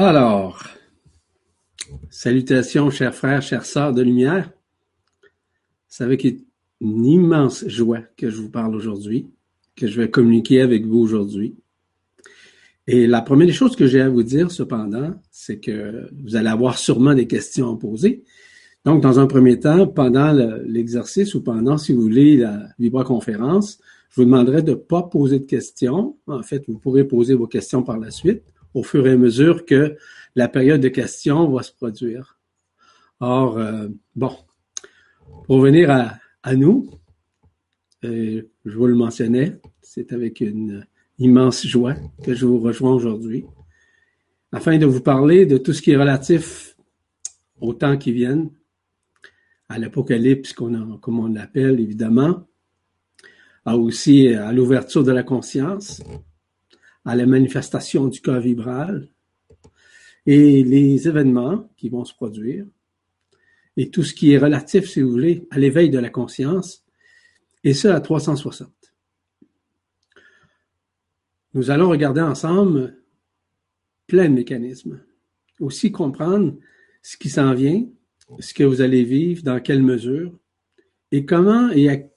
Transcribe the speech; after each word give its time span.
Alors, 0.00 0.62
salutations 2.08 2.88
chers 2.88 3.16
frères, 3.16 3.42
chères 3.42 3.64
sœurs 3.64 3.92
de 3.92 4.00
lumière. 4.00 4.48
C'est 5.88 6.04
avec 6.04 6.24
une 6.24 7.04
immense 7.04 7.66
joie 7.66 8.02
que 8.16 8.30
je 8.30 8.40
vous 8.40 8.48
parle 8.48 8.76
aujourd'hui, 8.76 9.26
que 9.74 9.88
je 9.88 10.00
vais 10.00 10.08
communiquer 10.08 10.60
avec 10.60 10.86
vous 10.86 11.00
aujourd'hui. 11.00 11.56
Et 12.86 13.08
la 13.08 13.22
première 13.22 13.48
des 13.48 13.52
choses 13.52 13.74
que 13.74 13.88
j'ai 13.88 14.00
à 14.00 14.08
vous 14.08 14.22
dire, 14.22 14.52
cependant, 14.52 15.20
c'est 15.32 15.58
que 15.58 16.08
vous 16.22 16.36
allez 16.36 16.48
avoir 16.48 16.78
sûrement 16.78 17.14
des 17.14 17.26
questions 17.26 17.74
à 17.74 17.76
poser. 17.76 18.22
Donc, 18.84 19.02
dans 19.02 19.18
un 19.18 19.26
premier 19.26 19.58
temps, 19.58 19.88
pendant 19.88 20.32
l'exercice 20.64 21.34
ou 21.34 21.42
pendant, 21.42 21.76
si 21.76 21.92
vous 21.92 22.02
voulez, 22.02 22.36
la 22.36 22.68
vibra-conférence, 22.78 23.80
je 24.10 24.20
vous 24.20 24.26
demanderai 24.26 24.62
de 24.62 24.70
ne 24.70 24.76
pas 24.76 25.02
poser 25.02 25.40
de 25.40 25.44
questions. 25.44 26.16
En 26.28 26.44
fait, 26.44 26.62
vous 26.68 26.78
pourrez 26.78 27.02
poser 27.02 27.34
vos 27.34 27.48
questions 27.48 27.82
par 27.82 27.98
la 27.98 28.12
suite, 28.12 28.44
au 28.74 28.82
fur 28.82 29.06
et 29.06 29.12
à 29.12 29.16
mesure 29.16 29.64
que 29.64 29.96
la 30.34 30.48
période 30.48 30.80
de 30.80 30.88
questions 30.88 31.50
va 31.50 31.62
se 31.62 31.72
produire. 31.72 32.38
Or, 33.20 33.58
euh, 33.58 33.88
bon, 34.14 34.36
pour 35.46 35.60
venir 35.60 35.90
à, 35.90 36.54
nous, 36.54 36.90
euh, 38.04 38.42
je 38.64 38.76
vous 38.76 38.86
le 38.86 38.94
mentionnais, 38.94 39.58
c'est 39.82 40.12
avec 40.12 40.40
une 40.40 40.86
immense 41.18 41.66
joie 41.66 41.94
que 42.22 42.34
je 42.34 42.46
vous 42.46 42.60
rejoins 42.60 42.94
aujourd'hui, 42.94 43.44
afin 44.52 44.78
de 44.78 44.86
vous 44.86 45.00
parler 45.00 45.46
de 45.46 45.58
tout 45.58 45.72
ce 45.72 45.82
qui 45.82 45.90
est 45.90 45.96
relatif 45.96 46.76
au 47.60 47.74
temps 47.74 47.98
qui 47.98 48.12
viennent, 48.12 48.50
à 49.68 49.78
l'apocalypse, 49.78 50.52
comme 50.52 51.18
on 51.18 51.28
l'appelle 51.28 51.80
évidemment, 51.80 52.46
à 53.64 53.76
aussi 53.76 54.28
à 54.28 54.52
l'ouverture 54.52 55.04
de 55.04 55.12
la 55.12 55.22
conscience, 55.22 56.02
à 57.08 57.16
la 57.16 57.24
manifestation 57.24 58.06
du 58.06 58.20
corps 58.20 58.38
vibral 58.38 59.08
et 60.26 60.62
les 60.62 61.08
événements 61.08 61.66
qui 61.78 61.88
vont 61.88 62.04
se 62.04 62.12
produire 62.12 62.66
et 63.78 63.88
tout 63.88 64.02
ce 64.02 64.12
qui 64.12 64.32
est 64.32 64.38
relatif, 64.38 64.90
si 64.90 65.00
vous 65.00 65.10
voulez, 65.10 65.48
à 65.50 65.58
l'éveil 65.58 65.88
de 65.88 65.98
la 65.98 66.10
conscience, 66.10 66.84
et 67.64 67.72
ça 67.72 67.94
à 67.94 68.00
360. 68.02 68.70
Nous 71.54 71.70
allons 71.70 71.88
regarder 71.88 72.20
ensemble 72.20 72.98
plein 74.06 74.28
de 74.28 74.34
mécanismes. 74.34 75.00
Aussi 75.60 75.90
comprendre 75.90 76.58
ce 77.00 77.16
qui 77.16 77.30
s'en 77.30 77.54
vient, 77.54 77.86
ce 78.38 78.52
que 78.52 78.64
vous 78.64 78.82
allez 78.82 79.04
vivre, 79.04 79.42
dans 79.42 79.60
quelle 79.60 79.82
mesure, 79.82 80.38
et 81.10 81.24
comment 81.24 81.70
et 81.70 82.10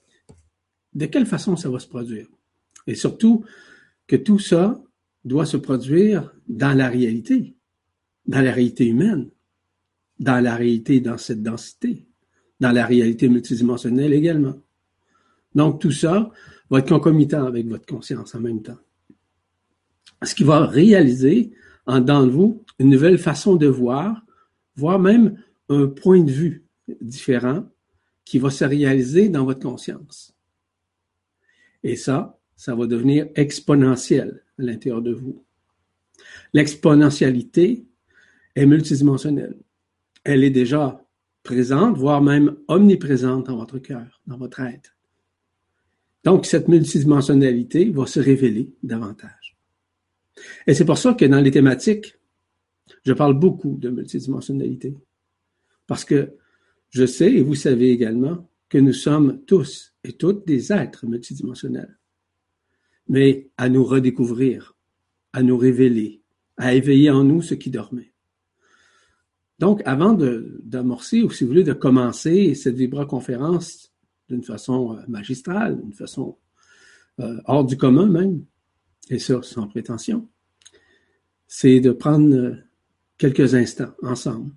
de 0.94 1.06
quelle 1.06 1.26
façon 1.26 1.56
ça 1.56 1.70
va 1.70 1.80
se 1.80 1.88
produire. 1.88 2.28
Et 2.88 2.96
surtout, 2.96 3.46
que 4.08 4.16
tout 4.16 4.40
ça 4.40 4.82
doit 5.24 5.46
se 5.46 5.58
produire 5.58 6.34
dans 6.48 6.76
la 6.76 6.90
réalité, 6.90 7.56
dans 8.26 8.42
la 8.42 8.52
réalité 8.52 8.88
humaine, 8.88 9.30
dans 10.20 10.44
la 10.44 10.56
réalité, 10.56 11.00
dans 11.00 11.18
cette 11.18 11.42
densité, 11.42 12.06
dans 12.60 12.72
la 12.72 12.86
réalité 12.86 13.30
multidimensionnelle 13.30 14.14
également. 14.14 14.60
Donc 15.56 15.82
tout 15.82 15.92
ça 15.92 16.32
va 16.70 16.80
être 16.80 16.90
concomitant 16.90 17.46
avec 17.46 17.68
votre 17.68 17.86
conscience 17.86 18.36
en 18.36 18.40
même 18.40 18.62
temps 18.62 18.78
ce 20.24 20.36
qui 20.36 20.44
va 20.44 20.66
réaliser 20.66 21.52
en 21.86 22.00
dedans 22.00 22.26
de 22.26 22.32
vous 22.32 22.64
une 22.80 22.90
nouvelle 22.90 23.18
façon 23.18 23.56
de 23.56 23.68
voir, 23.68 24.22
voire 24.76 25.00
même 25.00 25.42
un 25.70 25.88
point 25.88 26.22
de 26.22 26.32
vue 26.32 26.66
différent 27.02 27.66
qui 28.26 28.40
va 28.40 28.50
se 28.50 28.64
réaliser 28.64 29.30
dans 29.30 29.46
votre 29.46 29.62
conscience. 29.62 30.36
Et 31.84 31.96
ça, 31.96 32.40
ça 32.62 32.76
va 32.76 32.86
devenir 32.86 33.28
exponentiel 33.34 34.44
à 34.60 34.62
l'intérieur 34.62 35.02
de 35.02 35.12
vous. 35.12 35.44
L'exponentialité 36.54 37.88
est 38.56 38.68
multidimensionnelle. 38.68 39.58
Elle 40.24 40.44
est 40.44 40.52
déjà 40.52 41.04
présente, 41.42 41.98
voire 41.98 42.22
même 42.22 42.56
omniprésente 42.68 43.48
dans 43.48 43.58
votre 43.58 43.80
cœur, 43.80 44.22
dans 44.28 44.38
votre 44.38 44.60
être. 44.60 44.96
Donc, 46.24 46.46
cette 46.46 46.68
multidimensionnalité 46.68 47.90
va 47.90 48.06
se 48.06 48.20
révéler 48.20 48.72
davantage. 48.84 49.58
Et 50.68 50.76
c'est 50.76 50.86
pour 50.86 51.00
ça 51.00 51.16
que 51.16 51.26
dans 51.26 51.42
les 51.42 51.50
thématiques, 51.50 52.16
je 53.04 53.14
parle 53.14 53.40
beaucoup 53.40 53.76
de 53.80 53.90
multidimensionnalité. 53.90 54.96
Parce 55.88 56.06
que 56.06 56.36
je 56.92 57.08
sais, 57.08 57.34
et 57.34 57.42
vous 57.42 57.56
savez 57.56 57.90
également, 57.90 58.48
que 58.70 58.78
nous 58.78 58.94
sommes 58.94 59.42
tous 59.48 59.96
et 60.04 60.14
toutes 60.14 60.46
des 60.46 60.72
êtres 60.72 61.08
multidimensionnels. 61.08 61.98
Mais 63.12 63.52
à 63.58 63.68
nous 63.68 63.84
redécouvrir, 63.84 64.74
à 65.34 65.44
nous 65.44 65.58
révéler, 65.58 66.22
à 66.56 66.74
éveiller 66.74 67.10
en 67.10 67.26
nous 67.26 67.42
ce 67.42 67.56
qui 67.56 67.70
dormait. 67.70 68.14
Donc, 69.60 69.82
avant 69.86 70.14
d'amorcer, 70.14 71.22
ou 71.22 71.30
si 71.30 71.44
vous 71.44 71.50
voulez, 71.50 71.64
de 71.64 71.74
commencer 71.74 72.56
cette 72.56 72.76
vibra-conférence 72.76 73.94
d'une 74.30 74.44
façon 74.44 74.98
euh, 74.98 75.02
magistrale, 75.08 75.80
d'une 75.80 75.94
façon 75.94 76.38
euh, 77.20 77.38
hors 77.46 77.66
du 77.66 77.78
commun 77.78 78.08
même, 78.08 78.46
et 79.10 79.20
ça 79.20 79.44
sans 79.44 79.68
prétention, 79.68 80.28
c'est 81.48 81.82
de 81.82 81.92
prendre 81.92 82.34
euh, 82.34 82.56
quelques 83.18 83.54
instants 83.54 83.94
ensemble, 84.02 84.52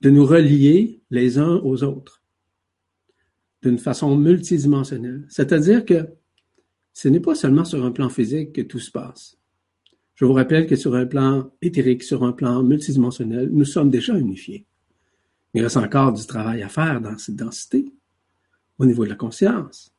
de 0.00 0.10
nous 0.10 0.24
relier 0.24 1.02
les 1.10 1.38
uns 1.38 1.56
aux 1.56 1.82
autres 1.82 2.22
d'une 3.62 3.78
façon 3.78 4.16
multidimensionnelle. 4.16 5.26
C'est-à-dire 5.28 5.84
que 5.84 6.08
ce 6.96 7.08
n'est 7.08 7.20
pas 7.20 7.34
seulement 7.34 7.66
sur 7.66 7.84
un 7.84 7.90
plan 7.90 8.08
physique 8.08 8.54
que 8.54 8.62
tout 8.62 8.78
se 8.78 8.90
passe. 8.90 9.36
Je 10.14 10.24
vous 10.24 10.32
rappelle 10.32 10.66
que 10.66 10.76
sur 10.76 10.94
un 10.94 11.04
plan 11.04 11.52
éthérique, 11.60 12.02
sur 12.02 12.24
un 12.24 12.32
plan 12.32 12.62
multidimensionnel, 12.62 13.50
nous 13.52 13.66
sommes 13.66 13.90
déjà 13.90 14.18
unifiés. 14.18 14.64
Il 15.52 15.62
reste 15.62 15.76
encore 15.76 16.14
du 16.14 16.24
travail 16.24 16.62
à 16.62 16.70
faire 16.70 17.02
dans 17.02 17.18
cette 17.18 17.36
densité, 17.36 17.92
au 18.78 18.86
niveau 18.86 19.04
de 19.04 19.10
la 19.10 19.14
conscience. 19.14 19.94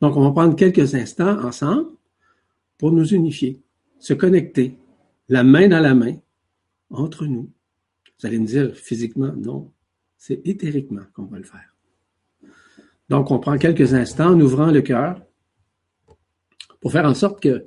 Donc, 0.00 0.16
on 0.16 0.22
va 0.22 0.30
prendre 0.30 0.54
quelques 0.54 0.94
instants 0.94 1.44
ensemble 1.44 1.88
pour 2.78 2.92
nous 2.92 3.12
unifier, 3.12 3.60
se 3.98 4.14
connecter, 4.14 4.78
la 5.28 5.42
main 5.42 5.66
dans 5.66 5.80
la 5.80 5.96
main, 5.96 6.14
entre 6.90 7.26
nous. 7.26 7.50
Vous 8.20 8.26
allez 8.28 8.38
me 8.38 8.46
dire 8.46 8.76
physiquement, 8.76 9.32
non, 9.36 9.72
c'est 10.16 10.46
éthériquement 10.46 11.02
qu'on 11.12 11.24
va 11.24 11.38
le 11.38 11.44
faire. 11.44 11.74
Donc, 13.08 13.32
on 13.32 13.40
prend 13.40 13.58
quelques 13.58 13.94
instants 13.94 14.30
en 14.30 14.40
ouvrant 14.40 14.70
le 14.70 14.80
cœur 14.80 15.20
pour 16.80 16.92
faire 16.92 17.04
en 17.04 17.14
sorte 17.14 17.42
que 17.42 17.64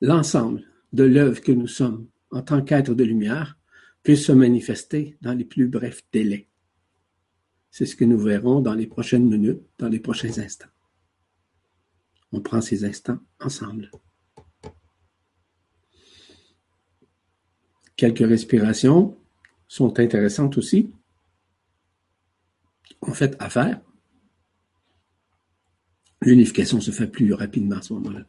l'ensemble 0.00 0.62
de 0.92 1.04
l'œuvre 1.04 1.40
que 1.40 1.52
nous 1.52 1.68
sommes 1.68 2.08
en 2.30 2.42
tant 2.42 2.62
qu'être 2.62 2.94
de 2.94 3.04
lumière 3.04 3.58
puisse 4.02 4.26
se 4.26 4.32
manifester 4.32 5.16
dans 5.20 5.32
les 5.32 5.44
plus 5.44 5.68
brefs 5.68 6.02
délais. 6.12 6.48
C'est 7.70 7.86
ce 7.86 7.96
que 7.96 8.04
nous 8.04 8.18
verrons 8.18 8.60
dans 8.60 8.74
les 8.74 8.86
prochaines 8.86 9.28
minutes, 9.28 9.62
dans 9.78 9.88
les 9.88 10.00
prochains 10.00 10.38
instants. 10.38 10.68
On 12.32 12.40
prend 12.40 12.60
ces 12.60 12.84
instants 12.84 13.18
ensemble. 13.40 13.90
Quelques 17.96 18.26
respirations 18.26 19.16
sont 19.68 19.98
intéressantes 20.00 20.58
aussi, 20.58 20.90
en 23.00 23.12
fait, 23.12 23.36
à 23.38 23.48
faire. 23.48 23.80
L'unification 26.24 26.80
se 26.80 26.92
fait 26.92 27.08
plus 27.08 27.32
rapidement 27.32 27.76
à 27.76 27.82
ce 27.82 27.92
moment-là. 27.94 28.24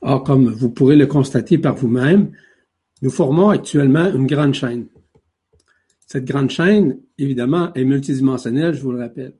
Or, 0.00 0.22
comme 0.22 0.48
vous 0.48 0.70
pourrez 0.70 0.96
le 0.96 1.06
constater 1.06 1.58
par 1.58 1.76
vous-même, 1.76 2.32
nous 3.00 3.10
formons 3.10 3.48
actuellement 3.48 4.06
une 4.12 4.26
grande 4.26 4.54
chaîne. 4.54 4.86
Cette 6.06 6.26
grande 6.26 6.50
chaîne, 6.50 7.00
évidemment, 7.18 7.72
est 7.74 7.84
multidimensionnelle, 7.84 8.74
je 8.74 8.82
vous 8.82 8.92
le 8.92 9.00
rappelle. 9.00 9.34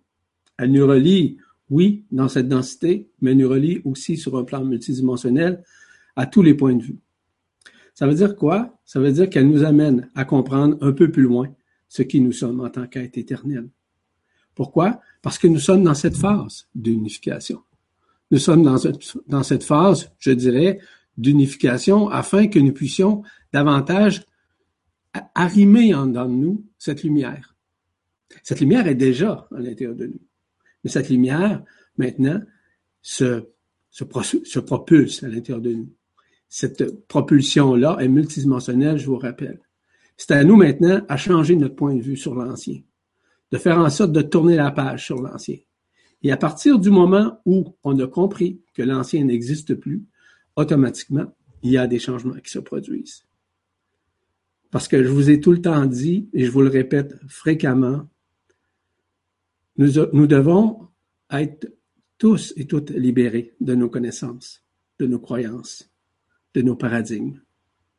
Elle 0.58 0.73
nous 0.73 0.87
relie, 0.87 1.38
oui, 1.70 2.05
dans 2.11 2.29
cette 2.29 2.49
densité, 2.49 3.11
mais 3.20 3.35
nous 3.35 3.49
relie 3.49 3.81
aussi 3.85 4.17
sur 4.17 4.37
un 4.37 4.44
plan 4.44 4.64
multidimensionnel 4.64 5.62
à 6.16 6.26
tous 6.26 6.43
les 6.43 6.55
points 6.55 6.75
de 6.75 6.82
vue. 6.82 6.99
Ça 7.94 8.06
veut 8.06 8.14
dire 8.14 8.34
quoi? 8.34 8.78
Ça 8.84 9.00
veut 9.00 9.12
dire 9.12 9.31
qu'elle 9.31 9.49
nous 9.49 9.64
amène 9.64 10.11
à 10.14 10.25
comprendre 10.25 10.76
un 10.81 10.93
peu 10.93 11.11
plus 11.11 11.22
loin 11.22 11.49
ce 11.88 12.02
qui 12.02 12.20
nous 12.20 12.32
sommes 12.32 12.61
en 12.61 12.69
tant 12.69 12.87
qu'être 12.87 13.16
éternel. 13.16 13.69
Pourquoi? 14.55 15.00
Parce 15.22 15.38
que 15.38 15.46
nous 15.46 15.58
sommes 15.58 15.84
dans 15.84 15.94
cette 15.94 16.16
phase 16.16 16.66
d'unification. 16.75 17.62
Nous 18.31 18.38
sommes 18.38 18.62
dans, 18.64 19.43
cette 19.43 19.64
phase, 19.64 20.12
je 20.19 20.32
dirais, 20.32 20.81
d'unification 21.16 22.08
afin 22.08 22.49
que 22.49 22.58
nous 22.58 22.72
puissions 22.72 23.22
davantage 23.52 24.25
arrimer 25.34 25.94
en 25.94 26.06
dedans 26.06 26.26
de 26.26 26.34
nous 26.34 26.64
cette 26.78 27.05
lumière. 27.05 27.55
Cette 28.43 28.61
lumière 28.61 28.88
est 28.88 28.96
déjà 28.96 29.46
à 29.55 29.61
l'intérieur 29.61 29.94
de 29.94 30.06
nous. 30.06 30.20
Mais 30.82 30.90
cette 30.90 31.11
lumière, 31.11 31.62
maintenant, 31.96 32.40
se 33.02 33.44
propulse 34.61 35.22
à 35.22 35.28
l'intérieur 35.28 35.61
de 35.61 35.72
nous. 35.75 35.93
Cette 36.56 37.08
propulsion-là 37.08 37.96
est 37.98 38.06
multidimensionnelle, 38.06 38.96
je 38.96 39.06
vous 39.06 39.18
rappelle. 39.18 39.58
C'est 40.16 40.30
à 40.30 40.44
nous 40.44 40.54
maintenant 40.54 41.04
à 41.08 41.16
changer 41.16 41.56
notre 41.56 41.74
point 41.74 41.96
de 41.96 42.00
vue 42.00 42.16
sur 42.16 42.36
l'ancien, 42.36 42.80
de 43.50 43.58
faire 43.58 43.76
en 43.76 43.90
sorte 43.90 44.12
de 44.12 44.22
tourner 44.22 44.54
la 44.54 44.70
page 44.70 45.04
sur 45.04 45.20
l'ancien. 45.20 45.56
Et 46.22 46.30
à 46.30 46.36
partir 46.36 46.78
du 46.78 46.90
moment 46.90 47.40
où 47.44 47.74
on 47.82 47.98
a 47.98 48.06
compris 48.06 48.62
que 48.72 48.82
l'ancien 48.82 49.24
n'existe 49.24 49.74
plus, 49.74 50.04
automatiquement, 50.54 51.26
il 51.64 51.72
y 51.72 51.76
a 51.76 51.88
des 51.88 51.98
changements 51.98 52.38
qui 52.38 52.52
se 52.52 52.60
produisent. 52.60 53.24
Parce 54.70 54.86
que 54.86 55.02
je 55.02 55.08
vous 55.08 55.30
ai 55.30 55.40
tout 55.40 55.50
le 55.50 55.60
temps 55.60 55.86
dit, 55.86 56.28
et 56.34 56.44
je 56.44 56.52
vous 56.52 56.62
le 56.62 56.70
répète 56.70 57.16
fréquemment, 57.26 58.08
nous, 59.76 59.94
nous 60.12 60.28
devons 60.28 60.86
être 61.32 61.66
tous 62.16 62.54
et 62.56 62.68
toutes 62.68 62.90
libérés 62.90 63.56
de 63.60 63.74
nos 63.74 63.90
connaissances, 63.90 64.62
de 65.00 65.06
nos 65.08 65.18
croyances, 65.18 65.90
de 66.54 66.62
nos 66.62 66.76
paradigmes, 66.76 67.40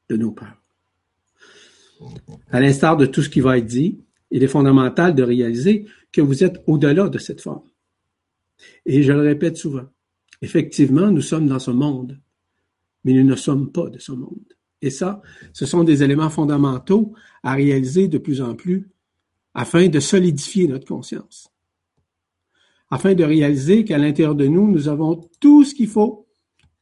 de 0.09 0.17
nos 0.17 0.31
peurs. 0.31 0.61
À 2.49 2.59
l'instar 2.59 2.97
de 2.97 3.05
tout 3.05 3.21
ce 3.21 3.29
qui 3.29 3.41
va 3.41 3.57
être 3.57 3.65
dit, 3.65 3.99
il 4.31 4.43
est 4.43 4.47
fondamental 4.47 5.15
de 5.15 5.23
réaliser 5.23 5.85
que 6.11 6.21
vous 6.21 6.43
êtes 6.43 6.61
au-delà 6.67 7.09
de 7.09 7.17
cette 7.17 7.41
forme. 7.41 7.69
Et 8.85 9.03
je 9.03 9.11
le 9.11 9.21
répète 9.21 9.57
souvent, 9.57 9.85
effectivement, 10.41 11.11
nous 11.11 11.21
sommes 11.21 11.47
dans 11.47 11.59
ce 11.59 11.71
monde, 11.71 12.19
mais 13.03 13.13
nous 13.13 13.23
ne 13.23 13.35
sommes 13.35 13.71
pas 13.71 13.89
de 13.89 13.99
ce 13.99 14.11
monde. 14.11 14.53
Et 14.81 14.89
ça, 14.89 15.21
ce 15.53 15.65
sont 15.65 15.83
des 15.83 16.03
éléments 16.03 16.29
fondamentaux 16.29 17.13
à 17.43 17.53
réaliser 17.53 18.07
de 18.07 18.17
plus 18.17 18.41
en 18.41 18.55
plus 18.55 18.89
afin 19.53 19.87
de 19.87 19.99
solidifier 19.99 20.67
notre 20.67 20.85
conscience. 20.85 21.49
Afin 22.89 23.13
de 23.13 23.23
réaliser 23.23 23.83
qu'à 23.83 23.97
l'intérieur 23.97 24.35
de 24.35 24.45
nous, 24.45 24.69
nous 24.69 24.87
avons 24.87 25.29
tout 25.39 25.63
ce 25.63 25.73
qu'il 25.73 25.87
faut 25.87 26.27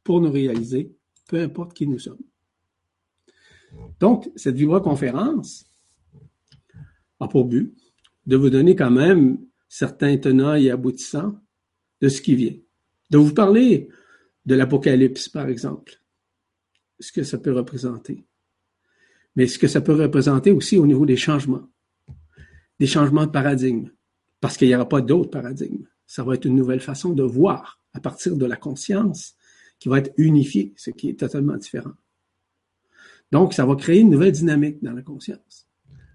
pour 0.04 0.20
nous 0.22 0.32
réaliser, 0.32 0.92
peu 1.28 1.42
importe 1.42 1.74
qui 1.74 1.88
nous 1.88 2.00
sommes. 2.00 2.22
Donc, 4.00 4.30
cette 4.36 4.56
vibra-conférence 4.56 5.66
a 7.20 7.28
pour 7.28 7.46
but 7.46 7.74
de 8.26 8.36
vous 8.36 8.50
donner 8.50 8.76
quand 8.76 8.92
même 8.92 9.40
certains 9.68 10.18
tenants 10.18 10.56
et 10.56 10.70
aboutissants 10.70 11.40
de 12.02 12.10
ce 12.10 12.22
qui 12.22 12.36
vient. 12.36 12.56
De 13.10 13.18
vous 13.18 13.34
parler 13.34 13.90
de 14.46 14.56
l'Apocalypse, 14.56 15.30
par 15.30 15.48
exemple, 15.48 16.02
ce 17.00 17.12
que 17.12 17.24
ça 17.24 17.38
peut 17.38 17.54
représenter. 17.54 18.26
Mais 19.36 19.48
ce 19.48 19.58
que 19.58 19.68
ça 19.68 19.82
peut 19.82 19.96
représenter 19.96 20.52
aussi 20.52 20.78
au 20.78 20.86
niveau 20.86 21.06
des 21.06 21.18
changements, 21.18 21.68
des 22.80 22.88
changements 22.88 23.26
de 23.26 23.32
paradigme, 23.32 23.90
parce 24.40 24.58
qu'il 24.58 24.68
n'y 24.68 24.76
aura 24.76 24.88
pas 24.88 25.02
d'autres 25.02 25.32
paradigmes. 25.32 25.86
Ça 26.06 26.24
va 26.24 26.36
être 26.36 26.46
une 26.46 26.56
nouvelle 26.56 26.82
façon 26.82 27.12
de 27.12 27.24
voir 27.24 27.80
à 27.94 28.00
partir 28.00 28.36
de 28.36 28.46
la 28.46 28.58
conscience 28.58 29.36
qui 29.84 29.90
va 29.90 29.98
être 29.98 30.14
unifiée, 30.16 30.72
ce 30.78 30.92
qui 30.92 31.10
est 31.10 31.20
totalement 31.20 31.58
différent. 31.58 31.92
Donc, 33.34 33.54
ça 33.54 33.66
va 33.66 33.76
créer 33.76 34.00
une 34.00 34.12
nouvelle 34.12 34.32
dynamique 34.32 34.82
dans 34.82 34.94
la 34.94 35.02
conscience, 35.02 35.68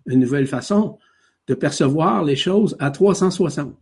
une 0.06 0.20
nouvelle 0.20 0.47
façon 0.47 0.99
de 1.47 1.53
percevoir 1.53 2.25
les 2.25 2.35
choses 2.35 2.76
à 2.79 2.91
360, 2.91 3.76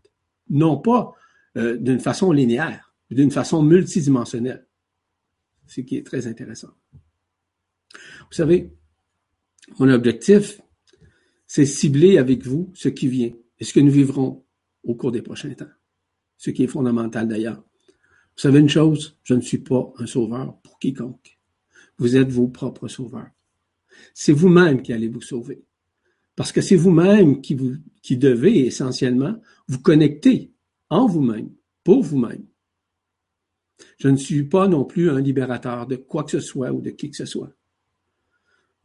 non 0.51 0.77
pas 0.79 1.15
euh, 1.57 1.77
d'une 1.77 2.01
façon 2.01 2.33
linéaire, 2.33 2.93
mais 3.09 3.15
d'une 3.15 3.31
façon 3.31 3.63
multidimensionnelle, 3.63 4.67
ce 5.69 5.83
qui 5.83 5.99
est 5.99 6.05
très 6.05 6.27
intéressant. 6.27 6.73
Vous 7.93 8.33
savez, 8.33 8.73
mon 9.79 9.89
objectif, 9.89 10.61
c'est 11.47 11.65
cibler 11.65 12.19
avec 12.19 12.45
vous 12.45 12.73
ce 12.75 12.89
qui 12.89 13.07
vient 13.07 13.31
et 13.61 13.65
ce 13.65 13.73
que 13.73 13.79
nous 13.79 13.93
vivrons 13.93 14.45
au 14.83 14.97
cours 14.97 15.13
des 15.13 15.23
prochains 15.23 15.55
temps, 15.55 15.71
ce 16.39 16.51
qui 16.51 16.65
est 16.65 16.67
fondamental 16.67 17.29
d'ailleurs. 17.29 17.63
Vous 18.37 18.43
savez 18.43 18.59
une 18.59 18.69
chose, 18.69 19.17
je 19.25 19.35
ne 19.35 19.41
suis 19.41 19.59
pas 19.59 19.93
un 19.99 20.07
sauveur 20.07 20.59
pour 20.59 20.79
quiconque. 20.79 21.39
Vous 21.97 22.17
êtes 22.17 22.29
vos 22.29 22.49
propres 22.49 22.89
sauveurs. 22.89 23.31
C'est 24.13 24.33
vous-même 24.33 24.83
qui 24.83 24.93
allez 24.93 25.09
vous 25.09 25.23
sauver. 25.23 25.65
Parce 26.35 26.53
que 26.53 26.61
c'est 26.61 26.77
vous-même 26.77 27.41
qui, 27.41 27.55
vous, 27.55 27.77
qui 28.03 28.19
devez 28.19 28.67
essentiellement 28.67 29.41
vous 29.69 29.81
connecter 29.81 30.53
en 30.91 31.07
vous-même, 31.07 31.51
pour 31.83 32.03
vous-même. 32.03 32.45
Je 33.99 34.09
ne 34.09 34.17
suis 34.17 34.45
pas 34.45 34.69
non 34.69 34.85
plus 34.85 35.09
un 35.09 35.21
libérateur 35.21 35.87
de 35.87 35.97
quoi 35.97 36.25
que 36.25 36.33
ce 36.33 36.41
soit 36.41 36.73
ou 36.73 36.83
de 36.83 36.91
qui 36.91 37.11
que 37.11 37.17
ce 37.17 37.25
soit. 37.25 37.53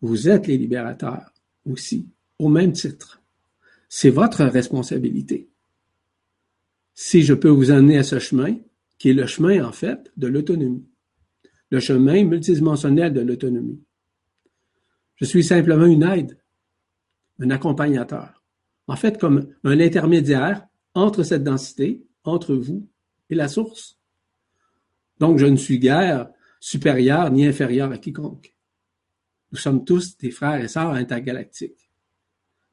Vous 0.01 0.29
êtes 0.29 0.47
les 0.47 0.57
libérateurs 0.57 1.33
aussi, 1.65 2.07
au 2.39 2.47
même 2.47 2.71
titre. 2.71 3.21
C'est 3.89 4.09
votre 4.09 4.45
responsabilité. 4.45 5.49
Si 6.95 7.23
je 7.23 7.33
peux 7.33 7.49
vous 7.49 7.71
amener 7.71 7.97
à 7.97 8.03
ce 8.03 8.19
chemin, 8.19 8.55
qui 9.01 9.09
est 9.09 9.13
le 9.13 9.25
chemin, 9.25 9.65
en 9.65 9.71
fait, 9.71 10.11
de 10.15 10.27
l'autonomie, 10.27 10.87
le 11.71 11.79
chemin 11.79 12.23
multidimensionnel 12.23 13.11
de 13.11 13.21
l'autonomie. 13.21 13.83
Je 15.15 15.25
suis 15.25 15.43
simplement 15.43 15.87
une 15.87 16.03
aide, 16.03 16.37
un 17.39 17.49
accompagnateur. 17.49 18.43
En 18.85 18.95
fait, 18.95 19.19
comme 19.19 19.55
un 19.63 19.79
intermédiaire 19.79 20.67
entre 20.93 21.23
cette 21.23 21.43
densité, 21.43 22.05
entre 22.25 22.53
vous 22.53 22.87
et 23.31 23.33
la 23.33 23.47
source. 23.47 23.97
Donc, 25.17 25.39
je 25.39 25.47
ne 25.47 25.55
suis 25.55 25.79
guère 25.79 26.29
supérieur 26.59 27.31
ni 27.31 27.47
inférieur 27.47 27.91
à 27.91 27.97
quiconque. 27.97 28.55
Nous 29.51 29.57
sommes 29.57 29.83
tous 29.83 30.15
des 30.19 30.29
frères 30.29 30.63
et 30.63 30.67
sœurs 30.67 30.91
intergalactiques. 30.91 31.89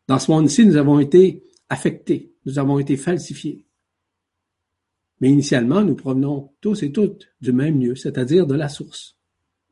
Dans 0.06 0.19
ce 0.19 0.30
monde-ci, 0.30 0.66
nous 0.66 0.76
avons 0.76 1.00
été 1.00 1.42
affectés, 1.70 2.34
nous 2.44 2.58
avons 2.58 2.78
été 2.78 2.98
falsifiés. 2.98 3.64
Mais 5.20 5.30
initialement, 5.30 5.82
nous 5.82 5.96
provenons 5.96 6.52
tous 6.60 6.82
et 6.82 6.92
toutes 6.92 7.28
du 7.40 7.52
même 7.52 7.80
lieu, 7.80 7.96
c'est-à-dire 7.96 8.46
de 8.46 8.54
la 8.54 8.68
source, 8.68 9.18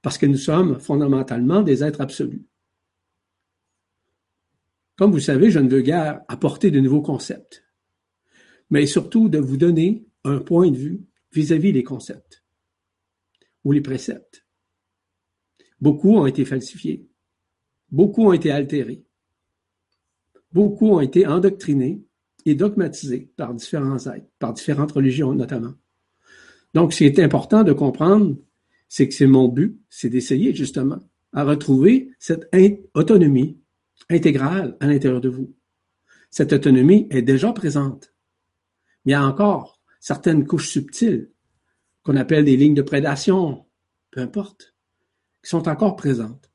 parce 0.03 0.19
que 0.19 0.27
nous 0.27 0.37
sommes 0.37 0.81
fondamentalement 0.81 1.63
des 1.63 1.85
êtres 1.85 2.01
absolus. 2.01 2.45
Comme 4.97 5.13
vous 5.13 5.21
savez, 5.21 5.51
je 5.51 5.59
ne 5.59 5.69
veux 5.69 5.83
guère 5.83 6.23
apporter 6.29 6.71
de 6.71 6.81
nouveaux 6.81 7.03
concepts, 7.03 7.65
mais 8.71 8.87
surtout 8.87 9.29
de 9.29 9.39
vous 9.39 9.57
donner 9.57 10.07
un 10.25 10.41
point 10.41 10.71
de 10.71 10.77
vue 10.77 11.05
vis-à-vis 11.33 11.73
des 11.73 11.85
concepts 11.85 12.45
ou 13.63 13.73
les 13.73 13.83
préceptes. 13.83 14.47
Beaucoup 15.81 16.17
ont 16.17 16.27
été 16.27 16.45
falsifiés, 16.45 17.07
beaucoup 17.91 18.27
ont 18.27 18.33
été 18.33 18.51
altérés, 18.51 19.05
beaucoup 20.53 20.89
ont 20.89 21.01
été 21.01 21.27
endoctrinés 21.27 22.03
et 22.47 22.55
dogmatisés 22.55 23.31
par 23.37 23.53
différents 23.53 23.99
êtres, 24.07 24.27
par 24.39 24.55
différentes 24.55 24.93
religions 24.93 25.35
notamment. 25.35 25.75
Donc, 26.75 26.93
ce 26.93 26.99
qui 26.99 27.05
est 27.05 27.19
important 27.19 27.65
de 27.65 27.73
comprendre, 27.73 28.37
c'est 28.89 29.09
que 29.09 29.15
c'est 29.15 29.27
mon 29.27 29.49
but, 29.49 29.79
c'est 29.91 30.09
d'essayer 30.09 30.55
justement 30.55 31.01
à 31.33 31.45
retrouver 31.45 32.11
cette 32.19 32.49
autonomie 32.95 33.59
intégrale 34.09 34.77
à 34.81 34.87
l'intérieur 34.87 35.21
de 35.21 35.29
vous. 35.29 35.55
Cette 36.31 36.53
autonomie 36.53 37.09
est 37.11 37.23
déjà 37.23 37.53
présente. 37.53 38.15
Mais 39.05 39.13
il 39.13 39.15
y 39.15 39.15
a 39.15 39.25
encore 39.25 39.81
certaines 40.01 40.47
couches 40.47 40.71
subtiles 40.71 41.31
qu'on 42.03 42.17
appelle 42.17 42.45
des 42.45 42.57
lignes 42.57 42.75
de 42.75 42.83
prédation, 42.83 43.67
peu 44.13 44.21
importe, 44.21 44.75
qui 45.43 45.51
sont 45.51 45.69
encore 45.69 45.97
présentes. 45.97 46.51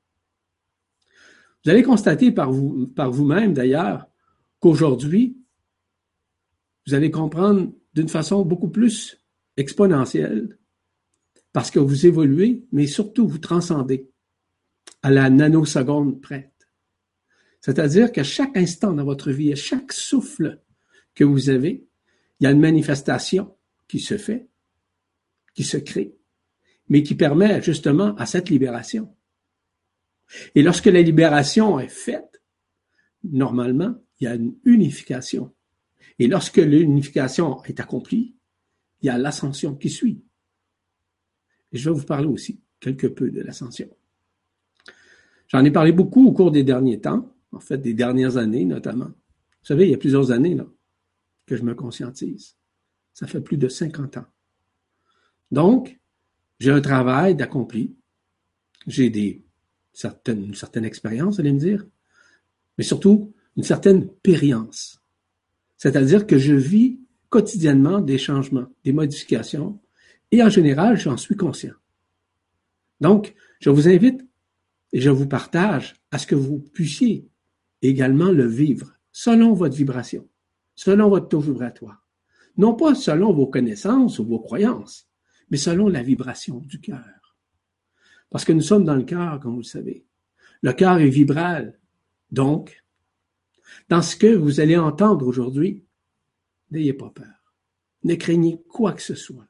Vous 1.63 1.71
allez 1.71 1.83
constater 1.83 2.31
par 2.31 2.51
vous, 2.51 2.88
par 2.88 3.12
vous-même 3.12 3.53
d'ailleurs 3.53 4.07
qu'aujourd'hui, 4.60 5.40
vous 6.88 6.93
allez 6.93 7.11
comprendre 7.11 7.71
d'une 7.93 8.09
façon 8.09 8.43
beaucoup 8.43 8.69
plus 8.69 9.17
exponentielle 9.57 10.57
parce 11.53 11.69
que 11.69 11.79
vous 11.79 12.05
évoluez, 12.05 12.65
mais 12.71 12.88
surtout 12.88 13.27
vous 13.27 13.38
transcendez 13.38 14.09
à 15.03 15.11
la 15.11 15.29
nanoseconde 15.29 16.21
près. 16.21 16.51
C'est-à-dire 17.59 18.11
qu'à 18.11 18.23
chaque 18.23 18.57
instant 18.57 18.93
dans 18.93 19.03
votre 19.03 19.31
vie, 19.31 19.51
à 19.51 19.55
chaque 19.55 19.93
souffle 19.93 20.61
que 21.13 21.23
vous 21.23 21.50
avez, 21.50 21.85
il 22.39 22.45
y 22.45 22.47
a 22.47 22.51
une 22.51 22.59
manifestation 22.59 23.55
qui 23.88 24.00
se 24.00 24.17
fait, 24.17 24.47
qui 25.53 25.63
se 25.63 25.77
crée, 25.77 26.15
mais 26.89 27.03
qui 27.03 27.15
permet 27.15 27.61
justement 27.61 28.15
à 28.15 28.25
cette 28.25 28.50
libération. 28.50 29.15
Et 30.55 30.63
lorsque 30.63 30.85
la 30.85 31.01
libération 31.01 31.79
est 31.79 31.89
faite, 31.89 32.41
normalement, 33.23 33.95
il 34.19 34.23
y 34.23 34.27
a 34.27 34.35
une 34.35 34.55
unification. 34.65 35.53
Et 36.22 36.28
lorsque 36.28 36.58
l'unification 36.58 37.63
est 37.63 37.80
accomplie, 37.80 38.36
il 39.01 39.08
y 39.08 39.10
a 39.10 39.18
l'ascension 39.18 39.74
qui 39.74 39.90
suit. 39.90 40.24
Et 41.72 41.80
je 41.80 41.90
vais 41.90 41.96
vous 41.96 42.06
parler 42.06 42.28
aussi 42.28 42.62
quelque 42.80 43.08
peu 43.08 43.32
de 43.32 43.42
l'ascension. 43.42 43.90
J'en 45.48 45.66
ai 45.66 45.72
parlé 45.72 45.92
beaucoup 45.92 46.28
au 46.28 46.32
cours 46.32 46.51
des 46.51 46.63
derniers 46.63 47.01
temps, 47.01 47.36
en 47.51 47.60
fait 47.60 47.80
des 47.80 47.96
dernières 47.96 48.38
années 48.38 48.66
notamment. 48.66 49.08
Vous 49.08 49.66
savez, 49.66 49.86
il 49.86 49.90
y 49.90 49.96
a 49.96 49.98
plusieurs 49.98 50.30
années 50.30 50.54
là, 50.54 50.68
que 51.48 51.56
je 51.56 51.63
me 51.63 51.74
conscientise. 51.74 52.56
Ça 53.16 53.25
fait 53.25 53.42
plus 53.42 53.58
de 53.58 53.68
50 53.68 54.18
ans. 54.18 54.28
Donc, 55.50 56.00
j'ai 56.60 56.70
un 56.70 56.82
travail 56.82 57.34
d'accompli. 57.34 57.96
J'ai 58.86 59.10
des 59.10 59.44
certaines, 59.92 60.46
une 60.46 60.54
certaine 60.54 60.86
expérience, 60.86 61.40
allez 61.40 61.51
me 61.51 61.58
dire, 61.58 61.84
mais 62.78 62.84
surtout 62.84 63.34
une 63.58 63.63
certaine 63.63 64.08
périence. 64.08 65.00
C'est-à-dire 65.81 66.27
que 66.27 66.38
je 66.38 66.53
vis 66.53 67.00
quotidiennement 67.29 68.01
des 68.01 68.19
changements, 68.19 68.67
des 68.83 68.93
modifications, 68.93 69.79
et 70.29 70.43
en 70.43 70.50
général, 70.50 70.95
j'en 70.95 71.17
suis 71.17 71.35
conscient. 71.35 71.73
Donc, 73.00 73.33
je 73.59 73.71
vous 73.71 73.89
invite 73.89 74.23
et 74.93 75.01
je 75.01 75.09
vous 75.09 75.27
partage 75.27 75.95
à 76.11 76.19
ce 76.19 76.27
que 76.27 76.35
vous 76.35 76.59
puissiez 76.59 77.27
également 77.81 78.31
le 78.31 78.45
vivre 78.45 78.93
selon 79.11 79.53
votre 79.53 79.75
vibration, 79.75 80.27
selon 80.75 81.09
votre 81.09 81.29
taux 81.29 81.39
vibratoire. 81.39 82.05
Non 82.57 82.75
pas 82.75 82.93
selon 82.93 83.33
vos 83.33 83.47
connaissances 83.47 84.19
ou 84.19 84.25
vos 84.25 84.39
croyances, 84.39 85.09
mais 85.50 85.57
selon 85.57 85.88
la 85.88 86.03
vibration 86.03 86.59
du 86.59 86.79
cœur. 86.79 87.33
Parce 88.29 88.45
que 88.45 88.53
nous 88.53 88.61
sommes 88.61 88.85
dans 88.85 88.95
le 88.95 89.03
cœur, 89.03 89.39
comme 89.39 89.53
vous 89.53 89.61
le 89.61 89.63
savez. 89.63 90.05
Le 90.61 90.73
cœur 90.73 91.00
est 91.00 91.09
vibral. 91.09 91.79
Donc, 92.29 92.80
dans 93.90 94.01
ce 94.01 94.16
que 94.16 94.28
vous 94.28 94.60
allez 94.60 94.78
entendre 94.78 95.28
aujourd'hui, 95.28 95.84
n'ayez 96.72 96.94
pas 96.94 97.10
peur. 97.10 97.56
Ne 98.04 98.16
craignez 98.16 98.62
quoi 98.70 98.94
que 98.94 99.01
ce 99.01 99.16
soit. 99.16 99.48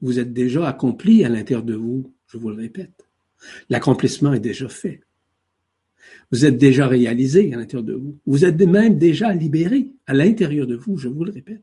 Vous 0.00 0.18
êtes 0.18 0.32
déjà 0.32 0.68
accompli 0.68 1.24
à 1.24 1.28
l'intérieur 1.28 1.64
de 1.64 1.74
vous, 1.74 2.14
je 2.26 2.38
vous 2.38 2.50
le 2.50 2.56
répète. 2.56 3.06
L'accomplissement 3.68 4.32
est 4.32 4.40
déjà 4.40 4.68
fait. 4.68 5.02
Vous 6.30 6.44
êtes 6.44 6.58
déjà 6.58 6.86
réalisé 6.86 7.52
à 7.52 7.56
l'intérieur 7.56 7.84
de 7.84 7.94
vous. 7.94 8.18
Vous 8.26 8.44
êtes 8.44 8.60
même 8.60 8.98
déjà 8.98 9.32
libéré 9.32 9.92
à 10.06 10.14
l'intérieur 10.14 10.66
de 10.66 10.76
vous, 10.76 10.96
je 10.98 11.08
vous 11.08 11.24
le 11.24 11.32
répète. 11.32 11.62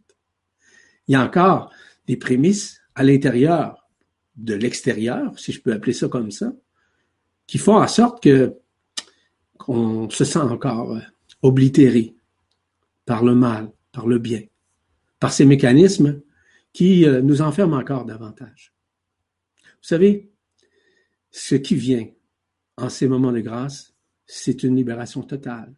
Il 1.08 1.14
y 1.14 1.16
a 1.16 1.24
encore 1.24 1.72
des 2.08 2.18
prémices 2.18 2.82
à 2.96 3.04
l'intérieur 3.04 3.90
de 4.36 4.56
l'extérieur, 4.56 5.38
si 5.38 5.52
je 5.52 5.62
peux 5.62 5.74
appeler 5.74 5.94
ça 5.94 6.08
comme 6.08 6.32
ça, 6.32 6.54
qui 7.46 7.58
font 7.58 7.78
en 7.78 7.88
sorte 7.88 8.24
que 8.24 8.56
qu'on 9.58 10.10
se 10.10 10.26
sent 10.26 10.40
encore 10.40 11.00
euh, 11.44 11.48
oblitéré 11.48 12.16
par 13.06 13.24
le 13.24 13.36
mal, 13.36 13.72
par 13.92 14.08
le 14.08 14.20
bien, 14.20 14.42
par 15.20 15.34
ces 15.34 15.46
mécanismes 15.46 16.22
qui 16.72 17.06
euh, 17.06 17.22
nous 17.22 17.42
enferment 17.42 17.78
encore 17.78 18.06
davantage. 18.06 18.74
Vous 19.62 19.88
savez, 19.88 20.32
ce 21.32 21.56
qui 21.56 21.76
vient 21.76 22.08
en 22.78 22.90
ces 22.90 23.08
moments 23.08 23.32
de 23.32 23.42
grâce, 23.42 23.94
c'est 24.26 24.64
une 24.64 24.76
libération 24.76 25.22
totale. 25.24 25.74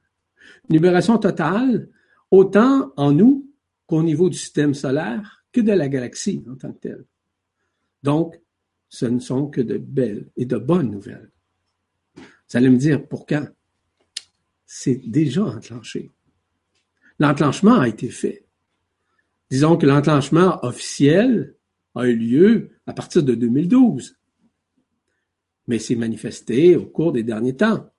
Une 0.69 0.75
libération 0.75 1.17
totale, 1.17 1.89
autant 2.31 2.93
en 2.97 3.11
nous 3.11 3.51
qu'au 3.87 4.03
niveau 4.03 4.29
du 4.29 4.37
système 4.37 4.73
solaire 4.73 5.45
que 5.51 5.61
de 5.61 5.71
la 5.71 5.89
galaxie 5.89 6.43
en 6.49 6.55
tant 6.55 6.71
que 6.71 6.79
telle. 6.79 7.05
Donc, 8.03 8.39
ce 8.89 9.05
ne 9.05 9.19
sont 9.19 9.47
que 9.47 9.61
de 9.61 9.77
belles 9.77 10.29
et 10.37 10.45
de 10.45 10.57
bonnes 10.57 10.91
nouvelles. 10.91 11.31
Vous 12.15 12.57
allez 12.57 12.69
me 12.69 12.77
dire, 12.77 13.07
pour? 13.07 13.25
C'est 14.65 15.01
déjà 15.05 15.43
enclenché. 15.43 16.11
L'enclenchement 17.19 17.79
a 17.79 17.87
été 17.87 18.09
fait. 18.09 18.45
Disons 19.49 19.77
que 19.77 19.85
l'enclenchement 19.85 20.63
officiel 20.65 21.55
a 21.93 22.07
eu 22.07 22.15
lieu 22.15 22.71
à 22.87 22.93
partir 22.93 23.23
de 23.23 23.35
2012, 23.35 24.17
mais 25.67 25.79
s'est 25.79 25.95
manifesté 25.95 26.75
au 26.75 26.85
cours 26.85 27.11
des 27.11 27.23
derniers 27.23 27.55
temps. 27.55 27.89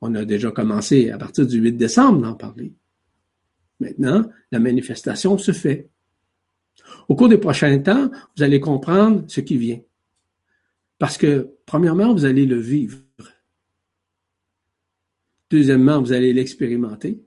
On 0.00 0.14
a 0.14 0.24
déjà 0.24 0.50
commencé 0.50 1.10
à 1.10 1.18
partir 1.18 1.46
du 1.46 1.58
8 1.58 1.72
décembre 1.72 2.20
d'en 2.20 2.34
parler. 2.34 2.74
Maintenant, 3.80 4.30
la 4.52 4.60
manifestation 4.60 5.36
se 5.38 5.52
fait. 5.52 5.88
Au 7.08 7.16
cours 7.16 7.28
des 7.28 7.38
prochains 7.38 7.78
temps, 7.78 8.10
vous 8.36 8.42
allez 8.42 8.60
comprendre 8.60 9.24
ce 9.28 9.40
qui 9.40 9.56
vient. 9.56 9.80
Parce 10.98 11.18
que, 11.18 11.50
premièrement, 11.66 12.12
vous 12.12 12.24
allez 12.24 12.46
le 12.46 12.58
vivre. 12.58 12.98
Deuxièmement, 15.54 16.02
vous 16.02 16.12
allez 16.12 16.32
l'expérimenter. 16.32 17.24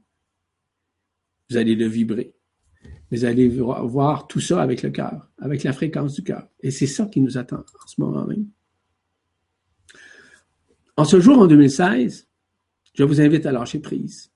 Vous 1.49 1.55
allez 1.55 1.75
le 1.75 1.87
vibrer. 1.87 2.35
Vous 3.09 3.23
allez 3.23 3.47
voir 3.47 4.27
tout 4.27 4.41
ça 4.41 4.61
avec 4.61 4.83
le 4.83 4.89
cœur, 4.89 5.31
avec 5.37 5.63
la 5.63 5.71
fréquence 5.71 6.15
du 6.15 6.25
cœur. 6.25 6.45
Et 6.59 6.69
c'est 6.69 6.87
ça 6.87 7.05
qui 7.05 7.21
nous 7.21 7.37
attend 7.37 7.59
en 7.59 7.87
ce 7.87 8.01
moment 8.01 8.25
même. 8.25 8.49
En 10.97 11.05
ce 11.05 11.21
jour, 11.21 11.39
en 11.39 11.47
2016, 11.47 12.27
je 12.95 13.03
vous 13.05 13.21
invite 13.21 13.45
à 13.45 13.53
lâcher 13.53 13.79
prise. 13.79 14.29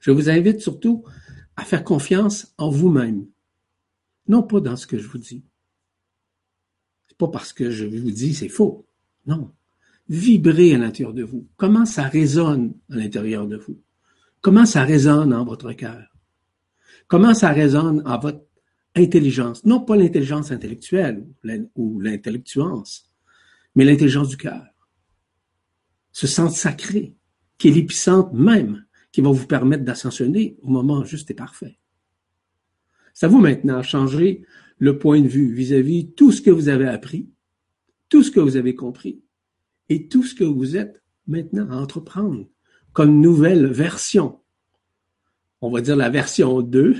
Je 0.00 0.12
vous 0.12 0.30
invite 0.30 0.60
surtout 0.60 1.04
à 1.56 1.64
faire 1.64 1.82
confiance 1.82 2.54
en 2.58 2.70
vous-même, 2.70 3.26
non 4.28 4.44
pas 4.44 4.60
dans 4.60 4.76
ce 4.76 4.86
que 4.86 4.98
je 4.98 5.08
vous 5.08 5.18
dis. 5.18 5.44
C'est 7.08 7.18
pas 7.18 7.26
parce 7.26 7.52
que 7.52 7.72
je 7.72 7.86
vous 7.86 8.12
dis 8.12 8.34
c'est 8.34 8.48
faux. 8.48 8.86
Non. 9.26 9.52
Vibrez 10.08 10.74
à 10.74 10.78
l'intérieur 10.78 11.14
de 11.14 11.22
vous. 11.22 11.48
Comment 11.56 11.86
ça 11.86 12.04
résonne 12.04 12.74
à 12.90 12.96
l'intérieur 12.96 13.46
de 13.46 13.56
vous? 13.56 13.80
Comment 14.40 14.66
ça 14.66 14.84
résonne 14.84 15.32
en 15.32 15.44
votre 15.44 15.72
cœur? 15.72 16.14
Comment 17.08 17.32
ça 17.32 17.50
résonne 17.50 18.02
en 18.06 18.18
votre 18.18 18.44
intelligence? 18.94 19.64
Non 19.64 19.80
pas 19.80 19.96
l'intelligence 19.96 20.50
intellectuelle 20.50 21.26
ou 21.74 22.00
l'intellectuance, 22.00 23.10
mais 23.74 23.84
l'intelligence 23.84 24.28
du 24.28 24.36
cœur. 24.36 24.66
Ce 26.12 26.26
sens 26.26 26.56
sacré, 26.58 27.14
qui 27.56 27.68
est 27.68 27.72
l'épicentre 27.72 28.32
même 28.34 28.84
qui 29.10 29.20
va 29.20 29.30
vous 29.30 29.46
permettre 29.46 29.84
d'ascensionner 29.84 30.58
au 30.62 30.68
moment 30.68 31.04
juste 31.04 31.30
et 31.30 31.34
parfait. 31.34 31.78
C'est 33.14 33.26
à 33.26 33.28
vous 33.28 33.38
maintenant 33.38 33.82
changer 33.82 34.44
le 34.78 34.98
point 34.98 35.20
de 35.20 35.28
vue 35.28 35.54
vis-à-vis 35.54 36.12
tout 36.12 36.32
ce 36.32 36.42
que 36.42 36.50
vous 36.50 36.68
avez 36.68 36.88
appris, 36.88 37.30
tout 38.08 38.22
ce 38.22 38.30
que 38.30 38.40
vous 38.40 38.56
avez 38.56 38.74
compris 38.74 39.22
et 39.88 40.08
tout 40.08 40.22
ce 40.22 40.34
que 40.34 40.44
vous 40.44 40.76
êtes 40.76 41.02
maintenant 41.26 41.70
à 41.70 41.76
entreprendre 41.76 42.46
comme 42.92 43.20
nouvelle 43.20 43.66
version. 43.66 44.40
On 45.60 45.70
va 45.70 45.80
dire 45.80 45.96
la 45.96 46.10
version 46.10 46.62
2 46.62 46.96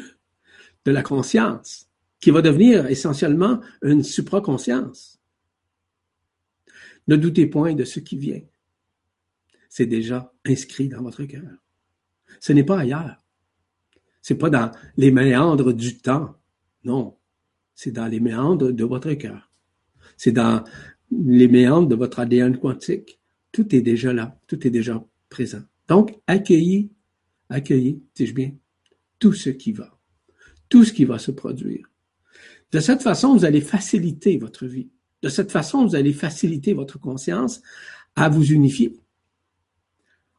de 0.84 0.90
la 0.90 1.02
conscience, 1.02 1.88
qui 2.20 2.30
va 2.30 2.42
devenir 2.42 2.86
essentiellement 2.86 3.60
une 3.82 4.02
supraconscience. 4.02 5.20
Ne 7.06 7.16
doutez 7.16 7.46
point 7.46 7.74
de 7.74 7.84
ce 7.84 8.00
qui 8.00 8.16
vient. 8.16 8.42
C'est 9.68 9.86
déjà 9.86 10.32
inscrit 10.44 10.88
dans 10.88 11.02
votre 11.02 11.24
cœur. 11.24 11.50
Ce 12.40 12.52
n'est 12.52 12.64
pas 12.64 12.80
ailleurs. 12.80 13.22
C'est 14.22 14.36
pas 14.36 14.50
dans 14.50 14.70
les 14.96 15.10
méandres 15.10 15.72
du 15.72 15.98
temps. 15.98 16.34
Non. 16.84 17.16
C'est 17.74 17.90
dans 17.90 18.06
les 18.06 18.20
méandres 18.20 18.72
de 18.72 18.84
votre 18.84 19.12
cœur. 19.14 19.50
C'est 20.16 20.32
dans 20.32 20.64
les 21.24 21.48
méandres 21.48 21.88
de 21.88 21.94
votre 21.94 22.20
ADN 22.20 22.58
quantique. 22.58 23.20
Tout 23.52 23.74
est 23.74 23.80
déjà 23.80 24.12
là. 24.12 24.38
Tout 24.46 24.66
est 24.66 24.70
déjà 24.70 25.04
présent. 25.28 25.62
Donc, 25.88 26.18
accueillez, 26.26 26.90
accueillez, 27.48 28.00
dis-je 28.14 28.34
bien, 28.34 28.52
tout 29.18 29.32
ce 29.32 29.50
qui 29.50 29.72
va. 29.72 29.98
Tout 30.68 30.84
ce 30.84 30.92
qui 30.92 31.04
va 31.04 31.18
se 31.18 31.30
produire. 31.30 31.90
De 32.72 32.80
cette 32.80 33.02
façon, 33.02 33.36
vous 33.36 33.44
allez 33.44 33.60
faciliter 33.60 34.36
votre 34.38 34.66
vie. 34.66 34.88
De 35.22 35.28
cette 35.28 35.52
façon, 35.52 35.86
vous 35.86 35.94
allez 35.94 36.12
faciliter 36.12 36.72
votre 36.72 36.98
conscience 36.98 37.62
à 38.16 38.28
vous 38.28 38.52
unifier 38.52 38.94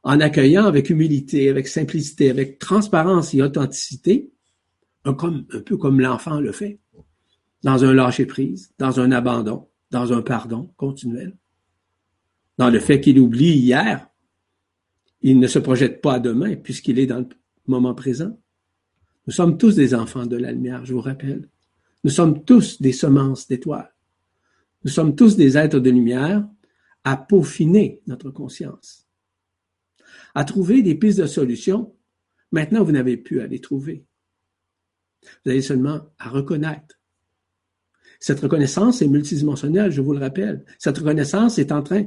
en 0.06 0.20
accueillant 0.20 0.66
avec 0.66 0.92
humilité, 0.92 1.50
avec 1.50 1.68
simplicité, 1.68 2.30
avec 2.30 2.60
transparence 2.60 3.34
et 3.34 3.42
authenticité, 3.42 4.32
un, 5.04 5.18
un 5.20 5.62
peu 5.62 5.78
comme 5.78 6.00
l'enfant 6.00 6.40
le 6.40 6.52
fait, 6.52 6.80
dans 7.64 7.84
un 7.84 7.94
lâcher-prise, 7.94 8.72
dans 8.78 9.00
un 9.00 9.12
abandon, 9.12 9.68
dans 9.92 10.14
un 10.14 10.22
pardon 10.22 10.72
continuel, 10.78 11.36
dans 12.58 12.70
le 12.70 12.80
fait 12.80 13.02
qu'il 13.02 13.20
oublie 13.20 13.54
hier, 13.58 14.08
il 15.22 15.40
ne 15.40 15.48
se 15.48 15.60
projette 15.60 16.02
pas 16.02 16.16
à 16.16 16.20
demain 16.20 16.56
puisqu'il 16.56 17.00
est 17.00 17.08
dans 17.08 17.20
le 17.20 17.28
moment 17.68 17.94
présent. 17.94 18.40
Nous 19.28 19.34
sommes 19.34 19.58
tous 19.58 19.76
des 19.76 19.96
enfants 19.96 20.26
de 20.26 20.38
la 20.38 20.52
lumière, 20.52 20.86
je 20.86 20.94
vous 20.94 21.02
rappelle. 21.02 21.50
Nous 22.04 22.12
sommes 22.12 22.44
tous 22.44 22.82
des 22.82 22.94
semences 22.94 23.48
d'étoiles. 23.48 23.94
Nous 24.84 24.92
sommes 24.92 25.16
tous 25.16 25.36
des 25.36 25.58
êtres 25.58 25.80
de 25.80 25.90
lumière 25.90 26.48
à 27.04 27.18
peaufiner 27.18 28.02
notre 28.06 28.30
conscience 28.30 29.06
à 30.36 30.44
trouver 30.44 30.84
des 30.84 30.96
pistes 30.96 31.20
de 31.20 31.26
solutions. 31.26 31.96
Maintenant, 32.52 32.84
vous 32.84 32.92
n'avez 32.92 33.18
plus 33.18 33.40
à 33.40 33.48
les 33.48 33.62
trouver. 33.62 34.06
Vous 35.44 35.52
avez 35.52 35.62
seulement 35.62 36.02
à 36.20 36.30
reconnaître. 36.30 36.95
Cette 38.26 38.40
reconnaissance 38.40 39.04
est 39.04 39.08
multidimensionnelle, 39.08 39.92
je 39.92 40.02
vous 40.02 40.12
le 40.12 40.18
rappelle. 40.18 40.66
Cette 40.80 40.98
reconnaissance 40.98 41.60
est 41.60 41.72
en 41.72 41.84
train, 41.84 42.06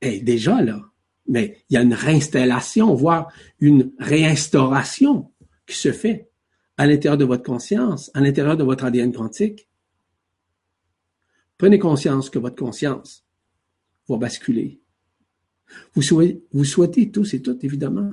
est 0.00 0.20
déjà 0.20 0.62
là, 0.62 0.80
mais 1.28 1.58
il 1.68 1.74
y 1.74 1.76
a 1.76 1.82
une 1.82 1.92
réinstallation, 1.92 2.94
voire 2.94 3.30
une 3.60 3.92
réinstauration 3.98 5.30
qui 5.66 5.76
se 5.76 5.92
fait 5.92 6.30
à 6.78 6.86
l'intérieur 6.86 7.18
de 7.18 7.26
votre 7.26 7.42
conscience, 7.42 8.10
à 8.14 8.22
l'intérieur 8.22 8.56
de 8.56 8.64
votre 8.64 8.84
ADN 8.84 9.12
quantique. 9.12 9.68
Prenez 11.58 11.78
conscience 11.78 12.30
que 12.30 12.38
votre 12.38 12.56
conscience 12.56 13.26
va 14.08 14.16
basculer 14.16 14.80
vous 15.92 16.00
souhaitez, 16.00 16.42
vous 16.54 16.64
souhaitez 16.64 17.10
tous 17.10 17.34
et 17.34 17.42
toutes, 17.42 17.62
évidemment, 17.62 18.10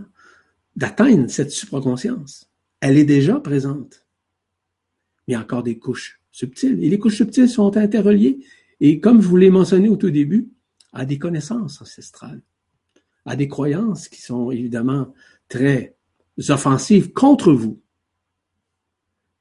d'atteindre 0.76 1.30
cette 1.30 1.52
supraconscience. 1.52 2.52
Elle 2.82 2.98
est 2.98 3.06
déjà 3.06 3.40
présente. 3.40 4.06
Mais 5.30 5.38
encore 5.38 5.64
des 5.64 5.80
couches 5.80 6.20
subtiles. 6.32 6.84
Et 6.84 6.90
les 6.90 7.00
couches 7.00 7.18
subtiles 7.18 7.50
sont 7.50 7.76
interreliées. 7.78 8.40
Et 8.80 9.00
comme 9.00 9.22
je 9.22 9.28
vous 9.28 9.38
l'ai 9.38 9.50
mentionné 9.50 9.90
au 9.90 9.98
tout 9.98 10.10
début, 10.10 10.50
à 10.94 11.06
des 11.06 11.20
connaissances 11.20 11.82
ancestrales, 11.82 12.42
à 13.26 13.36
des 13.36 13.48
croyances 13.48 14.08
qui 14.08 14.22
sont 14.22 14.52
évidemment 14.52 15.14
très 15.48 15.96
offensives 16.50 17.12
contre 17.12 17.52
vous. 17.52 17.82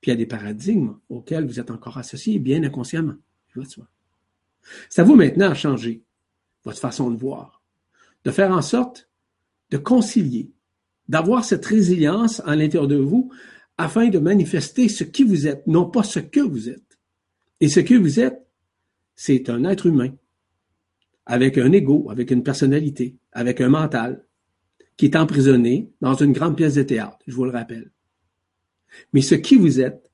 Puis 0.01 0.11
a 0.11 0.17
des 0.17 0.27
paradigmes 0.27 0.97
auxquels 1.09 1.47
vous 1.47 1.59
êtes 1.59 1.71
encore 1.71 1.99
associés 1.99 2.39
bien 2.39 2.63
inconsciemment. 2.63 3.17
C'est 4.89 5.01
à 5.01 5.05
vous 5.05 5.17
maintenant 5.17 5.51
à 5.51 5.55
changer 5.55 6.03
votre 6.65 6.79
façon 6.79 7.11
de 7.11 7.17
voir, 7.17 7.63
de 8.25 8.31
faire 8.31 8.51
en 8.53 8.63
sorte 8.63 9.09
de 9.71 9.79
concilier, 9.79 10.51
d'avoir 11.09 11.45
cette 11.45 11.65
résilience 11.65 12.41
à 12.41 12.57
l'intérieur 12.57 12.89
de 12.89 12.97
vous 12.97 13.31
afin 13.79 14.09
de 14.09 14.19
manifester 14.19 14.89
ce 14.89 15.05
qui 15.05 15.23
vous 15.23 15.47
êtes, 15.47 15.67
non 15.67 15.89
pas 15.89 16.03
ce 16.03 16.19
que 16.19 16.41
vous 16.41 16.69
êtes. 16.69 16.99
Et 17.61 17.69
ce 17.69 17.81
que 17.81 17.95
vous 17.95 18.21
êtes, 18.21 18.45
c'est 19.15 19.49
un 19.49 19.65
être 19.65 19.87
humain, 19.87 20.15
avec 21.27 21.59
un 21.59 21.73
ego, 21.73 22.11
avec 22.11 22.31
une 22.31 22.43
personnalité, 22.43 23.17
avec 23.33 23.61
un 23.61 23.69
mental, 23.69 24.25
qui 24.97 25.07
est 25.07 25.17
emprisonné 25.17 25.93
dans 26.01 26.15
une 26.15 26.33
grande 26.33 26.57
pièce 26.57 26.75
de 26.75 26.83
théâtre, 26.83 27.19
je 27.27 27.35
vous 27.35 27.45
le 27.45 27.53
rappelle. 27.53 27.93
Mais 29.13 29.21
ce 29.21 29.37
qui 29.37 29.57
vous 29.57 29.81
êtes, 29.81 30.11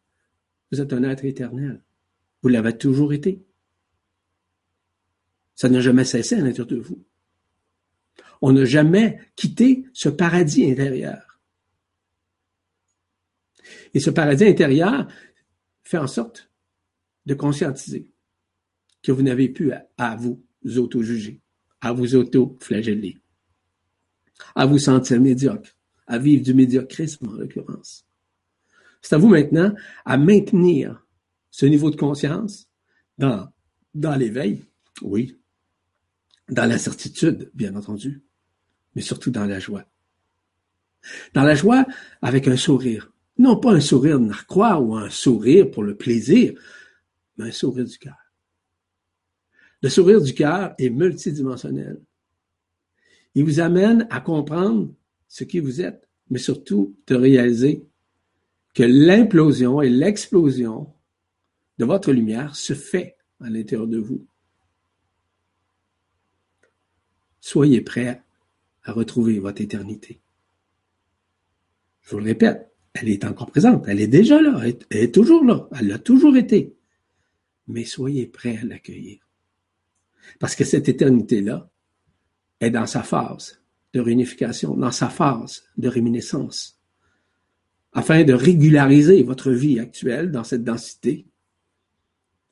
vous 0.70 0.80
êtes 0.80 0.92
un 0.92 1.02
être 1.04 1.24
éternel. 1.24 1.82
Vous 2.42 2.48
l'avez 2.48 2.76
toujours 2.76 3.12
été. 3.12 3.42
Ça 5.54 5.68
n'a 5.68 5.80
jamais 5.80 6.04
cessé 6.04 6.34
à 6.34 6.40
l'intérieur 6.40 6.66
de 6.66 6.76
vous. 6.76 7.02
On 8.42 8.52
n'a 8.52 8.66
jamais 8.66 9.20
quitté 9.36 9.86
ce 9.94 10.10
paradis 10.10 10.70
intérieur. 10.70 11.23
Et 13.94 14.00
ce 14.00 14.10
paradis 14.10 14.44
intérieur 14.44 15.08
fait 15.82 15.98
en 15.98 16.06
sorte 16.06 16.50
de 17.26 17.34
conscientiser 17.34 18.10
que 19.02 19.12
vous 19.12 19.22
n'avez 19.22 19.48
plus 19.48 19.72
à, 19.96 20.16
vous 20.16 20.42
auto-juger, 20.76 21.40
à 21.80 21.92
vous 21.92 22.16
auto-flageller, 22.16 23.18
à 24.54 24.66
vous 24.66 24.78
sentir 24.78 25.20
médiocre, 25.20 25.70
à 26.06 26.18
vivre 26.18 26.42
du 26.42 26.54
médiocrisme 26.54 27.28
en 27.28 27.32
l'occurrence. 27.32 28.04
C'est 29.00 29.14
à 29.14 29.18
vous 29.18 29.28
maintenant 29.28 29.74
à 30.04 30.16
maintenir 30.16 31.06
ce 31.50 31.66
niveau 31.66 31.90
de 31.90 31.96
conscience 31.96 32.68
dans, 33.18 33.48
dans 33.94 34.16
l'éveil, 34.16 34.64
oui, 35.02 35.38
dans 36.48 36.68
la 36.68 36.78
certitude, 36.78 37.50
bien 37.54 37.76
entendu, 37.76 38.22
mais 38.94 39.02
surtout 39.02 39.30
dans 39.30 39.46
la 39.46 39.60
joie. 39.60 39.84
Dans 41.34 41.42
la 41.42 41.54
joie 41.54 41.86
avec 42.22 42.48
un 42.48 42.56
sourire. 42.56 43.13
Non 43.36 43.56
pas 43.58 43.72
un 43.72 43.80
sourire 43.80 44.20
narquois 44.20 44.78
ou 44.78 44.94
un 44.94 45.10
sourire 45.10 45.70
pour 45.70 45.82
le 45.82 45.96
plaisir, 45.96 46.54
mais 47.36 47.48
un 47.48 47.52
sourire 47.52 47.84
du 47.84 47.98
cœur. 47.98 48.16
Le 49.82 49.88
sourire 49.88 50.22
du 50.22 50.32
cœur 50.34 50.74
est 50.78 50.90
multidimensionnel. 50.90 52.00
Il 53.34 53.44
vous 53.44 53.60
amène 53.60 54.06
à 54.10 54.20
comprendre 54.20 54.94
ce 55.26 55.44
qui 55.44 55.58
vous 55.58 55.80
êtes, 55.80 56.08
mais 56.30 56.38
surtout 56.38 56.96
de 57.06 57.16
réaliser 57.16 57.84
que 58.72 58.84
l'implosion 58.84 59.82
et 59.82 59.90
l'explosion 59.90 60.92
de 61.78 61.84
votre 61.84 62.12
lumière 62.12 62.54
se 62.54 62.74
fait 62.74 63.16
à 63.40 63.50
l'intérieur 63.50 63.88
de 63.88 63.98
vous. 63.98 64.26
Soyez 67.40 67.80
prêts 67.80 68.22
à 68.84 68.92
retrouver 68.92 69.38
votre 69.38 69.60
éternité. 69.60 70.20
Je 72.02 72.10
vous 72.10 72.18
le 72.18 72.24
répète, 72.24 72.73
elle 72.94 73.08
est 73.08 73.24
encore 73.24 73.50
présente, 73.50 73.84
elle 73.88 74.00
est 74.00 74.06
déjà 74.06 74.40
là, 74.40 74.60
elle 74.64 74.78
est, 74.90 75.12
toujours 75.12 75.44
là, 75.44 75.68
elle 75.78 75.92
a 75.92 75.98
toujours 75.98 76.36
été. 76.36 76.76
Mais 77.66 77.84
soyez 77.84 78.26
prêts 78.26 78.58
à 78.58 78.64
l'accueillir. 78.64 79.18
Parce 80.38 80.54
que 80.54 80.64
cette 80.64 80.88
éternité-là 80.88 81.68
est 82.60 82.70
dans 82.70 82.86
sa 82.86 83.02
phase 83.02 83.60
de 83.92 84.00
réunification, 84.00 84.76
dans 84.76 84.92
sa 84.92 85.08
phase 85.08 85.64
de 85.76 85.88
réminiscence, 85.88 86.80
afin 87.92 88.22
de 88.22 88.32
régulariser 88.32 89.22
votre 89.24 89.50
vie 89.50 89.80
actuelle 89.80 90.30
dans 90.30 90.44
cette 90.44 90.64
densité, 90.64 91.26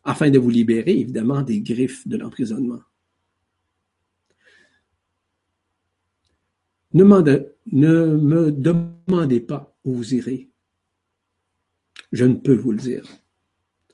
afin 0.04 0.30
de 0.30 0.38
vous 0.40 0.50
libérer 0.50 0.98
évidemment 0.98 1.42
des 1.42 1.60
griffes 1.60 2.06
de 2.08 2.16
l'emprisonnement. 2.16 2.80
Ne, 6.94 7.04
me 7.04 8.50
demandez 8.50 9.40
pas 9.40 9.71
où 9.84 9.94
vous 9.94 10.14
irez. 10.14 10.48
Je 12.12 12.24
ne 12.24 12.34
peux 12.34 12.54
vous 12.54 12.72
le 12.72 12.78
dire. 12.78 13.06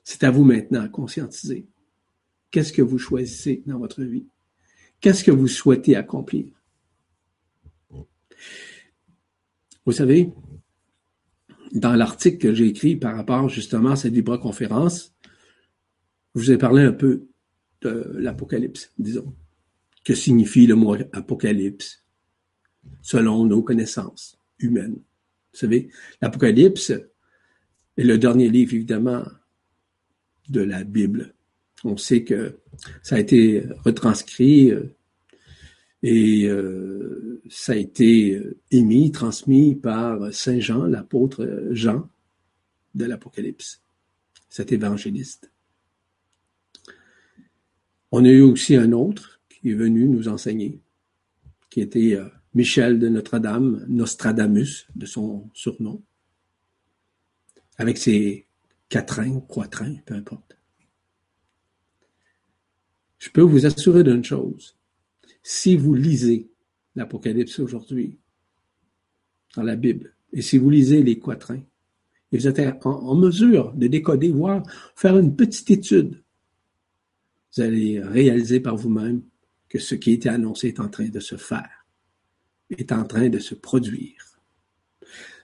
C'est 0.03 0.23
à 0.23 0.31
vous 0.31 0.43
maintenant 0.43 0.81
à 0.81 0.89
conscientiser. 0.89 1.67
Qu'est-ce 2.51 2.73
que 2.73 2.81
vous 2.81 2.97
choisissez 2.97 3.63
dans 3.65 3.77
votre 3.79 4.03
vie? 4.03 4.27
Qu'est-ce 5.01 5.23
que 5.23 5.31
vous 5.31 5.47
souhaitez 5.47 5.95
accomplir? 5.95 6.51
Vous 9.85 9.91
savez, 9.91 10.31
dans 11.71 11.95
l'article 11.95 12.37
que 12.37 12.53
j'ai 12.53 12.67
écrit 12.67 12.95
par 12.95 13.15
rapport 13.15 13.49
justement 13.49 13.91
à 13.91 13.95
cette 13.95 14.13
vibra-conférence, 14.13 15.15
je 16.35 16.41
vous 16.41 16.51
ai 16.51 16.57
parlé 16.57 16.83
un 16.83 16.91
peu 16.91 17.27
de 17.81 18.11
l'Apocalypse, 18.15 18.91
disons. 18.97 19.33
Que 20.03 20.15
signifie 20.15 20.67
le 20.67 20.75
mot 20.75 20.95
Apocalypse? 21.13 22.03
selon 23.01 23.45
nos 23.45 23.63
connaissances 23.63 24.37
humaines. 24.59 24.99
Vous 25.53 25.59
savez, 25.59 25.89
l'Apocalypse 26.21 26.91
est 27.97 28.03
le 28.03 28.17
dernier 28.17 28.49
livre, 28.49 28.73
évidemment, 28.73 29.23
de 30.49 30.61
la 30.61 30.83
Bible. 30.83 31.33
On 31.83 31.97
sait 31.97 32.23
que 32.23 32.59
ça 33.03 33.15
a 33.15 33.19
été 33.19 33.63
retranscrit 33.85 34.71
euh, 34.71 34.95
et 36.03 36.45
euh, 36.47 37.41
ça 37.49 37.73
a 37.73 37.75
été 37.75 38.35
euh, 38.35 38.57
émis, 38.71 39.11
transmis 39.11 39.75
par 39.75 40.33
Saint 40.33 40.59
Jean, 40.59 40.85
l'apôtre 40.85 41.67
Jean 41.71 42.09
de 42.95 43.05
l'Apocalypse, 43.05 43.81
cet 44.49 44.71
évangéliste. 44.71 45.51
On 48.11 48.25
a 48.25 48.29
eu 48.29 48.41
aussi 48.41 48.75
un 48.75 48.91
autre 48.91 49.39
qui 49.49 49.71
est 49.71 49.75
venu 49.75 50.07
nous 50.07 50.27
enseigner, 50.27 50.81
qui 51.69 51.81
était 51.81 52.17
Michel 52.53 52.99
de 52.99 53.09
Notre-Dame, 53.09 53.85
Nostradamus, 53.87 54.87
de 54.95 55.05
son 55.05 55.49
surnom, 55.53 56.01
avec 57.77 57.97
ses 57.97 58.47
quatrains, 58.89 59.39
quatrains, 59.41 59.95
peu 60.05 60.15
importe. 60.15 60.57
Je 63.19 63.29
peux 63.29 63.41
vous 63.41 63.65
assurer 63.65 64.03
d'une 64.03 64.23
chose. 64.23 64.75
Si 65.43 65.75
vous 65.75 65.93
lisez 65.93 66.49
l'Apocalypse 66.95 67.59
aujourd'hui, 67.59 68.17
dans 69.55 69.63
la 69.63 69.75
Bible, 69.75 70.15
et 70.33 70.41
si 70.41 70.57
vous 70.57 70.69
lisez 70.69 71.03
les 71.03 71.19
quatrains, 71.19 71.63
et 72.31 72.37
vous 72.37 72.47
êtes 72.47 72.85
en, 72.85 73.15
mesure 73.15 73.73
de 73.73 73.87
décoder, 73.87 74.31
voire 74.31 74.63
faire 74.95 75.17
une 75.17 75.35
petite 75.35 75.71
étude, 75.71 76.21
vous 77.55 77.61
allez 77.61 77.99
réaliser 78.01 78.59
par 78.59 78.75
vous-même 78.75 79.23
que 79.67 79.79
ce 79.79 79.95
qui 79.95 80.11
était 80.11 80.29
annoncé 80.29 80.67
est 80.67 80.79
en 80.79 80.89
train 80.89 81.09
de 81.09 81.19
se 81.19 81.35
faire 81.35 81.78
est 82.69 82.91
en 82.91 83.03
train 83.03 83.29
de 83.29 83.39
se 83.39 83.55
produire. 83.55 84.41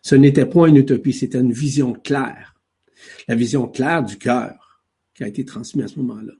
Ce 0.01 0.15
n'était 0.15 0.45
point 0.45 0.67
une 0.67 0.77
utopie, 0.77 1.13
c'était 1.13 1.39
une 1.39 1.51
vision 1.51 1.93
claire. 1.93 2.55
La 3.27 3.35
vision 3.35 3.67
claire 3.67 4.03
du 4.03 4.17
cœur 4.17 4.83
qui 5.13 5.23
a 5.23 5.27
été 5.27 5.45
transmise 5.45 5.85
à 5.85 5.87
ce 5.87 5.99
moment-là. 5.99 6.33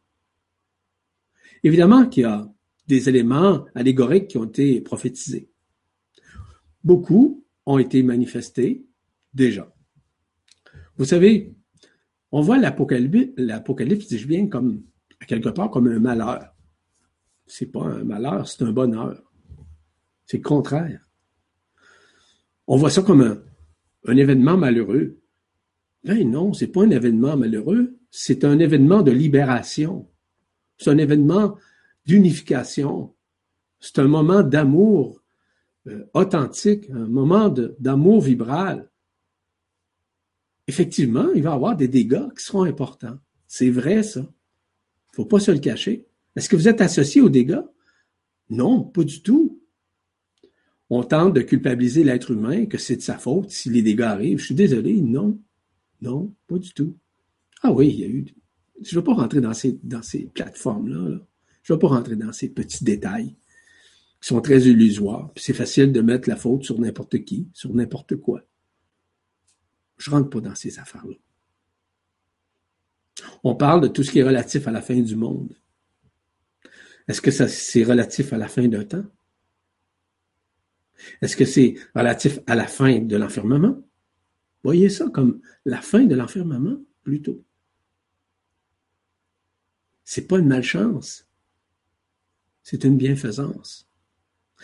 Évidemment 1.64 2.08
qu'il 2.08 2.24
y 2.24 2.26
a 2.26 2.48
des 2.88 3.10
éléments 3.10 3.66
allégoriques 3.74 4.28
qui 4.28 4.38
ont 4.38 4.46
été 4.46 4.82
prophétisés. 4.82 5.50
Beaucoup 6.84 7.44
ont 7.66 7.80
été 7.80 8.04
manifestés 8.04 8.86
déjà. 9.34 9.74
Vous 10.98 11.06
savez, 11.06 11.56
on 12.32 12.42
voit 12.42 12.58
l'Apocalypse, 12.58 14.08
dis-je 14.08 14.28
bien, 14.28 14.48
comme, 14.48 14.84
quelque 15.28 15.50
part, 15.50 15.72
comme 15.72 15.88
un 15.88 16.00
malheur. 16.00 16.54
C'est 17.48 17.72
pas 17.72 17.84
un 17.84 18.04
malheur, 18.04 18.48
c'est 18.48 18.64
un 18.64 18.72
bonheur. 18.72 19.25
C'est 20.26 20.38
le 20.38 20.44
contraire. 20.44 21.06
On 22.68 22.78
voit 22.78 22.90
ça 22.90 23.02
comme 23.02 23.42
un, 24.08 24.16
événement 24.18 24.58
malheureux. 24.58 25.20
Ben 26.04 26.30
non, 26.30 26.54
c'est 26.54 26.68
pas 26.68 26.84
un 26.84 26.90
événement 26.90 27.38
malheureux, 27.38 27.98
c'est 28.12 28.44
un 28.44 28.60
événement 28.60 29.02
de 29.02 29.12
libération. 29.12 30.08
C'est 30.78 30.90
un 30.90 30.98
événement 30.98 31.58
d'unification. 32.06 33.14
C'est 33.80 34.00
un 34.00 34.08
moment 34.08 34.44
d'amour 34.44 35.22
euh, 35.88 36.06
authentique, 36.14 36.90
un 36.90 37.08
moment 37.08 37.50
d'amour 37.50 38.22
vibral. 38.22 38.90
Effectivement, 40.68 41.32
il 41.34 41.44
va 41.44 41.52
y 41.52 41.54
avoir 41.54 41.76
des 41.76 41.88
dégâts 41.88 42.28
qui 42.36 42.44
seront 42.44 42.64
importants. 42.64 43.18
C'est 43.48 43.70
vrai, 43.70 44.02
ça. 44.02 44.26
Faut 45.14 45.26
pas 45.26 45.40
se 45.40 45.52
le 45.52 45.60
cacher. 45.60 46.08
Est-ce 46.36 46.50
que 46.50 46.56
vous 46.56 46.68
êtes 46.68 46.82
associé 46.82 47.22
aux 47.22 47.30
dégâts? 47.30 47.62
Non, 48.50 48.84
pas 48.84 49.04
du 49.04 49.22
tout 49.22 49.55
on 50.90 51.04
tente 51.04 51.34
de 51.34 51.42
culpabiliser 51.42 52.04
l'être 52.04 52.32
humain, 52.32 52.66
que 52.66 52.78
c'est 52.78 52.98
de 52.98 53.02
sa 53.02 53.18
faute 53.18 53.50
si 53.50 53.70
les 53.70 53.82
dégâts 53.82 54.02
arrivent. 54.02 54.40
Je 54.40 54.46
suis 54.46 54.56
désolé, 54.56 55.02
non, 55.02 55.40
non, 56.02 56.34
pas 56.48 56.58
du 56.58 56.72
tout. 56.74 56.96
Ah 57.64 57.72
oui, 57.72 57.90
il 57.90 58.00
y 58.00 58.04
a 58.04 58.08
eu. 58.08 58.26
Je 58.82 58.96
ne 58.96 59.02
vais 59.02 59.06
pas 59.06 59.14
rentrer 59.14 59.42
dans 59.42 59.54
ces, 59.54 59.80
plateformes-là. 60.34 61.20
Je 61.64 61.74
ne 61.74 61.78
vais 61.78 61.80
pas 61.80 61.88
rentrer 61.88 62.16
dans 62.16 62.32
ces 62.32 62.50
petits 62.50 62.84
détails 62.84 63.36
qui 64.22 64.28
sont 64.28 64.42
très 64.42 64.62
illusoires. 64.62 65.32
c'est 65.36 65.54
facile 65.54 65.92
de 65.92 66.02
mettre 66.02 66.30
la 66.30 66.36
faute 66.36 66.64
sur 66.64 66.80
n'importe 66.80 67.24
qui, 67.24 67.48
sur 67.54 67.74
n'importe 67.74 68.18
quoi. 68.18 68.42
Je 69.98 70.10
ne 70.10 70.16
rentre 70.16 70.30
pas 70.30 70.42
dans 70.42 70.56
ces 70.56 70.78
affaires-là. 70.78 71.16
On 73.44 73.56
parle 73.56 73.82
de 73.82 73.88
tout 73.88 74.04
ce 74.04 74.12
qui 74.12 74.20
est 74.20 74.24
relatif 74.24 74.68
à 74.68 74.72
la 74.72 74.82
fin 74.82 75.00
du 75.00 75.16
monde. 75.16 75.56
Est-ce 77.08 77.22
que 77.22 77.32
c'est 77.32 77.84
relatif 77.84 78.34
à 78.34 78.38
la 78.38 78.48
fin 78.48 78.68
d'un 78.68 78.84
temps? 78.84 79.06
Est-ce 81.22 81.36
que 81.36 81.46
c'est 81.46 81.76
relatif 81.96 82.40
à 82.48 82.56
la 82.56 82.68
fin 82.68 83.00
de 83.00 83.16
l'enfermement? 83.16 83.82
Voyez 84.64 84.90
ça 84.90 85.08
comme 85.10 85.42
la 85.66 85.82
fin 85.82 86.06
de 86.06 86.16
l'enfermement, 86.16 86.78
plutôt. 87.04 87.44
C'est 90.04 90.28
pas 90.28 90.40
une 90.40 90.48
malchance. 90.48 91.28
C'est 92.64 92.84
une 92.84 92.98
bienfaisance. 92.98 93.88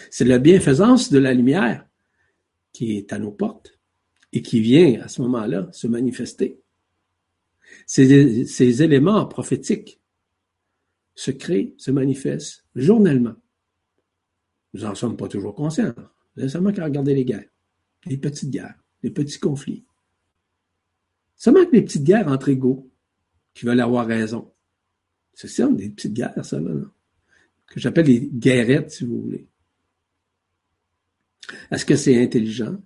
C'est 0.09 0.25
la 0.25 0.39
bienfaisance 0.39 1.11
de 1.11 1.19
la 1.19 1.33
lumière 1.33 1.85
qui 2.71 2.97
est 2.97 3.13
à 3.13 3.19
nos 3.19 3.31
portes 3.31 3.77
et 4.33 4.41
qui 4.41 4.61
vient 4.61 5.01
à 5.01 5.07
ce 5.07 5.21
moment-là 5.21 5.69
se 5.71 5.87
manifester. 5.87 6.61
Ces, 7.85 8.81
éléments 8.81 9.25
prophétiques 9.25 9.99
se 11.15 11.31
créent, 11.31 11.73
se 11.77 11.91
manifestent 11.91 12.65
journellement. 12.75 13.35
Nous 14.73 14.81
n'en 14.81 14.95
sommes 14.95 15.17
pas 15.17 15.27
toujours 15.27 15.55
conscients. 15.55 15.93
Vous 16.35 16.47
seulement 16.47 16.71
qu'à 16.71 16.85
regarder 16.85 17.13
les 17.13 17.25
guerres, 17.25 17.49
les 18.05 18.17
petites 18.17 18.49
guerres, 18.49 18.79
les 19.03 19.11
petits 19.11 19.39
conflits. 19.39 19.85
Seulement 21.35 21.65
que 21.65 21.75
les 21.75 21.81
petites 21.81 22.03
guerres 22.03 22.27
entre 22.27 22.49
égaux 22.49 22.89
qui 23.53 23.65
veulent 23.65 23.79
avoir 23.79 24.07
raison. 24.07 24.51
C'est 25.33 25.47
ça, 25.47 25.67
des 25.67 25.89
petites 25.89 26.13
guerres, 26.13 26.45
ça, 26.45 26.59
là, 26.59 26.73
que 27.67 27.79
j'appelle 27.79 28.05
les 28.05 28.27
guerrettes, 28.27 28.91
si 28.91 29.05
vous 29.05 29.21
voulez. 29.21 29.47
Est-ce 31.71 31.85
que 31.85 31.95
c'est 31.95 32.21
intelligent? 32.21 32.77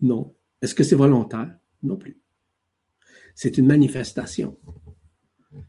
Non. 0.00 0.34
Est-ce 0.62 0.74
que 0.74 0.84
c'est 0.84 0.96
volontaire? 0.96 1.54
Non 1.82 1.96
plus. 1.96 2.18
C'est 3.34 3.58
une 3.58 3.66
manifestation. 3.66 4.56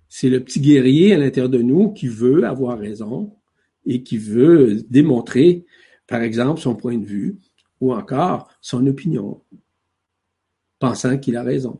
C'est 0.07 0.29
le 0.29 0.43
petit 0.43 0.61
guerrier 0.61 1.13
à 1.13 1.17
l'intérieur 1.17 1.49
de 1.49 1.61
nous 1.61 1.91
qui 1.91 2.07
veut 2.07 2.45
avoir 2.45 2.79
raison 2.79 3.35
et 3.85 4.03
qui 4.03 4.17
veut 4.17 4.83
démontrer, 4.89 5.65
par 6.07 6.21
exemple, 6.21 6.61
son 6.61 6.75
point 6.75 6.97
de 6.97 7.05
vue 7.05 7.37
ou 7.79 7.93
encore 7.93 8.49
son 8.61 8.85
opinion, 8.87 9.43
pensant 10.79 11.17
qu'il 11.17 11.35
a 11.35 11.43
raison. 11.43 11.79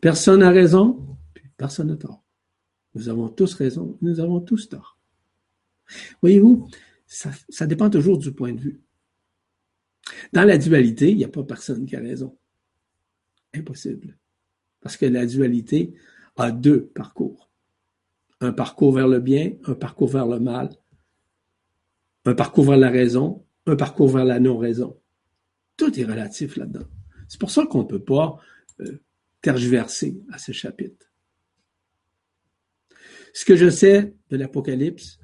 Personne 0.00 0.40
n'a 0.40 0.50
raison, 0.50 1.16
personne 1.56 1.88
n'a 1.88 1.96
tort. 1.96 2.22
Nous 2.94 3.08
avons 3.08 3.28
tous 3.28 3.54
raison, 3.54 3.96
nous 4.02 4.20
avons 4.20 4.40
tous 4.40 4.68
tort. 4.68 4.98
Voyez-vous, 6.20 6.68
ça, 7.06 7.30
ça 7.48 7.66
dépend 7.66 7.90
toujours 7.90 8.18
du 8.18 8.32
point 8.32 8.52
de 8.52 8.60
vue. 8.60 8.80
Dans 10.32 10.44
la 10.44 10.58
dualité, 10.58 11.10
il 11.10 11.16
n'y 11.16 11.24
a 11.24 11.28
pas 11.28 11.42
personne 11.42 11.86
qui 11.86 11.96
a 11.96 12.00
raison. 12.00 12.36
Impossible. 13.54 14.18
Parce 14.80 14.96
que 14.96 15.06
la 15.06 15.26
dualité 15.26 15.94
a 16.36 16.50
deux 16.50 16.86
parcours. 16.86 17.50
Un 18.40 18.52
parcours 18.52 18.92
vers 18.92 19.08
le 19.08 19.20
bien, 19.20 19.52
un 19.64 19.74
parcours 19.74 20.08
vers 20.08 20.26
le 20.26 20.40
mal. 20.40 20.70
Un 22.24 22.34
parcours 22.34 22.66
vers 22.66 22.78
la 22.78 22.90
raison, 22.90 23.44
un 23.66 23.76
parcours 23.76 24.08
vers 24.08 24.24
la 24.24 24.40
non-raison. 24.40 24.98
Tout 25.76 25.98
est 25.98 26.04
relatif 26.04 26.56
là-dedans. 26.56 26.86
C'est 27.28 27.40
pour 27.40 27.50
ça 27.50 27.66
qu'on 27.66 27.82
ne 27.82 27.88
peut 27.88 28.04
pas 28.04 28.38
euh, 28.80 29.00
tergiverser 29.42 30.22
à 30.32 30.38
ce 30.38 30.52
chapitre. 30.52 31.10
Ce 33.32 33.44
que 33.44 33.56
je 33.56 33.68
sais 33.68 34.14
de 34.30 34.36
l'Apocalypse, 34.36 35.18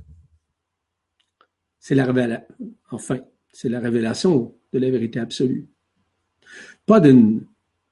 c'est 1.79 1.95
la 1.95 2.05
révélation, 2.05 2.47
enfin, 2.91 3.21
c'est 3.53 3.69
la 3.69 3.81
révélation 3.81 4.55
de 4.73 4.79
la 4.79 4.91
vérité 4.91 5.21
absolue. 5.21 5.69
Pas 6.87 7.01
d'une 7.01 7.47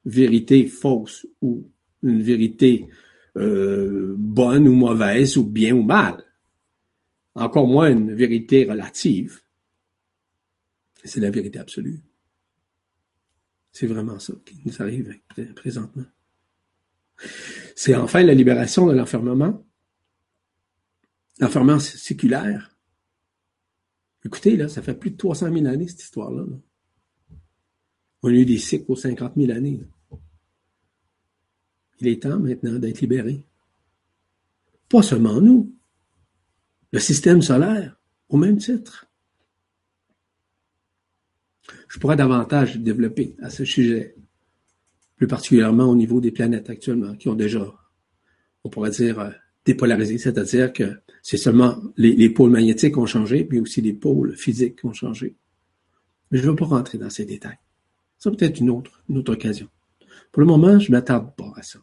vérité 0.04 0.66
fausse 0.66 1.26
ou 1.40 1.70
une 2.02 2.22
vérité 2.22 2.88
euh, 3.36 4.14
bonne 4.18 4.68
ou 4.68 4.74
mauvaise 4.74 5.36
ou 5.36 5.44
bien 5.44 5.74
ou 5.74 5.82
mal. 5.82 6.24
Encore 7.38 7.66
moins 7.66 7.90
une 7.90 8.14
vérité 8.14 8.64
relative. 8.64 9.40
C'est 11.04 11.20
la 11.20 11.30
vérité 11.30 11.58
absolue. 11.58 12.00
C'est 13.72 13.86
vraiment 13.86 14.18
ça 14.18 14.34
qui 14.44 14.60
nous 14.64 14.82
arrive 14.82 15.18
présentement. 15.54 16.04
C'est 17.76 17.94
enfin 17.94 18.22
la 18.22 18.34
libération 18.34 18.86
de 18.86 18.92
l'enfermement, 18.92 19.64
l'enfermement 21.38 21.78
séculaire. 21.78 22.76
Écoutez, 24.24 24.56
là, 24.56 24.68
ça 24.68 24.82
fait 24.82 24.94
plus 24.94 25.12
de 25.12 25.16
300 25.16 25.52
000 25.52 25.66
années, 25.66 25.88
cette 25.88 26.02
histoire-là. 26.02 26.44
là 26.48 26.56
on 28.22 28.28
a 28.28 28.32
eu 28.32 28.44
des 28.44 28.58
cycles 28.58 28.90
aux 28.90 28.96
50 28.96 29.34
000 29.36 29.52
années. 29.52 29.80
Il 32.00 32.08
est 32.08 32.22
temps 32.22 32.38
maintenant 32.38 32.78
d'être 32.78 33.00
libéré. 33.00 33.44
Pas 34.88 35.02
seulement 35.02 35.40
nous. 35.40 35.74
Le 36.92 36.98
système 36.98 37.42
solaire, 37.42 37.98
au 38.28 38.36
même 38.36 38.56
titre. 38.56 39.06
Je 41.88 41.98
pourrais 41.98 42.16
davantage 42.16 42.78
développer 42.78 43.34
à 43.42 43.50
ce 43.50 43.64
sujet, 43.64 44.14
plus 45.16 45.26
particulièrement 45.26 45.86
au 45.86 45.96
niveau 45.96 46.20
des 46.20 46.30
planètes 46.30 46.70
actuellement, 46.70 47.14
qui 47.14 47.28
ont 47.28 47.34
déjà, 47.34 47.74
on 48.64 48.70
pourrait 48.70 48.90
dire, 48.90 49.18
euh, 49.18 49.30
dépolarisé, 49.64 50.16
c'est-à-dire 50.16 50.72
que 50.72 51.00
c'est 51.22 51.36
seulement 51.36 51.76
les, 51.96 52.14
les, 52.14 52.30
pôles 52.30 52.50
magnétiques 52.50 52.96
ont 52.96 53.06
changé, 53.06 53.44
puis 53.44 53.60
aussi 53.60 53.82
les 53.82 53.92
pôles 53.92 54.34
physiques 54.34 54.82
ont 54.84 54.94
changé. 54.94 55.36
Mais 56.30 56.38
je 56.38 56.44
ne 56.44 56.50
veux 56.50 56.56
pas 56.56 56.66
rentrer 56.66 56.96
dans 56.96 57.10
ces 57.10 57.24
détails. 57.24 57.58
Ça 58.18 58.30
peut 58.30 58.44
être 58.44 58.60
une 58.60 58.70
autre, 58.70 59.02
une 59.08 59.18
autre 59.18 59.32
occasion. 59.32 59.68
Pour 60.32 60.40
le 60.40 60.46
moment, 60.46 60.78
je 60.78 60.90
ne 60.90 60.96
m'attarde 60.96 61.34
pas 61.36 61.52
à 61.56 61.62
ça. 61.62 61.78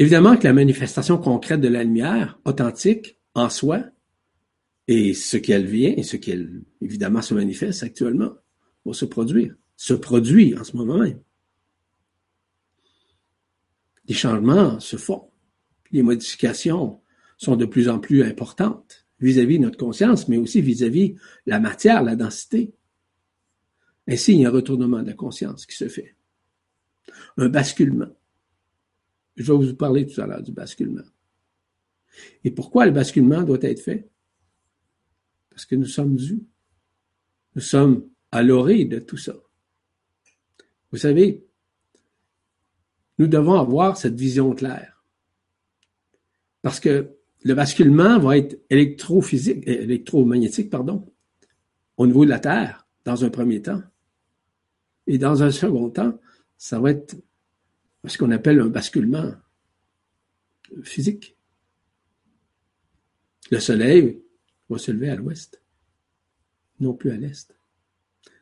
Évidemment 0.00 0.38
que 0.38 0.44
la 0.44 0.54
manifestation 0.54 1.18
concrète 1.18 1.60
de 1.60 1.68
la 1.68 1.84
lumière, 1.84 2.40
authentique, 2.46 3.18
en 3.34 3.50
soi, 3.50 3.84
et 4.88 5.12
ce 5.12 5.36
qu'elle 5.36 5.66
vient, 5.66 5.92
et 5.94 6.02
ce 6.02 6.16
qu'elle, 6.16 6.62
évidemment, 6.80 7.20
se 7.20 7.34
manifeste 7.34 7.82
actuellement, 7.82 8.32
va 8.86 8.94
se 8.94 9.04
produire, 9.04 9.54
se 9.76 9.92
produit 9.92 10.56
en 10.58 10.64
ce 10.64 10.74
moment 10.74 10.96
même. 11.00 11.20
Les 14.06 14.14
changements 14.14 14.80
se 14.80 14.96
font. 14.96 15.30
Les 15.92 16.02
modifications 16.02 17.02
sont 17.36 17.56
de 17.56 17.66
plus 17.66 17.90
en 17.90 17.98
plus 17.98 18.22
importantes 18.22 19.06
vis-à-vis 19.18 19.60
notre 19.60 19.76
conscience, 19.76 20.28
mais 20.28 20.38
aussi 20.38 20.62
vis-à-vis 20.62 21.10
-vis 21.10 21.18
la 21.44 21.60
matière, 21.60 22.02
la 22.02 22.16
densité. 22.16 22.72
Ainsi, 24.08 24.32
il 24.32 24.40
y 24.40 24.46
a 24.46 24.48
un 24.48 24.52
retournement 24.52 25.02
de 25.02 25.08
la 25.08 25.14
conscience 25.14 25.66
qui 25.66 25.76
se 25.76 25.88
fait. 25.88 26.16
Un 27.36 27.50
basculement. 27.50 28.16
Je 29.36 29.52
vais 29.52 29.66
vous 29.66 29.74
parler 29.74 30.06
tout 30.06 30.20
à 30.20 30.26
l'heure 30.26 30.42
du 30.42 30.52
basculement. 30.52 31.04
Et 32.44 32.50
pourquoi 32.50 32.86
le 32.86 32.92
basculement 32.92 33.42
doit 33.42 33.62
être 33.62 33.80
fait? 33.80 34.08
Parce 35.50 35.64
que 35.64 35.76
nous 35.76 35.86
sommes 35.86 36.16
dus. 36.16 36.42
Nous 37.54 37.62
sommes 37.62 38.08
à 38.32 38.42
l'orée 38.42 38.84
de 38.84 38.98
tout 38.98 39.16
ça. 39.16 39.34
Vous 40.92 40.98
savez, 40.98 41.46
nous 43.18 43.26
devons 43.26 43.54
avoir 43.54 43.96
cette 43.96 44.18
vision 44.18 44.54
claire. 44.54 45.04
Parce 46.62 46.80
que 46.80 47.16
le 47.42 47.54
basculement 47.54 48.18
va 48.18 48.36
être 48.36 48.60
électrophysique, 48.70 49.66
électromagnétique, 49.66 50.70
pardon, 50.70 51.10
au 51.96 52.06
niveau 52.06 52.24
de 52.24 52.30
la 52.30 52.38
Terre, 52.38 52.86
dans 53.04 53.24
un 53.24 53.30
premier 53.30 53.62
temps. 53.62 53.82
Et 55.06 55.18
dans 55.18 55.42
un 55.42 55.50
second 55.50 55.90
temps, 55.90 56.18
ça 56.56 56.78
va 56.78 56.90
être 56.90 57.16
ce 58.06 58.18
qu'on 58.18 58.30
appelle 58.30 58.60
un 58.60 58.68
basculement 58.68 59.34
physique. 60.82 61.36
Le 63.50 63.60
soleil 63.60 64.22
va 64.68 64.78
se 64.78 64.90
lever 64.90 65.10
à 65.10 65.16
l'ouest, 65.16 65.60
non 66.78 66.94
plus 66.94 67.10
à 67.10 67.16
l'est. 67.16 67.54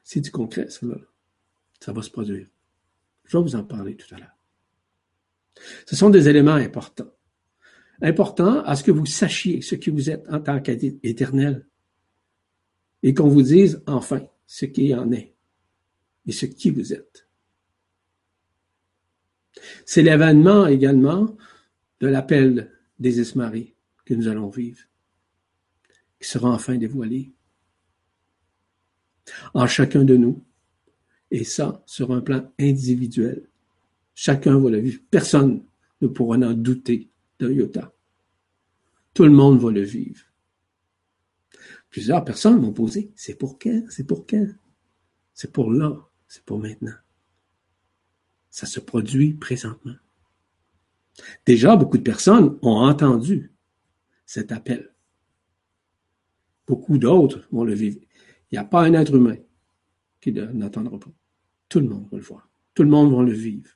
C'est 0.04 0.20
du 0.20 0.30
concret, 0.30 0.68
ça, 0.68 0.86
Ça 1.80 1.92
va 1.92 2.02
se 2.02 2.10
produire. 2.10 2.46
Je 3.24 3.36
vais 3.36 3.42
vous 3.42 3.56
en 3.56 3.64
parler 3.64 3.96
tout 3.96 4.14
à 4.14 4.18
l'heure. 4.18 4.36
Ce 5.86 5.96
sont 5.96 6.10
des 6.10 6.28
éléments 6.28 6.54
importants. 6.54 7.12
Importants 8.00 8.62
à 8.62 8.76
ce 8.76 8.84
que 8.84 8.90
vous 8.90 9.06
sachiez 9.06 9.60
ce 9.60 9.74
qui 9.74 9.90
vous 9.90 10.08
êtes 10.08 10.24
en 10.28 10.40
tant 10.40 10.60
qu'éternel 10.60 11.66
et 13.02 13.12
qu'on 13.12 13.28
vous 13.28 13.42
dise 13.42 13.82
enfin 13.86 14.26
ce 14.46 14.66
qui 14.66 14.94
en 14.94 15.10
est 15.12 15.34
et 16.26 16.32
ce 16.32 16.46
qui 16.46 16.70
vous 16.70 16.92
êtes. 16.92 17.27
C'est 19.84 20.02
l'événement 20.02 20.66
également 20.66 21.36
de 22.00 22.08
l'appel 22.08 22.72
des 22.98 23.20
Esmaris 23.20 23.74
que 24.04 24.14
nous 24.14 24.28
allons 24.28 24.48
vivre, 24.48 24.80
qui 26.20 26.28
sera 26.28 26.50
enfin 26.50 26.76
dévoilé 26.76 27.32
en 29.54 29.66
chacun 29.66 30.04
de 30.04 30.16
nous, 30.16 30.42
et 31.30 31.44
ça 31.44 31.82
sur 31.86 32.12
un 32.12 32.20
plan 32.20 32.50
individuel. 32.58 33.48
Chacun 34.14 34.58
va 34.58 34.70
le 34.70 34.78
vivre. 34.78 35.00
Personne 35.10 35.62
ne 36.00 36.08
pourra 36.08 36.36
en 36.38 36.54
douter 36.54 37.10
d'un 37.38 37.50
iota. 37.50 37.92
Tout 39.12 39.24
le 39.24 39.30
monde 39.30 39.60
va 39.60 39.70
le 39.70 39.82
vivre. 39.82 40.24
Plusieurs 41.90 42.24
personnes 42.24 42.60
m'ont 42.60 42.72
posé, 42.72 43.12
c'est 43.14 43.34
pour 43.34 43.58
quand? 43.58 43.84
C'est 43.90 44.06
pour 44.06 44.26
quand? 44.26 44.46
C'est 45.34 45.52
pour 45.52 45.72
là 45.72 46.08
c'est 46.28 46.44
pour 46.44 46.58
maintenant. 46.58 46.92
Ça 48.58 48.66
se 48.66 48.80
produit 48.80 49.34
présentement. 49.34 49.94
Déjà, 51.46 51.76
beaucoup 51.76 51.96
de 51.96 52.02
personnes 52.02 52.58
ont 52.62 52.78
entendu 52.88 53.52
cet 54.26 54.50
appel. 54.50 54.92
Beaucoup 56.66 56.98
d'autres 56.98 57.46
vont 57.52 57.62
le 57.62 57.74
vivre. 57.74 58.00
Il 58.50 58.54
n'y 58.54 58.58
a 58.58 58.64
pas 58.64 58.82
un 58.82 58.94
être 58.94 59.14
humain 59.14 59.36
qui 60.20 60.32
n'attendra 60.32 60.98
pas. 60.98 61.12
Tout 61.68 61.78
le 61.78 61.88
monde 61.88 62.08
va 62.10 62.16
le 62.18 62.24
voir. 62.24 62.50
Tout 62.74 62.82
le 62.82 62.88
monde 62.88 63.14
va 63.14 63.22
le 63.22 63.30
vivre. 63.32 63.70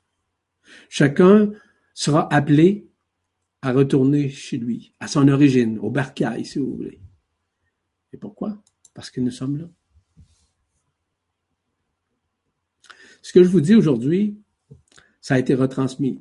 Chacun 0.88 1.52
sera 1.94 2.26
appelé 2.34 2.90
à 3.60 3.72
retourner 3.72 4.30
chez 4.30 4.58
lui, 4.58 4.96
à 4.98 5.06
son 5.06 5.28
origine, 5.28 5.78
au 5.78 5.92
bercail, 5.92 6.44
si 6.44 6.58
vous 6.58 6.74
voulez. 6.74 7.00
Et 8.12 8.16
pourquoi? 8.16 8.60
Parce 8.94 9.12
que 9.12 9.20
nous 9.20 9.30
sommes 9.30 9.58
là. 9.58 9.70
Ce 13.22 13.32
que 13.32 13.44
je 13.44 13.48
vous 13.48 13.60
dis 13.60 13.76
aujourd'hui, 13.76 14.42
ça 15.22 15.36
a 15.36 15.38
été 15.38 15.54
retransmis 15.54 16.20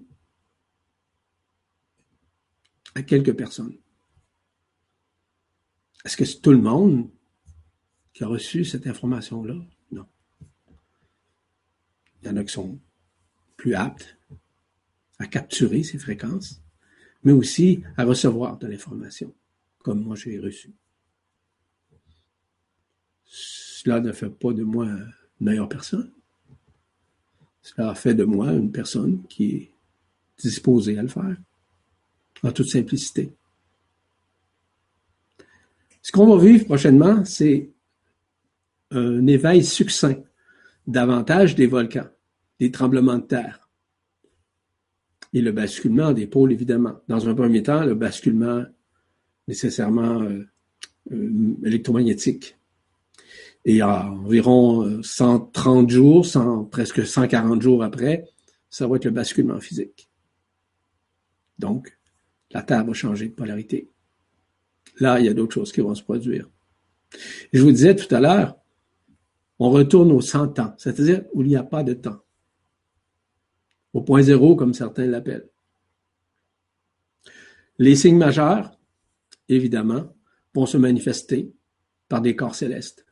à 2.93 3.01
quelques 3.01 3.35
personnes. 3.35 3.75
Est-ce 6.05 6.15
que 6.15 6.23
c'est 6.23 6.39
tout 6.39 6.51
le 6.51 6.61
monde 6.61 7.09
qui 8.13 8.23
a 8.23 8.27
reçu 8.27 8.63
cette 8.63 8.85
information-là? 8.87 9.55
Non. 9.91 10.05
Il 12.21 12.27
y 12.27 12.29
en 12.29 12.37
a 12.37 12.43
qui 12.43 12.53
sont 12.53 12.79
plus 13.57 13.73
aptes 13.73 14.17
à 15.17 15.25
capturer 15.25 15.83
ces 15.83 15.97
fréquences, 15.97 16.61
mais 17.23 17.31
aussi 17.31 17.83
à 17.97 18.03
recevoir 18.03 18.57
de 18.59 18.67
l'information, 18.67 19.35
comme 19.79 20.03
moi 20.03 20.15
j'ai 20.15 20.39
reçu. 20.39 20.73
Cela 23.25 23.99
ne 23.99 24.11
fait 24.11 24.29
pas 24.29 24.53
de 24.53 24.63
moi 24.63 24.85
une 24.85 25.13
meilleure 25.39 25.69
personne. 25.69 26.13
Cela 27.61 27.93
fait 27.95 28.13
de 28.13 28.23
moi 28.23 28.51
une 28.51 28.71
personne 28.71 29.23
qui 29.29 29.55
est 29.55 29.71
disposée 30.37 30.97
à 30.97 31.03
le 31.03 31.07
faire, 31.07 31.37
en 32.43 32.51
toute 32.51 32.69
simplicité. 32.69 33.31
Ce 36.01 36.11
qu'on 36.11 36.35
va 36.35 36.43
vivre 36.43 36.65
prochainement, 36.65 37.23
c'est 37.25 37.69
un 38.89 39.27
éveil 39.27 39.63
succinct 39.63 40.17
davantage 40.87 41.55
des 41.55 41.67
volcans, 41.67 42.09
des 42.59 42.71
tremblements 42.71 43.19
de 43.19 43.23
terre 43.23 43.61
et 45.33 45.41
le 45.41 45.51
basculement 45.51 46.11
des 46.11 46.27
pôles, 46.27 46.51
évidemment. 46.51 47.01
Dans 47.07 47.27
un 47.29 47.33
premier 47.33 47.63
temps, 47.63 47.85
le 47.85 47.95
basculement 47.95 48.65
nécessairement 49.47 50.21
euh, 50.21 50.43
euh, 51.11 51.55
électromagnétique. 51.63 52.57
Et 53.65 53.83
environ 53.83 55.03
130 55.03 55.85
euh, 55.85 55.93
jours, 55.93 56.25
presque 56.71 57.05
140 57.05 57.61
jours 57.61 57.83
après, 57.83 58.25
ça 58.69 58.87
va 58.87 58.95
être 58.95 59.05
le 59.05 59.11
basculement 59.11 59.59
physique. 59.59 60.09
Donc, 61.59 61.95
la 62.51 62.63
Terre 62.63 62.85
va 62.85 62.93
changer 62.93 63.27
de 63.27 63.33
polarité. 63.33 63.89
Là, 64.99 65.19
il 65.19 65.25
y 65.25 65.29
a 65.29 65.33
d'autres 65.33 65.53
choses 65.53 65.71
qui 65.71 65.81
vont 65.81 65.95
se 65.95 66.03
produire. 66.03 66.49
je 67.53 67.61
vous 67.61 67.71
disais 67.71 67.95
tout 67.95 68.13
à 68.13 68.19
l'heure, 68.19 68.57
on 69.59 69.69
retourne 69.69 70.11
au 70.11 70.21
100 70.21 70.59
ans, 70.59 70.73
c'est-à-dire 70.77 71.23
où 71.33 71.43
il 71.43 71.49
n'y 71.49 71.55
a 71.55 71.63
pas 71.63 71.83
de 71.83 71.93
temps. 71.93 72.19
Au 73.93 74.01
point 74.01 74.23
zéro, 74.23 74.55
comme 74.55 74.73
certains 74.73 75.05
l'appellent. 75.05 75.49
Les 77.77 77.95
signes 77.95 78.17
majeurs, 78.17 78.77
évidemment, 79.49 80.15
vont 80.53 80.65
se 80.65 80.77
manifester 80.77 81.51
par 82.07 82.21
des 82.21 82.35
corps 82.35 82.55
célestes. 82.55 83.05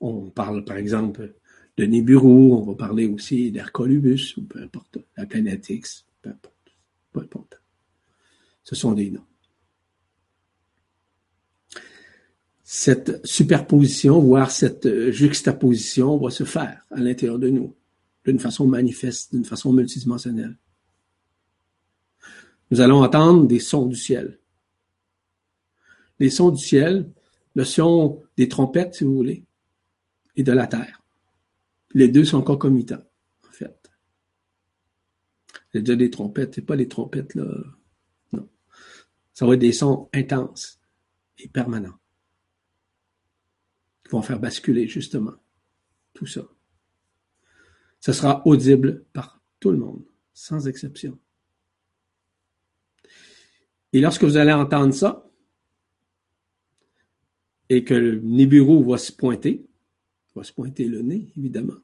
On 0.00 0.30
parle, 0.30 0.64
par 0.64 0.76
exemple, 0.76 1.34
de 1.76 1.84
Nibiru, 1.84 2.52
on 2.52 2.62
va 2.62 2.74
parler 2.74 3.06
aussi 3.06 3.50
d'Hercolubus, 3.50 4.36
ou 4.36 4.42
peu 4.42 4.62
importe, 4.62 4.98
la 5.16 5.26
planète 5.26 5.68
X, 5.68 6.06
peu 6.22 6.30
importe, 6.30 6.72
peu 7.12 7.20
importe. 7.20 7.60
Ce 8.64 8.74
sont 8.74 8.92
des 8.92 9.10
noms. 9.10 9.24
Cette 12.62 13.26
superposition, 13.26 14.20
voire 14.20 14.50
cette 14.50 15.10
juxtaposition 15.10 16.18
va 16.18 16.30
se 16.30 16.44
faire 16.44 16.86
à 16.90 17.00
l'intérieur 17.00 17.38
de 17.38 17.50
nous, 17.50 17.74
d'une 18.24 18.38
façon 18.38 18.66
manifeste, 18.66 19.32
d'une 19.32 19.44
façon 19.44 19.72
multidimensionnelle. 19.72 20.56
Nous 22.70 22.80
allons 22.80 23.02
entendre 23.02 23.46
des 23.48 23.58
sons 23.58 23.86
du 23.86 23.96
ciel. 23.96 24.38
Les 26.20 26.30
sons 26.30 26.50
du 26.50 26.62
ciel, 26.62 27.10
le 27.54 27.64
son 27.64 28.22
des 28.36 28.48
trompettes, 28.48 28.94
si 28.94 29.04
vous 29.04 29.16
voulez, 29.16 29.44
et 30.36 30.42
de 30.42 30.52
la 30.52 30.66
terre. 30.66 31.02
Les 31.92 32.08
deux 32.08 32.24
sont 32.24 32.42
concomitants, 32.42 33.02
en 33.48 33.52
fait. 33.52 33.90
J'ai 35.72 35.80
déjà 35.80 35.96
des 35.96 36.10
trompettes, 36.10 36.54
c'est 36.54 36.62
pas 36.62 36.76
les 36.76 36.88
trompettes, 36.88 37.34
là. 37.34 37.46
Non. 38.32 38.48
Ça 39.34 39.46
va 39.46 39.54
être 39.54 39.60
des 39.60 39.72
sons 39.72 40.08
intenses 40.12 40.80
et 41.38 41.48
permanents. 41.48 41.98
Qui 44.04 44.10
vont 44.10 44.22
faire 44.22 44.40
basculer, 44.40 44.88
justement, 44.88 45.34
tout 46.14 46.26
ça. 46.26 46.42
Ce 48.00 48.12
sera 48.12 48.46
audible 48.46 49.04
par 49.12 49.42
tout 49.58 49.70
le 49.70 49.78
monde, 49.78 50.04
sans 50.32 50.66
exception. 50.68 51.18
Et 53.92 54.00
lorsque 54.00 54.24
vous 54.24 54.36
allez 54.36 54.52
entendre 54.52 54.94
ça, 54.94 55.26
et 57.68 57.84
que 57.84 57.94
le 57.94 58.20
Nibiru 58.20 58.84
va 58.84 58.98
se 58.98 59.12
pointer, 59.12 59.64
va 60.34 60.44
se 60.44 60.52
pointer 60.52 60.86
le 60.86 61.02
nez, 61.02 61.28
évidemment. 61.36 61.78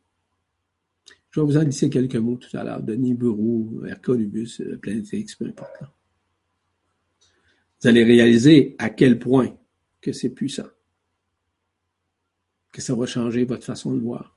Je 1.31 1.41
vais 1.41 1.47
vous 1.47 1.57
en 1.57 1.65
glisser 1.65 1.91
quelques 1.91 2.17
mots 2.17 2.37
tout 2.37 2.57
à 2.57 2.65
l'heure 2.65 2.83
de 2.83 2.95
Nibiru, 2.95 3.87
Hercolubus, 3.87 4.63
Planète 4.81 5.13
X, 5.13 5.35
peu 5.35 5.47
importe. 5.47 5.83
Vous 7.81 7.89
allez 7.89 8.05
réaliser 8.05 8.75
à 8.79 8.89
quel 8.89 9.19
point 9.19 9.55
que 10.01 10.13
c'est 10.13 10.31
puissant, 10.31 10.69
que 12.73 12.81
ça 12.81 12.95
va 12.95 13.07
changer 13.07 13.45
votre 13.45 13.65
façon 13.65 13.93
de 13.93 14.01
voir. 14.01 14.35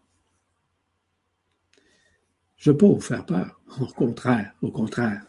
Je 2.58 2.70
ne 2.70 2.74
veux 2.74 2.78
pas 2.78 2.88
vous 2.88 3.00
faire 3.00 3.26
peur, 3.26 3.62
au 3.80 3.86
contraire, 3.86 4.54
au 4.62 4.72
contraire. 4.72 5.26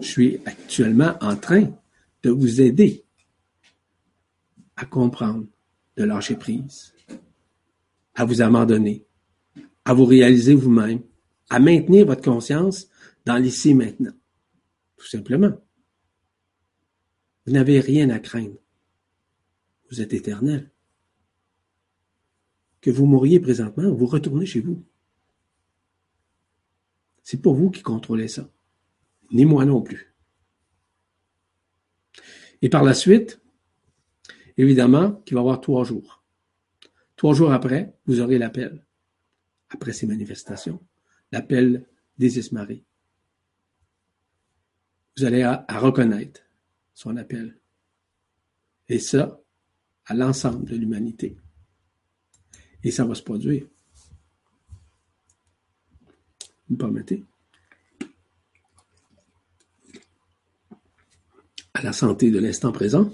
Je 0.00 0.06
suis 0.06 0.40
actuellement 0.44 1.16
en 1.20 1.36
train 1.36 1.72
de 2.24 2.30
vous 2.30 2.60
aider 2.60 3.04
à 4.74 4.84
comprendre, 4.84 5.46
de 5.96 6.02
lâcher 6.02 6.34
prise, 6.34 6.95
à 8.16 8.24
vous 8.24 8.42
abandonner, 8.42 9.04
à 9.84 9.94
vous 9.94 10.06
réaliser 10.06 10.54
vous-même, 10.54 11.02
à 11.50 11.60
maintenir 11.60 12.06
votre 12.06 12.22
conscience 12.22 12.88
dans 13.24 13.36
l'ici 13.36 13.74
maintenant. 13.74 14.14
Tout 14.96 15.06
simplement. 15.06 15.52
Vous 17.44 17.52
n'avez 17.52 17.78
rien 17.78 18.10
à 18.10 18.18
craindre. 18.18 18.56
Vous 19.90 20.00
êtes 20.00 20.14
éternel. 20.14 20.70
Que 22.80 22.90
vous 22.90 23.06
mouriez 23.06 23.38
présentement, 23.38 23.92
vous 23.92 24.06
retournez 24.06 24.46
chez 24.46 24.60
vous. 24.60 24.82
C'est 27.22 27.42
pas 27.42 27.52
vous 27.52 27.70
qui 27.70 27.82
contrôlez 27.82 28.28
ça. 28.28 28.48
Ni 29.32 29.44
moi 29.44 29.64
non 29.64 29.82
plus. 29.82 30.14
Et 32.62 32.68
par 32.68 32.82
la 32.82 32.94
suite, 32.94 33.40
évidemment, 34.56 35.12
qu'il 35.26 35.34
va 35.34 35.40
y 35.40 35.42
avoir 35.42 35.60
trois 35.60 35.84
jours. 35.84 36.24
Trois 37.16 37.34
jours 37.34 37.52
après, 37.52 37.94
vous 38.06 38.20
aurez 38.20 38.38
l'appel, 38.38 38.84
après 39.70 39.92
ces 39.92 40.06
manifestations, 40.06 40.80
l'appel 41.32 41.86
d'Isis 42.18 42.52
Marie. 42.52 42.84
Vous 45.16 45.24
allez 45.24 45.42
à, 45.42 45.64
reconnaître 45.78 46.42
son 46.92 47.16
appel. 47.16 47.58
Et 48.88 48.98
ça, 48.98 49.40
à 50.04 50.14
l'ensemble 50.14 50.66
de 50.66 50.76
l'humanité. 50.76 51.36
Et 52.84 52.90
ça 52.90 53.04
va 53.06 53.14
se 53.14 53.22
produire. 53.22 53.66
Vous 56.68 56.74
me 56.74 56.76
permettez? 56.76 57.24
À 61.72 61.82
la 61.82 61.92
santé 61.92 62.30
de 62.30 62.38
l'instant 62.38 62.72
présent. 62.72 63.10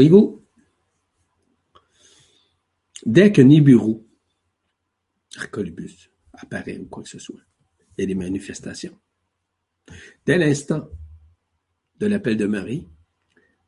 Voyez-vous, 0.00 0.42
dès 3.04 3.30
que 3.32 3.42
Nibiru, 3.42 3.98
Arcolubus, 5.36 6.10
apparaît 6.32 6.78
ou 6.78 6.86
quoi 6.86 7.02
que 7.02 7.08
ce 7.10 7.18
soit, 7.18 7.42
il 7.98 8.00
y 8.00 8.04
a 8.04 8.06
des 8.06 8.14
manifestations. 8.14 8.98
Dès 10.24 10.38
l'instant 10.38 10.88
de 11.98 12.06
l'appel 12.06 12.38
de 12.38 12.46
Marie, 12.46 12.88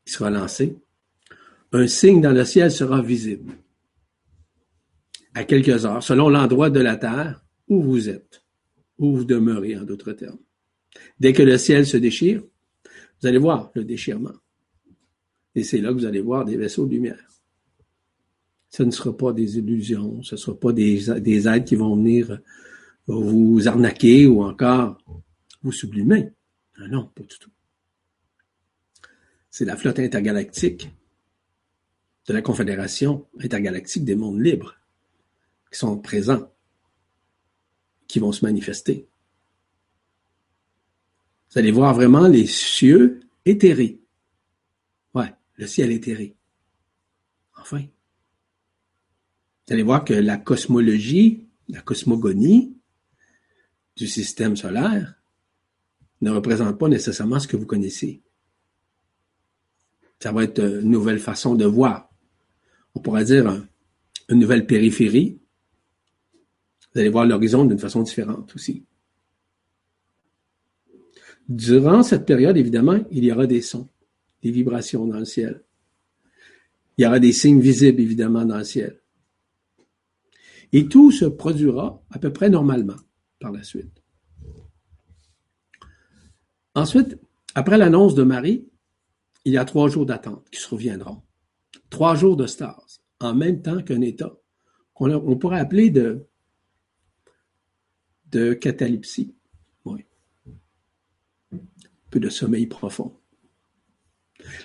qui 0.03 0.11
sera 0.11 0.31
lancé, 0.31 0.75
un 1.71 1.85
signe 1.85 2.19
dans 2.19 2.33
le 2.33 2.45
ciel 2.45 2.71
sera 2.71 3.03
visible 3.03 3.53
à 5.35 5.43
quelques 5.43 5.85
heures, 5.85 6.01
selon 6.01 6.29
l'endroit 6.29 6.71
de 6.71 6.79
la 6.79 6.95
terre 6.95 7.45
où 7.67 7.79
vous 7.79 8.09
êtes, 8.09 8.43
où 8.97 9.17
vous 9.17 9.23
demeurez 9.23 9.77
en 9.77 9.83
d'autres 9.83 10.13
termes. 10.13 10.41
Dès 11.19 11.31
que 11.31 11.43
le 11.43 11.59
ciel 11.59 11.85
se 11.85 11.97
déchire, 11.97 12.41
vous 13.21 13.27
allez 13.27 13.37
voir 13.37 13.69
le 13.75 13.83
déchirement. 13.83 14.33
Et 15.55 15.63
c'est 15.63 15.79
là 15.79 15.89
que 15.89 15.95
vous 15.95 16.05
allez 16.05 16.21
voir 16.21 16.45
des 16.45 16.57
vaisseaux 16.57 16.85
de 16.85 16.91
lumière. 16.93 17.29
Ce 18.69 18.81
ne 18.81 18.91
sera 18.91 19.15
pas 19.15 19.33
des 19.33 19.57
illusions, 19.59 20.23
ce 20.23 20.35
ne 20.35 20.39
sera 20.39 20.59
pas 20.59 20.73
des, 20.73 21.19
des 21.19 21.47
êtres 21.47 21.65
qui 21.65 21.75
vont 21.75 21.95
venir 21.95 22.39
vous 23.05 23.67
arnaquer 23.67 24.25
ou 24.25 24.43
encore 24.43 24.97
vous 25.61 25.71
sublimer. 25.71 26.31
Non, 26.79 26.87
non, 26.87 27.11
pas 27.13 27.23
du 27.23 27.37
tout. 27.37 27.51
c'est 29.51 29.65
la 29.65 29.77
flotte 29.77 29.99
intergalactique 29.99 30.89
de 32.25 32.33
la 32.33 32.41
Confédération 32.41 33.27
intergalactique 33.39 34.05
des 34.05 34.15
mondes 34.15 34.41
libres 34.41 34.75
qui 35.71 35.77
sont 35.77 35.99
présents, 35.99 36.51
qui 38.07 38.19
vont 38.19 38.31
se 38.31 38.43
manifester. 38.43 39.07
Vous 41.51 41.59
allez 41.59 41.71
voir 41.71 41.93
vraiment 41.93 42.27
les 42.27 42.47
cieux 42.47 43.19
éthérés. 43.45 43.99
Le 45.55 45.67
ciel 45.67 45.91
éthéré. 45.91 46.35
Enfin. 47.57 47.85
Vous 49.67 49.73
allez 49.73 49.83
voir 49.83 50.03
que 50.03 50.13
la 50.13 50.37
cosmologie, 50.37 51.47
la 51.69 51.81
cosmogonie 51.81 52.75
du 53.95 54.07
système 54.07 54.55
solaire 54.55 55.15
ne 56.21 56.31
représente 56.31 56.77
pas 56.77 56.87
nécessairement 56.87 57.39
ce 57.39 57.47
que 57.47 57.57
vous 57.57 57.65
connaissez. 57.65 58.21
Ça 60.19 60.31
va 60.31 60.43
être 60.43 60.59
une 60.59 60.89
nouvelle 60.89 61.19
façon 61.19 61.55
de 61.55 61.65
voir. 61.65 62.09
On 62.95 62.99
pourrait 62.99 63.25
dire 63.25 63.65
une 64.29 64.39
nouvelle 64.39 64.65
périphérie. 64.65 65.39
Vous 66.93 66.99
allez 66.99 67.09
voir 67.09 67.25
l'horizon 67.25 67.65
d'une 67.65 67.79
façon 67.79 68.03
différente 68.03 68.55
aussi. 68.55 68.85
Durant 71.49 72.03
cette 72.03 72.25
période, 72.25 72.55
évidemment, 72.55 73.03
il 73.11 73.25
y 73.25 73.31
aura 73.31 73.47
des 73.47 73.61
sons, 73.61 73.89
des 74.43 74.51
vibrations 74.51 75.07
dans 75.07 75.17
le 75.17 75.25
ciel. 75.25 75.63
Il 76.97 77.03
y 77.03 77.07
aura 77.07 77.19
des 77.19 77.31
signes 77.31 77.61
visibles, 77.61 78.01
évidemment, 78.01 78.45
dans 78.45 78.57
le 78.57 78.63
ciel. 78.63 79.01
Et 80.73 80.87
tout 80.87 81.11
se 81.11 81.25
produira 81.25 82.03
à 82.11 82.19
peu 82.19 82.31
près 82.31 82.49
normalement 82.49 82.97
par 83.39 83.51
la 83.51 83.63
suite. 83.63 84.03
Ensuite, 86.75 87.17
après 87.55 87.77
l'annonce 87.77 88.15
de 88.15 88.23
Marie, 88.23 88.67
il 89.45 89.53
y 89.53 89.57
a 89.57 89.65
trois 89.65 89.89
jours 89.89 90.05
d'attente 90.05 90.49
qui 90.49 90.59
se 90.59 90.69
reviendront. 90.69 91.21
Trois 91.89 92.15
jours 92.15 92.35
de 92.35 92.47
stase, 92.47 93.01
en 93.19 93.33
même 93.33 93.61
temps 93.61 93.81
qu'un 93.81 94.01
état 94.01 94.35
qu'on 94.93 95.37
pourrait 95.37 95.59
appeler 95.59 95.89
de, 95.89 96.27
de 98.31 98.53
catalepsie. 98.53 99.35
Un 101.51 101.59
peu 102.09 102.19
de 102.19 102.29
sommeil 102.29 102.67
profond. 102.67 103.19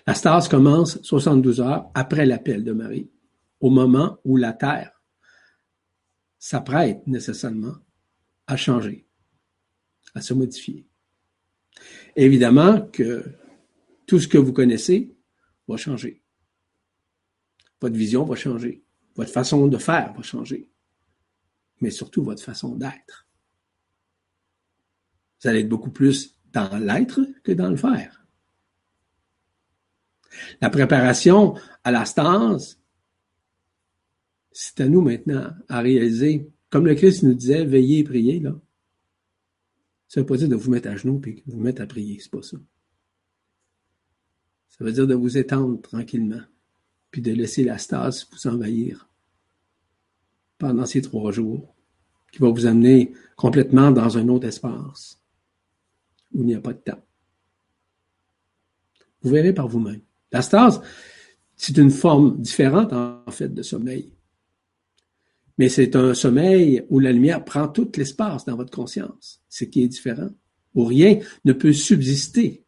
La 0.07 0.15
stase 0.15 0.49
commence 0.49 1.01
72 1.03 1.61
heures 1.61 1.91
après 1.95 2.27
l'appel 2.27 2.65
de 2.65 2.73
Marie, 2.73 3.11
au 3.61 3.71
moment 3.71 4.19
où 4.25 4.37
la 4.37 4.53
Terre 4.53 5.03
s'apprête 6.39 7.07
nécessairement 7.07 7.75
à 8.47 8.57
changer, 8.57 9.07
à 10.15 10.21
se 10.21 10.35
modifier. 10.35 10.87
Évidemment 12.17 12.81
que 12.93 13.25
tout 14.07 14.19
ce 14.19 14.29
que 14.29 14.39
vous 14.39 14.53
connaissez 14.53 15.15
va 15.67 15.77
changer. 15.77 16.23
Votre 17.81 17.97
vision 17.97 18.25
va 18.25 18.35
changer. 18.35 18.83
Votre 19.15 19.33
façon 19.33 19.67
de 19.67 19.79
faire 19.79 20.13
va 20.15 20.23
changer. 20.23 20.71
Mais 21.81 21.91
surtout 21.91 22.25
votre 22.25 22.43
façon 22.43 22.75
d'être. 22.75 23.29
Vous 25.41 25.49
allez 25.49 25.61
être 25.61 25.69
beaucoup 25.69 25.91
plus 25.91 26.37
dans 26.53 26.79
l'être 26.79 27.21
que 27.45 27.53
dans 27.53 27.71
le 27.71 27.77
faire. 27.77 28.18
La 30.61 30.71
préparation 30.71 31.55
à 31.85 31.91
la 31.91 32.05
stase, 32.05 32.79
c'est 34.53 34.81
à 34.81 34.89
nous 34.89 35.01
maintenant 35.01 35.53
à 35.69 35.81
réaliser, 35.81 36.51
comme 36.71 36.87
le 36.87 36.95
Christ 36.95 37.23
nous 37.23 37.35
disait, 37.35 37.65
veillez 37.65 38.01
et 38.01 38.05
priez, 38.05 38.41
là. 38.41 38.59
Ça 40.09 40.21
veut 40.21 40.27
pas 40.27 40.37
dire 40.37 40.49
de 40.49 40.57
vous 40.57 40.71
mettre 40.71 40.89
à 40.89 40.97
genoux 40.97 41.21
et 41.27 41.43
de 41.47 41.53
vous 41.53 41.61
mettre 41.61 41.83
à 41.83 41.87
prier, 41.87 42.19
c'est 42.19 42.31
pas 42.31 42.43
ça. 42.43 42.57
Ça 44.69 44.85
veut 44.85 44.93
dire 44.93 45.07
de 45.07 45.15
vous 45.15 45.37
étendre 45.37 45.81
tranquillement, 45.81 46.41
puis 47.11 47.21
de 47.21 47.33
laisser 47.33 47.65
la 47.65 47.79
stase 47.79 48.27
vous 48.31 48.47
envahir 48.47 49.09
pendant 50.57 50.87
ces 50.87 51.03
trois 51.03 51.31
jours, 51.31 51.75
qui 52.33 52.41
va 52.41 52.51
vous 52.51 52.67
amener 52.67 53.13
complètement 53.37 53.91
dans 53.91 54.19
un 54.19 54.29
autre 54.29 54.47
espace 54.47 55.23
où 56.33 56.43
il 56.43 56.47
n'y 56.47 56.55
a 56.55 56.61
pas 56.61 56.73
de 56.73 56.79
temps. 56.79 57.03
Vous 59.23 59.31
verrez 59.31 59.53
par 59.53 59.69
vous-même. 59.69 60.03
La 60.33 60.43
stase, 60.43 60.81
c'est 61.57 61.77
une 61.79 61.91
forme 61.91 62.41
différente, 62.41 62.93
en 62.93 63.31
fait, 63.31 63.49
de 63.53 63.63
sommeil. 63.63 64.13
Mais 65.59 65.69
c'est 65.69 65.97
un 65.97 66.15
sommeil 66.15 66.85
où 66.89 67.01
la 67.01 67.13
lumière 67.13 67.45
prend 67.45 67.69
tout 67.69 67.91
l'espace 67.97 68.45
dans 68.45 68.57
votre 68.57 68.71
conscience, 68.71 69.43
ce 69.49 69.65
qui 69.65 69.83
est 69.83 69.89
différent, 69.89 70.31
où 70.75 70.85
rien 70.85 71.19
ne 71.45 71.53
peut 71.53 71.73
subsister, 71.73 72.65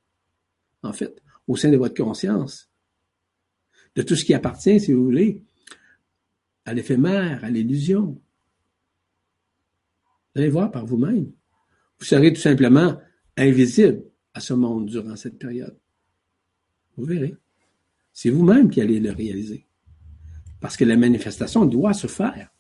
en 0.82 0.92
fait, 0.92 1.22
au 1.46 1.56
sein 1.56 1.70
de 1.70 1.76
votre 1.76 1.94
conscience, 1.94 2.68
de 3.94 4.02
tout 4.02 4.16
ce 4.16 4.24
qui 4.24 4.34
appartient, 4.34 4.80
si 4.80 4.92
vous 4.92 5.04
voulez, 5.04 5.44
à 6.64 6.74
l'éphémère, 6.74 7.44
à 7.44 7.50
l'illusion. 7.50 8.20
Vous 10.34 10.40
allez 10.40 10.50
voir 10.50 10.70
par 10.70 10.86
vous-même. 10.86 11.32
Vous 11.98 12.04
serez 12.04 12.32
tout 12.32 12.40
simplement 12.40 13.00
invisible 13.36 14.04
à 14.34 14.40
ce 14.40 14.54
monde 14.54 14.86
durant 14.86 15.16
cette 15.16 15.38
période. 15.38 15.76
Vous 16.96 17.04
verrez. 17.04 17.36
C'est 18.12 18.30
vous-même 18.30 18.70
qui 18.70 18.80
allez 18.80 19.00
le 19.00 19.12
réaliser. 19.12 19.66
Parce 20.60 20.76
que 20.76 20.84
la 20.84 20.96
manifestation 20.96 21.64
doit 21.64 21.94
se 21.94 22.06
faire. 22.06 22.50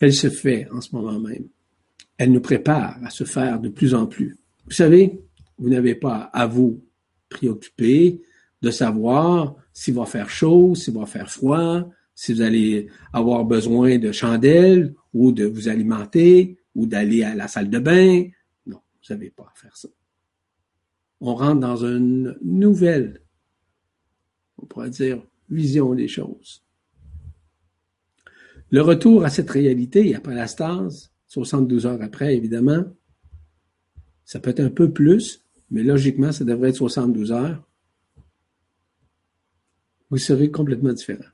Elle 0.00 0.12
se 0.12 0.30
fait 0.30 0.68
en 0.70 0.80
ce 0.80 0.94
moment 0.94 1.18
même. 1.18 1.48
Elle 2.16 2.32
nous 2.32 2.40
prépare 2.40 2.98
à 3.04 3.10
se 3.10 3.24
faire 3.24 3.60
de 3.60 3.68
plus 3.68 3.94
en 3.94 4.06
plus. 4.06 4.36
Vous 4.66 4.72
savez, 4.72 5.20
vous 5.58 5.68
n'avez 5.68 5.94
pas 5.94 6.30
à 6.32 6.46
vous 6.46 6.84
préoccuper 7.28 8.22
de 8.62 8.70
savoir 8.70 9.56
s'il 9.72 9.94
va 9.94 10.06
faire 10.06 10.30
chaud, 10.30 10.74
s'il 10.74 10.94
va 10.94 11.06
faire 11.06 11.30
froid, 11.30 11.90
si 12.14 12.32
vous 12.32 12.42
allez 12.42 12.88
avoir 13.12 13.44
besoin 13.44 13.98
de 13.98 14.12
chandelles 14.12 14.94
ou 15.12 15.32
de 15.32 15.44
vous 15.44 15.68
alimenter 15.68 16.58
ou 16.74 16.86
d'aller 16.86 17.24
à 17.24 17.34
la 17.34 17.48
salle 17.48 17.70
de 17.70 17.78
bain. 17.78 18.24
Non, 18.66 18.78
vous 18.78 19.14
n'avez 19.14 19.30
pas 19.30 19.44
à 19.44 19.58
faire 19.58 19.76
ça. 19.76 19.88
On 21.20 21.34
rentre 21.34 21.60
dans 21.60 21.84
une 21.84 22.36
nouvelle, 22.42 23.20
on 24.64 24.66
pourrait 24.66 24.90
dire, 24.90 25.22
vision 25.50 25.94
des 25.94 26.08
choses. 26.08 26.64
Le 28.70 28.80
retour 28.80 29.24
à 29.24 29.30
cette 29.30 29.50
réalité 29.50 30.14
après 30.14 30.34
la 30.34 30.46
stase, 30.46 31.12
72 31.28 31.84
heures 31.86 32.02
après, 32.02 32.34
évidemment, 32.34 32.84
ça 34.24 34.40
peut 34.40 34.50
être 34.50 34.60
un 34.60 34.70
peu 34.70 34.90
plus, 34.90 35.44
mais 35.70 35.82
logiquement, 35.82 36.32
ça 36.32 36.44
devrait 36.44 36.70
être 36.70 36.76
72 36.76 37.30
heures. 37.30 37.62
Vous 40.08 40.16
serez 40.16 40.50
complètement 40.50 40.92
différent. 40.92 41.28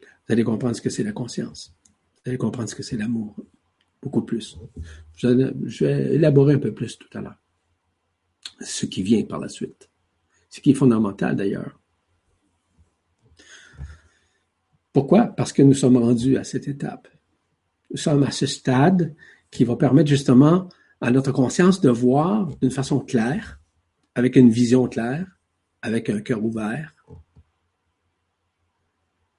Vous 0.00 0.32
allez 0.32 0.44
comprendre 0.44 0.74
ce 0.74 0.80
que 0.80 0.90
c'est 0.90 1.04
la 1.04 1.12
conscience. 1.12 1.76
Vous 2.14 2.30
allez 2.30 2.38
comprendre 2.38 2.70
ce 2.70 2.74
que 2.74 2.82
c'est 2.82 2.96
l'amour. 2.96 3.36
Beaucoup 4.00 4.22
plus. 4.22 4.58
Je 5.16 5.84
vais 5.84 6.14
élaborer 6.14 6.54
un 6.54 6.58
peu 6.58 6.72
plus 6.72 6.96
tout 6.98 7.18
à 7.18 7.20
l'heure. 7.20 7.42
Ce 8.62 8.86
qui 8.86 9.02
vient 9.02 9.22
par 9.24 9.38
la 9.38 9.48
suite. 9.48 9.90
Ce 10.50 10.60
qui 10.60 10.72
est 10.72 10.74
fondamental 10.74 11.36
d'ailleurs. 11.36 11.80
Pourquoi? 14.92 15.26
Parce 15.26 15.52
que 15.52 15.62
nous 15.62 15.74
sommes 15.74 15.96
rendus 15.96 16.36
à 16.36 16.44
cette 16.44 16.66
étape. 16.66 17.08
Nous 17.90 17.96
sommes 17.96 18.24
à 18.24 18.30
ce 18.30 18.46
stade 18.46 19.14
qui 19.50 19.64
va 19.64 19.76
permettre 19.76 20.10
justement 20.10 20.68
à 21.00 21.10
notre 21.10 21.32
conscience 21.32 21.80
de 21.80 21.90
voir 21.90 22.48
d'une 22.58 22.70
façon 22.70 23.00
claire, 23.00 23.60
avec 24.14 24.36
une 24.36 24.50
vision 24.50 24.88
claire, 24.88 25.26
avec 25.82 26.10
un 26.10 26.20
cœur 26.20 26.44
ouvert. 26.44 26.94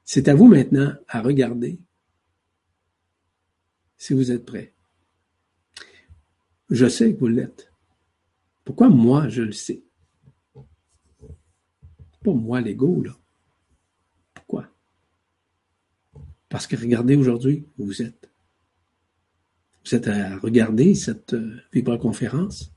C'est 0.04 0.28
à 0.28 0.36
vous 0.36 0.48
maintenant 0.48 0.94
à 1.08 1.22
regarder 1.22 1.80
si 3.98 4.14
vous 4.14 4.32
êtes 4.32 4.46
prêt. 4.46 4.74
Je 6.70 6.88
sais 6.88 7.14
que 7.14 7.20
vous 7.20 7.28
l'êtes. 7.28 7.72
Pourquoi 8.64 8.90
moi 8.90 9.28
je 9.28 9.44
le 9.44 9.52
sais? 9.52 9.84
Pas 12.24 12.34
moi 12.34 12.62
l'ego, 12.62 13.04
là. 13.04 13.16
Parce 16.52 16.68
que 16.68 16.76
regardez 16.76 17.16
aujourd'hui 17.16 17.66
où 17.78 17.86
vous 17.86 18.02
êtes. 18.02 18.30
Vous 19.86 19.96
êtes 19.96 20.10
à 20.10 20.38
regarder 20.38 20.94
cette 20.94 21.34
euh, 21.34 21.98
conférence. 21.98 22.74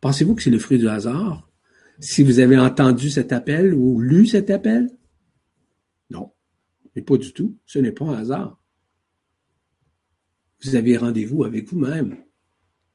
Pensez-vous 0.00 0.36
que 0.36 0.42
c'est 0.42 0.50
le 0.50 0.60
fruit 0.60 0.78
du 0.78 0.88
hasard? 0.88 1.50
Si 1.98 2.22
vous 2.22 2.38
avez 2.38 2.56
entendu 2.56 3.10
cet 3.10 3.32
appel 3.32 3.74
ou 3.74 4.00
lu 4.00 4.24
cet 4.24 4.50
appel? 4.50 4.88
Non, 6.10 6.32
mais 6.94 7.02
pas 7.02 7.18
du 7.18 7.32
tout. 7.32 7.58
Ce 7.66 7.80
n'est 7.80 7.92
pas 7.92 8.06
un 8.06 8.18
hasard. 8.18 8.62
Vous 10.62 10.76
avez 10.76 10.96
rendez-vous 10.96 11.42
avec 11.42 11.68
vous-même. 11.68 12.18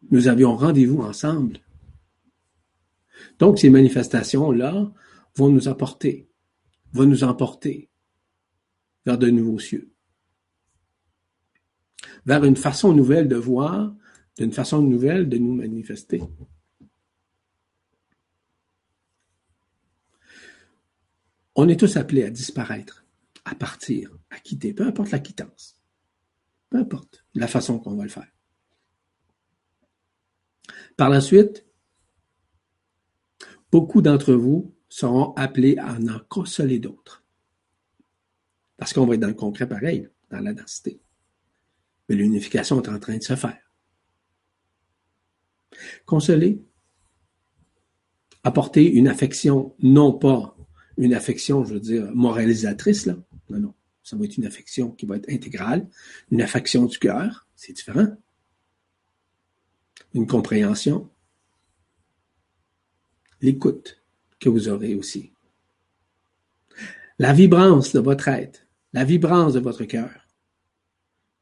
Nous 0.09 0.29
avions 0.29 0.55
rendez-vous 0.55 1.01
ensemble. 1.01 1.59
Donc, 3.39 3.59
ces 3.59 3.69
manifestations-là 3.69 4.91
vont 5.36 5.49
nous 5.49 5.67
apporter, 5.67 6.29
va 6.93 7.05
nous 7.05 7.23
emporter 7.23 7.89
vers 9.05 9.17
de 9.17 9.29
nouveaux 9.29 9.59
cieux, 9.59 9.91
vers 12.25 12.43
une 12.43 12.55
façon 12.55 12.93
nouvelle 12.93 13.27
de 13.27 13.36
voir, 13.36 13.93
d'une 14.38 14.51
façon 14.51 14.81
nouvelle 14.81 15.29
de 15.29 15.38
nous 15.38 15.53
manifester. 15.53 16.21
On 21.55 21.69
est 21.69 21.79
tous 21.79 21.95
appelés 21.95 22.23
à 22.23 22.29
disparaître, 22.29 23.05
à 23.45 23.55
partir, 23.55 24.17
à 24.29 24.39
quitter, 24.39 24.73
peu 24.73 24.86
importe 24.86 25.11
la 25.11 25.19
quittance, 25.19 25.79
peu 26.69 26.77
importe 26.77 27.25
la 27.33 27.47
façon 27.47 27.79
qu'on 27.79 27.95
va 27.95 28.03
le 28.03 28.09
faire. 28.09 28.27
Par 30.97 31.09
la 31.09 31.21
suite, 31.21 31.65
beaucoup 33.71 34.01
d'entre 34.01 34.33
vous 34.33 34.74
seront 34.95 35.33
appelés 35.33 35.75
à 35.77 35.93
en 35.95 36.19
consoler 36.29 36.79
d'autres. 36.79 37.21
Parce 38.77 38.93
qu'on 38.93 39.05
va 39.05 39.15
être 39.15 39.19
dans 39.19 39.27
le 39.27 39.33
concret 39.33 39.67
pareil, 39.67 40.07
dans 40.29 40.39
la 40.39 40.53
densité. 40.53 41.01
Mais 42.07 42.15
l'unification 42.15 42.81
est 42.81 42.87
en 42.87 42.97
train 42.97 43.17
de 43.17 43.21
se 43.21 43.35
faire. 43.35 43.59
Consoler, 46.05 46.63
apporter 48.45 48.89
une 48.89 49.09
affection, 49.09 49.75
non 49.79 50.13
pas 50.13 50.55
une 50.95 51.13
affection, 51.13 51.65
je 51.65 51.73
veux 51.73 51.81
dire, 51.81 52.09
moralisatrice, 52.15 53.05
là. 53.05 53.17
Non, 53.49 53.59
non. 53.59 53.73
Ça 54.01 54.15
va 54.15 54.23
être 54.23 54.37
une 54.37 54.45
affection 54.45 54.91
qui 54.91 55.05
va 55.05 55.17
être 55.17 55.29
intégrale, 55.29 55.89
une 56.31 56.41
affection 56.41 56.85
du 56.85 56.97
cœur, 56.99 57.49
c'est 57.57 57.73
différent. 57.73 58.15
Une 60.13 60.25
compréhension. 60.25 61.09
L'écoute 63.41 64.04
que 64.45 64.49
vous 64.49 64.69
aurez 64.69 64.93
aussi. 64.93 65.31
La 67.17 67.33
vibrance 67.33 67.93
de 67.93 67.99
votre 67.99 68.27
être, 68.27 68.67
la 68.93 69.03
vibrance 69.03 69.53
de 69.53 69.59
votre 69.59 69.85
cœur 69.85 70.11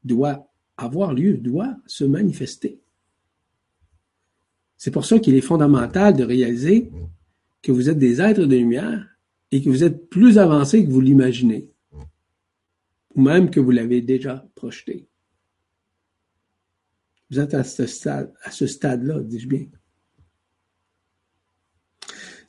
doit 0.06 0.50
avoir 0.78 1.14
lieu, 1.14 1.38
doit 1.38 1.76
se 1.86 2.06
manifester. 2.06 2.80
C'est 4.78 4.92
pour 4.92 5.06
ça 5.06 5.20
qu'il 5.20 5.36
est 5.36 5.42
fondamental 5.42 6.16
de 6.16 6.24
réaliser 6.24 6.90
que 7.62 7.74
vous 7.74 7.90
êtes 7.90 7.98
des 7.98 8.22
êtres 8.22 8.46
de 8.46 8.56
lumière 8.56 9.06
et 9.52 9.62
que 9.62 9.70
vous 9.70 9.84
êtes 9.84 10.10
plus 10.10 10.38
avancés 10.38 10.86
que 10.86 10.90
vous 10.90 11.02
l'imaginez, 11.02 11.70
ou 13.16 13.22
même 13.22 13.50
que 13.50 13.60
vous 13.60 13.72
l'avez 13.72 14.02
déjà 14.02 14.48
projeté. 14.56 15.10
Vous 17.30 17.40
êtes 17.40 17.54
à 17.54 17.66
ce 17.66 17.86
stade, 17.86 18.34
à 18.44 18.52
ce 18.52 18.66
stade-là, 18.66 19.20
dis-je 19.20 19.48
bien. 19.48 19.66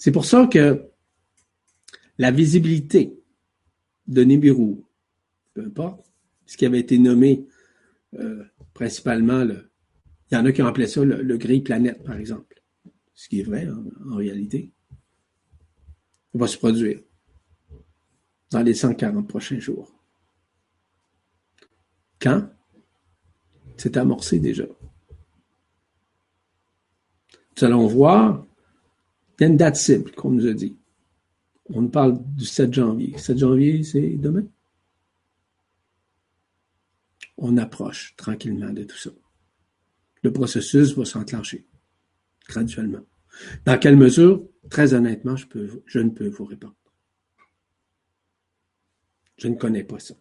C'est 0.05 0.13
pour 0.13 0.27
ça 0.27 0.47
que 0.47 0.85
la 2.19 2.31
visibilité 2.31 3.19
de 4.07 4.23
Nibiru, 4.23 4.85
peu 5.55 5.65
importe, 5.65 6.13
ce 6.45 6.59
qui 6.59 6.67
avait 6.67 6.81
été 6.81 6.99
nommé 6.99 7.47
euh, 8.13 8.45
principalement 8.75 9.45
le, 9.45 9.71
il 10.31 10.35
y 10.35 10.37
en 10.37 10.45
a 10.45 10.53
qui 10.53 10.61
ont 10.61 10.67
appelé 10.67 10.89
ça 10.89 11.03
le, 11.03 11.39
gris 11.39 11.63
planète, 11.63 12.05
par 12.05 12.17
exemple. 12.17 12.63
Ce 13.15 13.31
qui 13.31 13.41
est 13.41 13.45
vrai 13.45 13.67
en, 13.67 14.17
réalité. 14.17 14.75
va 16.35 16.49
se 16.49 16.59
produire 16.59 17.01
dans 18.51 18.61
les 18.61 18.75
140 18.75 19.27
prochains 19.27 19.59
jours. 19.59 19.91
Quand? 22.21 22.47
C'est 23.79 23.97
amorcé 23.97 24.39
déjà. 24.39 24.67
Nous 27.57 27.65
allons 27.65 27.87
voir, 27.87 28.45
il 29.39 29.43
y 29.43 29.45
a 29.45 29.49
une 29.49 29.57
date 29.57 29.77
cible 29.77 30.11
qu'on 30.13 30.31
nous 30.31 30.47
a 30.47 30.53
dit. 30.53 30.77
On 31.67 31.83
nous 31.83 31.89
parle 31.89 32.19
du 32.35 32.45
7 32.45 32.73
janvier. 32.73 33.17
7 33.19 33.39
janvier, 33.39 33.83
c'est 33.83 34.17
demain? 34.17 34.45
On 37.37 37.57
approche 37.57 38.15
tranquillement 38.17 38.71
de 38.71 38.85
tout 38.85 38.97
ça 38.97 39.11
le 40.25 40.33
processus 40.33 40.97
va 40.97 41.05
s'enclencher 41.05 41.67
graduellement. 42.49 43.07
Dans 43.67 43.79
quelle 43.79 43.97
mesure? 43.97 44.43
Très 44.71 44.95
honnêtement, 44.95 45.37
je, 45.37 45.99
ne 45.99 46.09
peux 46.09 46.29
vous 46.29 46.45
répondre. 46.47 46.75
Je 49.37 49.49
ne 49.49 49.55
connais 49.55 49.85
pas 49.85 49.99
ça. 49.99 50.15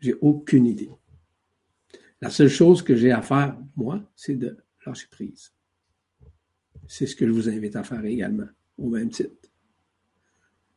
J'ai 0.00 0.14
aucune 0.22 0.66
idée. 0.66 0.90
La 2.22 2.30
seule 2.30 2.48
chose 2.48 2.82
que 2.82 2.96
j'ai 2.96 3.12
à 3.12 3.20
faire, 3.20 3.58
moi, 3.76 4.02
c'est 4.16 4.34
de 4.34 4.56
lâcher 4.86 5.08
prise. 5.10 5.52
C'est 6.86 7.06
ce 7.06 7.14
que 7.14 7.26
je 7.26 7.32
vous 7.32 7.48
invite 7.48 7.76
à 7.76 7.84
faire 7.84 8.04
également, 8.04 8.48
au 8.80 8.88
même 8.88 9.10
titre. 9.10 9.30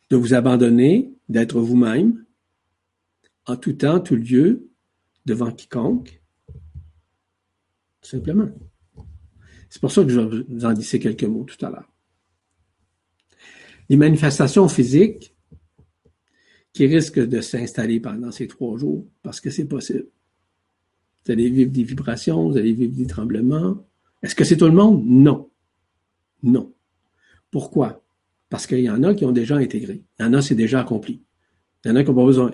De 0.09 0.17
vous 0.17 0.33
abandonner, 0.33 1.13
d'être 1.29 1.59
vous-même, 1.59 2.25
en 3.45 3.55
tout 3.55 3.73
temps, 3.73 3.99
tout 3.99 4.15
lieu, 4.15 4.69
devant 5.25 5.51
quiconque, 5.51 6.21
tout 8.01 8.09
simplement. 8.09 8.49
C'est 9.69 9.81
pour 9.81 9.91
ça 9.91 10.03
que 10.03 10.09
je 10.09 10.19
vous 10.19 10.65
en 10.65 10.73
dire 10.73 10.99
quelques 10.99 11.23
mots 11.23 11.45
tout 11.45 11.65
à 11.65 11.69
l'heure. 11.69 11.89
Les 13.89 13.97
manifestations 13.97 14.67
physiques 14.67 15.35
qui 16.73 16.85
risquent 16.87 17.25
de 17.25 17.41
s'installer 17.41 17.99
pendant 17.99 18.31
ces 18.31 18.47
trois 18.47 18.77
jours, 18.77 19.07
parce 19.21 19.39
que 19.39 19.49
c'est 19.49 19.65
possible. 19.65 20.07
Vous 21.25 21.31
allez 21.31 21.49
vivre 21.49 21.71
des 21.71 21.83
vibrations, 21.83 22.49
vous 22.49 22.57
allez 22.57 22.73
vivre 22.73 22.95
des 22.95 23.07
tremblements. 23.07 23.87
Est-ce 24.21 24.35
que 24.35 24.43
c'est 24.43 24.57
tout 24.57 24.65
le 24.65 24.73
monde? 24.73 25.03
Non. 25.05 25.49
Non. 26.41 26.73
Pourquoi? 27.53 28.03
Parce 28.49 28.65
qu'il 28.65 28.79
y 28.79 28.89
en 28.89 29.03
a 29.03 29.13
qui 29.13 29.25
ont 29.25 29.31
déjà 29.31 29.57
intégré. 29.57 30.01
Il 30.17 30.25
y 30.25 30.27
en 30.27 30.33
a, 30.33 30.41
c'est 30.41 30.55
déjà 30.55 30.79
accompli. 30.81 31.21
Il 31.85 31.89
y 31.89 31.91
en 31.91 31.95
a 31.95 32.03
qui 32.03 32.09
n'ont 32.09 32.15
pas 32.15 32.25
besoin. 32.25 32.51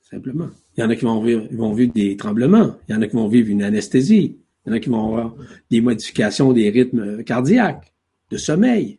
Simplement. 0.00 0.50
Il 0.76 0.80
y 0.80 0.82
en 0.82 0.90
a 0.90 0.96
qui 0.96 1.04
vont 1.04 1.22
vivre, 1.22 1.46
vont 1.52 1.74
vivre 1.74 1.92
des 1.92 2.16
tremblements. 2.16 2.76
Il 2.88 2.92
y 2.92 2.98
en 2.98 3.02
a 3.02 3.06
qui 3.06 3.14
vont 3.14 3.28
vivre 3.28 3.50
une 3.50 3.62
anesthésie. 3.62 4.36
Il 4.66 4.68
y 4.68 4.72
en 4.72 4.74
a 4.74 4.80
qui 4.80 4.88
vont 4.88 5.06
avoir 5.06 5.36
des 5.70 5.80
modifications 5.80 6.52
des 6.52 6.70
rythmes 6.70 7.22
cardiaques, 7.22 7.94
de 8.30 8.36
sommeil. 8.36 8.98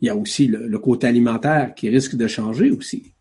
Il 0.00 0.06
y 0.06 0.10
a 0.10 0.16
aussi 0.16 0.48
le, 0.48 0.78
côté 0.80 1.06
alimentaire 1.06 1.76
qui 1.76 1.88
risque 1.88 2.16
de 2.16 2.26
changer 2.26 2.72
aussi. 2.72 3.14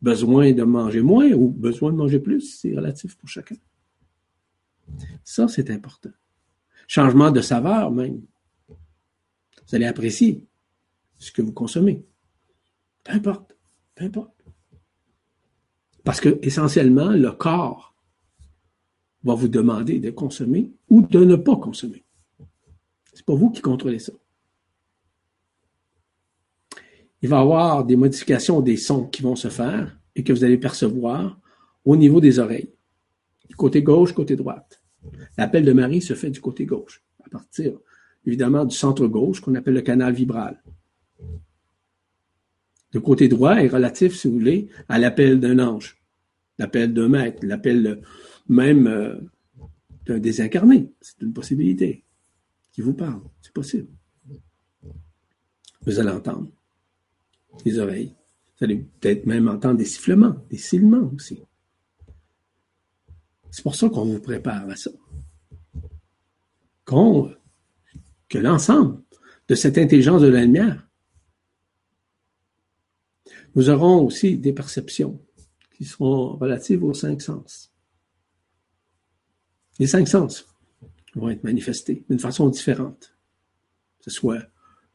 Besoin 0.00 0.52
de 0.52 0.62
manger 0.62 1.02
moins 1.02 1.32
ou 1.32 1.48
besoin 1.48 1.90
de 1.90 1.96
manger 1.96 2.20
plus, 2.20 2.60
c'est 2.60 2.76
relatif 2.76 3.16
pour 3.16 3.28
chacun. 3.28 3.56
Ça, 5.24 5.48
c'est 5.48 5.68
important. 5.68 6.10
Changement 6.86 7.32
de 7.32 7.40
saveur 7.40 7.90
même. 7.90 8.22
Vous 9.68 9.74
allez 9.74 9.86
apprécier 9.86 10.46
ce 11.18 11.30
que 11.30 11.42
vous 11.42 11.52
consommez. 11.52 12.04
Peu 13.04 13.12
importe. 13.12 13.56
Peu 13.94 14.04
importe. 14.04 14.44
Parce 16.04 16.20
que, 16.20 16.38
essentiellement, 16.42 17.10
le 17.10 17.32
corps 17.32 17.94
va 19.24 19.34
vous 19.34 19.48
demander 19.48 19.98
de 19.98 20.10
consommer 20.10 20.72
ou 20.88 21.02
de 21.02 21.22
ne 21.24 21.36
pas 21.36 21.56
consommer. 21.56 22.02
C'est 23.12 23.26
pas 23.26 23.34
vous 23.34 23.50
qui 23.50 23.60
contrôlez 23.60 23.98
ça. 23.98 24.12
Il 27.20 27.28
va 27.28 27.38
y 27.38 27.40
avoir 27.40 27.84
des 27.84 27.96
modifications 27.96 28.60
des 28.60 28.76
sons 28.76 29.06
qui 29.06 29.22
vont 29.22 29.36
se 29.36 29.48
faire 29.48 29.98
et 30.14 30.22
que 30.22 30.32
vous 30.32 30.44
allez 30.44 30.56
percevoir 30.56 31.38
au 31.84 31.96
niveau 31.96 32.20
des 32.20 32.38
oreilles. 32.38 32.72
Du 33.48 33.56
côté 33.56 33.82
gauche, 33.82 34.12
côté 34.12 34.36
droite. 34.36 34.82
L'appel 35.36 35.64
de 35.64 35.72
Marie 35.72 36.00
se 36.00 36.14
fait 36.14 36.30
du 36.30 36.40
côté 36.40 36.64
gauche, 36.64 37.02
à 37.24 37.28
partir 37.28 37.78
évidemment 38.26 38.64
du 38.64 38.74
centre 38.74 39.06
gauche 39.06 39.40
qu'on 39.40 39.54
appelle 39.54 39.74
le 39.74 39.82
canal 39.82 40.12
vibral. 40.12 40.62
Le 42.92 43.00
côté 43.00 43.28
droit 43.28 43.56
est 43.56 43.68
relatif, 43.68 44.16
si 44.16 44.28
vous 44.28 44.34
voulez, 44.34 44.68
à 44.88 44.98
l'appel 44.98 45.40
d'un 45.40 45.58
ange, 45.58 46.00
l'appel 46.58 46.94
d'un 46.94 47.08
maître, 47.08 47.44
l'appel 47.44 48.02
même 48.48 48.86
euh, 48.86 49.16
d'un 50.06 50.18
désincarné. 50.18 50.90
C'est 51.00 51.20
une 51.20 51.32
possibilité 51.32 52.04
qui 52.72 52.80
vous 52.80 52.94
parle. 52.94 53.22
C'est 53.42 53.52
possible. 53.52 53.88
Vous 55.82 56.00
allez 56.00 56.10
entendre 56.10 56.48
les 57.64 57.78
oreilles. 57.78 58.14
Vous 58.58 58.64
allez 58.64 58.76
peut-être 58.76 59.26
même 59.26 59.48
entendre 59.48 59.76
des 59.76 59.84
sifflements, 59.84 60.36
des 60.50 60.58
sifflements 60.58 61.10
aussi. 61.14 61.42
C'est 63.50 63.62
pour 63.62 63.74
ça 63.74 63.88
qu'on 63.88 64.04
vous 64.04 64.20
prépare 64.20 64.68
à 64.68 64.76
ça. 64.76 64.90
Qu'on, 66.84 67.32
que 68.28 68.38
l'ensemble 68.38 69.02
de 69.48 69.54
cette 69.54 69.78
intelligence 69.78 70.22
de 70.22 70.28
la 70.28 70.42
lumière, 70.42 70.88
nous 73.54 73.70
aurons 73.70 74.04
aussi 74.04 74.36
des 74.36 74.52
perceptions 74.52 75.20
qui 75.76 75.84
seront 75.84 76.36
relatives 76.36 76.84
aux 76.84 76.94
cinq 76.94 77.22
sens. 77.22 77.72
Les 79.78 79.86
cinq 79.86 80.08
sens 80.08 80.46
vont 81.14 81.30
être 81.30 81.44
manifestés 81.44 82.04
d'une 82.08 82.18
façon 82.18 82.48
différente. 82.48 83.16
Que 83.98 84.04
ce 84.04 84.10
soit 84.10 84.42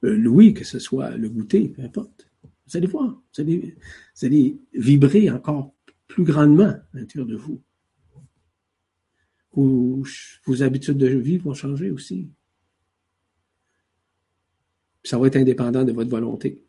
euh, 0.03 0.15
l'ouïe, 0.15 0.53
que 0.53 0.63
ce 0.63 0.79
soit 0.79 1.11
le 1.11 1.29
goûter, 1.29 1.69
peu 1.69 1.81
importe. 1.81 2.29
Vous 2.67 2.77
allez 2.77 2.87
voir, 2.87 3.07
vous 3.07 3.41
allez, 3.41 3.75
vous 4.15 4.25
allez 4.25 4.57
vibrer 4.73 5.29
encore 5.29 5.73
plus 6.07 6.23
grandement 6.23 6.65
à 6.65 6.83
l'intérieur 6.93 7.27
de 7.27 7.35
vous. 7.35 7.61
vos 9.53 10.63
habitudes 10.63 10.97
de 10.97 11.07
vie 11.07 11.37
vont 11.37 11.53
changer 11.53 11.91
aussi. 11.91 12.29
Ça 15.03 15.17
va 15.17 15.27
être 15.27 15.35
indépendant 15.35 15.83
de 15.83 15.91
votre 15.91 16.09
volonté. 16.09 16.63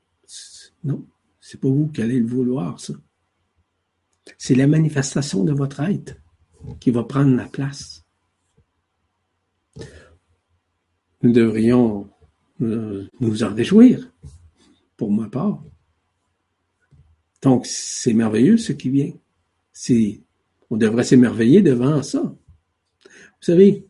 Non, 0.82 1.07
c'est 1.41 1.61
pas 1.61 1.68
vous 1.68 1.89
qui 1.89 2.03
allez 2.03 2.18
le 2.18 2.26
vouloir, 2.26 2.80
ça. 2.80 2.95
C'est 4.39 4.55
la 4.55 4.66
manifestation 4.66 5.45
de 5.45 5.53
votre 5.53 5.80
être 5.80 6.16
qui 6.80 6.91
va 6.91 7.05
prendre 7.05 7.37
la 7.37 7.47
place. 7.47 8.05
Nous 11.22 11.32
devrions 11.32 12.11
euh, 12.61 13.07
nous 13.20 13.43
en 13.43 13.55
réjouir, 13.55 14.11
pour 14.97 15.11
ma 15.11 15.28
part. 15.28 15.62
Donc, 17.43 17.66
c'est 17.66 18.14
merveilleux 18.14 18.57
ce 18.57 18.72
qui 18.72 18.91
vient. 18.91 19.12
On 20.70 20.76
devrait 20.76 21.05
s'émerveiller 21.05 21.62
devant 21.62 22.03
ça. 22.03 22.22
Vous 22.22 23.43
savez, 23.43 23.87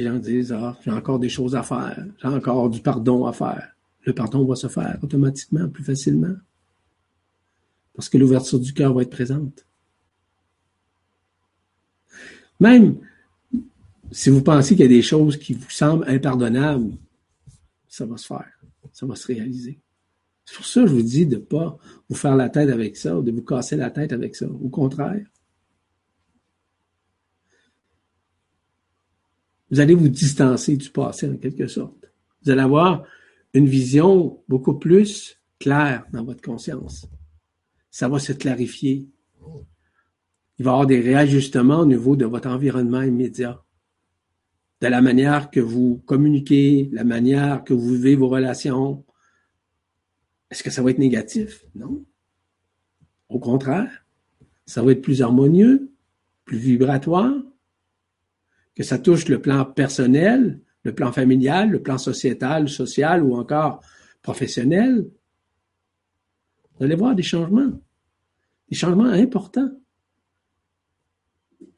les 0.00 0.08
gens 0.08 0.18
disent, 0.18 0.52
ah, 0.52 0.76
j'ai 0.84 0.90
encore 0.90 1.18
des 1.18 1.28
choses 1.28 1.54
à 1.54 1.62
faire, 1.62 2.04
j'ai 2.20 2.28
encore 2.28 2.70
du 2.70 2.80
pardon 2.80 3.26
à 3.26 3.32
faire. 3.32 3.70
Le 4.02 4.14
pardon 4.14 4.44
va 4.44 4.56
se 4.56 4.68
faire 4.68 4.98
automatiquement, 5.02 5.68
plus 5.68 5.84
facilement. 5.84 6.34
Parce 7.94 8.08
que 8.08 8.18
l'ouverture 8.18 8.58
du 8.58 8.72
cœur 8.72 8.94
va 8.94 9.02
être 9.02 9.10
présente. 9.10 9.66
Même 12.58 12.96
si 14.10 14.30
vous 14.30 14.42
pensez 14.42 14.74
qu'il 14.74 14.84
y 14.84 14.88
a 14.88 14.88
des 14.88 15.02
choses 15.02 15.36
qui 15.36 15.54
vous 15.54 15.70
semblent 15.70 16.08
impardonnables, 16.08 16.92
ça 17.88 18.06
va 18.06 18.16
se 18.16 18.26
faire, 18.26 18.60
ça 18.92 19.06
va 19.06 19.16
se 19.16 19.26
réaliser. 19.26 19.78
C'est 20.44 20.56
pour 20.56 20.66
ça 20.66 20.82
que 20.82 20.88
je 20.88 20.94
vous 20.94 21.02
dis 21.02 21.26
de 21.26 21.36
ne 21.36 21.40
pas 21.40 21.78
vous 22.08 22.16
faire 22.16 22.36
la 22.36 22.48
tête 22.48 22.70
avec 22.70 22.96
ça, 22.96 23.20
de 23.20 23.30
vous 23.30 23.42
casser 23.42 23.76
la 23.76 23.90
tête 23.90 24.12
avec 24.12 24.34
ça. 24.34 24.46
Au 24.46 24.68
contraire. 24.68 25.26
Vous 29.70 29.80
allez 29.80 29.94
vous 29.94 30.08
distancer 30.08 30.76
du 30.76 30.90
passé 30.90 31.28
en 31.28 31.36
quelque 31.36 31.66
sorte. 31.66 32.10
Vous 32.42 32.50
allez 32.50 32.62
avoir 32.62 33.04
une 33.54 33.66
vision 33.66 34.42
beaucoup 34.48 34.74
plus 34.74 35.40
claire 35.58 36.06
dans 36.12 36.24
votre 36.24 36.42
conscience. 36.42 37.06
Ça 37.90 38.08
va 38.08 38.18
se 38.18 38.32
clarifier. 38.32 39.08
Il 40.58 40.64
va 40.64 40.70
y 40.70 40.74
avoir 40.74 40.86
des 40.86 41.00
réajustements 41.00 41.80
au 41.80 41.86
niveau 41.86 42.16
de 42.16 42.24
votre 42.24 42.48
environnement 42.48 43.02
immédiat, 43.02 43.62
de 44.80 44.86
la 44.86 45.00
manière 45.00 45.50
que 45.50 45.60
vous 45.60 46.02
communiquez, 46.06 46.88
la 46.92 47.04
manière 47.04 47.64
que 47.64 47.74
vous 47.74 47.94
vivez 47.94 48.16
vos 48.16 48.28
relations, 48.28 49.04
est-ce 50.50 50.62
que 50.62 50.70
ça 50.70 50.82
va 50.82 50.90
être 50.90 50.98
négatif? 50.98 51.64
Non. 51.74 52.04
Au 53.28 53.38
contraire, 53.38 54.04
ça 54.66 54.82
va 54.82 54.92
être 54.92 55.02
plus 55.02 55.22
harmonieux, 55.22 55.92
plus 56.44 56.58
vibratoire, 56.58 57.34
que 58.74 58.82
ça 58.82 58.98
touche 58.98 59.28
le 59.28 59.40
plan 59.40 59.64
personnel, 59.64 60.60
le 60.84 60.94
plan 60.94 61.12
familial, 61.12 61.70
le 61.70 61.82
plan 61.82 61.98
sociétal, 61.98 62.68
social 62.68 63.22
ou 63.22 63.34
encore 63.36 63.82
professionnel. 64.22 65.06
Vous 66.78 66.84
allez 66.84 66.94
voir 66.94 67.14
des 67.14 67.22
changements, 67.22 67.72
des 68.68 68.76
changements 68.76 69.04
importants. 69.04 69.70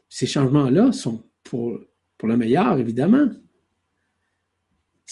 Ces 0.09 0.27
changements-là 0.27 0.93
sont 0.93 1.25
pour, 1.43 1.79
le 2.23 2.37
meilleur, 2.37 2.79
évidemment 2.79 3.29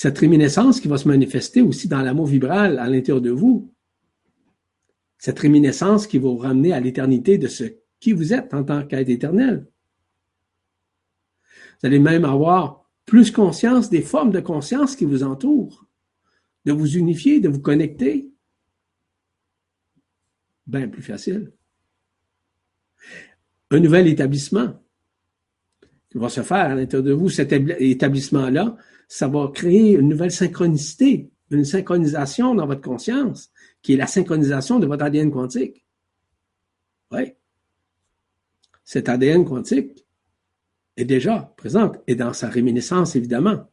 cette 0.00 0.16
réminiscence 0.16 0.80
qui 0.80 0.88
va 0.88 0.96
se 0.96 1.06
manifester 1.06 1.60
aussi 1.60 1.86
dans 1.86 2.00
l'amour 2.00 2.24
vibral 2.24 2.78
à 2.78 2.88
l'intérieur 2.88 3.20
de 3.20 3.28
vous. 3.28 3.70
Cette 5.18 5.38
réminiscence 5.38 6.06
qui 6.06 6.16
va 6.16 6.30
vous 6.30 6.38
ramener 6.38 6.72
à 6.72 6.80
l'éternité 6.80 7.36
de 7.36 7.48
ce 7.48 7.64
qui 7.98 8.12
vous 8.12 8.32
êtes 8.32 8.54
en 8.54 8.64
tant 8.64 8.86
qu'être 8.86 9.10
éternel. 9.10 9.66
Vous 11.80 11.86
allez 11.86 11.98
même 11.98 12.24
avoir 12.24 12.84
plus 13.06 13.30
conscience 13.30 13.90
des 13.90 14.02
formes 14.02 14.30
de 14.30 14.40
conscience 14.40 14.96
qui 14.96 15.04
vous 15.04 15.22
entourent, 15.22 15.86
de 16.64 16.72
vous 16.72 16.96
unifier, 16.96 17.40
de 17.40 17.48
vous 17.48 17.60
connecter. 17.60 18.30
Bien 20.66 20.88
plus 20.88 21.02
facile. 21.02 21.52
Un 23.70 23.80
nouvel 23.80 24.08
établissement 24.08 24.80
qui 26.10 26.18
va 26.18 26.28
se 26.28 26.42
faire 26.42 26.70
à 26.70 26.74
l'intérieur 26.74 27.04
de 27.04 27.12
vous. 27.12 27.28
Cet 27.28 27.52
établissement-là 27.52 28.76
ça 29.10 29.26
va 29.26 29.50
créer 29.52 29.94
une 29.94 30.08
nouvelle 30.08 30.30
synchronicité, 30.30 31.32
une 31.50 31.64
synchronisation 31.64 32.54
dans 32.54 32.64
votre 32.64 32.80
conscience, 32.80 33.50
qui 33.82 33.94
est 33.94 33.96
la 33.96 34.06
synchronisation 34.06 34.78
de 34.78 34.86
votre 34.86 35.02
ADN 35.02 35.32
quantique. 35.32 35.84
Oui. 37.10 37.32
Cet 38.84 39.08
ADN 39.08 39.44
quantique 39.44 40.06
est 40.96 41.04
déjà 41.04 41.54
présent 41.56 41.92
et 42.06 42.14
dans 42.14 42.32
sa 42.32 42.48
réminiscence, 42.48 43.16
évidemment. 43.16 43.70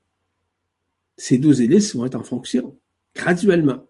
Ces 1.18 1.38
douze 1.38 1.62
hélices 1.62 1.96
vont 1.96 2.06
être 2.06 2.16
en 2.16 2.24
fonction, 2.24 2.80
graduellement, 3.16 3.88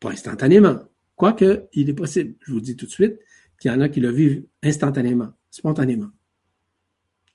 pas 0.00 0.10
instantanément. 0.10 0.78
Quoique, 1.16 1.66
il 1.72 1.88
est 1.88 1.94
possible, 1.94 2.34
je 2.40 2.52
vous 2.52 2.60
dis 2.60 2.76
tout 2.76 2.86
de 2.86 2.90
suite, 2.90 3.18
qu'il 3.58 3.70
y 3.70 3.74
en 3.74 3.80
a 3.80 3.88
qui 3.88 4.00
le 4.00 4.10
vivent 4.10 4.44
instantanément, 4.62 5.32
spontanément. 5.50 6.10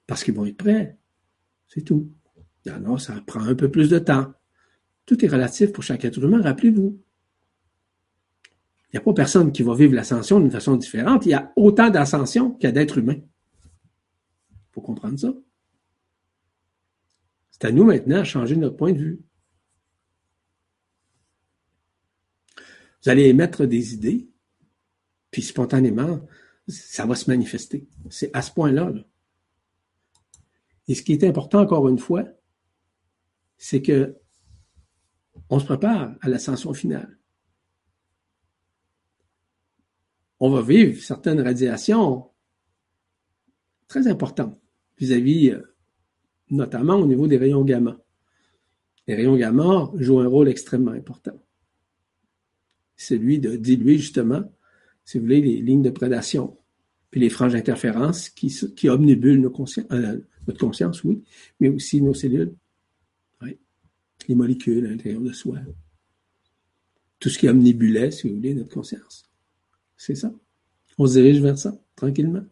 Parce 0.08 0.24
qu'ils 0.24 0.34
vont 0.34 0.46
être 0.46 0.58
prêts. 0.58 0.98
C'est 1.68 1.82
tout. 1.82 2.12
Non, 2.66 2.98
ça 2.98 3.16
prend 3.26 3.42
un 3.42 3.56
peu 3.56 3.70
plus 3.70 3.90
de 3.90 4.00
temps. 4.00 4.34
Tout 5.06 5.24
est 5.24 5.28
relatif 5.28 5.74
pour 5.74 5.84
chaque 5.84 6.06
être 6.06 6.24
humain, 6.24 6.42
rappelez-vous. 6.42 6.98
Il 8.94 8.98
n'y 8.98 9.00
a 9.00 9.02
pas 9.02 9.14
personne 9.14 9.52
qui 9.52 9.64
va 9.64 9.74
vivre 9.76 9.96
l'ascension 9.96 10.40
d'une 10.40 10.52
façon 10.52 10.76
différente. 10.78 11.26
Il 11.26 11.30
y 11.30 11.34
a 11.34 11.52
autant 11.56 11.90
d'ascension 11.90 12.52
qu'il 12.52 12.66
y 12.66 12.68
a 12.68 12.72
d'êtres 12.72 13.00
humains. 13.00 13.20
Faut 14.74 14.82
comprendre 14.82 15.20
ça. 15.20 15.34
C'est 17.52 17.66
à 17.66 17.72
nous 17.72 17.84
maintenant 17.84 18.20
de 18.20 18.24
changer 18.24 18.56
notre 18.56 18.76
point 18.76 18.92
de 18.92 18.98
vue. 18.98 19.22
Vous 23.04 23.10
allez 23.10 23.26
émettre 23.26 23.66
des 23.66 23.94
idées, 23.94 24.30
puis 25.30 25.42
spontanément, 25.42 26.26
ça 26.68 27.06
va 27.06 27.16
se 27.16 27.30
manifester. 27.30 27.88
C'est 28.10 28.36
à 28.36 28.42
ce 28.42 28.52
point-là. 28.52 28.90
Là. 28.90 29.04
Et 30.88 30.96
ce 30.96 31.04
qui 31.04 31.14
est 31.14 31.24
important, 31.24 31.62
encore 31.62 31.88
une 31.88 32.00
fois, 32.00 32.26
c'est 33.58 33.82
que 33.82 34.18
on 35.50 35.60
se 35.60 35.66
prépare 35.66 36.16
à 36.22 36.30
l'ascension 36.30 36.74
finale. 36.74 37.20
On 40.40 40.50
va 40.50 40.62
vivre 40.62 41.00
certaines 41.02 41.42
radiations 41.42 42.32
très 43.88 44.08
importantes 44.08 44.63
vis-à-vis, 45.06 45.52
euh, 45.52 45.62
notamment 46.50 46.96
au 46.96 47.06
niveau 47.06 47.28
des 47.28 47.38
rayons 47.38 47.64
gamma. 47.64 48.00
Les 49.08 49.16
rayons 49.16 49.36
gamma 49.36 49.92
jouent 49.96 50.20
un 50.20 50.28
rôle 50.28 50.50
extrêmement 50.50 50.92
important. 50.92 51.40
Celui 52.96 53.40
de 53.40 53.56
diluer 53.56 53.98
justement, 53.98 54.44
si 55.04 55.18
vous 55.18 55.26
voulez, 55.26 55.42
les 55.42 55.62
lignes 55.62 55.82
de 55.82 55.90
prédation, 55.90 56.58
puis 57.12 57.20
les 57.20 57.30
franges 57.30 57.54
d'interférence 57.54 58.30
qui, 58.30 58.48
qui 58.76 58.90
omnibulent 58.90 59.46
euh, 59.92 60.20
notre 60.48 60.60
conscience, 60.60 61.04
oui, 61.04 61.24
mais 61.60 61.70
aussi 61.70 62.02
nos 62.02 62.14
cellules 62.14 62.56
les 64.28 64.36
molécules 64.36 64.86
à 64.86 64.90
l'intérieur 64.90 65.22
de 65.22 65.32
soi. 65.32 65.60
Tout 67.20 67.30
ce 67.30 67.38
qui 67.38 67.48
omnibulait, 67.48 68.12
si 68.12 68.28
vous 68.28 68.36
voulez, 68.36 68.54
notre 68.54 68.74
conscience. 68.74 69.30
C'est 69.98 70.16
ça. 70.16 70.34
On 70.98 71.08
se 71.08 71.14
dirige 71.14 71.42
vers 71.42 71.58
ça, 71.58 71.78
tranquillement. 71.96 72.44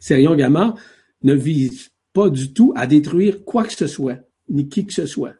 Ces 0.00 0.14
rayons 0.14 0.34
gamma 0.34 0.74
ne 1.22 1.34
visent 1.34 1.90
pas 2.12 2.30
du 2.30 2.52
tout 2.52 2.72
à 2.76 2.86
détruire 2.86 3.44
quoi 3.44 3.64
que 3.64 3.72
ce 3.72 3.86
soit, 3.86 4.18
ni 4.48 4.68
qui 4.68 4.86
que 4.86 4.92
ce 4.92 5.06
soit, 5.06 5.34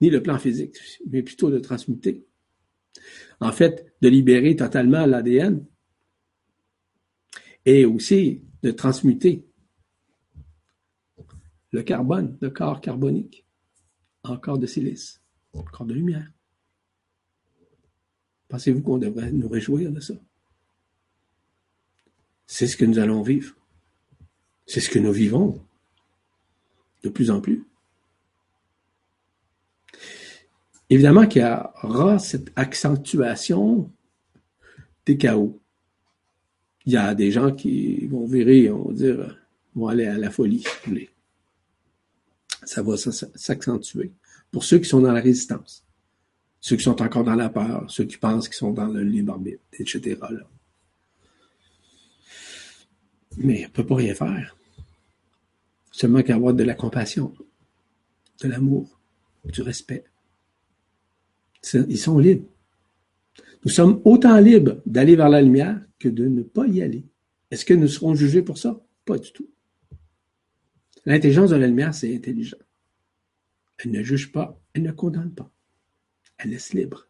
ni 0.00 0.10
le 0.10 0.22
plan 0.22 0.38
physique, 0.38 0.76
mais 1.06 1.22
plutôt 1.22 1.50
de 1.50 1.58
transmuter. 1.58 2.24
En 3.40 3.52
fait, 3.52 3.94
de 4.00 4.08
libérer 4.08 4.54
totalement 4.56 5.06
l'ADN 5.06 5.64
et 7.64 7.84
aussi 7.84 8.42
de 8.62 8.70
transmuter 8.70 9.44
le 11.70 11.82
carbone, 11.82 12.36
le 12.40 12.50
corps 12.50 12.80
carbonique 12.80 13.44
encore 14.24 14.58
de 14.58 14.66
silice, 14.66 15.20
encore 15.52 15.86
de 15.86 15.94
lumière. 15.94 16.30
Pensez-vous 18.48 18.82
qu'on 18.82 18.98
devrait 18.98 19.32
nous 19.32 19.48
réjouir 19.48 19.90
de 19.90 20.00
ça? 20.00 20.14
C'est 22.46 22.66
ce 22.66 22.76
que 22.76 22.84
nous 22.84 22.98
allons 22.98 23.22
vivre. 23.22 23.56
C'est 24.66 24.80
ce 24.80 24.90
que 24.90 24.98
nous 24.98 25.12
vivons 25.12 25.60
de 27.02 27.08
plus 27.08 27.30
en 27.30 27.40
plus. 27.40 27.64
Évidemment 30.88 31.26
qu'il 31.26 31.42
y 31.42 31.86
aura 31.86 32.18
cette 32.18 32.52
accentuation 32.54 33.90
des 35.06 35.16
chaos. 35.16 35.58
Il 36.84 36.92
y 36.92 36.96
a 36.96 37.14
des 37.14 37.30
gens 37.30 37.52
qui 37.52 38.06
vont 38.06 38.26
virer, 38.26 38.70
on 38.70 38.88
va 38.88 38.94
dire, 38.94 39.38
vont 39.74 39.88
aller 39.88 40.06
à 40.06 40.18
la 40.18 40.30
folie, 40.30 40.60
si 40.60 40.68
vous 40.84 40.90
voulez 40.90 41.12
ça 42.64 42.82
va 42.82 42.96
s'accentuer. 42.96 44.12
Pour 44.50 44.64
ceux 44.64 44.78
qui 44.78 44.88
sont 44.88 45.00
dans 45.00 45.12
la 45.12 45.20
résistance, 45.20 45.84
ceux 46.60 46.76
qui 46.76 46.82
sont 46.82 47.00
encore 47.02 47.24
dans 47.24 47.34
la 47.34 47.48
peur, 47.48 47.84
ceux 47.88 48.04
qui 48.04 48.16
pensent 48.16 48.48
qu'ils 48.48 48.56
sont 48.56 48.72
dans 48.72 48.86
le 48.86 49.02
libre 49.02 49.32
arbitre, 49.32 49.62
etc. 49.72 50.18
Mais 53.36 53.64
on 53.64 53.68
ne 53.68 53.72
peut 53.72 53.86
pas 53.86 53.96
rien 53.96 54.14
faire. 54.14 54.56
Seulement 55.90 56.22
qu'avoir 56.22 56.54
de 56.54 56.64
la 56.64 56.74
compassion, 56.74 57.34
de 58.40 58.48
l'amour, 58.48 58.98
du 59.44 59.62
respect. 59.62 60.04
Ils 61.72 61.98
sont 61.98 62.18
libres. 62.18 62.48
Nous 63.64 63.70
sommes 63.70 64.00
autant 64.04 64.38
libres 64.38 64.80
d'aller 64.86 65.16
vers 65.16 65.28
la 65.28 65.42
lumière 65.42 65.80
que 65.98 66.08
de 66.08 66.26
ne 66.26 66.42
pas 66.42 66.66
y 66.66 66.82
aller. 66.82 67.04
Est-ce 67.50 67.64
que 67.64 67.74
nous 67.74 67.88
serons 67.88 68.14
jugés 68.14 68.42
pour 68.42 68.58
ça? 68.58 68.80
Pas 69.04 69.18
du 69.18 69.32
tout. 69.32 69.48
L'intelligence 71.04 71.50
de 71.50 71.56
la 71.56 71.66
lumière, 71.66 71.94
c'est 71.94 72.14
intelligent. 72.14 72.56
Elle 73.78 73.90
ne 73.92 74.02
juge 74.02 74.32
pas, 74.32 74.60
elle 74.74 74.82
ne 74.82 74.92
condamne 74.92 75.32
pas. 75.32 75.50
Elle 76.38 76.50
laisse 76.50 76.72
libre. 76.72 77.08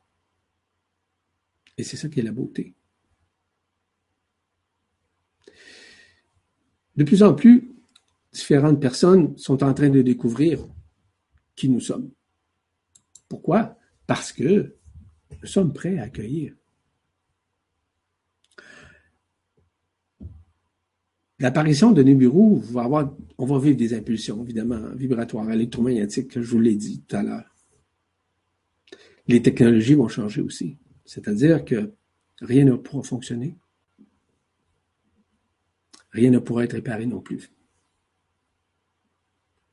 Et 1.79 1.85
c'est 1.85 1.97
ça 1.97 2.09
qui 2.09 2.21
est 2.21 2.25
la 2.25 2.33
beauté. 2.33 2.75
De 6.97 7.05
plus 7.05 7.23
en 7.23 7.35
plus, 7.35 7.71
différentes 8.33 8.81
personnes 8.81 9.37
sont 9.37 9.63
en 9.63 9.75
train 9.75 9.89
de 9.89 10.03
découvrir 10.03 10.67
qui 11.55 11.69
nous 11.69 11.81
sommes. 11.81 12.11
Pourquoi? 13.29 13.79
Parce 14.07 14.33
que 14.33 14.77
nous 15.41 15.47
sommes 15.47 15.73
prêts 15.73 15.99
à 15.99 16.05
accueillir. 16.05 16.55
L'apparition 21.39 21.91
de 21.91 22.03
Nibiru 22.03 22.61
on 23.39 23.47
va 23.47 23.59
vivre 23.59 23.77
des 23.77 23.95
impulsions, 23.95 24.45
évidemment, 24.45 24.81
vibratoires, 24.95 25.51
électromagnétiques, 25.51 26.29
que 26.29 26.41
je 26.41 26.49
vous 26.49 26.61
l'ai 26.61 26.77
dit 26.77 27.03
tout 27.03 27.17
à 27.17 27.23
l'heure. 27.25 27.57
Les 29.27 29.43
technologies 29.43 29.95
vont 29.95 30.09
changer 30.09 30.41
aussi. 30.41 30.79
C'est-à-dire 31.05 31.65
que 31.65 31.93
rien 32.41 32.65
ne 32.65 32.77
pourra 32.77 33.03
fonctionner. 33.03 33.57
Rien 36.13 36.31
ne 36.31 36.39
pourra 36.39 36.65
être 36.65 36.75
réparé 36.75 37.07
non 37.07 37.21
plus. 37.21 37.51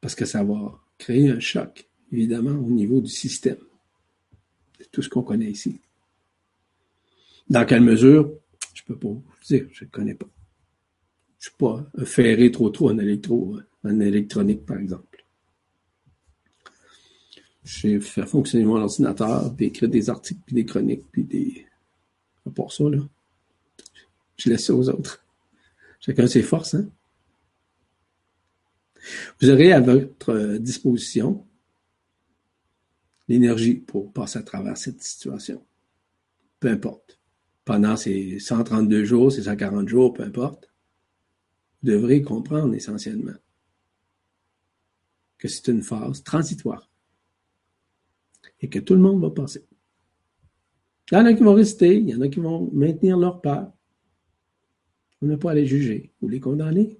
Parce 0.02 0.16
que 0.16 0.26
ça 0.26 0.44
va 0.44 0.80
créer 0.98 1.30
un 1.30 1.40
choc, 1.40 1.88
évidemment, 2.12 2.58
au 2.58 2.70
niveau 2.70 3.02
du 3.02 3.10
système. 3.10 3.58
De 4.80 4.86
tout 4.86 5.02
ce 5.02 5.10
qu'on 5.10 5.24
connaît 5.24 5.52
ici. 5.52 5.82
Dans 7.50 7.66
quelle 7.66 7.82
mesure, 7.82 8.32
je 8.74 8.84
peux 8.84 8.96
pas 8.96 9.10
vous 9.10 9.24
dire, 9.46 9.68
je 9.72 9.84
ne 9.84 9.90
connais 9.90 10.16
pas. 10.16 10.30
Je 11.40 11.50
suis 11.50 11.58
pas 11.58 11.86
ferré 12.06 12.52
trop 12.52 12.70
trop 12.70 12.90
en 12.90 12.98
électro, 12.98 13.58
en 13.84 14.00
électronique, 14.00 14.66
par 14.66 14.78
exemple. 14.78 15.26
Je 17.64 17.80
sais 17.82 18.00
faire 18.00 18.28
fonctionner 18.28 18.66
mon 18.66 18.78
ordinateur, 18.78 19.54
puis 19.56 19.68
écrire 19.68 19.90
des 19.90 20.10
articles, 20.10 20.42
puis 20.46 20.56
des 20.56 20.66
chroniques, 20.66 21.06
puis 21.12 21.24
des. 21.24 21.66
Pour 22.56 22.74
ça, 22.74 22.86
là. 22.90 23.00
Je 24.38 24.50
laisse 24.50 24.66
ça 24.66 24.74
aux 24.74 24.90
autres. 24.90 25.24
Chacun 26.00 26.28
ses 26.28 26.44
forces, 26.44 26.76
hein. 26.76 26.90
Vous 29.42 29.50
aurez 29.50 29.72
à 29.72 29.80
votre 29.80 30.58
disposition 30.58 31.46
l'énergie 33.28 33.76
pour 33.76 34.12
passer 34.12 34.40
à 34.40 34.44
travers 34.44 34.78
cette 34.78 35.02
situation. 35.02 35.66
Peu 36.60 36.70
importe. 36.70 37.20
Pendant 37.64 37.96
ces 37.96 38.40
132 38.40 39.06
jours, 39.06 39.32
ces 39.32 39.44
140 39.44 39.88
jours, 39.88 40.14
peu 40.14 40.24
importe 40.24 40.70
devrez 41.84 42.22
comprendre 42.22 42.74
essentiellement 42.76 43.36
que 45.38 45.48
c'est 45.48 45.68
une 45.70 45.82
phase 45.82 46.24
transitoire 46.24 46.90
et 48.60 48.70
que 48.70 48.80
tout 48.80 48.94
le 48.94 49.00
monde 49.00 49.22
va 49.22 49.30
passer. 49.30 49.66
Il 51.12 51.16
y 51.16 51.18
en 51.18 51.26
a 51.26 51.34
qui 51.34 51.44
vont 51.44 51.54
rester, 51.54 51.98
il 51.98 52.10
y 52.10 52.16
en 52.16 52.22
a 52.22 52.28
qui 52.28 52.40
vont 52.40 52.70
maintenir 52.74 53.18
leur 53.18 53.42
peur. 53.42 53.72
On 55.22 55.28
n'a 55.28 55.38
pas 55.38 55.52
à 55.52 55.56
les 55.56 55.66
juger 55.66 56.14
ou 56.22 56.30
les 56.30 56.40
condamner. 56.40 57.00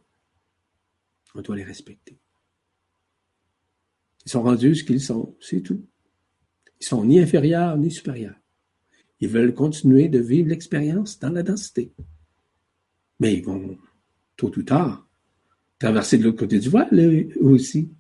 On 1.36 1.42
doit 1.42 1.56
les 1.56 1.64
respecter. 1.64 2.18
Ils 4.26 4.32
sont 4.32 4.44
rendus 4.44 4.76
ce 4.76 4.84
qu'ils 4.84 5.02
sont, 5.02 5.36
c'est 5.40 5.62
tout. 5.62 5.86
Ils 6.82 6.86
sont 6.86 7.06
ni 7.06 7.20
inférieurs 7.20 7.78
ni 7.78 7.92
supérieurs. 7.92 8.36
Ils 9.22 9.30
veulent 9.30 9.54
continuer 9.54 10.08
de 10.08 10.20
vivre 10.20 10.50
l'expérience 10.50 11.20
dans 11.20 11.30
la 11.30 11.44
densité. 11.44 11.92
Mais 13.20 13.34
ils 13.34 13.44
vont 13.44 13.78
tôt 14.38 14.52
ou 14.58 14.64
tard, 14.64 15.06
traverser 15.78 16.18
de 16.18 16.24
l'autre 16.24 16.40
côté 16.40 16.60
du 16.60 16.70
voile, 16.70 16.88
eux 16.94 17.34
aussi. 17.42 17.92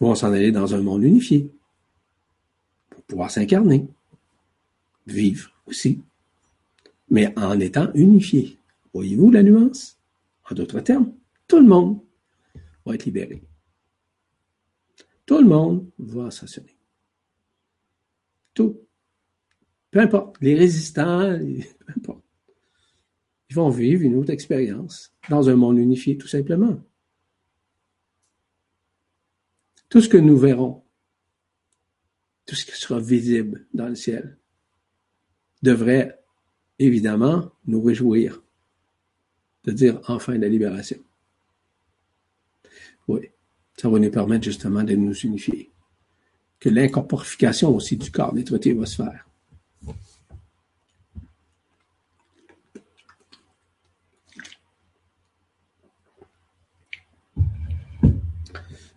Ils 0.00 0.04
vont 0.04 0.14
s'en 0.14 0.32
aller 0.32 0.52
dans 0.52 0.74
un 0.74 0.80
monde 0.80 1.02
unifié 1.02 1.52
pour 2.88 3.02
pouvoir 3.02 3.30
s'incarner, 3.30 3.86
vivre 5.06 5.50
aussi, 5.66 6.00
mais 7.10 7.32
en 7.38 7.58
étant 7.60 7.92
unifié. 7.94 8.58
Voyez-vous 8.92 9.30
la 9.30 9.42
nuance? 9.42 9.98
En 10.50 10.54
d'autres 10.54 10.80
termes, 10.80 11.12
tout 11.46 11.58
le 11.58 11.66
monde 11.66 12.00
va 12.84 12.94
être 12.94 13.04
libéré. 13.04 13.42
Tout 15.26 15.38
le 15.38 15.48
monde 15.48 15.90
va 15.98 16.26
ascensionner. 16.26 16.76
Tout. 18.54 18.80
Peu 19.90 20.00
importe. 20.00 20.36
Les 20.40 20.54
résistants, 20.54 21.38
peu 21.78 21.92
importe. 21.96 22.24
Ils 23.50 23.56
vont 23.56 23.70
vivre 23.70 24.02
une 24.02 24.16
autre 24.16 24.30
expérience 24.30 25.12
dans 25.28 25.48
un 25.48 25.56
monde 25.56 25.78
unifié, 25.78 26.18
tout 26.18 26.28
simplement. 26.28 26.82
Tout 29.88 30.02
ce 30.02 30.08
que 30.08 30.18
nous 30.18 30.36
verrons, 30.36 30.82
tout 32.44 32.54
ce 32.54 32.66
qui 32.66 32.72
sera 32.72 33.00
visible 33.00 33.66
dans 33.72 33.88
le 33.88 33.94
ciel, 33.94 34.38
devrait 35.62 36.17
évidemment 36.78 37.50
nous 37.66 37.82
réjouir 37.82 38.42
de 39.64 39.72
dire 39.72 40.00
enfin 40.08 40.36
la 40.38 40.48
libération. 40.48 40.98
Oui, 43.06 43.30
ça 43.76 43.88
va 43.88 43.98
nous 43.98 44.10
permettre 44.10 44.44
justement 44.44 44.82
de 44.82 44.94
nous 44.94 45.14
unifier. 45.14 45.70
Que 46.60 46.68
l'incorporification 46.68 47.74
aussi 47.74 47.96
du 47.96 48.10
corps 48.10 48.32
des 48.32 48.44
traités 48.44 48.74
va 48.74 48.86
se 48.86 48.96
faire. 48.96 49.24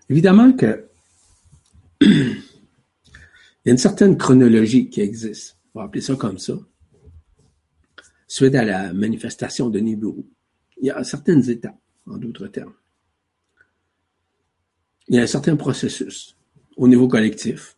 Évidemment 0.10 0.52
que 0.52 0.88
il 2.02 2.10
y 3.66 3.70
a 3.70 3.72
une 3.72 3.78
certaine 3.78 4.18
chronologie 4.18 4.90
qui 4.90 5.00
existe, 5.00 5.58
on 5.74 5.80
va 5.80 5.86
appeler 5.86 6.02
ça 6.02 6.16
comme 6.16 6.38
ça, 6.38 6.54
suite 8.32 8.56
à 8.56 8.64
la 8.64 8.94
manifestation 8.94 9.70
de 9.70 9.80
Nibiru. 9.80 10.24
Il 10.78 10.86
y 10.86 10.90
a 10.90 11.04
certaines 11.04 11.50
étapes, 11.50 11.78
en 12.08 12.18
d'autres 12.18 12.48
termes. 12.48 12.74
Il 15.10 15.16
y 15.16 15.20
a 15.20 15.24
un 15.24 15.28
certain 15.28 15.58
processus 15.58 16.38
au 16.78 16.88
niveau 16.88 17.10
collectif. 17.10 17.78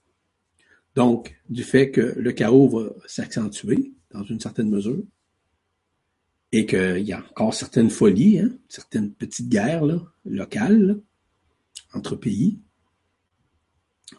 Donc, 0.93 1.35
du 1.49 1.63
fait 1.63 1.89
que 1.89 2.01
le 2.01 2.31
chaos 2.33 2.67
va 2.67 2.93
s'accentuer 3.07 3.93
dans 4.11 4.23
une 4.23 4.39
certaine 4.39 4.69
mesure 4.69 5.03
et 6.51 6.67
qu'il 6.67 6.99
y 6.99 7.13
a 7.13 7.25
encore 7.31 7.55
certaines 7.55 7.89
folies, 7.89 8.37
hein, 8.37 8.51
certaines 8.69 9.11
petites 9.11 9.49
guerres 9.49 9.87
locales, 10.23 11.01
entre 11.93 12.15
pays 12.15 12.59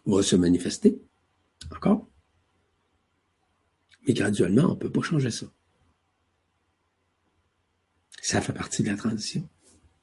va 0.05 0.21
se 0.25 0.35
manifester. 0.35 1.01
Encore. 1.71 2.09
Mais 4.09 4.15
graduellement, 4.15 4.65
on 4.65 4.75
ne 4.75 4.81
peut 4.81 4.91
pas 4.91 5.03
changer 5.03 5.31
ça. 5.31 5.47
Ça 8.25 8.41
fait 8.41 8.55
partie 8.55 8.83
de 8.83 8.89
la 8.89 8.97
transition. 8.97 9.47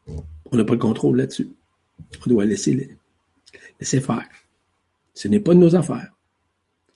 On 0.06 0.56
n'a 0.56 0.64
pas 0.64 0.74
le 0.74 0.80
contrôle 0.80 1.18
là-dessus. 1.18 1.50
On 2.24 2.30
doit 2.30 2.46
laisser, 2.46 2.96
laisser 3.80 4.00
faire. 4.00 4.30
Ce 5.16 5.28
n'est 5.28 5.40
pas 5.40 5.56
de 5.56 5.60
nos 5.60 5.76
affaires. 5.76 6.14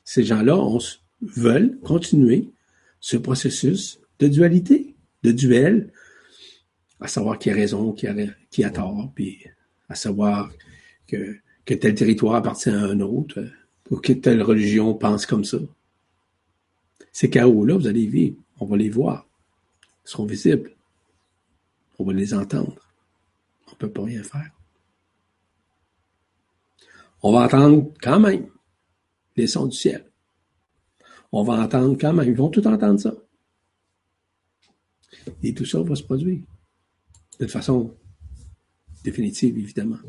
Ces 0.04 0.24
gens-là 0.24 0.56
veulent 1.22 1.80
continuer 1.80 2.48
ce 3.00 3.18
processus 3.18 4.00
de 4.20 4.28
dualité, 4.28 4.94
de 5.24 5.32
duel, 5.32 5.92
à 7.00 7.08
savoir 7.08 7.40
qui 7.40 7.50
a 7.50 7.56
raison, 7.56 7.92
qui 7.92 8.06
a, 8.06 8.14
qui 8.52 8.64
a 8.64 8.70
tort, 8.70 9.12
puis 9.16 9.48
à 9.90 9.96
savoir 9.96 10.52
que, 11.08 11.38
que 11.66 11.74
tel 11.74 11.96
territoire 11.96 12.36
appartient 12.36 12.70
à 12.70 12.84
un 12.84 13.00
autre, 13.00 13.44
ou 13.90 13.98
que 13.98 14.14
telle 14.14 14.44
religion 14.44 14.94
pense 14.94 15.26
comme 15.26 15.44
ça. 15.44 15.58
Ces 17.12 17.32
chaos-là, 17.32 17.78
vous 17.78 17.88
allez 17.88 18.06
vivre, 18.06 18.38
on 18.60 18.68
va 18.68 18.78
les 18.78 18.90
voir, 18.90 19.28
ils 20.06 20.12
seront 20.12 20.28
visibles, 20.28 20.75
on 21.98 22.06
va 22.06 22.14
les 22.14 22.34
entendre, 22.34 22.76
on 23.68 23.72
ne 23.72 23.78
peut 23.78 23.92
pas 23.92 24.04
rien 24.04 24.24
faire. 24.24 24.52
On 27.22 27.32
va 27.32 27.46
entendre 27.46 27.92
quand 28.02 28.20
même 28.20 28.48
les 29.36 29.48
sons 29.48 29.68
du 29.68 29.76
ciel. 29.76 30.06
On 31.32 31.44
va 31.44 31.54
entendre 31.54 31.98
quand 32.00 32.14
même, 32.14 32.28
ils 32.28 32.36
vont 32.36 32.50
tout 32.50 32.66
entendre 32.68 33.00
ça. 33.00 33.14
Et 35.42 35.54
tout 35.54 35.66
ça 35.66 35.82
va 35.82 35.96
se 35.96 36.04
produire 36.04 36.44
de 37.40 37.48
façon 37.48 37.96
définitive, 39.04 39.58
évidemment. 39.58 40.00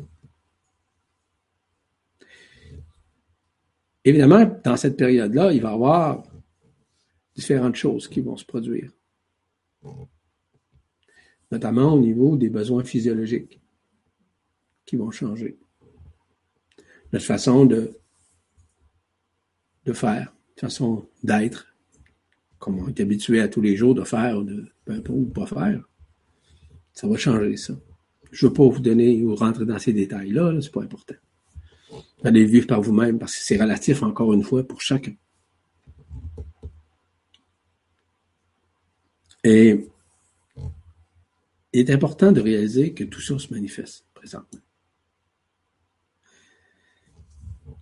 Évidemment, 4.03 4.45
dans 4.63 4.77
cette 4.77 4.95
période-là, 4.95 5.51
il 5.51 5.61
va 5.61 5.71
y 5.71 5.73
avoir 5.73 6.23
différentes 7.35 7.75
choses 7.75 8.07
qui 8.07 8.21
vont 8.21 8.37
se 8.37 8.45
produire, 8.45 8.91
notamment 11.51 11.93
au 11.93 11.99
niveau 11.99 12.37
des 12.37 12.49
besoins 12.49 12.83
physiologiques 12.83 13.59
qui 14.85 14.95
vont 14.95 15.11
changer. 15.11 15.57
Notre 17.13 17.25
façon 17.25 17.65
de, 17.65 17.91
faire, 19.93 20.33
façon 20.57 21.07
d'être, 21.23 21.67
comme 22.59 22.79
on 22.79 22.87
est 22.87 22.99
habitué 22.99 23.39
à 23.39 23.47
tous 23.47 23.61
les 23.61 23.75
jours 23.75 23.95
de 23.95 24.03
faire 24.03 24.41
de, 24.41 24.71
ou 25.09 25.25
pas 25.25 25.45
faire, 25.45 25.81
ça 26.93 27.07
va 27.07 27.17
changer 27.17 27.55
ça. 27.57 27.73
Je 28.31 28.45
ne 28.45 28.49
veux 28.49 28.53
pas 28.53 28.67
vous 28.67 28.79
donner 28.79 29.23
ou 29.23 29.35
rentrer 29.35 29.65
dans 29.65 29.79
ces 29.79 29.93
détails-là, 29.93 30.51
-là, 30.51 30.61
c'est 30.61 30.71
pas 30.71 30.83
important. 30.83 31.15
Allez 32.23 32.45
vivre 32.45 32.67
par 32.67 32.81
vous-même 32.81 33.19
parce 33.19 33.35
que 33.35 33.43
c'est 33.43 33.61
relatif, 33.61 34.03
encore 34.03 34.33
une 34.33 34.43
fois, 34.43 34.67
pour 34.67 34.81
chacun. 34.81 35.13
Et 39.43 39.87
il 41.77 41.87
est 41.87 41.93
important 41.93 42.31
de 42.31 42.41
réaliser 42.41 42.93
que 42.95 43.03
tout 43.03 43.21
ça 43.21 43.37
se 43.37 43.53
manifeste 43.53 44.07
présentement. 44.15 44.61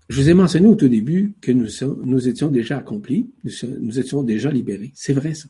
Je 0.10 0.22
vous 0.22 0.30
ai 0.30 0.34
mentionné 0.34 0.68
au 0.68 0.76
tout 0.76 0.89
début 0.89 1.34
que 1.39 1.54
nous, 1.54 1.70
nous 2.04 2.28
étions 2.28 2.52
déjà 2.52 2.78
accomplis, 2.78 3.32
nous, 3.43 3.98
étions 3.98 4.22
déjà 4.22 4.52
libérés. 4.52 4.91
C'est 4.96 5.14
vrai 5.14 5.34
ça. 5.34 5.48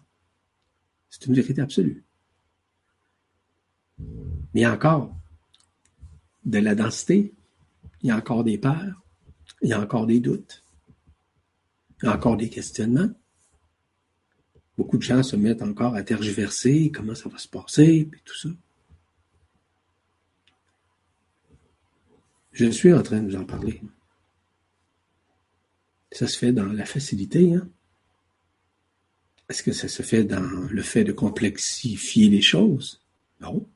C'est 1.10 1.26
une 1.26 1.34
vérité 1.34 1.60
absolue. 1.60 2.04
Mais 3.98 4.06
il 4.54 4.62
y 4.62 4.66
a 4.66 4.74
encore 4.74 5.18
de 6.46 6.60
la 6.60 6.76
densité, 6.76 7.34
il 8.04 8.10
y 8.10 8.12
a 8.12 8.18
encore 8.18 8.44
des 8.44 8.60
peurs, 8.60 9.04
il 9.64 9.70
y 9.70 9.74
a 9.74 9.82
encore 9.82 10.06
des 10.06 10.20
doutes, 10.20 10.64
il 12.04 12.06
y 12.06 12.10
a 12.10 12.16
encore 12.16 12.38
des 12.38 12.50
questionnements. 12.50 13.10
Beaucoup 14.78 14.98
de 14.98 15.04
gens 15.04 15.24
se 15.24 15.36
mettent 15.36 15.62
encore 15.62 15.96
à 15.96 16.04
tergiverser, 16.04 16.92
comment 16.94 17.16
ça 17.16 17.30
va 17.30 17.38
se 17.38 17.48
passer, 17.48 18.10
et 18.12 18.22
tout 18.26 18.36
ça. 18.36 18.50
Je 22.52 22.70
suis 22.72 22.94
en 22.94 23.04
train 23.04 23.22
de 23.22 23.32
vous 23.32 23.42
en 23.42 23.46
parler. 23.46 23.82
Ça 26.12 26.28
se 26.28 26.38
fait 26.38 26.54
dans 26.54 26.72
la 26.72 26.86
facilité, 26.86 27.54
hein? 27.54 27.70
Est-ce 29.48 29.62
que 29.62 29.74
ça 29.74 29.88
se 29.88 30.02
fait 30.02 30.24
dans 30.24 30.68
le 30.70 30.82
fait 30.82 31.04
de 31.04 31.12
complexifier 31.12 32.30
les 32.30 32.42
choses? 32.42 33.04
Non. 33.42 33.70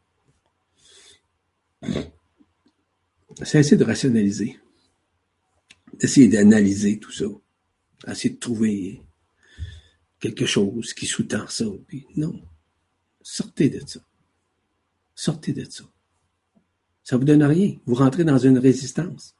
C'est 3.43 3.59
essayer 3.59 3.77
de 3.77 3.83
rationaliser, 3.83 4.59
d'essayer 5.93 6.27
d'analyser 6.27 6.99
tout 6.99 7.11
ça, 7.11 7.25
essayer 8.07 8.33
de 8.33 8.39
trouver 8.39 9.01
quelque 10.19 10.45
chose 10.45 10.93
qui 10.93 11.05
sous-tend 11.05 11.47
ça. 11.47 11.65
non, 12.15 12.41
sortez 13.21 13.69
de 13.69 13.79
ça. 13.85 13.99
Sortez 15.15 15.53
de 15.53 15.65
ça. 15.69 15.83
Ça 17.03 17.17
vous 17.17 17.25
donne 17.25 17.43
rien. 17.43 17.75
Vous 17.85 17.95
rentrez 17.95 18.23
dans 18.23 18.37
une 18.37 18.57
résistance. 18.57 19.35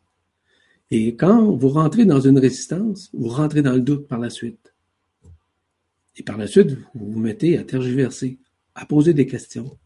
Et 0.91 1.15
quand 1.15 1.51
vous 1.51 1.69
rentrez 1.69 2.05
dans 2.05 2.19
une 2.19 2.39
résistance, 2.39 3.09
vous 3.13 3.29
rentrez 3.29 3.61
dans 3.61 3.73
le 3.73 3.81
doute 3.81 4.07
par 4.07 4.19
la 4.19 4.29
suite. 4.29 4.73
Et 6.15 6.23
par 6.23 6.37
la 6.37 6.47
suite, 6.47 6.71
vous 6.95 7.11
vous 7.11 7.19
mettez 7.19 7.57
à 7.57 7.63
tergiverser, 7.63 8.39
à 8.75 8.85
poser 8.85 9.13
des 9.13 9.27
questions 9.27 9.77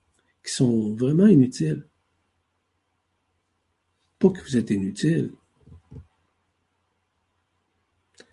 qui 0.43 0.51
sont 0.51 0.95
vraiment 0.95 1.27
inutiles. 1.27 1.85
Pas 4.17 4.29
que 4.29 4.41
vous 4.41 4.57
êtes 4.57 4.71
inutile. 4.71 5.31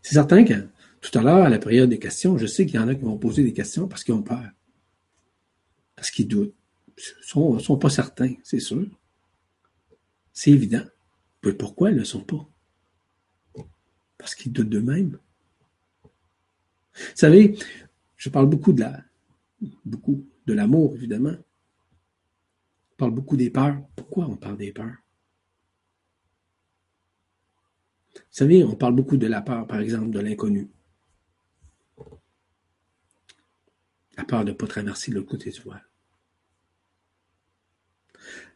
C'est 0.03 0.15
certain 0.15 0.45
que 0.45 0.55
tout 1.01 1.19
à 1.19 1.23
l'heure, 1.23 1.45
à 1.45 1.49
la 1.49 1.59
période 1.59 1.89
des 1.89 1.99
questions, 1.99 2.37
je 2.37 2.47
sais 2.47 2.67
qu'il 2.67 2.77
y 2.77 2.79
en 2.79 2.89
a 2.89 2.95
qui 2.95 3.03
vont 3.03 3.17
poser 3.17 3.43
des 3.43 3.55
questions 3.55 3.89
parce 3.89 4.05
qu'ils 4.05 4.15
ont 4.15 4.23
peur. 4.23 4.51
Parce 5.97 6.11
qu'ils 6.11 6.29
doutent. 6.29 6.55
Ils 6.99 7.55
ne 7.55 7.59
sont, 7.59 7.79
pas 7.79 7.89
certains, 7.89 8.35
c'est 8.43 8.61
sûr. 8.61 8.87
C'est 10.33 10.51
évident. 10.51 10.85
Mais 11.43 11.55
pourquoi 11.55 11.91
ils 11.91 11.95
ne 11.95 12.01
le 12.01 12.05
sont 12.05 12.23
pas? 12.23 12.47
Parce 14.19 14.35
qu'ils 14.35 14.53
doutent 14.53 14.69
d'eux-mêmes. 14.69 15.19
Vous 16.03 17.01
savez, 17.15 17.59
je 18.17 18.29
parle 18.29 18.51
beaucoup 18.51 18.75
de 18.75 18.81
la, 18.81 19.03
beaucoup 19.87 20.27
de 20.47 20.53
l'amour, 20.53 20.95
évidemment. 20.97 21.35
On 22.93 22.97
parle 22.99 23.13
beaucoup 23.13 23.39
des 23.39 23.49
peurs. 23.49 23.81
Pourquoi 23.97 24.27
on 24.27 24.37
parle 24.37 24.59
des 24.59 24.73
peurs? 24.73 24.97
Vous 28.15 28.21
savez, 28.31 28.63
on 28.65 28.75
parle 28.75 28.95
beaucoup 28.95 29.17
de 29.17 29.27
la 29.27 29.41
peur, 29.41 29.67
par 29.67 29.81
exemple, 29.81 30.11
de 30.11 30.21
l'inconnu. 30.21 30.69
La 34.21 34.27
peur 34.27 34.45
de 34.45 34.51
ne 34.51 34.55
pas 34.55 34.67
traverser 34.67 35.13
le 35.13 35.23
côté 35.23 35.51
du 35.51 35.61
voile. 35.63 35.83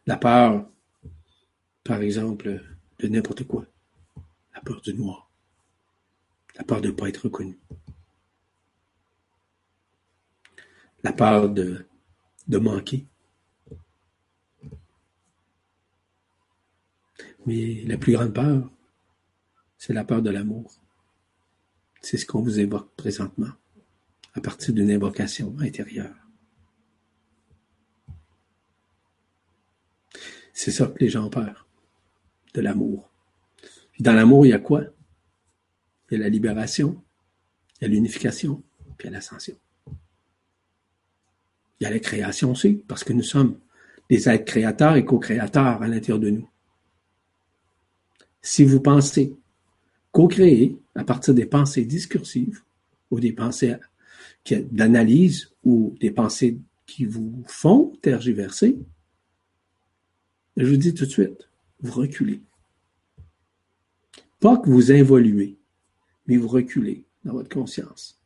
La 0.05 0.15
peur, 0.15 0.69
par 1.83 2.01
exemple, 2.01 2.63
de 2.99 3.07
n'importe 3.07 3.45
quoi. 3.47 3.65
La 4.53 4.61
peur 4.61 4.79
du 4.81 4.93
noir. 4.93 5.31
La 6.55 6.63
peur 6.63 6.81
de 6.81 6.89
ne 6.89 6.91
pas 6.91 7.09
être 7.09 7.23
reconnu. 7.23 7.57
La 11.01 11.11
peur 11.13 11.49
de, 11.49 11.87
de 12.47 12.57
manquer. 12.59 13.07
Mais 17.47 17.81
la 17.85 17.97
plus 17.97 18.13
grande 18.13 18.35
peur, 18.35 18.69
c'est 19.79 19.93
la 19.93 20.03
peur 20.03 20.21
de 20.21 20.29
l'amour. 20.29 20.71
C'est 22.01 22.17
ce 22.17 22.25
qu'on 22.27 22.43
vous 22.43 22.59
évoque 22.59 22.91
présentement, 22.95 23.49
à 24.35 24.41
partir 24.41 24.73
d'une 24.73 24.91
invocation 24.91 25.55
intérieure. 25.59 26.15
C'est 30.53 30.71
ça 30.71 30.87
que 30.87 30.99
les 30.99 31.09
gens 31.09 31.25
ont 31.25 31.29
peur, 31.29 31.67
de 32.53 32.61
l'amour. 32.61 33.09
dans 33.99 34.13
l'amour, 34.13 34.45
il 34.45 34.49
y 34.49 34.53
a 34.53 34.59
quoi? 34.59 34.83
Il 36.09 36.17
y 36.17 36.21
a 36.21 36.23
la 36.23 36.29
libération, 36.29 37.01
il 37.79 37.83
y 37.83 37.85
a 37.85 37.87
l'unification, 37.89 38.61
puis 38.97 39.07
il 39.07 39.11
y 39.11 39.13
a 39.13 39.17
l'ascension. 39.17 39.57
Il 41.79 41.83
y 41.83 41.85
a 41.85 41.89
la 41.89 41.99
création 41.99 42.51
aussi, 42.51 42.83
parce 42.87 43.03
que 43.03 43.13
nous 43.13 43.23
sommes 43.23 43.59
des 44.09 44.29
êtres 44.29 44.45
créateurs 44.45 44.95
et 44.95 45.05
co-créateurs 45.05 45.81
à 45.81 45.87
l'intérieur 45.87 46.19
de 46.19 46.29
nous. 46.29 46.49
Si 48.41 48.63
vous 48.63 48.79
pensez 48.79 49.35
co-créer 50.11 50.77
à 50.93 51.03
partir 51.03 51.33
des 51.33 51.45
pensées 51.45 51.83
discursives 51.83 52.61
ou 53.11 53.19
des 53.19 53.33
pensées 53.33 53.75
d'analyse 54.53 55.51
ou 55.63 55.95
des 55.99 56.11
pensées 56.11 56.59
qui 56.85 57.05
vous 57.05 57.43
font 57.47 57.93
tergiverser, 58.01 58.77
je 60.57 60.65
vous 60.65 60.77
dis 60.77 60.93
tout 60.93 61.05
de 61.05 61.09
suite, 61.09 61.49
vous 61.81 61.91
reculez. 61.91 62.41
Pas 64.39 64.57
que 64.57 64.69
vous 64.69 64.91
évoluez, 64.91 65.57
mais 66.27 66.37
vous 66.37 66.47
reculez 66.47 67.03
dans 67.23 67.33
votre 67.33 67.49
conscience. 67.49 68.19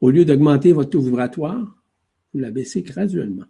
Au 0.00 0.10
lieu 0.10 0.24
d'augmenter 0.24 0.72
votre 0.72 0.90
taux 0.90 1.00
vibratoire, 1.00 1.76
vous 2.32 2.40
la 2.40 2.50
baissez 2.50 2.82
graduellement. 2.82 3.46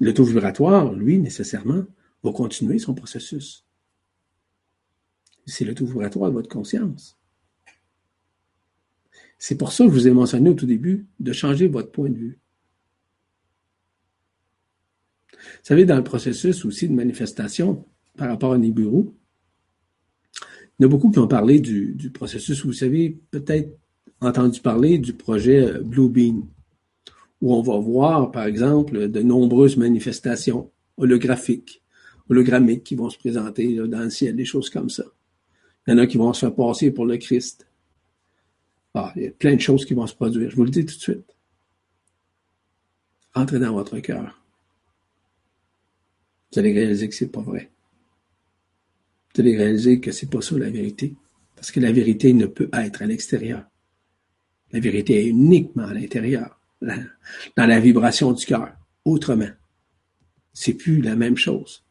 Le 0.00 0.14
taux 0.14 0.24
vibratoire, 0.24 0.92
lui, 0.92 1.18
nécessairement, 1.18 1.84
va 2.22 2.32
continuer 2.32 2.78
son 2.78 2.94
processus 2.94 3.64
c'est 5.48 5.64
le 5.64 5.74
taux 5.74 5.86
vibratoire 5.86 6.30
de 6.30 6.34
votre 6.34 6.48
conscience. 6.48 7.17
C'est 9.38 9.56
pour 9.56 9.72
ça 9.72 9.84
que 9.84 9.90
je 9.90 9.94
vous 9.94 10.08
ai 10.08 10.12
mentionné 10.12 10.50
au 10.50 10.54
tout 10.54 10.66
début 10.66 11.06
de 11.20 11.32
changer 11.32 11.68
votre 11.68 11.90
point 11.92 12.10
de 12.10 12.16
vue. 12.16 12.38
Vous 15.32 15.64
savez, 15.64 15.84
dans 15.84 15.96
le 15.96 16.04
processus 16.04 16.64
aussi 16.64 16.88
de 16.88 16.94
manifestation 16.94 17.84
par 18.16 18.28
rapport 18.28 18.52
à 18.52 18.58
Nibiru, 18.58 19.04
il 20.78 20.82
y 20.82 20.84
a 20.84 20.88
beaucoup 20.88 21.10
qui 21.10 21.18
ont 21.18 21.28
parlé 21.28 21.60
du, 21.60 22.10
processus, 22.12 22.64
vous 22.64 22.72
savez, 22.72 23.18
peut-être 23.30 23.76
entendu 24.20 24.60
parler 24.60 24.98
du 24.98 25.12
projet 25.12 25.64
euh, 25.64 25.80
Blue 25.80 26.08
Beam, 26.08 26.44
où 27.40 27.54
on 27.54 27.62
va 27.62 27.78
voir, 27.78 28.32
par 28.32 28.44
exemple, 28.44 29.08
de 29.08 29.22
nombreuses 29.22 29.76
manifestations 29.76 30.70
holographiques, 30.96 31.82
hologrammiques 32.28 32.84
qui 32.84 32.96
vont 32.96 33.10
se 33.10 33.18
présenter 33.18 33.76
dans 33.76 34.00
le 34.00 34.10
ciel, 34.10 34.34
des 34.34 34.44
choses 34.44 34.70
comme 34.70 34.90
ça. 34.90 35.04
Il 35.86 35.92
y 35.92 35.94
en 35.94 35.98
a 35.98 36.06
qui 36.06 36.16
vont 36.16 36.32
se 36.32 36.40
faire 36.40 36.54
passer 36.54 36.90
pour 36.90 37.06
le 37.06 37.16
Christ. 37.16 37.67
Ah, 39.00 39.12
il 39.14 39.22
y 39.22 39.26
a 39.28 39.30
plein 39.30 39.54
de 39.54 39.60
choses 39.60 39.84
qui 39.84 39.94
vont 39.94 40.08
se 40.08 40.14
produire. 40.16 40.50
Je 40.50 40.56
vous 40.56 40.64
le 40.64 40.70
dis 40.70 40.84
tout 40.84 40.96
de 40.96 41.00
suite. 41.00 41.36
Entrez 43.32 43.60
dans 43.60 43.72
votre 43.72 43.96
cœur. 44.00 44.42
Vous 46.50 46.58
allez 46.58 46.72
réaliser 46.72 47.08
que 47.08 47.14
c'est 47.14 47.30
pas 47.30 47.40
vrai. 47.40 47.70
Vous 49.32 49.42
allez 49.42 49.56
réaliser 49.56 50.00
que 50.00 50.10
c'est 50.10 50.28
pas 50.28 50.40
ça 50.40 50.58
la 50.58 50.68
vérité. 50.68 51.14
Parce 51.54 51.70
que 51.70 51.78
la 51.78 51.92
vérité 51.92 52.32
ne 52.32 52.46
peut 52.46 52.68
être 52.72 53.02
à 53.02 53.06
l'extérieur. 53.06 53.64
La 54.72 54.80
vérité 54.80 55.22
est 55.22 55.28
uniquement 55.28 55.84
à 55.84 55.94
l'intérieur, 55.94 56.60
dans 56.80 57.66
la 57.66 57.78
vibration 57.78 58.32
du 58.32 58.44
cœur. 58.44 58.72
Autrement, 59.04 59.52
c'est 60.52 60.74
plus 60.74 61.02
la 61.02 61.14
même 61.14 61.36
chose. 61.36 61.84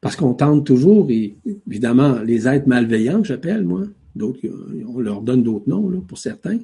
Parce 0.00 0.16
qu'on 0.16 0.32
tente 0.32 0.64
toujours, 0.64 1.10
et 1.10 1.36
évidemment, 1.66 2.20
les 2.22 2.48
êtres 2.48 2.68
malveillants, 2.68 3.22
j'appelle, 3.22 3.64
moi, 3.64 3.84
d'autres, 4.16 4.40
on 4.86 5.00
leur 5.00 5.22
donne 5.22 5.42
d'autres 5.42 5.68
noms, 5.68 6.00
pour 6.00 6.18
certains, 6.18 6.58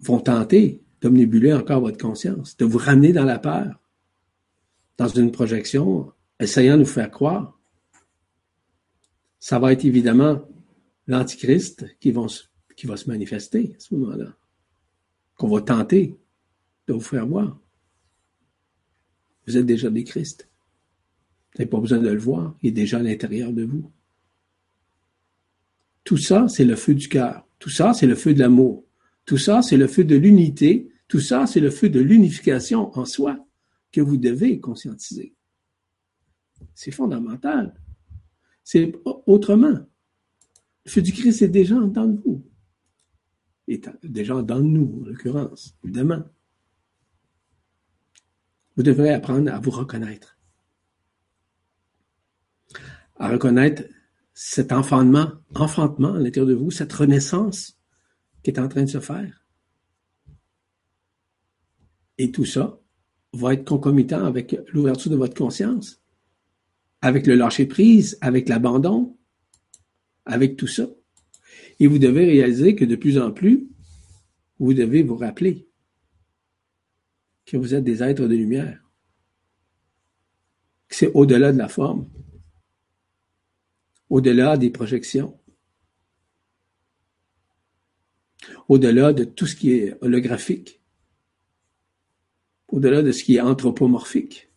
vont 0.00 0.20
tenter 0.20 0.82
d'omnibuler 1.00 1.52
encore 1.52 1.80
votre 1.80 1.98
conscience, 1.98 2.56
de 2.56 2.64
vous 2.64 2.78
ramener 2.78 3.12
dans 3.12 3.24
la 3.24 3.38
peur, 3.38 3.80
dans 4.98 5.08
une 5.08 5.30
projection, 5.30 6.12
essayant 6.40 6.74
de 6.74 6.80
nous 6.80 6.86
faire 6.86 7.10
croire. 7.10 7.58
Ça 9.38 9.58
va 9.58 9.72
être 9.72 9.84
évidemment 9.84 10.42
l'Antichrist 11.06 11.86
qui, 12.00 12.14
qui 12.76 12.86
va 12.86 12.96
se 12.96 13.08
manifester 13.08 13.74
à 13.76 13.80
ce 13.80 13.94
moment-là, 13.94 14.34
qu'on 15.36 15.48
va 15.48 15.60
tenter 15.60 16.16
de 16.86 16.94
vous 16.94 17.00
faire 17.00 17.26
voir. 17.26 17.58
Vous 19.46 19.56
êtes 19.56 19.66
déjà 19.66 19.90
des 19.90 20.04
Christ. 20.04 20.48
Vous 21.52 21.58
n'avez 21.58 21.70
pas 21.70 21.80
besoin 21.80 21.98
de 21.98 22.08
le 22.08 22.18
voir, 22.18 22.54
il 22.62 22.68
est 22.68 22.72
déjà 22.72 22.98
à 22.98 23.02
l'intérieur 23.02 23.52
de 23.52 23.64
vous. 23.64 23.90
Tout 26.06 26.16
ça, 26.16 26.46
c'est 26.48 26.64
le 26.64 26.76
feu 26.76 26.94
du 26.94 27.08
cœur. 27.08 27.48
Tout 27.58 27.68
ça, 27.68 27.92
c'est 27.92 28.06
le 28.06 28.14
feu 28.14 28.32
de 28.32 28.38
l'amour. 28.38 28.86
Tout 29.24 29.38
ça, 29.38 29.60
c'est 29.60 29.76
le 29.76 29.88
feu 29.88 30.04
de 30.04 30.14
l'unité. 30.14 30.88
Tout 31.08 31.18
ça, 31.18 31.48
c'est 31.48 31.58
le 31.58 31.68
feu 31.68 31.88
de 31.88 31.98
l'unification 31.98 32.96
en 32.96 33.04
soi 33.04 33.44
que 33.90 34.00
vous 34.00 34.16
devez 34.16 34.60
conscientiser. 34.60 35.34
C'est 36.76 36.92
fondamental. 36.92 37.74
C'est 38.62 38.94
autrement. 39.04 39.84
Le 40.84 40.90
feu 40.90 41.02
du 41.02 41.12
Christ 41.12 41.42
est 41.42 41.48
déjà 41.48 41.74
dans 41.74 42.06
vous. 42.06 42.46
Est 43.66 43.90
déjà 44.04 44.40
dans 44.42 44.60
nous, 44.60 45.00
en 45.02 45.06
l'occurrence, 45.06 45.76
évidemment. 45.82 46.22
Vous 48.76 48.84
devrez 48.84 49.12
apprendre 49.12 49.52
à 49.52 49.58
vous 49.58 49.72
reconnaître. 49.72 50.38
À 53.16 53.28
reconnaître 53.28 53.82
cet 54.38 54.70
enfantement, 54.70 55.32
enfantement 55.54 56.12
à 56.12 56.18
l'intérieur 56.18 56.46
de 56.46 56.52
vous, 56.52 56.70
cette 56.70 56.92
renaissance 56.92 57.78
qui 58.42 58.50
est 58.50 58.58
en 58.58 58.68
train 58.68 58.82
de 58.82 58.90
se 58.90 59.00
faire. 59.00 59.46
Et 62.18 62.30
tout 62.30 62.44
ça 62.44 62.78
va 63.32 63.54
être 63.54 63.64
concomitant 63.64 64.26
avec 64.26 64.54
l'ouverture 64.74 65.10
de 65.10 65.16
votre 65.16 65.34
conscience, 65.34 66.02
avec 67.00 67.26
le 67.26 67.34
lâcher-prise, 67.34 68.18
avec 68.20 68.50
l'abandon, 68.50 69.16
avec 70.26 70.58
tout 70.58 70.66
ça. 70.66 70.86
Et 71.80 71.86
vous 71.86 71.98
devez 71.98 72.26
réaliser 72.26 72.76
que 72.76 72.84
de 72.84 72.96
plus 72.96 73.18
en 73.18 73.32
plus, 73.32 73.66
vous 74.58 74.74
devez 74.74 75.02
vous 75.02 75.16
rappeler 75.16 75.66
que 77.46 77.56
vous 77.56 77.74
êtes 77.74 77.84
des 77.84 78.02
êtres 78.02 78.26
de 78.26 78.34
lumière, 78.34 78.84
que 80.88 80.94
c'est 80.94 81.12
au-delà 81.14 81.54
de 81.54 81.58
la 81.58 81.68
forme, 81.68 82.06
au-delà 84.10 84.56
des 84.56 84.70
projections, 84.70 85.38
au-delà 88.68 89.12
de 89.12 89.24
tout 89.24 89.46
ce 89.46 89.56
qui 89.56 89.72
est 89.72 89.96
holographique, 90.02 90.80
au-delà 92.68 93.02
de 93.02 93.12
ce 93.12 93.24
qui 93.24 93.36
est 93.36 93.40
anthropomorphique. 93.40 94.50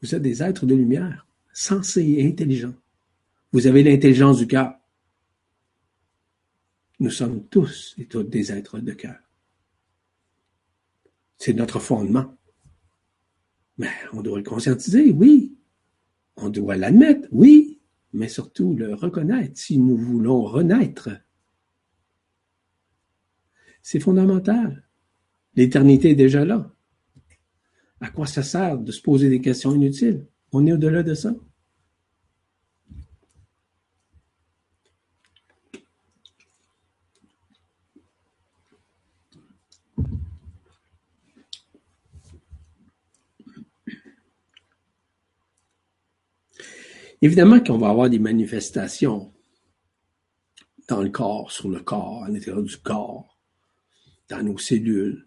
Vous 0.00 0.14
êtes 0.14 0.22
des 0.22 0.42
êtres 0.42 0.66
de 0.66 0.74
lumière, 0.74 1.26
sensés 1.52 2.14
et 2.18 2.26
intelligents. 2.26 2.74
Vous 3.52 3.66
avez 3.66 3.82
l'intelligence 3.82 4.38
du 4.38 4.46
cœur. 4.46 4.74
Nous 6.98 7.10
sommes 7.10 7.46
tous 7.48 7.94
et 7.98 8.06
toutes 8.06 8.30
des 8.30 8.52
êtres 8.52 8.78
de 8.78 8.92
cœur. 8.92 9.18
C'est 11.38 11.52
notre 11.52 11.80
fondement. 11.80 12.36
Mais 13.78 13.90
on 14.12 14.22
doit 14.22 14.38
le 14.38 14.44
conscientiser, 14.44 15.10
oui. 15.10 15.51
On 16.36 16.48
doit 16.48 16.76
l'admettre, 16.76 17.28
oui, 17.30 17.80
mais 18.12 18.28
surtout 18.28 18.74
le 18.74 18.94
reconnaître 18.94 19.58
si 19.58 19.78
nous 19.78 19.96
voulons 19.96 20.42
renaître. 20.42 21.10
C'est 23.82 24.00
fondamental. 24.00 24.88
L'éternité 25.54 26.10
est 26.10 26.16
déjà 26.16 26.44
là. 26.44 26.74
À 28.00 28.10
quoi 28.10 28.26
ça 28.26 28.42
sert 28.42 28.78
de 28.78 28.92
se 28.92 29.02
poser 29.02 29.28
des 29.28 29.40
questions 29.40 29.74
inutiles? 29.74 30.26
On 30.52 30.66
est 30.66 30.72
au-delà 30.72 31.02
de 31.02 31.14
ça. 31.14 31.34
Évidemment 47.22 47.60
qu'on 47.60 47.78
va 47.78 47.88
avoir 47.88 48.10
des 48.10 48.18
manifestations 48.18 49.32
dans 50.88 51.00
le 51.00 51.10
corps, 51.10 51.52
sur 51.52 51.68
le 51.68 51.78
corps, 51.78 52.24
à 52.24 52.28
l'intérieur 52.28 52.62
du 52.64 52.76
corps, 52.76 53.38
dans 54.28 54.42
nos 54.42 54.58
cellules 54.58 55.26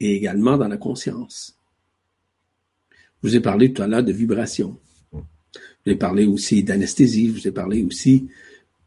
et 0.00 0.16
également 0.16 0.58
dans 0.58 0.66
la 0.66 0.76
conscience. 0.76 1.56
Je 2.90 3.28
vous 3.28 3.36
ai 3.36 3.40
parlé 3.40 3.72
tout 3.72 3.82
à 3.82 3.86
l'heure 3.86 4.02
de 4.02 4.12
vibrations. 4.12 4.80
Je 5.12 5.18
vous 5.86 5.92
ai 5.92 5.96
parlé 5.96 6.26
aussi 6.26 6.64
d'anesthésie, 6.64 7.28
je 7.28 7.32
vous 7.32 7.48
ai 7.48 7.52
parlé 7.52 7.84
aussi 7.84 8.28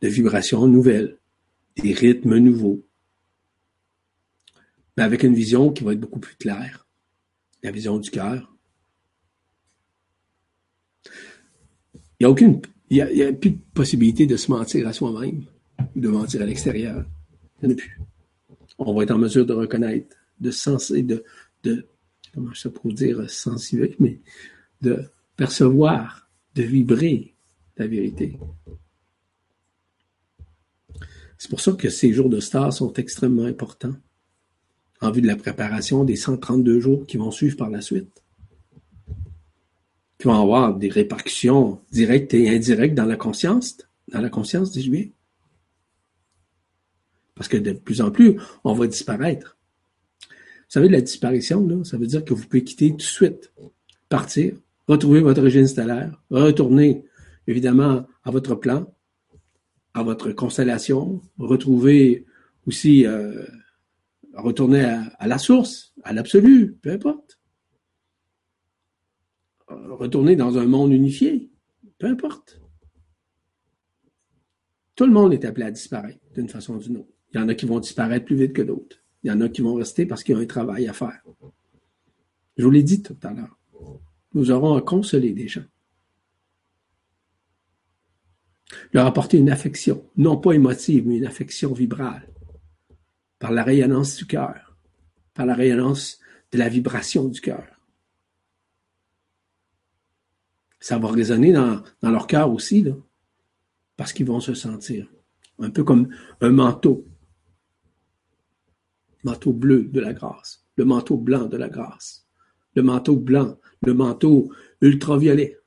de 0.02 0.10
vibrations 0.10 0.68
nouvelles, 0.68 1.18
des 1.78 1.94
rythmes 1.94 2.38
nouveaux, 2.38 2.86
mais 4.98 5.04
avec 5.04 5.24
une 5.24 5.34
vision 5.34 5.72
qui 5.72 5.86
va 5.86 5.94
être 5.94 6.00
beaucoup 6.00 6.20
plus 6.20 6.36
claire, 6.36 6.86
la 7.64 7.72
vision 7.72 7.98
du 8.00 8.12
cœur, 8.12 8.54
Il 12.20 12.24
n'y 12.24 12.26
a 12.26 12.32
aucune, 12.32 12.62
il 12.90 12.98
y 12.98 13.24
a, 13.24 13.32
plus 13.32 13.52
de 13.52 13.60
possibilité 13.74 14.26
de 14.28 14.36
se 14.36 14.52
mentir 14.52 14.88
à 14.88 14.94
soi-même 14.94 15.46
ou 15.96 16.00
de 16.00 16.10
mentir 16.10 16.42
à 16.42 16.46
l'extérieur. 16.46 17.06
Il 17.62 17.70
n'y 17.70 17.74
en 17.74 17.78
a 17.78 17.80
plus. 17.80 18.00
On 18.78 18.94
va 18.94 19.04
être 19.04 19.12
en 19.12 19.18
mesure 19.18 19.46
de 19.46 19.54
reconnaître, 19.54 20.16
de 20.40 20.52
senser, 20.52 21.04
de, 21.04 21.24
de 21.64 21.86
comment 22.34 22.52
je 22.54 22.62
sais 22.62 22.70
pour 22.70 22.92
dire 22.92 23.30
sensibiliser, 23.30 23.96
mais 24.00 24.20
de 24.82 25.04
percevoir, 25.38 26.30
de 26.56 26.64
vibrer 26.64 27.34
la 27.78 27.88
vérité. 27.88 28.38
C'est 31.38 31.50
pour 31.50 31.62
ça 31.62 31.72
que 31.72 31.90
ces 31.90 32.12
jours 32.12 32.30
de 32.30 32.42
stars 32.42 32.74
sont 32.74 32.92
extrêmement 32.94 33.46
importants 33.46 33.96
en 35.00 35.12
vue 35.12 35.22
de 35.22 35.28
la 35.28 35.38
préparation 35.38 36.04
des 36.04 36.18
132 36.18 36.82
jours 36.82 37.06
qui 37.06 37.16
vont 37.16 37.32
suivre 37.32 37.56
par 37.56 37.70
la 37.70 37.80
suite 37.80 38.22
qui 40.20 40.28
vont 40.28 40.40
avoir 40.40 40.76
des 40.76 40.90
répercussions 40.90 41.80
directes 41.92 42.34
et 42.34 42.50
indirectes 42.50 42.94
dans 42.94 43.06
la 43.06 43.16
conscience, 43.16 43.78
dans 44.10 44.20
la 44.20 44.30
conscience 44.30 44.72
des 44.74 44.82
Juifs. 44.82 45.12
Parce 47.36 47.48
que 47.48 47.56
de 47.56 47.72
plus 47.72 48.02
en 48.02 48.12
plus, 48.12 48.36
on 48.66 48.74
va 48.74 48.86
disparaître. 48.86 49.58
Vous 50.30 50.74
savez, 50.74 50.90
la 50.90 51.00
disparition, 51.00 51.66
là, 51.66 51.84
ça 51.86 51.98
veut 51.98 52.06
dire 52.06 52.26
que 52.26 52.34
vous 52.34 52.46
pouvez 52.46 52.66
quitter 52.66 52.92
tout 52.92 52.98
de 52.98 53.02
suite, 53.02 53.54
partir, 54.10 54.56
retrouver 54.88 55.22
votre 55.22 55.40
origine 55.40 55.66
stellaire, 55.66 56.22
retourner, 56.30 57.06
évidemment, 57.48 58.06
à 58.26 58.32
votre 58.32 58.56
plan, 58.56 58.94
à 59.94 60.04
votre 60.04 60.32
constellation, 60.34 61.22
retrouver 61.38 62.26
aussi, 62.68 63.06
euh, 63.06 63.46
retourner 64.36 64.84
à 65.18 65.28
la 65.28 65.38
source, 65.38 65.94
à 66.04 66.12
l'absolu, 66.12 66.78
peu 66.82 66.92
importe 66.92 67.29
retourner 69.70 70.36
dans 70.36 70.58
un 70.58 70.66
monde 70.66 70.92
unifié. 70.92 71.50
Peu 71.98 72.08
importe. 72.08 72.62
Tout 74.96 75.06
le 75.06 75.12
monde 75.12 75.34
est 75.34 75.46
appelé 75.46 75.66
à 75.66 75.72
disparaître 75.72 76.20
d'une 76.34 76.50
façon 76.50 76.76
ou 76.76 76.80
d'une 76.80 76.98
autre. 76.98 77.14
Il 77.34 77.40
y 77.40 77.44
en 77.44 77.48
a 77.48 77.56
qui 77.56 77.66
vont 77.66 77.80
disparaître 77.80 78.26
plus 78.26 78.36
vite 78.36 78.54
que 78.54 78.62
d'autres. 78.62 78.98
Il 79.24 79.30
y 79.30 79.32
en 79.32 79.42
a 79.42 79.50
qui 79.50 79.62
vont 79.62 79.76
rester 79.76 80.06
parce 80.06 80.24
qu'il 80.24 80.36
y 80.36 80.38
a 80.38 80.42
un 80.42 80.46
travail 80.46 80.88
à 80.88 80.94
faire. 80.94 81.22
Je 82.58 82.64
vous 82.64 82.72
l'ai 82.72 82.84
dit 82.84 83.02
tout 83.02 83.18
à 83.24 83.32
l'heure. 83.32 83.58
Nous 84.34 84.52
aurons 84.52 84.76
à 84.76 84.82
consoler 84.82 85.34
des 85.34 85.48
gens. 85.48 85.64
Leur 88.94 89.06
apporter 89.06 89.38
une 89.38 89.50
affection, 89.50 90.06
non 90.18 90.38
pas 90.38 90.54
émotive, 90.54 91.08
mais 91.08 91.18
une 91.18 91.26
affection 91.26 91.74
vibrale, 91.74 92.28
par 93.40 93.52
la 93.52 93.64
rayonnance 93.64 94.16
du 94.18 94.26
cœur, 94.26 94.78
par 95.34 95.46
la 95.46 95.56
rayonnance 95.56 96.20
de 96.52 96.58
la 96.58 96.70
vibration 96.70 97.28
du 97.28 97.42
cœur. 97.42 97.79
Ça 100.80 100.98
va 100.98 101.12
résonner 101.12 101.52
dans, 101.52 101.82
leur 102.02 102.28
cœur 102.28 102.52
aussi, 102.52 102.84
là, 102.84 102.94
parce 103.98 104.14
qu'ils 104.14 104.26
vont 104.26 104.40
se 104.40 104.54
sentir 104.54 105.08
un 105.60 105.70
peu 105.70 105.84
comme 105.84 106.10
un 106.42 106.52
manteau. 106.52 107.06
Manteau 109.24 109.52
bleu 109.52 109.84
de 109.84 110.00
la 110.00 110.14
grâce, 110.14 110.66
le 110.78 110.86
manteau 110.86 111.18
blanc 111.18 111.46
de 111.46 111.58
la 111.58 111.68
grâce, 111.68 112.26
le 112.76 112.84
manteau 112.84 113.18
blanc, 113.18 113.58
le 113.82 113.94
manteau 113.94 114.54
ultraviolet, 114.82 115.60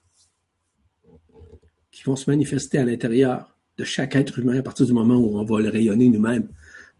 qui 1.91 2.03
vont 2.05 2.17
se 2.17 2.31
manifester 2.31 2.79
à 2.79 2.85
l'intérieur 2.87 3.59
de 3.77 3.85
chaque 3.85 4.17
être 4.17 4.39
humain 4.39 4.59
à 4.59 4.63
partir 4.63 4.87
du 4.87 4.95
moment 4.95 5.17
où 5.17 5.39
on 5.39 5.45
va 5.45 5.61
le 5.61 5.69
rayonner 5.69 6.09
nous-mêmes 6.09 6.49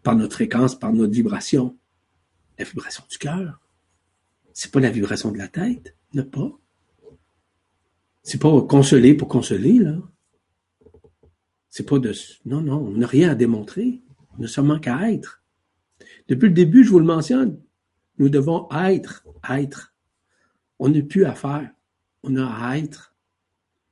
par 0.03 0.15
notre 0.15 0.35
fréquence, 0.35 0.77
par 0.77 0.93
notre 0.93 1.13
vibration. 1.13 1.75
La 2.59 2.65
vibration 2.65 3.03
du 3.09 3.17
cœur. 3.17 3.59
C'est 4.53 4.71
pas 4.71 4.79
la 4.79 4.91
vibration 4.91 5.31
de 5.31 5.39
la 5.39 5.47
tête, 5.47 5.95
ne 6.13 6.21
pas. 6.21 6.51
C'est 8.23 8.41
pas 8.41 8.61
consoler 8.61 9.13
pour 9.13 9.27
consoler, 9.27 9.79
là. 9.79 9.97
C'est 11.69 11.87
pas 11.87 11.99
de. 11.99 12.13
Non, 12.45 12.61
non, 12.61 12.77
on 12.77 12.91
n'a 12.91 13.07
rien 13.07 13.29
à 13.29 13.35
démontrer. 13.35 14.01
On 14.37 14.41
n'a 14.41 14.47
seulement 14.47 14.79
qu'à 14.79 15.11
être. 15.11 15.43
Depuis 16.29 16.47
le 16.47 16.53
début, 16.53 16.83
je 16.83 16.89
vous 16.89 16.99
le 16.99 17.05
mentionne, 17.05 17.61
nous 18.17 18.29
devons 18.29 18.67
être, 18.71 19.25
être. 19.49 19.93
On 20.79 20.89
n'a 20.89 21.01
plus 21.01 21.25
à 21.25 21.35
faire. 21.35 21.69
On 22.23 22.35
a 22.37 22.45
à 22.45 22.77
être. 22.77 23.13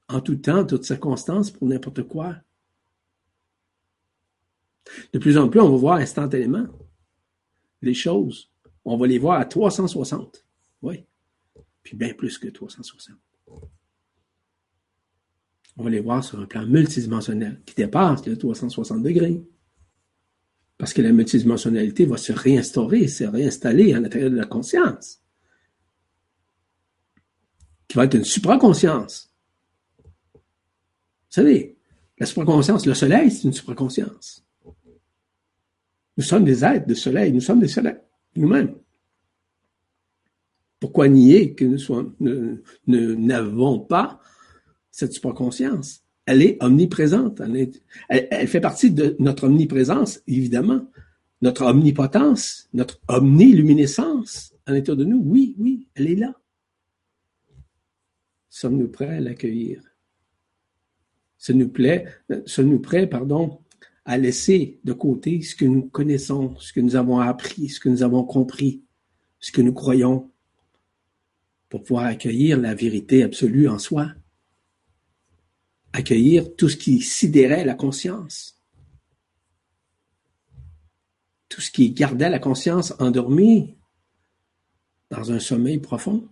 En 0.07 0.21
tout 0.21 0.35
temps, 0.35 0.59
en 0.59 0.65
toutes 0.65 0.85
circonstances, 0.85 1.51
pour 1.51 1.67
n'importe 1.67 2.03
quoi. 2.03 2.35
De 5.13 5.19
plus 5.19 5.37
en 5.37 5.49
plus, 5.49 5.59
on 5.59 5.71
va 5.71 5.77
voir 5.77 5.95
instantanément 5.97 6.67
les 7.81 7.93
choses. 7.93 8.51
On 8.85 8.97
va 8.97 9.07
les 9.07 9.19
voir 9.19 9.39
à 9.39 9.45
360. 9.45 10.45
Oui. 10.81 11.05
Puis 11.83 11.95
bien 11.97 12.13
plus 12.13 12.37
que 12.37 12.47
360 12.47 13.17
on 15.77 15.83
va 15.83 15.89
les 15.89 15.99
voir 15.99 16.23
sur 16.23 16.39
un 16.39 16.45
plan 16.45 16.65
multidimensionnel 16.65 17.61
qui 17.65 17.75
dépasse 17.75 18.25
les 18.25 18.37
360 18.37 19.03
degrés. 19.03 19.41
Parce 20.77 20.93
que 20.93 21.01
la 21.01 21.11
multidimensionnalité 21.11 22.05
va 22.05 22.17
se 22.17 22.33
réinstaurer, 22.33 23.07
se 23.07 23.23
réinstaller 23.23 23.93
à 23.93 23.99
l'intérieur 23.99 24.31
de 24.31 24.35
la 24.35 24.45
conscience. 24.45 25.21
Qui 27.87 27.97
va 27.97 28.05
être 28.05 28.15
une 28.15 28.23
supraconscience. 28.23 29.33
Vous 30.33 31.35
savez, 31.35 31.77
la 32.17 32.25
supraconscience, 32.25 32.85
le 32.85 32.93
soleil, 32.93 33.31
c'est 33.31 33.43
une 33.43 33.53
supraconscience. 33.53 34.45
Nous 36.17 36.23
sommes 36.23 36.43
des 36.43 36.63
êtres 36.65 36.87
de 36.87 36.93
soleil, 36.93 37.31
nous 37.31 37.41
sommes 37.41 37.59
des 37.59 37.67
soleils, 37.67 37.99
nous-mêmes. 38.35 38.75
Pourquoi 40.79 41.07
nier 41.07 41.53
que 41.53 41.63
nous 41.63 42.61
n'avons 42.87 43.79
pas 43.79 44.19
cette 45.01 45.13
supraconscience? 45.13 46.03
Elle 46.25 46.43
est 46.43 46.63
omniprésente. 46.63 47.41
Elle, 48.09 48.47
fait 48.47 48.61
partie 48.61 48.91
de 48.91 49.15
notre 49.19 49.45
omniprésence, 49.45 50.21
évidemment. 50.27 50.87
Notre 51.41 51.65
omnipotence, 51.65 52.69
notre 52.73 53.01
omniluminescence 53.07 54.53
à 54.67 54.73
l'intérieur 54.73 54.97
de 54.97 55.05
nous. 55.05 55.21
Oui, 55.25 55.55
oui, 55.57 55.87
elle 55.95 56.07
est 56.07 56.15
là. 56.15 56.35
Sommes-nous 58.49 58.89
prêts 58.89 59.17
à 59.17 59.19
l'accueillir? 59.19 59.81
Sommes-nous 61.39 61.69
prêts, 61.69 62.05
sommes-nous 62.45 62.79
prêts, 62.79 63.07
pardon, 63.07 63.59
à 64.05 64.19
laisser 64.19 64.79
de 64.83 64.93
côté 64.93 65.41
ce 65.41 65.55
que 65.55 65.65
nous 65.65 65.83
connaissons, 65.83 66.55
ce 66.59 66.71
que 66.71 66.79
nous 66.79 66.95
avons 66.95 67.19
appris, 67.19 67.69
ce 67.69 67.79
que 67.79 67.89
nous 67.89 68.03
avons 68.03 68.23
compris, 68.23 68.83
ce 69.39 69.51
que 69.51 69.61
nous 69.63 69.73
croyons, 69.73 70.29
pour 71.69 71.81
pouvoir 71.81 72.05
accueillir 72.05 72.59
la 72.59 72.75
vérité 72.75 73.23
absolue 73.23 73.67
en 73.67 73.79
soi, 73.79 74.13
accueillir 75.93 76.55
tout 76.55 76.69
ce 76.69 76.77
qui 76.77 77.01
sidérait 77.01 77.65
la 77.65 77.75
conscience, 77.75 78.61
tout 81.49 81.61
ce 81.61 81.71
qui 81.71 81.91
gardait 81.91 82.29
la 82.29 82.39
conscience 82.39 82.93
endormie 82.99 83.75
dans 85.09 85.31
un 85.31 85.39
sommeil 85.39 85.79
profond. 85.79 86.27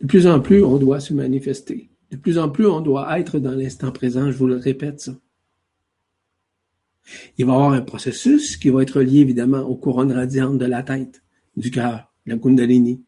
De 0.00 0.06
plus 0.06 0.26
en 0.26 0.40
plus, 0.40 0.62
on 0.62 0.78
doit 0.78 1.00
se 1.00 1.14
manifester. 1.14 1.90
De 2.10 2.16
plus 2.16 2.38
en 2.38 2.48
plus, 2.48 2.66
on 2.66 2.80
doit 2.80 3.18
être 3.18 3.38
dans 3.38 3.52
l'instant 3.52 3.90
présent, 3.90 4.30
je 4.30 4.36
vous 4.36 4.46
le 4.46 4.56
répète 4.56 5.00
ça. 5.00 5.16
Il 7.38 7.46
va 7.46 7.52
y 7.52 7.56
avoir 7.56 7.72
un 7.72 7.80
processus 7.80 8.56
qui 8.58 8.68
va 8.68 8.82
être 8.82 9.00
lié 9.00 9.20
évidemment 9.20 9.60
aux 9.60 9.76
couronnes 9.76 10.12
radiantes 10.12 10.58
de 10.58 10.66
la 10.66 10.82
tête, 10.82 11.22
du 11.56 11.70
cœur, 11.70 12.12
la 12.26 12.36
Kundalini, 12.36 13.02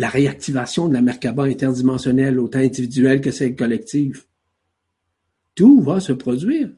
la 0.00 0.08
réactivation 0.08 0.88
de 0.88 0.94
la 0.94 1.02
Merkaba 1.02 1.42
interdimensionnelle, 1.44 2.40
autant 2.40 2.60
individuelle 2.60 3.20
que 3.20 3.30
celle 3.30 3.54
collective. 3.54 4.24
Tout 5.54 5.82
va 5.82 6.00
se 6.00 6.14
produire. 6.14 6.70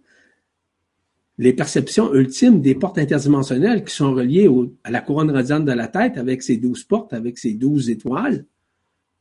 Les 1.39 1.53
perceptions 1.53 2.13
ultimes 2.13 2.61
des 2.61 2.75
portes 2.75 2.99
interdimensionnelles 2.99 3.85
qui 3.85 3.95
sont 3.95 4.13
reliées 4.13 4.51
à 4.83 4.91
la 4.91 5.01
couronne 5.01 5.31
radiante 5.31 5.65
de 5.65 5.71
la 5.71 5.87
tête 5.87 6.19
avec 6.19 6.43
ses 6.43 6.57
douze 6.57 6.83
portes, 6.83 7.13
avec 7.13 7.39
ses 7.39 7.55
douze 7.55 7.91
étoiles, 7.91 8.45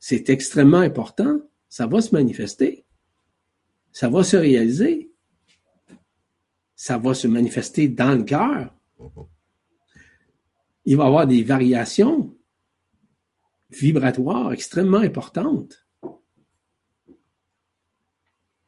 c'est 0.00 0.30
extrêmement 0.30 0.78
important 0.78 1.38
ça 1.68 1.86
va 1.86 2.00
se 2.00 2.12
manifester. 2.12 2.84
Ça 3.92 4.08
va 4.08 4.24
se 4.24 4.36
réaliser. 4.36 5.12
Ça 6.74 6.98
va 6.98 7.14
se 7.14 7.28
manifester 7.28 7.86
dans 7.86 8.16
le 8.16 8.24
cœur. 8.24 8.74
Il 10.84 10.96
va 10.96 11.04
y 11.04 11.06
avoir 11.06 11.26
des 11.28 11.44
variations 11.44 12.34
vibratoires 13.74 14.52
extrêmement 14.52 14.98
importantes. 14.98 15.86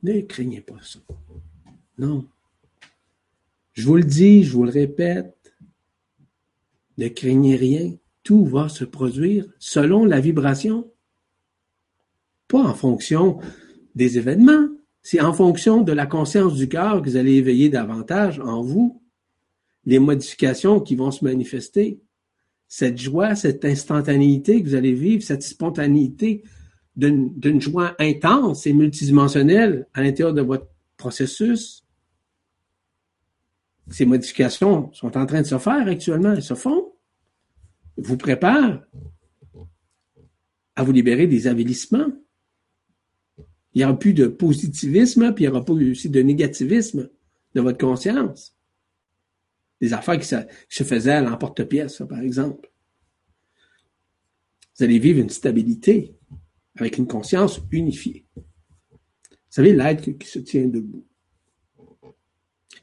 Ne 0.03 0.21
craignez 0.21 0.61
pas 0.61 0.81
ça. 0.83 1.01
Non. 1.99 2.29
Je 3.73 3.87
vous 3.87 3.97
le 3.97 4.05
dis, 4.05 4.45
je 4.45 4.53
vous 4.53 4.65
le 4.65 4.71
répète, 4.71 5.55
ne 6.99 7.09
craignez 7.09 7.57
rien. 7.57 7.97
Tout 8.23 8.45
va 8.45 8.69
se 8.69 8.85
produire 8.85 9.47
selon 9.59 10.05
la 10.05 10.21
vibration 10.21 10.91
pas 12.49 12.63
en 12.63 12.75
fonction 12.75 13.39
des 13.95 14.19
événements, 14.19 14.69
c'est 15.03 15.21
en 15.21 15.33
fonction 15.33 15.83
de 15.83 15.93
la 15.93 16.07
conscience 16.07 16.55
du 16.55 16.69
cœur 16.69 17.03
que 17.03 17.11
vous 17.11 17.17
allez 17.17 17.35
éveiller 17.35 17.69
davantage 17.69 18.41
en 18.41 18.63
vous 18.63 19.03
les 19.85 19.99
modifications 19.99 20.81
qui 20.81 20.95
vont 20.95 21.11
se 21.11 21.25
manifester. 21.25 22.01
Cette 22.77 22.99
joie, 22.99 23.37
cette 23.37 23.65
instantanéité 23.65 24.61
que 24.61 24.69
vous 24.69 24.75
allez 24.75 24.95
vivre, 24.95 25.23
cette 25.23 25.45
spontanéité 25.45 26.43
d'une 26.97 27.61
joie 27.61 27.95
intense 28.01 28.67
et 28.67 28.73
multidimensionnelle 28.73 29.87
à 29.95 30.03
l'intérieur 30.03 30.35
de 30.35 30.43
votre 30.43 30.67
processus. 30.97 31.85
Ces 33.91 34.07
modifications 34.07 34.93
sont 34.93 35.17
en 35.17 35.25
train 35.25 35.43
de 35.43 35.47
se 35.47 35.57
faire 35.59 35.87
actuellement, 35.87 36.33
elles 36.33 36.43
se 36.43 36.55
font. 36.55 36.95
Vous 37.97 38.17
préparent 38.17 38.83
à 40.75 40.83
vous 40.83 40.91
libérer 40.91 41.29
des 41.29 41.47
avilissements. 41.47 42.11
Il 43.75 43.79
n'y 43.79 43.85
aura 43.85 43.97
plus 43.97 44.15
de 44.15 44.27
positivisme, 44.27 45.33
puis 45.33 45.45
il 45.45 45.47
n'y 45.49 45.55
aura 45.55 45.65
pas 45.65 45.75
aussi 45.75 46.11
de 46.11 46.23
négativisme 46.23 47.09
de 47.55 47.61
votre 47.61 47.79
conscience. 47.79 48.54
Des 49.85 49.93
affaires 49.93 50.19
qui 50.19 50.27
se, 50.27 50.83
faisaient 50.83 51.13
à 51.13 51.21
l'emporte-pièce, 51.21 52.01
par 52.09 52.21
exemple. 52.21 52.71
Vous 54.75 54.83
allez 54.83 54.99
vivre 54.99 55.21
une 55.21 55.29
stabilité 55.29 56.17
avec 56.75 56.97
une 56.97 57.07
conscience 57.07 57.61
unifiée. 57.71 58.25
Vous 58.35 58.43
savez, 59.51 59.75
l'être 59.75 60.11
qui 60.13 60.27
se 60.27 60.39
tient 60.39 60.65
debout, 60.65 61.05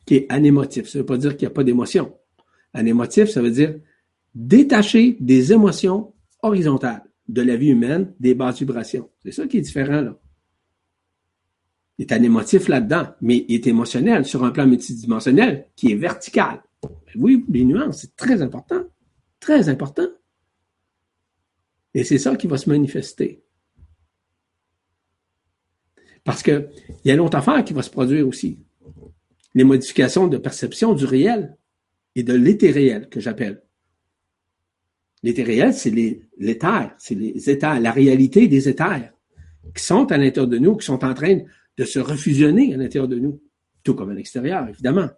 qui 0.05 0.17
est 0.17 0.25
anémotif. 0.29 0.89
Ça 0.89 0.99
ne 0.99 1.01
veut 1.01 1.07
pas 1.07 1.17
dire 1.17 1.31
qu'il 1.35 1.47
n'y 1.47 1.51
a 1.51 1.55
pas 1.55 1.63
d'émotion. 1.63 2.15
Anémotif, 2.71 3.31
ça 3.31 3.41
veut 3.41 3.49
dire 3.49 3.79
détaché 4.35 5.17
des 5.19 5.53
émotions 5.53 6.13
horizontales 6.43 7.03
de 7.27 7.41
la 7.41 7.55
vie 7.55 7.69
humaine, 7.69 8.13
des 8.19 8.35
basses 8.35 8.59
vibrations. 8.59 9.09
C'est 9.23 9.31
ça 9.31 9.47
qui 9.47 9.57
est 9.57 9.61
différent, 9.61 10.01
là. 10.01 10.19
Il 11.97 12.03
est 12.03 12.11
anémotif 12.11 12.67
là-dedans, 12.67 13.07
mais 13.21 13.43
il 13.47 13.55
est 13.55 13.65
émotionnel 13.65 14.23
sur 14.23 14.43
un 14.43 14.51
plan 14.51 14.67
multidimensionnel 14.67 15.67
qui 15.75 15.93
est 15.93 15.95
vertical. 15.95 16.61
Oui, 17.15 17.45
les 17.49 17.65
nuances, 17.65 18.01
c'est 18.01 18.15
très 18.15 18.41
important. 18.41 18.83
Très 19.39 19.69
important. 19.69 20.07
Et 21.93 22.03
c'est 22.03 22.17
ça 22.17 22.35
qui 22.35 22.47
va 22.47 22.57
se 22.57 22.69
manifester. 22.69 23.43
Parce 26.23 26.43
qu'il 26.43 26.69
y 27.03 27.11
a 27.11 27.13
une 27.13 27.19
autre 27.19 27.37
affaire 27.37 27.63
qui 27.63 27.73
va 27.73 27.81
se 27.81 27.89
produire 27.89 28.27
aussi. 28.27 28.59
Les 29.53 29.63
modifications 29.63 30.27
de 30.27 30.37
perception 30.37 30.93
du 30.93 31.05
réel 31.05 31.57
et 32.15 32.23
de 32.23 32.33
l'éthé-réel 32.33 33.09
que 33.09 33.19
j'appelle. 33.19 33.63
L'éthé-réel, 35.23 35.73
c'est 35.73 35.91
l'éther, 36.37 36.95
c'est 36.97 37.15
les 37.15 37.49
éthers, 37.49 37.79
la 37.79 37.91
réalité 37.91 38.47
des 38.47 38.69
éthers 38.69 39.11
qui 39.75 39.83
sont 39.83 40.11
à 40.11 40.17
l'intérieur 40.17 40.47
de 40.47 40.57
nous, 40.57 40.75
qui 40.77 40.85
sont 40.85 41.03
en 41.03 41.13
train 41.13 41.39
de 41.77 41.83
se 41.83 41.99
refusionner 41.99 42.73
à 42.73 42.77
l'intérieur 42.77 43.07
de 43.07 43.19
nous, 43.19 43.41
tout 43.83 43.93
comme 43.93 44.09
à 44.09 44.13
l'extérieur, 44.13 44.67
évidemment. 44.67 45.09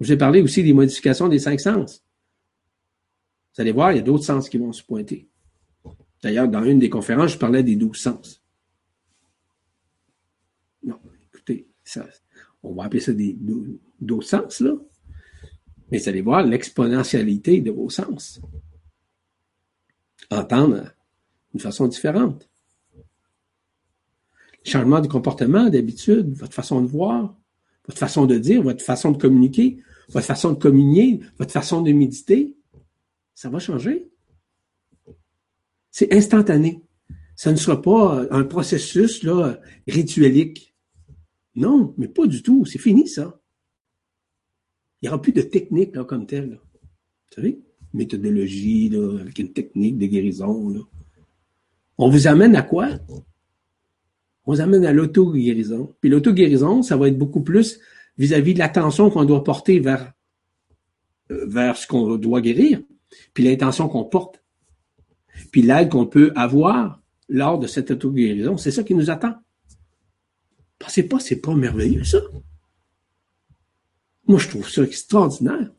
Je 0.00 0.12
vous 0.12 0.18
parlé 0.18 0.40
aussi 0.40 0.62
des 0.62 0.72
modifications 0.72 1.28
des 1.28 1.38
cinq 1.38 1.60
sens. 1.60 2.02
Vous 3.54 3.60
allez 3.60 3.72
voir, 3.72 3.92
il 3.92 3.96
y 3.96 3.98
a 3.98 4.02
d'autres 4.02 4.24
sens 4.24 4.48
qui 4.48 4.58
vont 4.58 4.72
se 4.72 4.82
pointer. 4.82 5.28
D'ailleurs, 6.22 6.48
dans 6.48 6.64
une 6.64 6.78
des 6.78 6.90
conférences, 6.90 7.32
je 7.32 7.38
parlais 7.38 7.62
des 7.62 7.76
douze 7.76 7.98
sens. 7.98 8.42
Non, 10.82 10.98
écoutez, 11.32 11.68
on 12.62 12.74
va 12.74 12.84
appeler 12.84 13.00
ça 13.00 13.12
des 13.12 13.36
d'autres 14.00 14.26
sens, 14.26 14.60
là. 14.60 14.72
Mais 15.90 15.98
vous 15.98 16.08
allez 16.08 16.22
voir 16.22 16.44
l'exponentialité 16.44 17.60
de 17.60 17.70
vos 17.70 17.90
sens. 17.90 18.40
Entendre 20.30 20.92
d'une 21.52 21.60
façon 21.60 21.88
différente 21.88 22.50
changement 24.64 25.00
de 25.00 25.08
comportement, 25.08 25.68
d'habitude, 25.68 26.32
votre 26.34 26.54
façon 26.54 26.82
de 26.82 26.86
voir, 26.86 27.34
votre 27.86 27.98
façon 27.98 28.26
de 28.26 28.38
dire, 28.38 28.62
votre 28.62 28.84
façon 28.84 29.10
de 29.10 29.18
communiquer, 29.18 29.82
votre 30.10 30.26
façon 30.26 30.52
de 30.52 30.58
communier, 30.58 31.20
votre 31.38 31.52
façon 31.52 31.82
de 31.82 31.92
méditer, 31.92 32.56
ça 33.34 33.48
va 33.48 33.58
changer. 33.58 34.10
C'est 35.90 36.12
instantané. 36.12 36.82
Ça 37.36 37.50
ne 37.50 37.56
sera 37.56 37.80
pas 37.80 38.26
un 38.30 38.44
processus 38.44 39.22
là, 39.22 39.60
rituelique. 39.88 40.74
Non, 41.54 41.94
mais 41.96 42.08
pas 42.08 42.26
du 42.26 42.42
tout. 42.42 42.64
C'est 42.64 42.78
fini, 42.78 43.08
ça. 43.08 43.40
Il 45.00 45.06
n'y 45.06 45.08
aura 45.08 45.22
plus 45.22 45.32
de 45.32 45.42
technique 45.42 45.96
là, 45.96 46.04
comme 46.04 46.26
telle. 46.26 46.60
Vous 46.60 47.34
savez? 47.34 47.60
Méthodologie, 47.94 48.94
avec 49.20 49.38
une 49.38 49.52
technique 49.52 49.98
de 49.98 50.06
guérison. 50.06 50.86
On 51.98 52.10
vous 52.10 52.26
amène 52.26 52.54
à 52.56 52.62
quoi? 52.62 52.90
on 54.46 54.54
vous 54.54 54.60
amène 54.60 54.84
à 54.84 54.92
l'auto-guérison. 54.92 55.94
Puis 56.00 56.10
l'auto-guérison, 56.10 56.82
ça 56.82 56.96
va 56.96 57.08
être 57.08 57.18
beaucoup 57.18 57.42
plus 57.42 57.80
vis-à-vis 58.20 58.52
de 58.52 58.58
l'attention 58.58 59.08
qu'on 59.08 59.24
doit 59.24 59.42
porter 59.42 59.80
vers, 59.80 60.12
euh, 61.30 61.46
vers 61.46 61.78
ce 61.78 61.86
qu'on 61.86 62.18
doit 62.18 62.42
guérir, 62.42 62.82
puis 63.32 63.42
l'intention 63.44 63.88
qu'on 63.88 64.04
porte, 64.04 64.44
puis 65.50 65.62
l'aide 65.62 65.88
qu'on 65.88 66.06
peut 66.06 66.30
avoir 66.36 67.00
lors 67.30 67.58
de 67.58 67.66
cette 67.66 67.90
auto-guérison. 67.90 68.58
C'est 68.58 68.72
ça 68.72 68.84
qui 68.84 68.94
nous 68.94 69.08
attend. 69.08 69.34
Pensez 70.78 71.04
pas, 71.08 71.18
c'est 71.18 71.40
pas 71.40 71.54
merveilleux, 71.54 72.04
ça? 72.04 72.18
Moi, 74.26 74.38
je 74.38 74.48
trouve 74.48 74.68
ça 74.68 74.82
extraordinaire. 74.82 75.70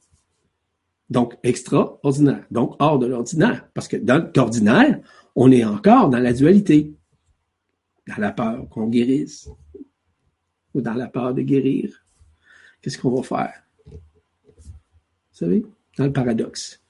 Donc, 1.12 1.38
extraordinaire. 1.44 2.44
Donc, 2.50 2.76
hors 2.80 2.98
de 2.98 3.06
l'ordinaire. 3.06 3.70
Parce 3.76 3.88
que 3.88 3.98
dans 3.98 4.32
l'ordinaire, 4.36 5.00
on 5.36 5.52
est 5.52 5.64
encore 5.64 6.10
dans 6.10 6.20
la 6.20 6.34
dualité. 6.34 6.92
Dans 8.08 8.18
la 8.18 8.32
peur 8.32 8.68
qu'on 8.70 8.88
guérisse. 8.88 9.48
Ou 10.74 10.82
dans 10.82 10.96
la 10.96 11.08
peur 11.08 11.36
de 11.36 11.44
guérir. 11.44 12.01
Qu'est-ce 12.82 12.98
qu'on 12.98 13.12
va 13.12 13.24
faire? 13.24 13.64
Vous 13.86 13.98
savez? 15.32 15.66
Dans 15.98 16.06
le 16.06 16.14
paradoxe. 16.14 16.82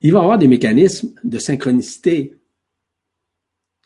Il 0.00 0.12
va 0.12 0.18
y 0.18 0.22
avoir 0.22 0.38
des 0.38 0.48
mécanismes 0.48 1.14
de 1.24 1.38
synchronicité. 1.38 2.38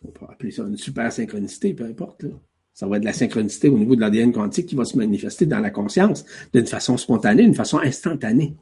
On 0.04 0.08
peut 0.08 0.26
appeler 0.28 0.50
ça 0.50 0.62
une 0.62 0.76
super 0.76 1.12
synchronicité, 1.12 1.74
peu 1.74 1.84
importe. 1.84 2.24
Ça 2.72 2.86
va 2.86 2.96
être 2.96 3.02
de 3.02 3.06
la 3.06 3.12
synchronicité 3.12 3.68
au 3.68 3.78
niveau 3.78 3.94
de 3.94 4.00
l'ADN 4.00 4.32
quantique 4.32 4.66
qui 4.66 4.74
va 4.74 4.84
se 4.84 4.96
manifester 4.96 5.44
dans 5.46 5.60
la 5.60 5.70
conscience 5.70 6.24
d'une 6.52 6.66
façon 6.66 6.96
spontanée, 6.96 7.42
d'une 7.42 7.54
façon 7.54 7.78
instantanée. 7.78 8.56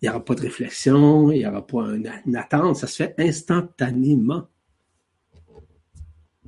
Il 0.00 0.04
n'y 0.04 0.08
aura 0.08 0.24
pas 0.24 0.34
de 0.34 0.40
réflexion, 0.40 1.30
il 1.30 1.38
n'y 1.38 1.46
aura 1.46 1.66
pas 1.66 1.94
une, 1.94 2.36
attente, 2.36 2.76
ça 2.76 2.86
se 2.86 2.96
fait 2.96 3.14
instantanément. 3.18 4.48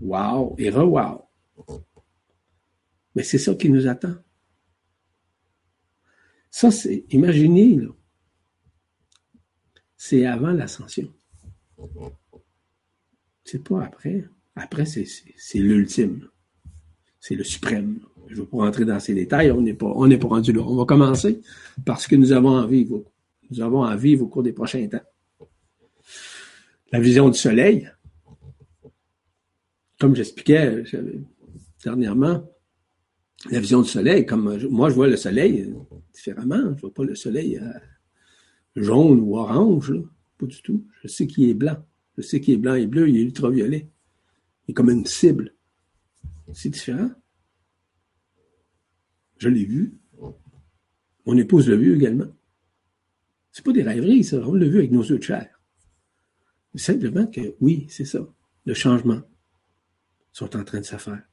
Wow 0.00 0.54
et 0.58 0.70
re-wow. 0.70 1.22
Mais 3.18 3.24
c'est 3.24 3.38
ça 3.38 3.52
qui 3.56 3.68
nous 3.68 3.88
attend. 3.88 4.14
Ça, 6.52 6.70
c'est, 6.70 7.04
imaginez, 7.10 7.74
là, 7.74 7.88
c'est 9.96 10.24
avant 10.24 10.52
l'ascension. 10.52 11.12
C'est 13.42 13.64
pas 13.64 13.82
après. 13.82 14.24
Après, 14.54 14.84
c'est 14.86 15.58
l'ultime. 15.58 16.28
C'est 17.18 17.34
le 17.34 17.42
suprême. 17.42 17.98
Je 18.28 18.36
ne 18.36 18.40
vais 18.42 18.46
pas 18.46 18.58
rentrer 18.58 18.84
dans 18.84 19.00
ces 19.00 19.14
détails, 19.14 19.50
on 19.50 19.62
n'est 19.62 19.74
pas, 19.74 19.92
pas 19.92 20.28
rendu 20.28 20.52
là. 20.52 20.62
On 20.62 20.76
va 20.76 20.84
commencer 20.84 21.40
parce 21.84 22.06
que 22.06 22.14
nous 22.14 22.30
avons 22.30 22.50
envie, 22.50 22.88
nous 23.50 23.60
avons 23.60 23.82
à 23.82 23.96
vivre 23.96 24.26
au 24.26 24.28
cours 24.28 24.44
des 24.44 24.52
prochains 24.52 24.86
temps. 24.86 25.02
La 26.92 27.00
vision 27.00 27.28
du 27.30 27.36
soleil, 27.36 27.90
comme 29.98 30.14
j'expliquais 30.14 30.84
dernièrement, 31.82 32.48
la 33.50 33.60
vision 33.60 33.82
du 33.82 33.88
soleil, 33.88 34.26
comme 34.26 34.58
moi 34.68 34.90
je 34.90 34.94
vois 34.94 35.06
le 35.06 35.16
soleil 35.16 35.72
différemment, 36.12 36.74
je 36.74 36.80
vois 36.80 36.92
pas 36.92 37.04
le 37.04 37.14
soleil 37.14 37.58
euh, 37.58 37.72
jaune 38.76 39.20
ou 39.20 39.36
orange, 39.36 39.94
pas 40.38 40.46
du 40.46 40.60
tout. 40.62 40.86
Je 41.02 41.08
sais 41.08 41.26
qu'il 41.26 41.48
est 41.48 41.54
blanc. 41.54 41.84
Je 42.16 42.22
sais 42.22 42.40
qu'il 42.40 42.54
est 42.54 42.58
blanc 42.58 42.74
et 42.74 42.86
bleu, 42.86 43.08
il 43.08 43.16
est 43.16 43.22
ultraviolet. 43.22 43.88
Il 44.66 44.72
est 44.72 44.74
comme 44.74 44.90
une 44.90 45.06
cible. 45.06 45.54
C'est 46.52 46.70
différent. 46.70 47.10
Je 49.36 49.48
l'ai 49.48 49.64
vu. 49.64 49.94
Mon 51.26 51.36
épouse 51.36 51.68
l'a 51.68 51.76
vu 51.76 51.94
également. 51.94 52.26
C'est 53.52 53.64
pas 53.64 53.72
des 53.72 53.82
rêveries, 53.82 54.24
ça. 54.24 54.38
On 54.38 54.54
l'a 54.54 54.66
vu 54.66 54.78
avec 54.78 54.90
nos 54.90 55.02
yeux 55.02 55.18
de 55.18 55.22
chair. 55.22 55.60
Simplement 56.74 57.26
que, 57.26 57.54
oui, 57.60 57.86
c'est 57.88 58.04
ça. 58.04 58.26
Le 58.64 58.74
changement 58.74 59.20
sont 60.32 60.56
en 60.56 60.64
train 60.64 60.80
de 60.80 60.84
se 60.84 60.96
faire. 60.96 61.27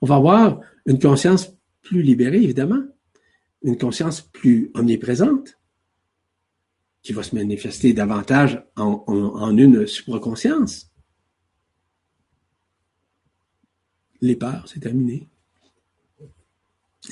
On 0.00 0.06
va 0.06 0.16
avoir 0.16 0.60
une 0.86 0.98
conscience 0.98 1.52
plus 1.82 2.02
libérée, 2.02 2.42
évidemment, 2.42 2.82
une 3.62 3.76
conscience 3.76 4.20
plus 4.20 4.70
omniprésente, 4.74 5.58
qui 7.02 7.12
va 7.12 7.22
se 7.22 7.34
manifester 7.34 7.92
davantage 7.92 8.62
en, 8.76 9.56
une 9.56 9.86
supraconscience. 9.86 10.90
Les 14.20 14.36
peurs, 14.36 14.68
c'est 14.68 14.80
terminé. 14.80 15.26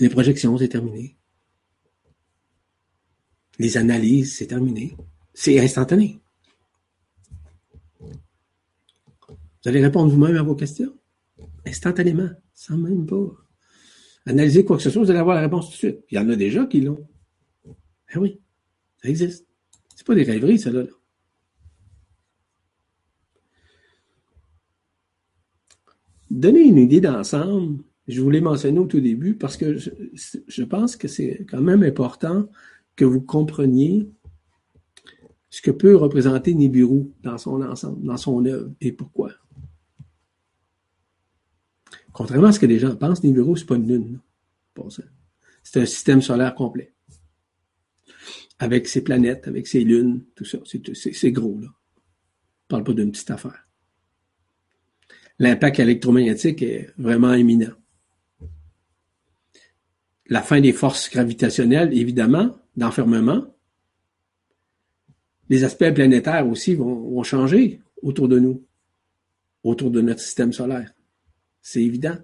Les 0.00 0.08
projections, 0.08 0.58
c'est 0.58 0.68
terminé. 0.68 1.16
Les 3.58 3.76
analyses, 3.76 4.36
c'est 4.36 4.48
terminé. 4.48 4.96
C'est 5.32 5.58
instantané. 5.58 6.20
Vous 9.28 9.70
allez 9.70 9.82
répondre 9.82 10.12
vous-même 10.12 10.36
à 10.36 10.42
vos 10.42 10.54
questions? 10.54 10.96
Instantanément, 11.66 12.30
sans 12.54 12.76
même 12.76 13.06
pas 13.06 13.26
analyser 14.26 14.64
quoi 14.64 14.76
que 14.76 14.82
ce 14.82 14.90
soit, 14.90 15.02
vous 15.02 15.10
allez 15.10 15.20
avoir 15.20 15.36
la 15.36 15.42
réponse 15.42 15.66
tout 15.66 15.72
de 15.72 15.76
suite. 15.76 16.04
Il 16.10 16.16
y 16.16 16.18
en 16.18 16.28
a 16.28 16.36
déjà 16.36 16.66
qui 16.66 16.80
l'ont. 16.80 17.06
Eh 18.14 18.18
oui, 18.18 18.40
ça 19.02 19.08
existe. 19.08 19.46
C'est 19.94 20.06
pas 20.06 20.14
des 20.14 20.24
rêveries, 20.24 20.58
ça, 20.58 20.70
là. 20.70 20.84
Donner 26.30 26.60
une 26.60 26.78
idée 26.78 27.00
d'ensemble, 27.00 27.82
je 28.08 28.20
voulais 28.20 28.40
mentionner 28.40 28.78
au 28.78 28.86
tout 28.86 29.00
début 29.00 29.34
parce 29.34 29.56
que 29.56 29.78
je, 29.78 30.62
pense 30.64 30.96
que 30.96 31.08
c'est 31.08 31.46
quand 31.48 31.60
même 31.60 31.82
important 31.82 32.48
que 32.96 33.04
vous 33.04 33.20
compreniez 33.20 34.10
ce 35.50 35.62
que 35.62 35.70
peut 35.70 35.96
représenter 35.96 36.52
Nibiru 36.54 37.06
dans 37.22 37.38
son 37.38 37.62
ensemble, 37.62 38.04
dans 38.04 38.16
son 38.16 38.44
œuvre 38.44 38.70
et 38.80 38.92
pourquoi. 38.92 39.30
Contrairement 42.16 42.48
à 42.48 42.52
ce 42.52 42.58
que 42.58 42.64
les 42.64 42.78
gens 42.78 42.96
pensent, 42.96 43.22
Nibiru, 43.22 43.58
c'est 43.58 43.66
pas 43.66 43.74
une 43.74 43.88
lune. 43.88 44.20
C'est 45.62 45.82
un 45.82 45.84
système 45.84 46.22
solaire 46.22 46.54
complet 46.54 46.94
avec 48.58 48.88
ses 48.88 49.04
planètes, 49.04 49.46
avec 49.46 49.66
ses 49.66 49.84
lunes, 49.84 50.24
tout 50.34 50.46
ça. 50.46 50.56
C'est 50.64 51.30
gros, 51.30 51.60
là. 51.60 51.68
On 51.68 52.68
parle 52.68 52.84
pas 52.84 52.94
d'une 52.94 53.12
petite 53.12 53.30
affaire. 53.30 53.68
L'impact 55.38 55.78
électromagnétique 55.78 56.62
est 56.62 56.90
vraiment 56.96 57.34
éminent. 57.34 57.74
La 60.28 60.40
fin 60.40 60.62
des 60.62 60.72
forces 60.72 61.10
gravitationnelles, 61.10 61.92
évidemment, 61.92 62.58
d'enfermement. 62.78 63.54
Les 65.50 65.64
aspects 65.64 65.92
planétaires 65.92 66.48
aussi 66.48 66.74
vont 66.76 67.22
changer 67.24 67.82
autour 68.00 68.26
de 68.26 68.38
nous, 68.38 68.64
autour 69.62 69.90
de 69.90 70.00
notre 70.00 70.20
système 70.20 70.54
solaire. 70.54 70.94
C'est 71.68 71.82
évident. 71.82 72.16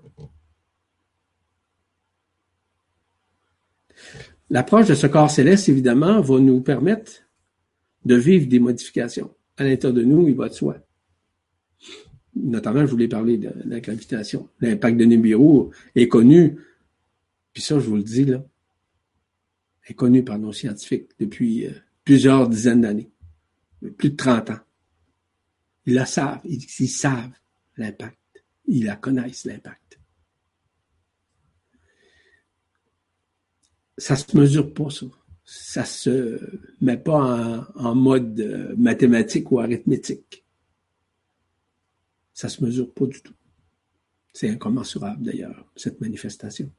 L'approche 4.51 4.87
de 4.87 4.95
ce 4.95 5.09
corps 5.09 5.33
céleste, 5.33 5.69
évidemment, 5.69 6.21
va 6.21 6.39
nous 6.39 6.61
permettre 6.61 7.11
de 8.05 8.15
vivre 8.15 8.47
des 8.47 8.61
modifications. 8.61 9.35
À 9.57 9.65
l'intérieur 9.65 9.95
de 9.95 10.05
nous, 10.05 10.29
il 10.29 10.37
va 10.37 10.49
de 10.49 10.55
soi. 10.55 10.77
Notamment, 12.37 12.87
je 12.87 12.93
voulais 12.93 13.09
parler 13.09 13.37
de 13.37 13.53
la 13.65 13.81
gravitation. 13.81 14.49
L'impact 14.61 14.97
de 14.97 15.07
Nibiru 15.07 15.71
est 15.97 16.07
connu, 16.07 16.57
puis 17.53 17.65
ça, 17.65 17.81
je 17.81 17.89
vous 17.89 17.97
le 17.97 18.05
dis, 18.05 18.25
là, 18.25 18.47
est 19.89 19.95
connu 19.95 20.23
par 20.23 20.39
nos 20.39 20.53
scientifiques 20.53 21.11
depuis 21.19 21.67
euh, 21.67 21.73
plusieurs 22.05 22.49
dizaines 22.49 22.83
d'années, 22.83 23.11
plus 23.99 24.11
de 24.11 24.17
30 24.17 24.51
ans. 24.51 24.61
Ils 25.87 25.95
la 25.95 26.07
savent, 26.07 26.43
ils 26.45 26.89
savent 26.89 27.33
l'impact. 27.77 28.22
Ils 28.67 28.85
la 28.85 28.97
connaissent, 28.97 29.45
l'impact. 29.45 29.93
ça 34.03 34.17
se 34.17 34.37
mesure 34.37 34.73
pas, 34.73 34.91
ça. 34.91 35.07
Ça 35.45 35.85
se 35.85 36.41
met 36.81 36.97
pas 36.97 37.69
en, 37.75 37.95
mode 37.95 38.41
euh, 38.41 38.75
mathématique 38.77 39.51
ou 39.51 39.59
arithmétique. 39.59 40.45
Ça 42.33 42.49
se 42.49 42.65
mesure 42.65 42.93
pas 42.93 43.07
du 43.07 43.21
tout. 43.23 43.35
C'est 44.33 44.49
incommensurable, 44.49 45.23
d'ailleurs, 45.23 45.71
cette 45.77 46.01
manifestation. 46.01 46.71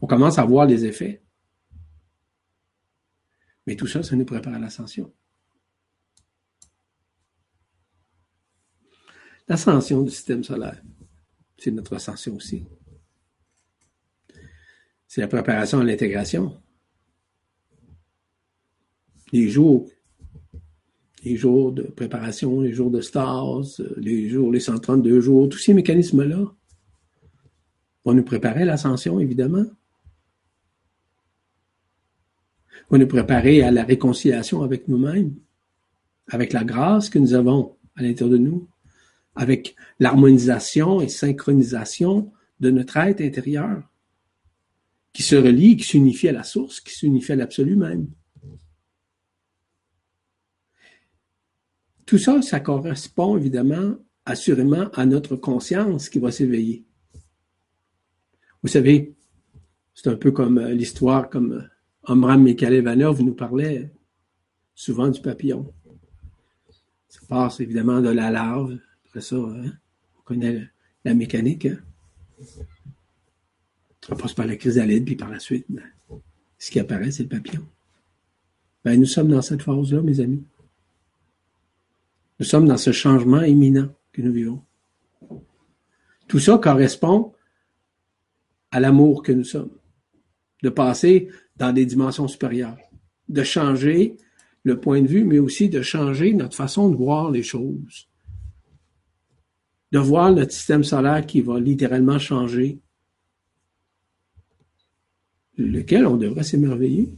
On 0.00 0.06
commence 0.06 0.38
à 0.38 0.44
voir 0.44 0.66
les 0.66 0.84
effets. 0.84 1.22
Mais 3.66 3.74
tout 3.74 3.86
ça, 3.86 4.02
ça 4.02 4.14
nous 4.16 4.24
prépare 4.24 4.54
à 4.54 4.58
l'ascension. 4.58 5.12
L'ascension 9.48 10.02
du 10.02 10.10
système 10.10 10.44
solaire, 10.44 10.82
c'est 11.56 11.70
notre 11.70 11.94
ascension 11.94 12.36
aussi 12.36 12.64
c'est 15.08 15.22
la 15.22 15.28
préparation 15.28 15.80
à 15.80 15.84
l'intégration. 15.84 16.54
Les 19.32 19.48
jours, 19.48 19.88
les 21.24 21.36
jours 21.36 21.72
de 21.72 21.82
préparation, 21.82 22.60
les 22.60 22.72
jours 22.72 22.90
de 22.90 23.00
stase, 23.00 23.82
les 23.96 24.28
jours, 24.28 24.52
les 24.52 24.60
132 24.60 25.20
jours, 25.20 25.48
tous 25.48 25.58
ces 25.58 25.74
mécanismes-là 25.74 26.54
vont 28.04 28.14
nous 28.14 28.22
préparer 28.22 28.62
à 28.62 28.66
l'ascension, 28.66 29.18
évidemment. 29.18 29.64
Vont 32.90 32.98
nous 32.98 33.06
préparer 33.06 33.62
à 33.62 33.70
la 33.70 33.84
réconciliation 33.84 34.62
avec 34.62 34.88
nous-mêmes, 34.88 35.34
avec 36.28 36.52
la 36.52 36.64
grâce 36.64 37.08
que 37.08 37.18
nous 37.18 37.34
avons 37.34 37.76
à 37.96 38.02
l'intérieur 38.02 38.30
de 38.30 38.38
nous, 38.38 38.68
avec 39.34 39.76
l'harmonisation 40.00 41.00
et 41.00 41.08
synchronisation 41.08 42.32
de 42.60 42.70
notre 42.70 42.96
être 42.96 43.20
intérieur 43.20 43.82
qui 45.12 45.22
se 45.22 45.36
relie, 45.36 45.76
qui 45.76 45.84
s'unifie 45.84 46.28
à 46.28 46.32
la 46.32 46.44
source, 46.44 46.80
qui 46.80 46.94
s'unifie 46.94 47.32
à 47.32 47.36
l'absolu 47.36 47.76
même. 47.76 48.08
Tout 52.06 52.18
ça, 52.18 52.40
ça 52.40 52.60
correspond 52.60 53.36
évidemment 53.36 53.96
assurément 54.24 54.88
à 54.94 55.06
notre 55.06 55.36
conscience 55.36 56.08
qui 56.08 56.18
va 56.18 56.30
s'éveiller. 56.30 56.84
Vous 58.62 58.68
savez, 58.68 59.14
c'est 59.94 60.08
un 60.08 60.16
peu 60.16 60.30
comme 60.30 60.58
euh, 60.58 60.72
l'histoire, 60.72 61.28
comme 61.28 61.52
euh, 61.52 61.62
Omram 62.04 62.42
Mikhailevanov 62.42 63.22
nous 63.22 63.34
parlait 63.34 63.92
souvent 64.74 65.08
du 65.08 65.20
papillon. 65.20 65.72
Ça 67.08 67.20
passe 67.28 67.60
évidemment 67.60 68.00
de 68.00 68.10
la 68.10 68.30
larve, 68.30 68.78
après 69.08 69.20
ça, 69.20 69.36
hein, 69.36 69.72
on 70.18 70.22
connaît 70.22 70.68
la 71.04 71.14
mécanique. 71.14 71.66
Hein. 71.66 71.78
On 74.10 74.16
passe 74.16 74.34
par 74.34 74.46
la 74.46 74.56
chrysalide, 74.56 75.04
puis 75.04 75.16
par 75.16 75.30
la 75.30 75.38
suite, 75.38 75.66
ben, 75.68 75.84
ce 76.58 76.70
qui 76.70 76.78
apparaît, 76.78 77.10
c'est 77.10 77.24
le 77.24 77.28
papillon. 77.28 77.66
Ben, 78.84 78.98
nous 78.98 79.06
sommes 79.06 79.28
dans 79.28 79.42
cette 79.42 79.62
phase-là, 79.62 80.02
mes 80.02 80.20
amis. 80.20 80.44
Nous 82.38 82.46
sommes 82.46 82.66
dans 82.66 82.76
ce 82.76 82.92
changement 82.92 83.42
imminent 83.42 83.88
que 84.12 84.22
nous 84.22 84.32
vivons. 84.32 84.62
Tout 86.28 86.38
ça 86.38 86.58
correspond 86.58 87.32
à 88.70 88.80
l'amour 88.80 89.22
que 89.22 89.32
nous 89.32 89.44
sommes, 89.44 89.70
de 90.62 90.68
passer 90.68 91.28
dans 91.56 91.72
des 91.72 91.86
dimensions 91.86 92.28
supérieures, 92.28 92.78
de 93.28 93.42
changer 93.42 94.16
le 94.62 94.78
point 94.78 95.00
de 95.00 95.06
vue, 95.06 95.24
mais 95.24 95.38
aussi 95.38 95.68
de 95.68 95.80
changer 95.80 96.34
notre 96.34 96.54
façon 96.54 96.90
de 96.90 96.96
voir 96.96 97.30
les 97.30 97.42
choses, 97.42 98.08
de 99.92 99.98
voir 99.98 100.32
notre 100.32 100.52
système 100.52 100.84
solaire 100.84 101.24
qui 101.26 101.40
va 101.40 101.58
littéralement 101.58 102.18
changer, 102.18 102.80
lequel 105.56 106.06
on 106.06 106.16
devrait 106.16 106.44
s'émerveiller? 106.44 107.14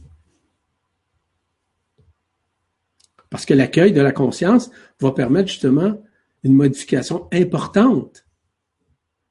Parce 3.29 3.45
que 3.45 3.53
l'accueil 3.53 3.93
de 3.93 4.01
la 4.01 4.11
conscience 4.11 4.71
va 4.99 5.11
permettre 5.11 5.49
justement 5.49 6.03
une 6.43 6.53
modification 6.53 7.29
importante 7.31 8.25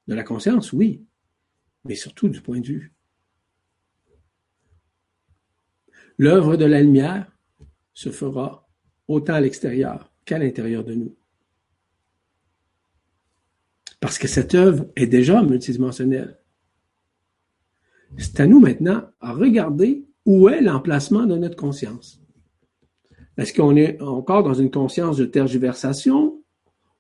de 0.07 0.15
la 0.15 0.23
conscience, 0.23 0.73
oui, 0.73 1.05
mais 1.85 1.95
surtout 1.95 2.29
du 2.29 2.41
point 2.41 2.61
de 2.61 2.67
vue. 2.67 2.93
L'œuvre 6.19 6.57
de 6.57 6.65
la 6.65 6.81
lumière 6.81 7.31
se 7.95 8.11
fera 8.11 8.69
autant 9.09 9.35
à 9.35 9.41
l'extérieur 9.41 10.13
qu'à 10.25 10.39
l'intérieur 10.39 10.85
de 10.85 10.95
nous. 10.95 11.17
Parce 14.11 14.19
que 14.19 14.27
cette 14.27 14.57
œuvre 14.57 14.87
est 14.97 15.07
déjà 15.07 15.41
multidimensionnelle. 15.41 16.37
C'est 18.19 18.41
à 18.41 18.47
nous 18.49 18.59
maintenant 18.59 19.05
à 19.21 19.33
regarder 19.33 20.05
où 20.27 20.49
est 20.49 20.61
l'emplacement 20.61 21.27
de 21.27 21.37
notre 21.37 21.55
conscience. 21.55 22.21
Est-ce 23.37 23.55
qu'on 23.55 23.77
est 23.77 24.03
encore 24.03 24.43
dans 24.43 24.55
une 24.55 24.73
conscience 24.73 25.17
de 25.17 25.27
tergiversation 25.27 26.43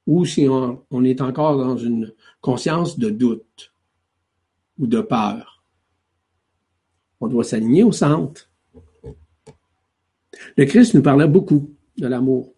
ou 0.06 0.24
si 0.24 0.48
on, 0.48 0.84
on 0.92 1.02
est 1.02 1.20
encore 1.20 1.58
dans 1.58 1.76
une 1.76 2.14
conscience 2.40 2.96
de 2.96 3.10
doute 3.10 3.74
ou 4.78 4.86
de 4.86 5.00
peur? 5.00 5.64
On 7.20 7.26
doit 7.26 7.42
s'aligner 7.42 7.82
au 7.82 7.90
centre. 7.90 8.52
Le 10.56 10.64
Christ 10.64 10.94
nous 10.94 11.02
parlait 11.02 11.26
beaucoup 11.26 11.74
de 11.98 12.06
l'amour, 12.06 12.54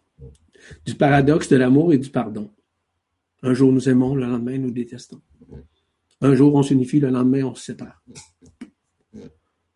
du 0.84 0.94
paradoxe 0.94 1.48
de 1.48 1.56
l'amour 1.56 1.94
et 1.94 1.96
du 1.96 2.10
pardon. 2.10 2.50
Un 3.42 3.54
jour 3.54 3.72
nous 3.72 3.88
aimons, 3.88 4.14
le 4.14 4.26
lendemain 4.26 4.58
nous 4.58 4.70
détestons. 4.70 5.20
Un 6.20 6.34
jour 6.34 6.54
on 6.54 6.62
s'unifie, 6.62 7.00
le 7.00 7.10
lendemain 7.10 7.44
on 7.44 7.54
se 7.54 7.64
sépare. 7.64 8.02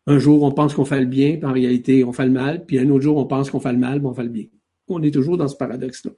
Un 0.06 0.18
jour 0.18 0.42
on 0.44 0.52
pense 0.52 0.74
qu'on 0.74 0.84
fait 0.84 1.00
le 1.00 1.06
bien, 1.06 1.36
puis 1.36 1.44
en 1.44 1.52
réalité 1.52 2.04
on 2.04 2.12
fait 2.12 2.26
le 2.26 2.32
mal, 2.32 2.64
puis 2.64 2.78
un 2.78 2.88
autre 2.90 3.02
jour 3.02 3.16
on 3.16 3.26
pense 3.26 3.50
qu'on 3.50 3.60
fait 3.60 3.72
le 3.72 3.78
mal, 3.78 3.98
puis 3.98 4.06
on 4.06 4.14
fait 4.14 4.22
le 4.22 4.28
bien. 4.28 4.46
On 4.88 5.02
est 5.02 5.10
toujours 5.10 5.36
dans 5.36 5.48
ce 5.48 5.56
paradoxe-là. 5.56 6.12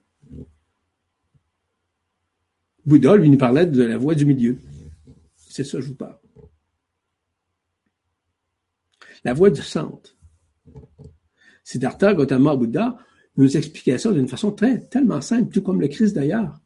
Bouddha, 2.85 3.17
lui, 3.17 3.29
nous 3.29 3.39
parlait 3.39 3.67
de 3.67 3.83
la 3.83 3.99
voie 3.99 4.15
du 4.15 4.25
milieu. 4.25 4.59
C'est 5.37 5.65
ça 5.65 5.79
que 5.79 5.85
je 5.85 5.89
vous 5.89 5.95
parle. 5.95 6.19
La 9.25 9.35
voie 9.35 9.51
du 9.51 9.61
centre. 9.63 10.17
Siddhartha 11.65 12.15
Gautama 12.15 12.57
Bouddha 12.57 12.97
nous 13.37 13.57
expliquait 13.57 13.99
ça 13.99 14.13
d'une 14.13 14.29
façon 14.29 14.53
très, 14.53 14.81
tellement 14.81 15.21
simple, 15.21 15.53
tout 15.53 15.63
comme 15.63 15.81
le 15.81 15.89
Christ 15.89 16.15
d'ailleurs. 16.15 16.59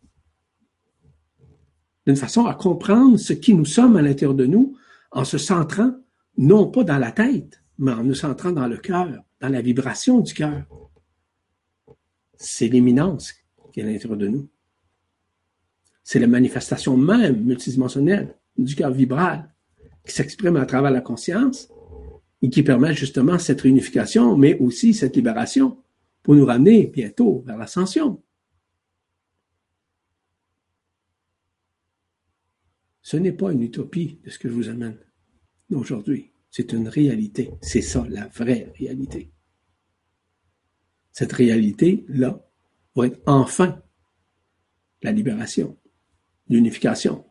D'une 2.06 2.16
façon 2.16 2.46
à 2.46 2.54
comprendre 2.54 3.16
ce 3.16 3.32
qui 3.32 3.54
nous 3.54 3.64
sommes 3.64 3.96
à 3.96 4.02
l'intérieur 4.02 4.34
de 4.34 4.46
nous 4.46 4.76
en 5.12 5.24
se 5.24 5.38
centrant 5.38 5.92
non 6.36 6.70
pas 6.70 6.84
dans 6.84 6.98
la 6.98 7.12
tête, 7.12 7.62
mais 7.78 7.92
en 7.92 8.02
nous 8.02 8.14
centrant 8.14 8.52
dans 8.52 8.66
le 8.66 8.78
cœur, 8.78 9.22
dans 9.40 9.48
la 9.48 9.60
vibration 9.60 10.20
du 10.20 10.34
cœur. 10.34 10.64
C'est 12.36 12.68
l'éminence 12.68 13.34
qui 13.72 13.80
est 13.80 13.84
à 13.84 13.86
l'intérieur 13.86 14.16
de 14.18 14.28
nous. 14.28 14.48
C'est 16.02 16.18
la 16.18 16.26
manifestation 16.26 16.96
même 16.96 17.44
multidimensionnelle 17.44 18.36
du 18.58 18.74
cœur 18.74 18.90
vibral 18.90 19.52
qui 20.04 20.12
s'exprime 20.12 20.56
à 20.56 20.66
travers 20.66 20.90
la 20.90 21.00
conscience 21.00 21.68
et 22.40 22.50
qui 22.50 22.62
permet 22.62 22.94
justement 22.94 23.38
cette 23.38 23.60
réunification, 23.60 24.36
mais 24.36 24.58
aussi 24.58 24.94
cette 24.94 25.14
libération 25.14 25.78
pour 26.22 26.34
nous 26.34 26.44
ramener 26.44 26.86
bientôt 26.86 27.42
vers 27.46 27.56
l'ascension. 27.56 28.20
Ce 33.12 33.18
n'est 33.18 33.32
pas 33.32 33.52
une 33.52 33.60
utopie 33.60 34.20
de 34.24 34.30
ce 34.30 34.38
que 34.38 34.48
je 34.48 34.54
vous 34.54 34.70
amène 34.70 34.96
aujourd'hui. 35.70 36.32
C'est 36.50 36.72
une 36.72 36.88
réalité. 36.88 37.50
C'est 37.60 37.82
ça, 37.82 38.06
la 38.08 38.26
vraie 38.28 38.72
réalité. 38.78 39.30
Cette 41.10 41.34
réalité-là 41.34 42.42
va 42.96 43.06
être 43.08 43.20
enfin 43.26 43.82
la 45.02 45.12
libération, 45.12 45.76
l'unification, 46.48 47.26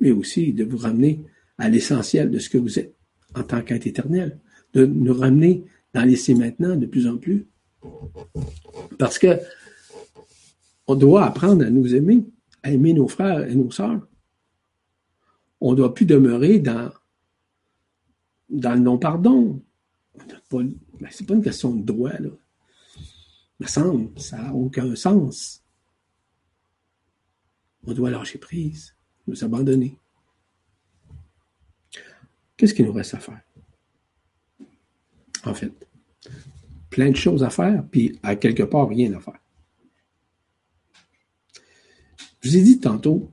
mais 0.00 0.12
aussi 0.12 0.54
de 0.54 0.64
vous 0.64 0.78
ramener 0.78 1.20
à 1.58 1.68
l'essentiel 1.68 2.30
de 2.30 2.38
ce 2.38 2.48
que 2.48 2.56
vous 2.56 2.78
êtes 2.78 2.96
en 3.34 3.42
tant 3.42 3.60
qu'être 3.60 3.86
éternel, 3.86 4.40
de 4.72 4.86
nous 4.86 5.12
ramener 5.12 5.66
dans 5.92 6.04
l'essai 6.04 6.34
maintenant 6.34 6.74
de 6.74 6.86
plus 6.86 7.06
en 7.06 7.18
plus. 7.18 7.46
Parce 8.98 9.18
que 9.18 9.38
on 10.86 10.94
doit 10.94 11.26
apprendre 11.26 11.66
à 11.66 11.68
nous 11.68 11.94
aimer, 11.94 12.24
à 12.62 12.72
aimer 12.72 12.94
nos 12.94 13.08
frères 13.08 13.46
et 13.46 13.54
nos 13.54 13.70
sœurs. 13.70 14.08
On 15.60 15.72
ne 15.72 15.76
doit 15.76 15.94
plus 15.94 16.06
demeurer 16.06 16.58
dans, 16.58 16.92
dans 18.48 18.74
le 18.74 18.80
non-pardon. 18.80 19.62
Ben, 20.50 20.74
c'est 21.10 21.26
pas 21.26 21.34
une 21.34 21.42
question 21.42 21.74
de 21.74 21.84
droit, 21.84 22.12
là. 22.12 22.30
Me 23.60 23.66
semble, 23.66 24.18
ça 24.20 24.38
n'a 24.38 24.54
aucun 24.54 24.94
sens. 24.94 25.64
On 27.84 27.92
doit 27.92 28.10
lâcher 28.10 28.38
prise, 28.38 28.94
nous 29.26 29.42
abandonner. 29.42 29.98
Qu'est-ce 32.56 32.74
qu'il 32.74 32.86
nous 32.86 32.92
reste 32.92 33.14
à 33.14 33.18
faire? 33.18 33.42
en 35.44 35.54
fait. 35.54 35.72
Plein 36.90 37.10
de 37.10 37.16
choses 37.16 37.42
à 37.42 37.50
faire, 37.50 37.84
puis 37.90 38.18
à 38.22 38.36
quelque 38.36 38.62
part, 38.62 38.88
rien 38.88 39.12
à 39.14 39.20
faire. 39.20 39.38
Je 42.40 42.50
vous 42.50 42.56
ai 42.56 42.62
dit 42.62 42.80
tantôt 42.80 43.30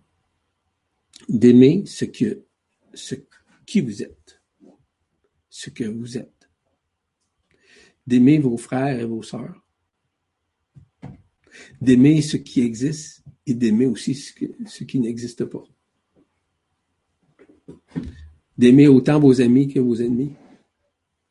d'aimer 1.30 1.84
ce 1.86 2.06
que, 2.06 2.46
ce 2.94 3.16
qui 3.66 3.82
vous 3.82 4.04
êtes, 4.04 4.42
ce 5.50 5.70
que 5.70 5.84
vous 5.84 6.18
êtes. 6.18 6.50
D'aimer 8.08 8.38
vos 8.38 8.58
frères 8.58 9.00
et 9.00 9.06
vos 9.06 9.24
sœurs. 9.24 9.66
D'aimer 11.82 12.22
ce 12.22 12.38
qui 12.38 12.62
existe 12.62 13.24
et 13.48 13.54
d'aimer 13.54 13.88
aussi 13.88 14.14
ce, 14.14 14.34
ce 14.68 14.84
qui 14.84 15.00
n'existe 15.00 15.46
pas. 15.46 15.64
D'aimer 18.58 18.88
autant 18.88 19.20
vos 19.20 19.42
amis 19.42 19.68
que 19.68 19.80
vos 19.80 19.96
ennemis. 19.96 20.34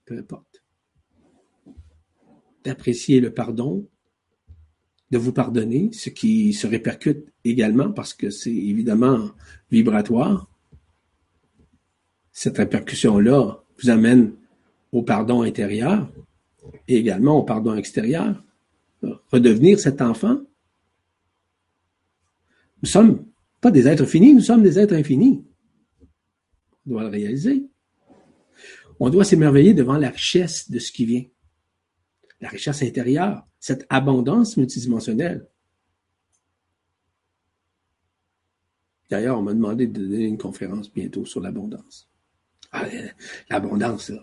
Peu 0.05 0.19
importe 0.19 0.55
d'apprécier 2.65 3.21
le 3.21 3.33
pardon, 3.33 3.87
de 5.15 5.19
vous 5.19 5.33
pardonner, 5.33 5.91
ce 5.93 6.11
qui 6.11 6.53
se 6.53 6.67
répercute 6.67 7.33
également 7.45 7.93
parce 7.93 8.15
que 8.15 8.31
c'est 8.31 8.51
évidemment 8.51 9.31
vibratoire. 9.71 10.51
Cette 12.33 12.57
répercussion-là 12.59 13.63
vous 13.79 13.91
amène 13.91 14.33
au 14.91 15.03
pardon 15.03 15.43
intérieur 15.43 16.11
et 16.89 16.97
également 16.97 17.39
au 17.39 17.45
pardon 17.45 17.77
extérieur. 17.77 18.43
Redevenir 19.31 19.79
cet 19.79 20.03
enfant. 20.03 20.41
Nous 22.83 22.89
sommes 22.89 23.25
pas 23.61 23.71
des 23.71 23.87
êtres 23.87 24.07
finis, 24.07 24.35
nous 24.35 24.41
sommes 24.41 24.65
des 24.65 24.81
êtres 24.81 24.95
infinis. 24.95 25.45
On 26.87 26.91
doit 26.91 27.05
le 27.05 27.11
réaliser. 27.11 27.63
On 28.99 29.11
doit 29.11 29.25
s'émerveiller 29.25 29.75
devant 29.75 29.97
la 29.97 30.11
richesse 30.11 30.69
de 30.73 30.81
ce 30.81 30.91
qui 30.91 31.07
vient 31.07 31.25
la 32.45 32.51
richesse 32.51 32.83
intérieure, 32.83 33.47
cette 33.65 33.87
abondance 33.89 34.59
multidimensionnelle. 34.59 35.49
D'ailleurs, 39.09 39.39
on 39.39 39.43
m'a 39.43 39.55
demandé 39.55 39.87
de 39.87 40.07
donner 40.07 40.27
une 40.27 40.37
conférence 40.37 40.93
bientôt 40.93 41.25
sur 41.25 41.41
l'abondance. 41.41 42.07
Ah, 42.73 42.87
l'abondance, 43.49 44.11
là. 44.11 44.23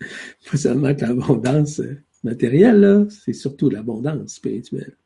Pas 0.50 0.56
seulement 0.56 0.94
que 0.94 1.02
l'abondance 1.02 1.82
matérielle, 2.22 3.08
c'est 3.10 3.34
surtout 3.34 3.68
l'abondance 3.68 4.36
spirituelle. 4.36 4.96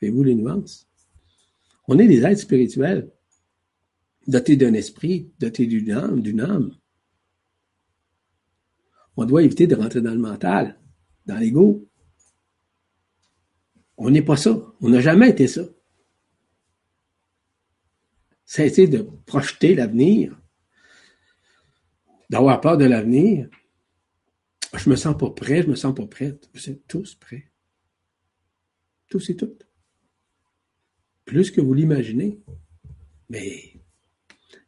Voyez-vous 0.00 0.24
les 0.24 0.34
nuances? 0.34 0.88
On 1.86 2.00
est 2.00 2.08
des 2.08 2.24
êtres 2.24 2.40
spirituels, 2.40 3.12
dotés 4.26 4.56
d'un 4.56 4.74
esprit, 4.74 5.30
dotés 5.38 5.66
d'une 5.66 5.92
âme, 5.92 6.20
d'une 6.20 6.40
âme. 6.40 6.74
On 9.16 9.24
doit 9.24 9.44
éviter 9.44 9.68
de 9.68 9.76
rentrer 9.76 10.00
dans 10.00 10.14
le 10.14 10.18
mental, 10.18 10.80
dans 11.26 11.38
l'ego. 11.38 11.87
On 13.98 14.10
n'est 14.10 14.22
pas 14.22 14.36
ça. 14.36 14.56
On 14.80 14.88
n'a 14.88 15.00
jamais 15.00 15.30
été 15.30 15.48
ça. 15.48 15.62
Été 18.56 18.86
de 18.88 19.02
projeter 19.26 19.74
l'avenir, 19.74 20.40
d'avoir 22.30 22.60
peur 22.60 22.78
de 22.78 22.86
l'avenir. 22.86 23.48
Je 24.74 24.88
me 24.88 24.96
sens 24.96 25.16
pas 25.16 25.30
prêt, 25.30 25.62
je 25.62 25.68
me 25.68 25.74
sens 25.74 25.94
pas 25.94 26.06
prête. 26.06 26.48
Vous 26.54 26.70
êtes 26.70 26.86
tous 26.86 27.14
prêts. 27.14 27.50
Tous 29.08 29.28
et 29.30 29.36
toutes. 29.36 29.66
Plus 31.24 31.50
que 31.50 31.60
vous 31.60 31.74
l'imaginez. 31.74 32.40
Mais 33.28 33.74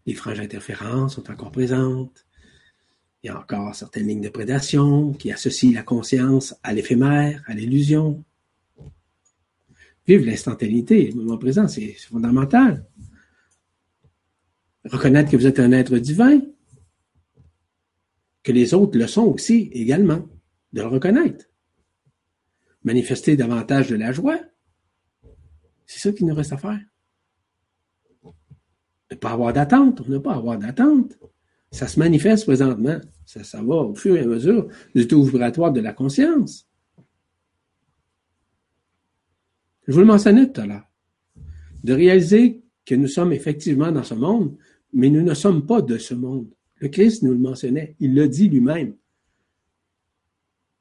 les 0.05 0.15
franges 0.15 0.39
d'interférence 0.39 1.15
sont 1.15 1.31
encore 1.31 1.51
présentes. 1.51 2.27
Il 3.23 3.29
y 3.29 3.31
a 3.31 3.39
encore 3.39 3.75
certaines 3.75 4.09
lignes 4.09 4.21
de 4.21 4.29
prédation 4.29 5.13
qui 5.15 5.33
associent 5.33 5.73
la 5.75 5.83
conscience 5.83 6.55
à 6.63 6.73
l'éphémère, 6.73 7.43
à 7.47 7.55
l'illusion. 7.55 8.25
Vivre 10.11 10.27
l'instantanéité, 10.27 11.13
le 11.13 11.23
moment 11.23 11.39
présent, 11.39 11.69
c'est 11.69 11.93
fondamental. 11.93 12.85
Reconnaître 14.85 15.31
que 15.31 15.37
vous 15.37 15.47
êtes 15.47 15.61
un 15.61 15.71
être 15.71 15.99
divin, 15.99 16.41
que 18.43 18.51
les 18.51 18.75
autres 18.75 18.99
le 18.99 19.07
sont 19.07 19.27
aussi 19.27 19.71
également, 19.73 20.29
de 20.73 20.81
le 20.81 20.89
reconnaître. 20.89 21.45
Manifester 22.83 23.37
davantage 23.37 23.89
de 23.89 23.95
la 23.95 24.11
joie, 24.11 24.41
c'est 25.87 26.01
ça 26.01 26.13
qu'il 26.13 26.27
nous 26.27 26.35
reste 26.35 26.55
à 26.55 26.59
faire. 26.59 26.81
Ne 29.13 29.17
pas 29.17 29.31
avoir 29.31 29.53
d'attente, 29.53 30.09
ne 30.09 30.19
pas 30.19 30.35
avoir 30.35 30.59
d'attente. 30.59 31.21
Ça 31.71 31.87
se 31.87 32.01
manifeste 32.01 32.47
présentement. 32.47 32.99
Ça, 33.25 33.45
ça 33.45 33.63
va 33.63 33.77
au 33.77 33.95
fur 33.95 34.17
et 34.17 34.23
à 34.23 34.27
mesure 34.27 34.67
du 34.93 35.07
taux 35.07 35.23
vibratoire 35.23 35.71
de 35.71 35.81
la 35.81 35.93
conscience. 35.93 36.69
Je 39.91 39.95
vous 39.97 40.03
le 40.03 40.07
mentionnais 40.07 40.53
tout 40.53 40.61
à 40.61 40.67
l'heure. 40.67 40.89
De 41.83 41.93
réaliser 41.93 42.63
que 42.87 42.95
nous 42.95 43.09
sommes 43.09 43.33
effectivement 43.33 43.91
dans 43.91 44.05
ce 44.05 44.15
monde, 44.15 44.57
mais 44.93 45.11
nous 45.11 45.21
ne 45.21 45.35
sommes 45.35 45.67
pas 45.67 45.83
de 45.83 45.99
ce 45.99 46.15
monde. 46.15 46.49
Le 46.77 46.87
Christ 46.87 47.25
nous 47.25 47.33
le 47.33 47.41
mentionnait. 47.41 47.97
Il 47.99 48.15
l'a 48.15 48.29
dit 48.29 48.49
lui-même. 48.49 48.95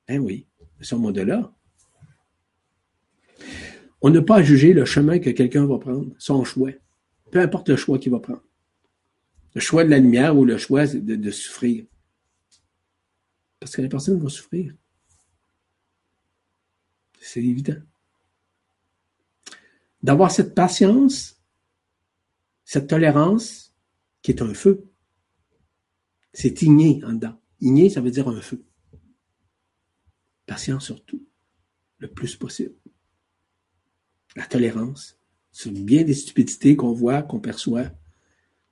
Eh 0.10 0.20
oui, 0.20 0.46
nous 0.78 0.84
sommes 0.84 1.06
au-delà. 1.06 1.52
On 4.00 4.12
n'a 4.12 4.22
pas 4.22 4.36
à 4.36 4.44
juger 4.44 4.74
le 4.74 4.86
chemin 4.86 5.18
que 5.18 5.32
quelqu'un 5.32 5.66
va 5.66 5.80
prendre, 5.80 6.14
son 6.20 6.44
choix. 6.44 6.70
Peu 7.32 7.40
importe 7.40 7.70
le 7.70 7.78
choix 7.78 7.98
qu'il 7.98 8.12
va 8.12 8.20
prendre. 8.20 8.44
Le 9.56 9.60
choix 9.60 9.84
de 9.84 9.90
la 9.90 9.98
lumière 9.98 10.38
ou 10.38 10.46
le 10.46 10.60
choix 10.60 10.86
de, 10.86 11.16
de 11.16 11.32
souffrir. 11.32 11.84
Parce 13.60 13.76
que 13.76 13.82
la 13.82 13.90
personne 13.90 14.20
va 14.20 14.30
souffrir. 14.30 14.72
C'est 17.20 17.42
évident. 17.44 17.82
D'avoir 20.02 20.32
cette 20.32 20.56
patience, 20.56 21.42
cette 22.64 22.88
tolérance 22.88 23.74
qui 24.22 24.32
est 24.32 24.42
un 24.42 24.54
feu. 24.54 24.90
C'est 26.34 26.62
igné 26.62 27.04
en 27.04 27.14
dedans. 27.14 27.40
Igné, 27.60 27.90
ça 27.90 28.02
veut 28.02 28.12
dire 28.12 28.28
un 28.28 28.42
feu. 28.42 28.64
Patience 30.46 30.86
surtout, 30.86 31.26
le 31.98 32.10
plus 32.10 32.36
possible. 32.36 32.76
La 34.36 34.46
tolérance. 34.46 35.20
C'est 35.52 35.72
bien 35.72 36.04
des 36.04 36.14
stupidités 36.14 36.76
qu'on 36.76 36.94
voit, 36.94 37.24
qu'on 37.24 37.40
perçoit, 37.40 37.92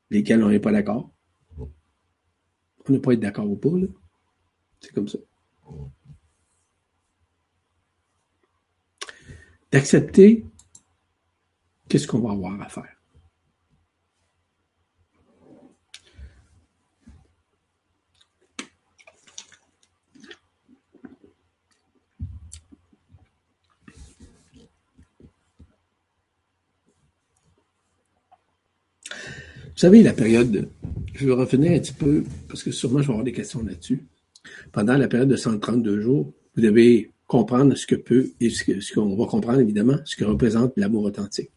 lesquelles 0.09 0.43
on 0.43 0.49
n'est 0.49 0.59
pas 0.59 0.71
d'accord. 0.71 1.11
On 1.57 2.93
ne 2.93 2.97
peut 2.97 3.01
pas 3.01 3.13
être 3.13 3.19
d'accord 3.19 3.49
ou 3.49 3.57
pas, 3.57 3.77
là. 3.77 3.87
C'est 4.79 4.93
comme 4.93 5.07
ça. 5.07 5.17
D'accepter 9.71 10.45
qu'est-ce 11.88 12.07
qu'on 12.07 12.19
va 12.19 12.31
avoir 12.31 12.61
à 12.61 12.69
faire? 12.69 12.93
Vous 29.77 29.81
savez, 29.81 30.01
la 30.01 30.14
période, 30.14 30.69
je 31.14 31.27
vais 31.27 31.34
revenir 31.34 31.73
un 31.73 31.80
petit 31.80 31.93
peu, 31.93 32.23
parce 32.49 32.64
que 32.64 32.72
sûrement 32.72 32.99
je 33.03 33.07
vais 33.07 33.14
avoir 33.14 33.23
des 33.23 33.31
questions 33.31 33.64
là-dessus. 33.64 34.07
Pendant 34.72 34.97
la 34.97 35.07
période 35.07 35.30
de 35.30 35.35
132 35.35 36.01
jours, 36.01 36.34
vous 36.55 36.61
devez 36.64 37.11
comprendre 37.27 37.76
ce 37.76 37.85
que 37.85 37.93
peut, 37.93 38.31
et 38.39 38.49
ce 38.49 38.93
qu'on 38.93 39.15
va 39.15 39.27
comprendre 39.27 39.59
évidemment, 39.59 39.97
ce 40.03 40.15
que 40.15 40.26
représente 40.26 40.73
l'amour 40.77 41.03
authentique. 41.03 41.51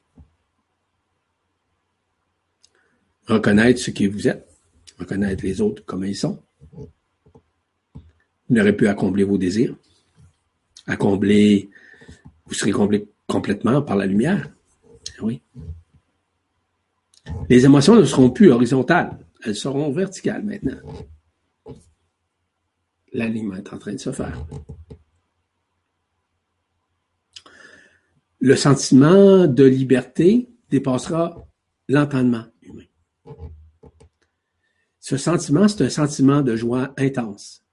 Reconnaître 3.30 3.78
ce 3.78 3.92
qui 3.92 4.08
vous 4.08 4.26
êtes, 4.26 4.44
reconnaître 4.98 5.44
les 5.44 5.60
autres 5.60 5.84
comme 5.84 6.04
ils 6.04 6.16
sont. 6.16 6.42
Vous 6.74 6.90
n'aurez 8.48 8.76
pu 8.76 8.88
accomplir 8.88 9.28
vos 9.28 9.38
désirs, 9.38 9.76
accomplir, 10.88 11.68
vous 12.46 12.54
serez 12.54 12.72
comblé 12.72 13.08
complètement 13.28 13.82
par 13.82 13.96
la 13.96 14.06
lumière. 14.06 14.52
Oui. 15.22 15.40
Les 17.48 17.64
émotions 17.64 17.94
ne 17.94 18.02
seront 18.02 18.30
plus 18.30 18.50
horizontales, 18.50 19.16
elles 19.44 19.54
seront 19.54 19.92
verticales 19.92 20.42
maintenant. 20.42 20.80
L'alignement 23.12 23.54
est 23.54 23.72
en 23.72 23.78
train 23.78 23.92
de 23.92 23.98
se 23.98 24.10
faire. 24.10 24.44
Le 28.40 28.56
sentiment 28.56 29.46
de 29.46 29.64
liberté 29.64 30.48
dépassera 30.68 31.46
l'entendement. 31.88 32.46
Ce 34.98 35.16
sentiment, 35.16 35.66
c'est 35.68 35.84
un 35.84 35.90
sentiment 35.90 36.42
de 36.42 36.56
joie 36.56 36.92
intense. 36.96 37.64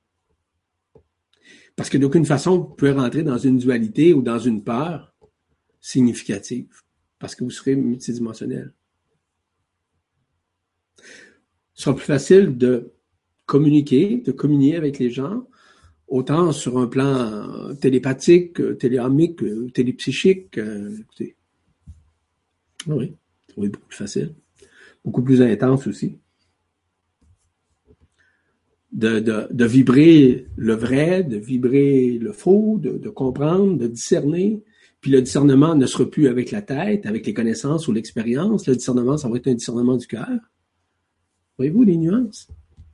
Parce 1.75 1.89
que 1.89 1.97
d'aucune 1.97 2.25
façon, 2.25 2.57
vous 2.57 2.75
pouvez 2.75 2.91
rentrer 2.91 3.23
dans 3.23 3.37
une 3.37 3.57
dualité 3.57 4.13
ou 4.13 4.21
dans 4.21 4.39
une 4.39 4.63
peur 4.63 5.13
significative, 5.79 6.81
parce 7.19 7.35
que 7.35 7.43
vous 7.43 7.51
serez 7.51 7.75
multidimensionnel 7.75 8.73
ce 11.77 11.83
sera 11.83 11.95
plus 11.95 12.05
facile 12.05 12.57
de 12.57 12.91
communiquer, 13.45 14.17
de 14.17 14.31
communier 14.31 14.75
avec 14.75 14.97
les 14.97 15.11
gens, 15.11 15.47
autant 16.07 16.51
sur 16.51 16.79
un 16.79 16.87
plan 16.87 17.75
télépathique, 17.75 18.77
téléamique, 18.79 19.43
télépsychique. 19.73 20.57
Euh, 20.57 20.97
écoutez. 20.99 21.35
Ah 22.89 22.95
oui, 22.95 23.13
oui, 23.57 23.69
beaucoup 23.69 23.87
plus 23.87 23.97
facile. 23.97 24.33
Beaucoup 25.07 25.23
plus 25.23 25.41
intense 25.41 25.87
aussi. 25.87 26.19
De, 28.91 29.21
de, 29.21 29.65
vibrer 29.65 30.47
le 30.57 30.73
vrai, 30.73 31.23
de 31.23 31.37
vibrer 31.37 32.17
le 32.17 32.33
faux, 32.33 32.77
de, 32.77 32.97
de 32.97 33.07
comprendre, 33.07 33.77
de 33.77 33.87
discerner. 33.87 34.65
Puis 34.99 35.09
le 35.09 35.21
discernement 35.21 35.75
ne 35.75 35.85
sera 35.85 36.09
plus 36.09 36.27
avec 36.27 36.51
la 36.51 36.61
tête, 36.61 37.05
avec 37.05 37.25
les 37.25 37.33
connaissances 37.33 37.87
ou 37.87 37.93
l'expérience. 37.93 38.67
Le 38.67 38.75
discernement, 38.75 39.15
ça 39.15 39.29
va 39.29 39.37
être 39.37 39.47
un 39.47 39.53
discernement 39.53 39.95
du 39.95 40.07
cœur. 40.07 40.27
Voyez-vous 41.57 41.83
les 41.83 41.95
nuances? 41.95 42.49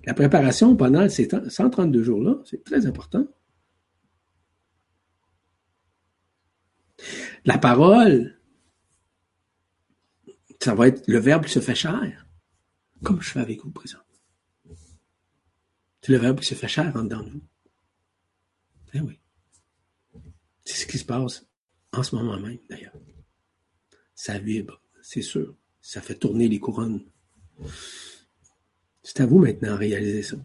La 0.05 0.13
préparation 0.13 0.75
pendant 0.75 1.09
ces 1.09 1.27
132 1.47 2.03
jours-là, 2.03 2.37
c'est 2.45 2.63
très 2.63 2.85
important. 2.85 3.25
La 7.43 7.57
parole, 7.57 8.35
ça 10.63 10.73
va 10.73 10.87
être 10.87 11.05
le 11.07 11.19
verbe 11.19 11.45
qui 11.45 11.51
se 11.51 11.59
fait 11.59 11.75
chair, 11.75 12.25
comme 13.03 13.21
je 13.21 13.29
fais 13.31 13.41
avec 13.41 13.61
vous 13.63 13.71
présent. 13.71 13.97
C'est 16.01 16.13
le 16.13 16.17
verbe 16.17 16.39
qui 16.39 16.45
se 16.45 16.55
fait 16.55 16.69
chair 16.69 16.95
en 16.95 17.03
dedans 17.03 17.21
de 17.21 17.31
vous. 17.31 17.41
Eh 18.93 19.01
oui. 19.01 19.19
C'est 20.63 20.77
ce 20.77 20.87
qui 20.87 20.97
se 20.97 21.03
passe 21.03 21.45
en 21.91 22.01
ce 22.01 22.15
moment 22.15 22.39
même, 22.39 22.59
d'ailleurs. 22.69 22.93
Ça 24.15 24.39
vibre, 24.39 24.81
c'est 25.01 25.21
sûr. 25.21 25.53
Ça 25.81 26.01
fait 26.01 26.15
tourner 26.15 26.47
les 26.47 26.59
couronnes. 26.59 27.03
C'est 29.01 29.19
à 29.19 29.25
vous 29.25 29.39
maintenant 29.39 29.73
de 29.73 29.79
réaliser 29.79 30.23
ça. 30.23 30.37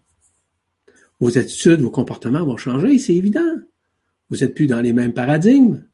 Vos 1.20 1.38
attitudes, 1.38 1.80
vos 1.80 1.92
comportements 1.92 2.44
vont 2.44 2.56
changer, 2.56 2.98
c'est 2.98 3.14
évident. 3.14 3.60
Vous 4.30 4.38
n'êtes 4.38 4.54
plus 4.54 4.66
dans 4.66 4.80
les 4.80 4.92
mêmes 4.92 5.14
paradigmes. 5.14 5.88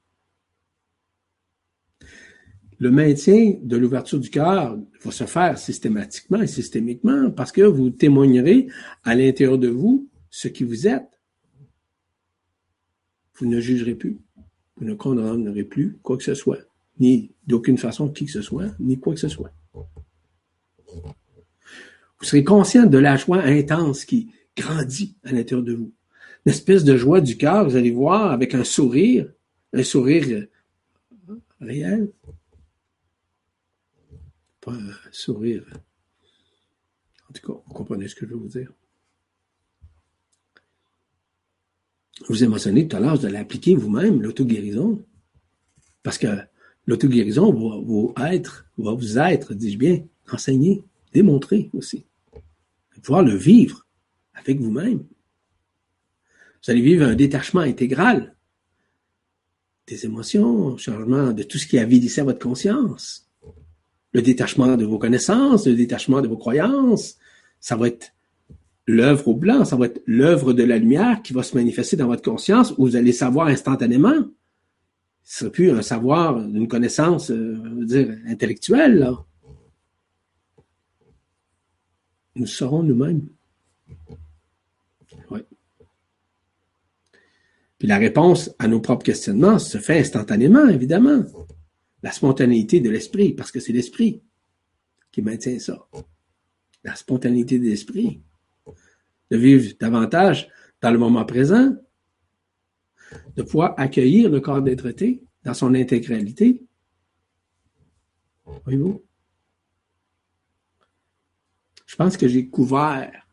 Le 2.84 2.90
maintien 2.90 3.54
de 3.62 3.78
l'ouverture 3.78 4.20
du 4.20 4.28
cœur 4.28 4.78
va 5.02 5.10
se 5.10 5.24
faire 5.24 5.56
systématiquement 5.56 6.42
et 6.42 6.46
systémiquement 6.46 7.30
parce 7.30 7.50
que 7.50 7.62
vous 7.62 7.88
témoignerez 7.88 8.66
à 9.04 9.14
l'intérieur 9.14 9.56
de 9.56 9.68
vous 9.68 10.06
ce 10.28 10.48
qui 10.48 10.64
vous 10.64 10.86
êtes. 10.86 11.08
Vous 13.36 13.46
ne 13.46 13.58
jugerez 13.58 13.94
plus. 13.94 14.18
Vous 14.76 14.84
ne 14.84 14.92
condamnerez 14.92 15.64
plus 15.64 15.96
quoi 16.02 16.18
que 16.18 16.24
ce 16.24 16.34
soit. 16.34 16.58
ni 17.00 17.30
d'aucune 17.46 17.78
façon 17.78 18.10
qui 18.10 18.26
que 18.26 18.32
ce 18.32 18.42
soit, 18.42 18.68
ni 18.78 19.00
quoi 19.00 19.14
que 19.14 19.20
ce 19.20 19.28
soit. 19.28 19.54
Vous 20.84 21.14
serez 22.20 22.44
conscient 22.44 22.84
de 22.84 22.98
la 22.98 23.16
joie 23.16 23.44
intense 23.44 24.04
qui 24.04 24.28
grandit 24.54 25.16
à 25.24 25.32
l'intérieur 25.32 25.64
de 25.64 25.72
vous. 25.72 25.90
Une 26.44 26.52
espèce 26.52 26.84
de 26.84 26.98
joie 26.98 27.22
du 27.22 27.38
cœur, 27.38 27.66
vous 27.66 27.76
allez 27.76 27.92
voir, 27.92 28.30
avec 28.30 28.54
un 28.54 28.62
sourire, 28.62 29.32
un 29.72 29.82
sourire 29.82 30.46
réel. 31.62 32.12
Pas 34.64 34.72
un 34.72 35.12
sourire. 35.12 35.66
En 37.28 37.32
tout 37.34 37.46
cas, 37.46 37.60
vous 37.66 37.74
comprenez 37.74 38.08
ce 38.08 38.14
que 38.14 38.26
je 38.26 38.32
veux 38.32 38.38
vous 38.38 38.48
dire. 38.48 38.72
Vous 42.28 42.42
émotionnez 42.42 42.88
tout 42.88 42.96
à 42.96 43.00
l'heure, 43.00 43.16
vous 43.16 43.26
allez 43.26 43.74
vous-même 43.74 44.22
l'auto-guérison. 44.22 45.04
Parce 46.02 46.16
que 46.16 46.28
l'auto-guérison 46.86 47.52
va 47.52 47.76
vous 47.76 48.14
être, 48.16 48.66
va 48.78 48.92
vous 48.92 49.18
être, 49.18 49.52
dis-je 49.52 49.76
bien, 49.76 50.02
enseigné, 50.32 50.82
démontré 51.12 51.68
aussi. 51.74 52.06
Pouvoir 53.02 53.22
le 53.22 53.36
vivre 53.36 53.86
avec 54.32 54.60
vous-même. 54.60 55.00
Vous 56.62 56.70
allez 56.70 56.80
vivre 56.80 57.04
un 57.04 57.14
détachement 57.14 57.60
intégral 57.60 58.34
des 59.86 60.06
émotions, 60.06 60.78
changement 60.78 61.32
de 61.32 61.42
tout 61.42 61.58
ce 61.58 61.66
qui 61.66 61.78
a 61.78 61.82
avilissé 61.82 62.22
votre 62.22 62.38
conscience. 62.38 63.23
Le 64.14 64.22
détachement 64.22 64.76
de 64.76 64.84
vos 64.84 64.98
connaissances, 64.98 65.66
le 65.66 65.74
détachement 65.74 66.22
de 66.22 66.28
vos 66.28 66.36
croyances. 66.36 67.18
Ça 67.60 67.76
va 67.76 67.88
être 67.88 68.12
l'œuvre 68.86 69.28
au 69.28 69.34
blanc, 69.34 69.64
ça 69.64 69.76
va 69.76 69.86
être 69.86 70.02
l'œuvre 70.06 70.52
de 70.52 70.62
la 70.62 70.78
lumière 70.78 71.22
qui 71.22 71.32
va 71.32 71.42
se 71.42 71.56
manifester 71.56 71.96
dans 71.96 72.06
votre 72.06 72.22
conscience 72.22 72.72
où 72.78 72.86
vous 72.86 72.96
allez 72.96 73.12
savoir 73.12 73.48
instantanément. 73.48 74.14
Ce 75.24 75.38
serait 75.40 75.50
plus 75.50 75.70
un 75.70 75.82
savoir, 75.82 76.38
une 76.38 76.68
connaissance, 76.68 77.30
euh, 77.30 77.56
dire, 77.84 78.14
intellectuelle. 78.28 79.10
Nous 82.36 82.46
serons 82.46 82.82
nous-mêmes. 82.82 83.26
Oui. 85.30 85.40
Puis 87.78 87.88
la 87.88 87.96
réponse 87.96 88.50
à 88.58 88.68
nos 88.68 88.80
propres 88.80 89.04
questionnements 89.04 89.58
se 89.58 89.78
fait 89.78 89.98
instantanément, 89.98 90.68
évidemment. 90.68 91.24
La 92.04 92.12
spontanéité 92.12 92.80
de 92.80 92.90
l'esprit, 92.90 93.32
parce 93.32 93.50
que 93.50 93.60
c'est 93.60 93.72
l'esprit 93.72 94.22
qui 95.10 95.22
maintient 95.22 95.58
ça. 95.58 95.88
La 96.84 96.94
spontanéité 96.96 97.58
de 97.58 97.64
l'esprit 97.64 98.20
de 99.30 99.36
vivre 99.38 99.74
davantage 99.80 100.50
dans 100.82 100.90
le 100.90 100.98
moment 100.98 101.24
présent, 101.24 101.74
de 103.34 103.42
pouvoir 103.42 103.72
accueillir 103.78 104.28
le 104.28 104.40
corps 104.40 104.60
d'être 104.60 104.94
dans 105.44 105.54
son 105.54 105.74
intégralité. 105.74 106.62
Voyez-vous? 108.44 109.02
Je 111.86 111.96
pense 111.96 112.18
que 112.18 112.28
j'ai 112.28 112.50
couvert 112.50 113.26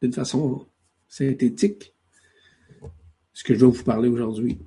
d'une 0.00 0.14
façon 0.14 0.66
synthétique 1.08 1.92
ce 3.34 3.44
que 3.44 3.54
je 3.54 3.66
vais 3.66 3.70
vous 3.70 3.84
parler 3.84 4.08
aujourd'hui. 4.08 4.58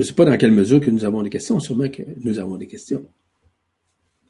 Je 0.00 0.04
ne 0.04 0.08
sais 0.08 0.14
pas 0.14 0.24
dans 0.24 0.38
quelle 0.38 0.52
mesure 0.52 0.80
que 0.80 0.90
nous 0.90 1.04
avons 1.04 1.22
des 1.22 1.28
questions, 1.28 1.60
sûrement 1.60 1.90
que 1.90 2.02
nous 2.24 2.38
avons 2.38 2.56
des 2.56 2.66
questions. 2.66 3.06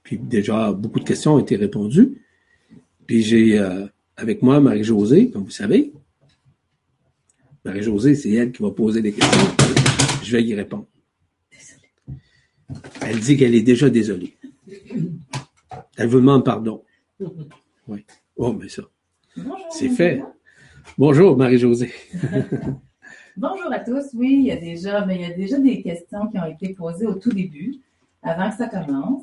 Puis 0.03 0.19
déjà, 0.19 0.73
beaucoup 0.73 0.99
de 0.99 1.05
questions 1.05 1.35
ont 1.35 1.39
été 1.39 1.55
répondues. 1.55 2.25
Puis 3.07 3.23
j'ai 3.23 3.57
euh, 3.57 3.87
avec 4.17 4.43
moi 4.43 4.59
Marie-Josée, 4.59 5.31
comme 5.31 5.45
vous 5.45 5.51
savez. 5.51 5.93
Marie-Josée, 7.65 8.17
c'est 8.17 8.33
elle 8.33 8.51
qui 8.51 8.65
va 8.65 8.73
poser 8.73 9.01
des 9.01 9.13
questions. 9.13 9.47
Je 10.25 10.37
vais 10.37 10.43
y 10.43 10.57
répondre. 10.57 10.89
Elle 13.03 13.21
dit 13.21 13.37
qu'elle 13.37 13.55
est 13.55 13.63
déjà 13.63 13.89
désolée. 13.89 14.37
Elle 15.97 16.09
vous 16.09 16.19
demande 16.19 16.45
pardon. 16.45 16.83
Oui. 17.87 18.05
Oh, 18.35 18.53
mais 18.53 18.69
ça. 18.69 18.83
C'est 19.71 19.91
fait. 19.91 20.21
Bonjour, 20.99 21.37
Marie-Josée. 21.37 21.93
Bonjour 23.41 23.73
à 23.73 23.79
tous. 23.79 24.05
Oui, 24.13 24.35
il 24.41 24.45
y 24.49 24.51
a 24.51 24.57
déjà, 24.57 25.07
mais 25.07 25.15
il 25.15 25.23
y 25.23 25.25
a 25.25 25.33
déjà 25.33 25.59
des 25.59 25.81
questions 25.81 26.27
qui 26.27 26.39
ont 26.39 26.45
été 26.45 26.75
posées 26.75 27.07
au 27.07 27.15
tout 27.15 27.33
début, 27.33 27.77
avant 28.23 28.51
que 28.51 28.57
ça 28.59 28.69
commence. 28.69 29.23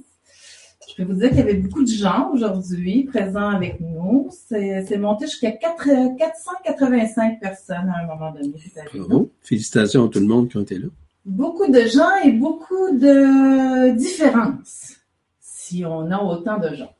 Je 0.90 0.96
peux 0.96 1.04
vous 1.04 1.20
dire 1.20 1.30
qu'il 1.30 1.38
y 1.38 1.42
avait 1.42 1.54
beaucoup 1.54 1.84
de 1.84 1.92
gens 1.92 2.32
aujourd'hui 2.34 3.04
présents 3.04 3.50
avec 3.50 3.80
nous. 3.80 4.32
C'est 4.50 4.98
monté 4.98 5.28
jusqu'à 5.28 5.52
485 5.52 7.40
personnes 7.40 7.94
à 7.96 8.00
un 8.02 8.08
moment 8.08 8.32
donné. 8.32 8.52
Bravo. 8.92 9.30
Félicitations 9.44 10.08
à 10.08 10.10
tout 10.10 10.20
le 10.20 10.26
monde 10.26 10.50
qui 10.50 10.58
ont 10.58 10.62
été 10.62 10.80
là. 10.80 10.88
Beaucoup 11.24 11.72
de 11.72 11.82
gens 11.82 12.16
et 12.26 12.32
beaucoup 12.32 12.90
de 12.98 13.92
différences, 13.92 14.96
si 15.40 15.86
on 15.86 16.10
a 16.10 16.24
autant 16.24 16.58
de 16.58 16.74
gens. 16.74 16.96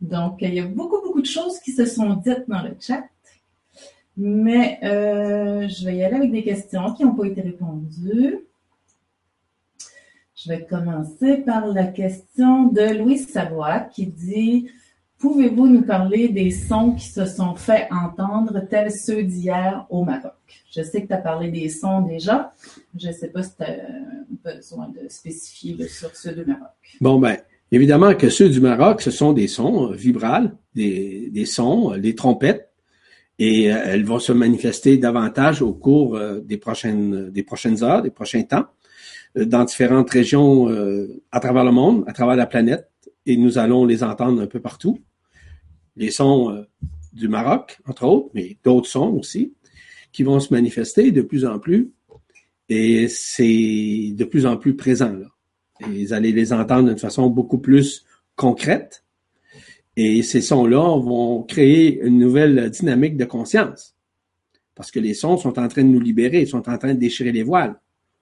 Donc, 0.00 0.38
il 0.40 0.54
y 0.54 0.60
a 0.60 0.64
beaucoup, 0.64 1.02
beaucoup 1.04 1.20
de 1.20 1.26
choses 1.26 1.60
qui 1.60 1.72
se 1.72 1.84
sont 1.84 2.14
dites 2.14 2.44
dans 2.48 2.62
le 2.62 2.74
chat. 2.80 3.04
Mais 4.16 4.78
euh, 4.84 5.68
je 5.68 5.84
vais 5.84 5.96
y 5.96 6.04
aller 6.04 6.16
avec 6.16 6.30
des 6.30 6.44
questions 6.44 6.92
qui 6.94 7.04
n'ont 7.04 7.14
pas 7.14 7.26
été 7.26 7.40
répondues. 7.40 8.38
Je 10.36 10.48
vais 10.48 10.64
commencer 10.64 11.38
par 11.38 11.66
la 11.66 11.86
question 11.86 12.64
de 12.64 12.98
Louise 12.98 13.28
Savoie 13.28 13.80
qui 13.80 14.06
dit 14.06 14.68
Pouvez-vous 15.18 15.68
nous 15.68 15.82
parler 15.82 16.28
des 16.28 16.50
sons 16.50 16.92
qui 16.92 17.08
se 17.08 17.24
sont 17.24 17.54
fait 17.54 17.88
entendre 17.90 18.60
tels 18.68 18.92
ceux 18.92 19.22
d'hier 19.22 19.86
au 19.88 20.04
Maroc? 20.04 20.34
Je 20.70 20.82
sais 20.82 21.02
que 21.02 21.06
tu 21.06 21.14
as 21.14 21.18
parlé 21.18 21.50
des 21.50 21.70
sons 21.70 22.02
déjà. 22.02 22.52
Je 22.94 23.08
ne 23.08 23.12
sais 23.12 23.28
pas 23.28 23.42
si 23.42 23.56
tu 23.56 23.62
as 23.62 24.54
besoin 24.54 24.88
de 24.88 25.08
spécifier 25.08 25.88
sur 25.88 26.14
ceux 26.14 26.32
du 26.32 26.44
Maroc. 26.44 26.68
Bon, 27.00 27.18
ben, 27.18 27.38
évidemment 27.72 28.14
que 28.14 28.28
ceux 28.28 28.50
du 28.50 28.60
Maroc, 28.60 29.00
ce 29.00 29.10
sont 29.10 29.32
des 29.32 29.48
sons 29.48 29.92
vibrales, 29.92 30.54
des, 30.74 31.30
des 31.32 31.46
sons, 31.46 31.96
des 31.96 32.14
trompettes, 32.14 32.73
et 33.38 33.72
euh, 33.72 33.80
elles 33.84 34.04
vont 34.04 34.18
se 34.18 34.32
manifester 34.32 34.98
davantage 34.98 35.62
au 35.62 35.72
cours 35.72 36.16
euh, 36.16 36.40
des 36.40 36.56
prochaines, 36.56 37.30
des 37.30 37.42
prochaines 37.42 37.82
heures, 37.82 38.02
des 38.02 38.10
prochains 38.10 38.42
temps. 38.42 38.66
Euh, 39.36 39.44
dans 39.44 39.64
différentes 39.64 40.10
régions 40.10 40.68
à 41.32 41.40
travers 41.40 41.64
le 41.64 41.72
monde, 41.72 42.04
à 42.06 42.12
travers 42.12 42.36
la 42.36 42.46
planète, 42.46 42.88
et 43.26 43.36
nous 43.36 43.58
allons 43.58 43.84
les 43.84 44.02
entendre 44.02 44.40
un 44.40 44.46
peu 44.46 44.60
partout. 44.60 44.98
Les 45.96 46.10
sons 46.10 46.64
du 47.12 47.28
Maroc, 47.28 47.78
entre 47.86 48.04
autres, 48.04 48.30
mais 48.34 48.58
d'autres 48.64 48.88
sons 48.88 49.16
aussi, 49.18 49.54
qui 50.12 50.22
vont 50.22 50.40
se 50.40 50.52
manifester 50.52 51.10
de 51.10 51.22
plus 51.22 51.44
en 51.44 51.58
plus, 51.58 51.90
et 52.68 53.08
c'est 53.08 54.12
de 54.14 54.24
plus 54.24 54.46
en 54.46 54.56
plus 54.56 54.76
présent. 54.76 55.12
Là. 55.12 55.26
Et 55.80 56.04
vous 56.04 56.12
allez 56.12 56.32
les 56.32 56.52
entendre 56.52 56.88
d'une 56.88 56.98
façon 56.98 57.28
beaucoup 57.28 57.58
plus 57.58 58.04
concrète, 58.36 59.03
et 59.96 60.22
ces 60.22 60.40
sons-là 60.40 60.98
vont 61.00 61.42
créer 61.42 62.00
une 62.02 62.18
nouvelle 62.18 62.70
dynamique 62.70 63.16
de 63.16 63.24
conscience. 63.24 63.94
Parce 64.74 64.90
que 64.90 64.98
les 64.98 65.14
sons 65.14 65.36
sont 65.36 65.58
en 65.58 65.68
train 65.68 65.84
de 65.84 65.88
nous 65.88 66.00
libérer, 66.00 66.42
ils 66.42 66.48
sont 66.48 66.68
en 66.68 66.78
train 66.78 66.94
de 66.94 66.98
déchirer 66.98 67.32
les 67.32 67.44
voiles 67.44 67.78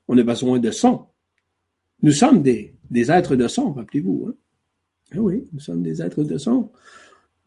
on 0.08 0.18
a 0.18 0.22
besoin 0.22 0.58
de 0.58 0.70
son. 0.70 1.06
Nous 2.02 2.12
sommes 2.12 2.42
des, 2.42 2.74
des 2.90 3.10
êtres 3.10 3.36
de 3.36 3.48
son, 3.48 3.72
rappelez-vous. 3.72 4.26
Hein? 4.28 4.34
Ah 5.14 5.20
oui, 5.20 5.44
nous 5.52 5.60
sommes 5.60 5.82
des 5.82 6.02
êtres 6.02 6.22
de 6.24 6.38
son. 6.38 6.70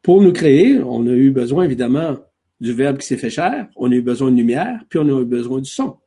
Pour 0.02 0.22
nous 0.22 0.34
créer, 0.34 0.80
on 0.80 1.06
a 1.08 1.12
eu 1.12 1.32
besoin 1.32 1.64
évidemment 1.64 2.18
du 2.60 2.74
verbe 2.74 2.98
qui 2.98 3.08
s'est 3.08 3.18
fait 3.18 3.30
chair, 3.30 3.68
on 3.76 3.92
a 3.92 3.96
eu 3.96 4.02
besoin 4.02 4.32
de 4.32 4.38
lumière, 4.38 4.84
puis 4.90 5.00
on 5.00 5.04
a 5.04 5.22
eu 5.22 5.26
besoin 5.26 5.60
du 5.60 5.70
son. 5.70 5.98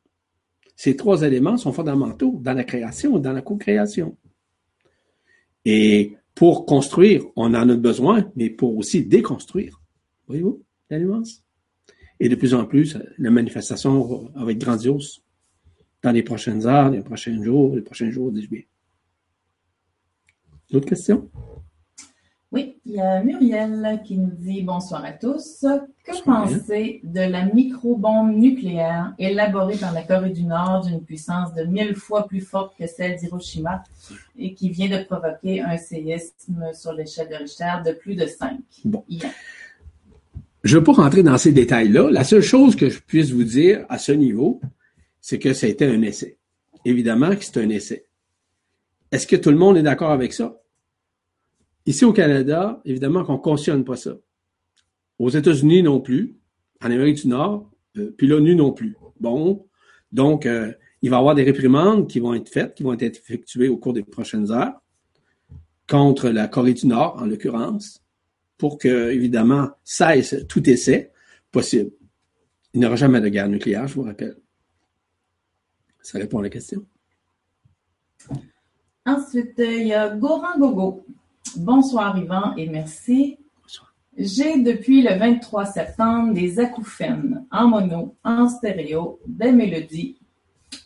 Ces 0.76 0.96
trois 0.96 1.22
éléments 1.22 1.56
sont 1.56 1.72
fondamentaux 1.72 2.38
dans 2.42 2.54
la 2.54 2.64
création, 2.64 3.18
dans 3.18 3.32
la 3.32 3.42
co-création. 3.42 4.16
Et 5.64 6.16
pour 6.38 6.66
construire, 6.66 7.24
on 7.34 7.52
en 7.52 7.68
a 7.68 7.76
besoin, 7.76 8.30
mais 8.36 8.48
pour 8.48 8.76
aussi 8.76 9.04
déconstruire. 9.04 9.82
Voyez-vous 10.28 10.62
la 10.88 11.00
nuance? 11.00 11.44
Et 12.20 12.28
de 12.28 12.36
plus 12.36 12.54
en 12.54 12.64
plus, 12.64 12.96
la 13.18 13.30
manifestation 13.30 14.30
va 14.36 14.52
être 14.52 14.58
grandiose 14.58 15.24
dans 16.00 16.12
les 16.12 16.22
prochaines 16.22 16.64
heures, 16.64 16.90
les 16.90 17.02
prochains 17.02 17.42
jours, 17.42 17.74
les 17.74 17.82
prochains 17.82 18.10
jours, 18.12 18.30
dis-je 18.30 18.48
bien. 18.48 18.62
D'autres 20.70 20.88
questions? 20.88 21.28
Oui, 22.50 22.80
il 22.86 22.92
y 22.92 23.00
a 23.00 23.22
Muriel 23.22 24.00
qui 24.06 24.16
nous 24.16 24.30
dit 24.30 24.62
bonsoir 24.62 25.04
à 25.04 25.12
tous. 25.12 25.66
Que 26.02 26.24
pensez 26.24 27.00
de 27.04 27.20
la 27.20 27.44
microbombe 27.44 28.34
nucléaire 28.34 29.12
élaborée 29.18 29.76
par 29.76 29.92
la 29.92 30.02
Corée 30.02 30.30
du 30.30 30.44
Nord 30.44 30.86
d'une 30.86 31.02
puissance 31.02 31.52
de 31.54 31.64
mille 31.64 31.94
fois 31.94 32.26
plus 32.26 32.40
forte 32.40 32.74
que 32.78 32.86
celle 32.86 33.18
d'Hiroshima 33.18 33.84
et 34.38 34.54
qui 34.54 34.70
vient 34.70 34.88
de 34.88 35.04
provoquer 35.04 35.60
un 35.60 35.76
séisme 35.76 36.70
sur 36.72 36.94
l'échelle 36.94 37.28
de 37.28 37.34
Richter 37.34 37.72
de 37.84 37.92
plus 37.92 38.14
de 38.14 38.24
5 38.24 38.58
Bon. 38.86 39.04
Je 40.64 40.74
ne 40.74 40.78
veux 40.80 40.84
pas 40.84 40.92
rentrer 40.92 41.22
dans 41.22 41.36
ces 41.36 41.52
détails-là. 41.52 42.10
La 42.10 42.24
seule 42.24 42.40
chose 42.40 42.76
que 42.76 42.88
je 42.88 42.98
puisse 42.98 43.30
vous 43.30 43.44
dire 43.44 43.84
à 43.90 43.98
ce 43.98 44.12
niveau, 44.12 44.58
c'est 45.20 45.38
que 45.38 45.52
ça 45.52 45.66
a 45.66 45.70
été 45.70 45.84
un 45.84 46.00
essai. 46.00 46.38
Évidemment 46.86 47.36
que 47.36 47.44
c'est 47.44 47.58
un 47.58 47.68
essai. 47.68 48.06
Est-ce 49.12 49.26
que 49.26 49.36
tout 49.36 49.50
le 49.50 49.58
monde 49.58 49.76
est 49.76 49.82
d'accord 49.82 50.12
avec 50.12 50.32
ça? 50.32 50.56
Ici 51.88 52.04
au 52.04 52.12
Canada, 52.12 52.82
évidemment 52.84 53.24
qu'on 53.24 53.38
ne 53.38 53.38
cautionne 53.38 53.82
pas 53.82 53.96
ça. 53.96 54.14
Aux 55.18 55.30
États-Unis 55.30 55.82
non 55.82 56.02
plus, 56.02 56.36
en 56.82 56.90
Amérique 56.90 57.22
du 57.22 57.28
Nord, 57.28 57.70
euh, 57.96 58.14
puis 58.14 58.26
l'ONU 58.26 58.54
non 58.54 58.72
plus. 58.72 58.94
Bon, 59.20 59.66
donc, 60.12 60.44
euh, 60.44 60.70
Il 61.00 61.08
va 61.08 61.16
y 61.16 61.18
avoir 61.18 61.34
des 61.34 61.44
réprimandes 61.44 62.06
qui 62.06 62.20
vont 62.20 62.34
être 62.34 62.50
faites, 62.50 62.74
qui 62.74 62.82
vont 62.82 62.92
être 62.92 63.16
effectuées 63.16 63.68
au 63.68 63.78
cours 63.78 63.94
des 63.94 64.02
prochaines 64.02 64.50
heures 64.50 64.82
contre 65.88 66.28
la 66.28 66.46
Corée 66.46 66.74
du 66.74 66.86
Nord, 66.86 67.16
en 67.22 67.24
l'occurrence, 67.24 68.04
pour 68.58 68.76
que, 68.76 69.10
évidemment, 69.10 69.70
cesse 69.82 70.44
tout 70.46 70.68
essai 70.68 71.10
possible. 71.50 71.92
Il 72.74 72.80
n'y 72.80 72.86
aura 72.86 72.96
jamais 72.96 73.22
de 73.22 73.28
guerre 73.30 73.48
nucléaire, 73.48 73.88
je 73.88 73.94
vous 73.94 74.02
rappelle. 74.02 74.36
Ça 76.02 76.18
répond 76.18 76.40
à 76.40 76.42
la 76.42 76.50
question. 76.50 76.84
Ensuite, 79.06 79.54
il 79.56 79.86
y 79.86 79.94
a 79.94 80.14
Goran 80.14 80.58
Gogo. 80.58 81.06
Bonsoir 81.56 82.16
Yvan 82.18 82.54
et 82.56 82.68
merci. 82.68 83.38
J'ai 84.16 84.60
depuis 84.62 85.02
le 85.02 85.18
23 85.18 85.66
septembre 85.66 86.34
des 86.34 86.58
acouphènes 86.58 87.46
en 87.50 87.68
mono, 87.68 88.16
en 88.24 88.48
stéréo, 88.48 89.20
des 89.26 89.52
mélodies. 89.52 90.18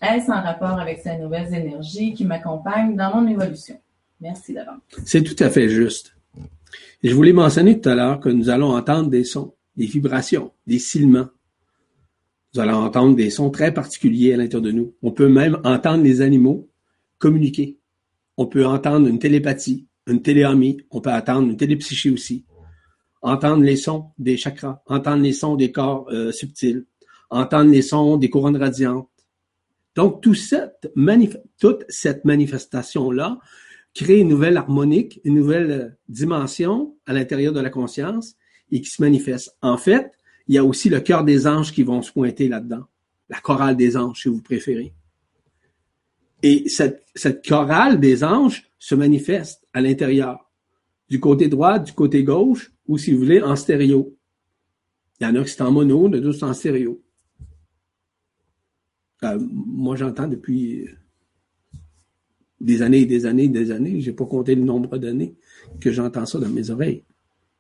Est-ce 0.01 0.31
en 0.31 0.43
rapport 0.43 0.79
avec 0.79 1.01
ces 1.01 1.17
nouvelles 1.19 1.53
énergies 1.55 2.13
qui 2.13 2.25
m'accompagnent 2.25 2.97
dans 2.97 3.15
mon 3.17 3.27
évolution? 3.27 3.81
Merci 4.21 4.53
d'avance. 4.53 4.81
C'est 5.05 5.23
tout 5.23 5.43
à 5.43 5.51
fait 5.51 5.69
juste. 5.69 6.15
Et 7.03 7.09
je 7.09 7.15
voulais 7.15 7.33
mentionner 7.33 7.81
tout 7.81 7.89
à 7.89 7.95
l'heure 7.95 8.21
que 8.21 8.29
nous 8.29 8.51
allons 8.51 8.75
entendre 8.77 9.11
des 9.11 9.25
sons, 9.25 9.55
des 9.77 9.87
vibrations, 9.87 10.53
des 10.67 10.79
silements. 10.79 11.29
Nous 12.55 12.61
allons 12.61 12.85
entendre 12.85 13.17
des 13.17 13.31
sons 13.31 13.51
très 13.51 13.73
particuliers 13.73 14.35
à 14.35 14.37
l'intérieur 14.37 14.63
de 14.63 14.73
nous. 14.73 14.95
On 15.03 15.11
peut 15.11 15.29
même 15.29 15.59
entendre 15.65 16.05
les 16.05 16.21
animaux 16.21 16.69
communiquer. 17.19 17.79
On 18.37 18.47
peut 18.47 18.67
entendre 18.67 19.09
une 19.09 19.19
télépathie, 19.19 19.87
une 20.07 20.23
téléamie, 20.23 20.79
on 20.91 21.01
peut 21.01 21.13
entendre 21.13 21.49
une 21.49 21.57
télépsychie 21.57 22.11
aussi. 22.11 22.45
Entendre 23.23 23.63
les 23.63 23.77
sons 23.77 24.07
des 24.19 24.37
chakras, 24.37 24.83
entendre 24.87 25.23
les 25.23 25.33
sons 25.33 25.55
des 25.55 25.71
corps 25.71 26.09
euh, 26.11 26.33
subtils, 26.33 26.87
entendre 27.31 27.71
les 27.71 27.83
sons 27.83 28.17
des 28.17 28.29
couronnes 28.29 28.57
radiantes. 28.57 29.09
Donc, 29.95 30.23
tout 30.23 30.35
cette 30.35 30.93
toute 31.59 31.85
cette 31.89 32.25
manifestation-là 32.25 33.39
crée 33.95 34.19
une 34.19 34.29
nouvelle 34.29 34.57
harmonique, 34.57 35.21
une 35.25 35.35
nouvelle 35.35 35.71
euh, 35.71 35.89
dimension 36.09 36.97
à 37.07 37.13
l'intérieur 37.13 37.53
de 37.53 37.61
la 37.61 37.71
conscience 37.71 38.35
et 38.71 38.81
qui 38.81 38.89
se 38.89 39.03
manifeste. 39.03 39.57
En 39.61 39.77
fait, 39.77 40.13
il 40.49 40.55
y 40.55 40.59
a 40.59 40.65
aussi 40.65 40.89
le 40.89 41.01
cœur 41.01 41.25
des 41.25 41.47
anges 41.47 41.73
qui 41.73 41.83
vont 41.83 42.03
se 42.03 42.11
pointer 42.11 42.49
là-dedans. 42.49 42.87
La 43.29 43.39
chorale 43.39 43.77
des 43.77 43.97
anges, 43.97 44.23
si 44.23 44.29
vous 44.29 44.43
préférez. 44.43 44.93
Et 46.43 46.65
cette 46.69 47.47
chorale 47.47 48.01
des 48.01 48.25
anges 48.25 48.65
se 48.83 48.97
manifeste 48.97 49.65
à 49.73 49.81
l'intérieur, 49.81 50.51
du 51.09 51.21
côté 51.21 51.47
droit, 51.47 51.79
du 51.79 51.93
côté 51.93 52.25
gauche, 52.25 52.73
ou 52.89 52.99
si 52.99 53.13
vous 53.13 53.19
voulez, 53.19 53.41
en 53.41 53.55
stéréo. 53.55 54.19
Il 55.21 55.25
y 55.25 55.27
en 55.29 55.37
a 55.37 55.45
qui 55.45 55.51
sont 55.51 55.63
en 55.63 55.71
mono, 55.71 56.09
il 56.09 56.15
y 56.15 56.17
en 56.17 56.19
a 56.19 56.21
d'autres 56.21 56.43
en 56.43 56.53
stéréo. 56.53 57.01
Euh, 59.23 59.39
moi, 59.41 59.95
j'entends 59.95 60.27
depuis 60.27 60.89
des 62.61 62.83
années 62.83 63.03
et 63.03 63.07
des 63.07 63.25
années 63.25 63.45
et 63.45 63.49
des 63.49 63.71
années, 63.71 64.01
j'ai 64.01 64.13
pas 64.13 64.27
compté 64.27 64.57
le 64.57 64.65
nombre 64.65 64.99
d'années 64.99 65.37
que 65.81 65.93
j'entends 65.93 66.27
ça 66.27 66.41
dans 66.41 66.49
mes 66.49 66.71
oreilles. 66.71 67.05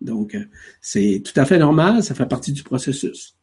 Donc, 0.00 0.34
euh, 0.34 0.44
c'est 0.80 1.22
tout 1.24 1.38
à 1.38 1.44
fait 1.44 1.60
normal, 1.60 2.02
ça 2.02 2.16
fait 2.16 2.26
partie 2.26 2.52
du 2.52 2.64
processus 2.64 3.36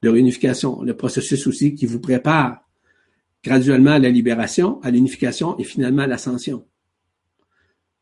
de 0.00 0.08
réunification, 0.08 0.80
le 0.80 0.96
processus 0.96 1.46
aussi 1.46 1.74
qui 1.74 1.84
vous 1.84 2.00
prépare 2.00 2.66
graduellement 3.44 3.90
à 3.90 3.98
la 3.98 4.08
libération, 4.08 4.80
à 4.80 4.90
l'unification 4.90 5.58
et 5.58 5.64
finalement 5.64 6.04
à 6.04 6.06
l'ascension. 6.06 6.64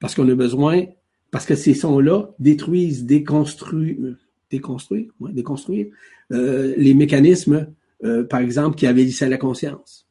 Parce 0.01 0.15
qu'on 0.15 0.29
a 0.29 0.35
besoin, 0.35 0.85
parce 1.31 1.47
que 1.47 1.55
ces 1.55 1.75
sons-là 1.75 2.31
détruisent, 2.39 3.05
déconstruisent, 3.05 4.17
déconstruire, 4.51 5.11
ouais, 5.21 5.33
déconstruire 5.33 5.89
euh, 6.33 6.75
les 6.77 6.95
mécanismes, 6.95 7.69
euh, 8.05 8.25
par 8.25 8.41
exemple, 8.41 8.77
qui 8.77 8.87
avélissaient 8.87 9.29
la 9.29 9.39
conscience, 9.39 10.07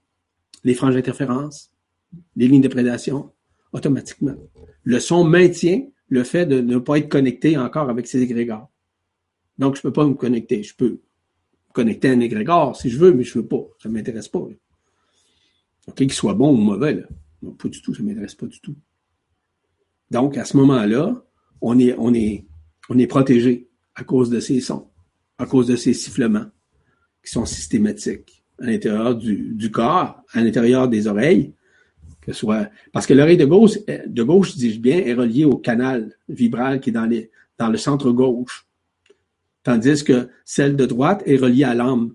les 0.63 0.73
franges 0.73 0.95
d'interférence, 0.95 1.71
les 2.35 2.47
lignes 2.47 2.61
de 2.61 2.67
prédation, 2.67 3.31
automatiquement. 3.73 4.35
Le 4.83 4.99
son 4.99 5.23
maintient 5.23 5.85
le 6.09 6.23
fait 6.23 6.45
de 6.45 6.61
ne 6.61 6.77
pas 6.77 6.97
être 6.97 7.09
connecté 7.09 7.57
encore 7.57 7.89
avec 7.89 8.07
ces 8.07 8.21
égrégores. 8.21 8.69
Donc, 9.57 9.75
je 9.75 9.81
peux 9.81 9.91
pas 9.91 10.05
me 10.05 10.13
connecter. 10.13 10.63
Je 10.63 10.75
peux 10.75 10.89
me 10.89 11.01
connecter 11.73 12.09
à 12.09 12.11
un 12.13 12.19
égrégore 12.19 12.75
si 12.75 12.89
je 12.89 12.97
veux, 12.97 13.13
mais 13.13 13.23
je 13.23 13.39
veux 13.39 13.45
pas. 13.45 13.65
Ça 13.81 13.89
m'intéresse 13.89 14.27
pas. 14.27 14.39
OK, 14.39 15.95
qu'il 15.95 16.13
soit 16.13 16.33
bon 16.33 16.53
ou 16.53 16.57
mauvais, 16.57 16.93
là. 16.93 17.03
Non, 17.41 17.51
pas 17.51 17.69
du 17.69 17.81
tout, 17.81 17.93
ça 17.93 18.01
m'intéresse 18.01 18.35
pas 18.35 18.47
du 18.47 18.59
tout. 18.59 18.75
Donc, 20.11 20.37
à 20.37 20.45
ce 20.45 20.57
moment-là, 20.57 21.21
on 21.61 21.79
est, 21.79 21.95
on 21.97 22.13
est, 22.13 22.45
on 22.89 22.97
est 22.97 23.07
protégé 23.07 23.67
à 23.95 24.03
cause 24.03 24.29
de 24.29 24.39
ces 24.39 24.61
sons, 24.61 24.87
à 25.37 25.45
cause 25.45 25.67
de 25.67 25.75
ces 25.75 25.93
sifflements 25.93 26.45
qui 27.23 27.31
sont 27.31 27.45
systématiques 27.45 28.43
à 28.61 28.65
l'intérieur 28.65 29.15
du, 29.15 29.53
du 29.53 29.71
corps, 29.71 30.21
à 30.31 30.41
l'intérieur 30.41 30.87
des 30.87 31.07
oreilles, 31.07 31.53
que 32.21 32.33
soit, 32.33 32.69
parce 32.91 33.05
que 33.05 33.13
l'oreille 33.13 33.37
de 33.37 33.45
gauche, 33.45 33.77
de 33.87 34.23
gauche, 34.23 34.55
dis-je 34.55 34.79
bien, 34.79 34.97
est 34.97 35.13
reliée 35.13 35.45
au 35.45 35.57
canal 35.57 36.15
vibral 36.27 36.79
qui 36.79 36.89
est 36.89 36.93
dans 36.93 37.05
les, 37.05 37.31
dans 37.57 37.69
le 37.69 37.77
centre 37.77 38.11
gauche. 38.11 38.65
Tandis 39.63 40.03
que 40.03 40.29
celle 40.45 40.75
de 40.75 40.85
droite 40.85 41.23
est 41.25 41.37
reliée 41.37 41.65
à 41.65 41.73
l'âme 41.73 42.13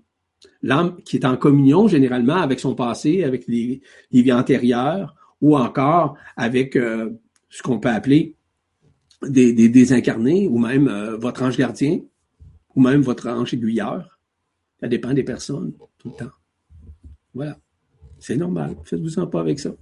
l'âme 0.61 0.97
qui 1.03 1.17
est 1.17 1.25
en 1.25 1.37
communion 1.37 1.87
généralement 1.87 2.37
avec 2.37 2.59
son 2.59 2.73
passé, 2.73 3.23
avec 3.23 3.47
les, 3.47 3.81
vies 4.11 4.33
antérieures, 4.33 5.15
ou 5.41 5.57
encore 5.57 6.15
avec 6.37 6.75
euh, 6.75 7.11
ce 7.53 7.61
qu'on 7.61 7.79
peut 7.79 7.89
appeler 7.89 8.35
des, 9.27 9.53
des 9.53 9.69
désincarnés, 9.69 10.47
ou 10.47 10.57
même 10.57 10.87
euh, 10.87 11.17
votre 11.17 11.43
ange 11.43 11.57
gardien, 11.57 11.99
ou 12.75 12.81
même 12.81 13.01
votre 13.01 13.29
ange 13.29 13.53
aiguilleur. 13.53 14.19
Ça 14.79 14.87
dépend 14.87 15.13
des 15.13 15.23
personnes, 15.23 15.73
tout 15.97 16.09
le 16.09 16.25
temps. 16.25 16.31
Voilà. 17.33 17.57
C'est 18.19 18.35
normal. 18.35 18.75
Faites-vous-en 18.83 19.27
pas 19.27 19.39
avec 19.41 19.59
ça. 19.59 19.73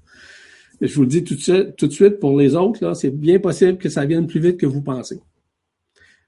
Je 0.79 0.93
vous 0.95 1.01
le 1.01 1.07
dis 1.07 1.23
tout 1.23 1.35
de 1.35 1.39
suite, 1.39 1.75
tout 1.75 1.87
de 1.87 1.93
suite 1.93 2.19
pour 2.19 2.37
les 2.39 2.55
autres, 2.55 2.83
là, 2.83 2.95
c'est 2.95 3.11
bien 3.11 3.39
possible 3.39 3.77
que 3.77 3.89
ça 3.89 4.05
vienne 4.05 4.27
plus 4.27 4.39
vite 4.39 4.57
que 4.57 4.65
vous 4.65 4.81
pensez 4.81 5.21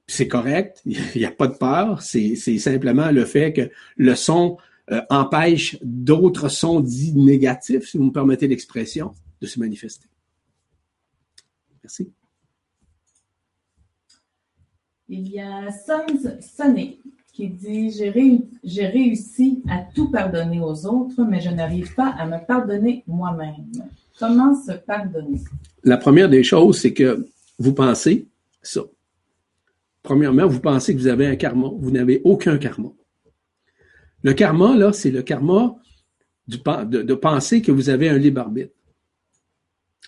c'est 0.08 0.28
correct, 0.28 0.82
il 0.86 1.00
n'y 1.16 1.26
a 1.26 1.32
pas 1.32 1.48
de 1.48 1.56
peur, 1.56 2.02
c'est 2.02 2.36
simplement 2.36 3.10
le 3.12 3.26
fait 3.26 3.54
que 3.54 3.70
le 3.96 4.16
son 4.16 4.58
euh, 4.92 5.02
empêche 5.10 5.78
d'autres 5.82 6.50
sons 6.50 6.82
dits 6.82 7.14
négatifs, 7.14 7.88
si 7.88 7.98
vous 7.98 8.06
me 8.06 8.12
permettez 8.12 8.48
l'expression, 8.48 9.14
de 9.42 9.48
se 9.48 9.60
manifester. 9.60 10.08
Merci. 11.84 12.12
Il 15.10 15.28
y 15.30 15.40
a 15.40 15.70
Sons 15.72 16.40
Sonné 16.40 17.00
qui 17.34 17.50
dit 17.50 17.92
J'ai 17.92 18.88
réussi 18.88 19.64
à 19.70 19.84
tout 19.94 20.10
pardonner 20.10 20.62
aux 20.62 20.86
autres, 20.86 21.24
mais 21.24 21.42
je 21.42 21.50
n'arrive 21.50 21.94
pas 21.94 22.10
à 22.18 22.26
me 22.26 22.46
pardonner 22.46 23.04
moi-même. 23.08 23.72
Comment 24.18 24.56
se 24.56 24.72
pardonner? 24.72 25.42
La 25.84 25.98
première 25.98 26.30
des 26.30 26.44
choses, 26.44 26.80
c'est 26.80 26.94
que 26.94 27.28
vous 27.60 27.74
pensez 27.74 28.28
ça. 28.62 28.82
Premièrement, 30.04 30.48
vous 30.48 30.60
pensez 30.60 30.94
que 30.94 31.00
vous 31.00 31.08
avez 31.08 31.28
un 31.28 31.36
karma. 31.36 31.70
Vous 31.76 31.92
n'avez 31.92 32.22
aucun 32.24 32.58
karma. 32.58 32.90
Le 34.22 34.34
karma, 34.34 34.76
là, 34.76 34.94
c'est 34.94 35.12
le 35.12 35.22
karma 35.22 35.76
de, 36.48 37.14
penser 37.14 37.62
que 37.62 37.72
vous 37.72 37.90
avez 37.90 38.10
un 38.10 38.18
libre 38.18 38.42
arbitre. 38.42 38.74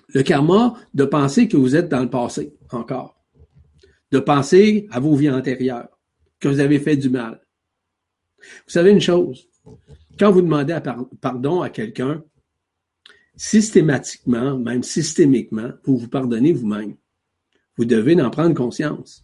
Le 0.10 0.24
karma 0.24 0.76
de 0.94 1.06
penser 1.06 1.48
que 1.48 1.58
vous 1.58 1.76
êtes 1.76 1.90
dans 1.90 2.02
le 2.02 2.10
passé 2.10 2.54
encore. 2.72 3.24
De 4.12 4.20
penser 4.20 4.88
à 4.92 5.00
vos 5.00 5.16
vies 5.16 5.30
antérieures, 5.30 5.90
que 6.40 6.48
vous 6.48 6.60
avez 6.60 6.80
fait 6.80 6.96
du 6.96 7.10
mal. 7.10 7.42
Vous 8.40 8.72
savez 8.72 8.92
une 8.92 9.02
chose, 9.02 9.48
quand 10.20 10.32
vous 10.32 10.42
demandez 10.42 10.78
pardon 11.20 11.62
à 11.62 11.70
quelqu'un, 11.70 12.24
systématiquement, 13.36 14.58
même 14.58 14.84
systémiquement, 14.84 15.72
vous 15.84 15.98
vous 15.98 16.08
pardonnez 16.08 16.54
vous-même. 16.54 16.96
Vous 17.78 17.86
devez 17.86 18.20
en 18.22 18.30
prendre 18.30 18.56
conscience 18.56 19.24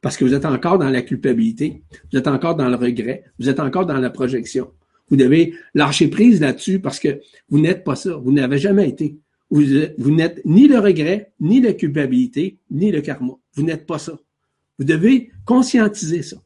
parce 0.00 0.16
que 0.16 0.24
vous 0.24 0.34
êtes 0.34 0.46
encore 0.46 0.78
dans 0.78 0.88
la 0.88 1.02
culpabilité, 1.02 1.82
vous 2.10 2.18
êtes 2.18 2.26
encore 2.26 2.56
dans 2.56 2.68
le 2.68 2.76
regret, 2.76 3.24
vous 3.38 3.48
êtes 3.48 3.60
encore 3.60 3.86
dans 3.86 3.98
la 3.98 4.10
projection. 4.10 4.72
Vous 5.08 5.16
devez 5.16 5.54
lâcher 5.74 6.08
prise 6.08 6.40
là-dessus 6.40 6.80
parce 6.80 6.98
que 6.98 7.20
vous 7.48 7.60
n'êtes 7.60 7.84
pas 7.84 7.96
ça, 7.96 8.16
vous 8.16 8.32
n'avez 8.32 8.58
jamais 8.58 8.88
été. 8.88 9.18
Vous, 9.50 10.10
n'êtes 10.10 10.44
ni 10.44 10.68
le 10.68 10.78
regret, 10.78 11.32
ni 11.40 11.60
la 11.60 11.72
culpabilité, 11.72 12.60
ni 12.70 12.92
le 12.92 13.00
karma. 13.00 13.34
Vous 13.54 13.64
n'êtes 13.64 13.86
pas 13.86 13.98
ça. 13.98 14.18
Vous 14.78 14.84
devez 14.84 15.32
conscientiser 15.44 16.22
ça. 16.22 16.36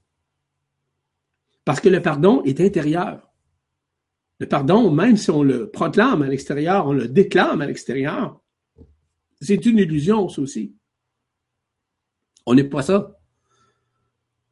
Parce 1.65 1.81
que 1.81 1.89
le 1.89 2.01
pardon 2.01 2.43
est 2.45 2.61
intérieur. 2.61 3.31
Le 4.39 4.47
pardon, 4.47 4.91
même 4.91 5.17
si 5.17 5.31
on 5.31 5.43
le 5.43 5.71
proclame 5.71 6.23
à 6.23 6.29
l'extérieur, 6.29 6.87
on 6.87 6.93
le 6.93 7.09
déclame 7.09 7.61
à 7.61 7.67
l'extérieur, 7.67 8.41
c'est 9.41 9.65
une 9.67 9.79
illusion, 9.79 10.29
ça 10.29 10.41
aussi. 10.41 10.75
On 12.47 12.55
n'est 12.55 12.65
pas 12.65 12.83
ça. 12.83 13.19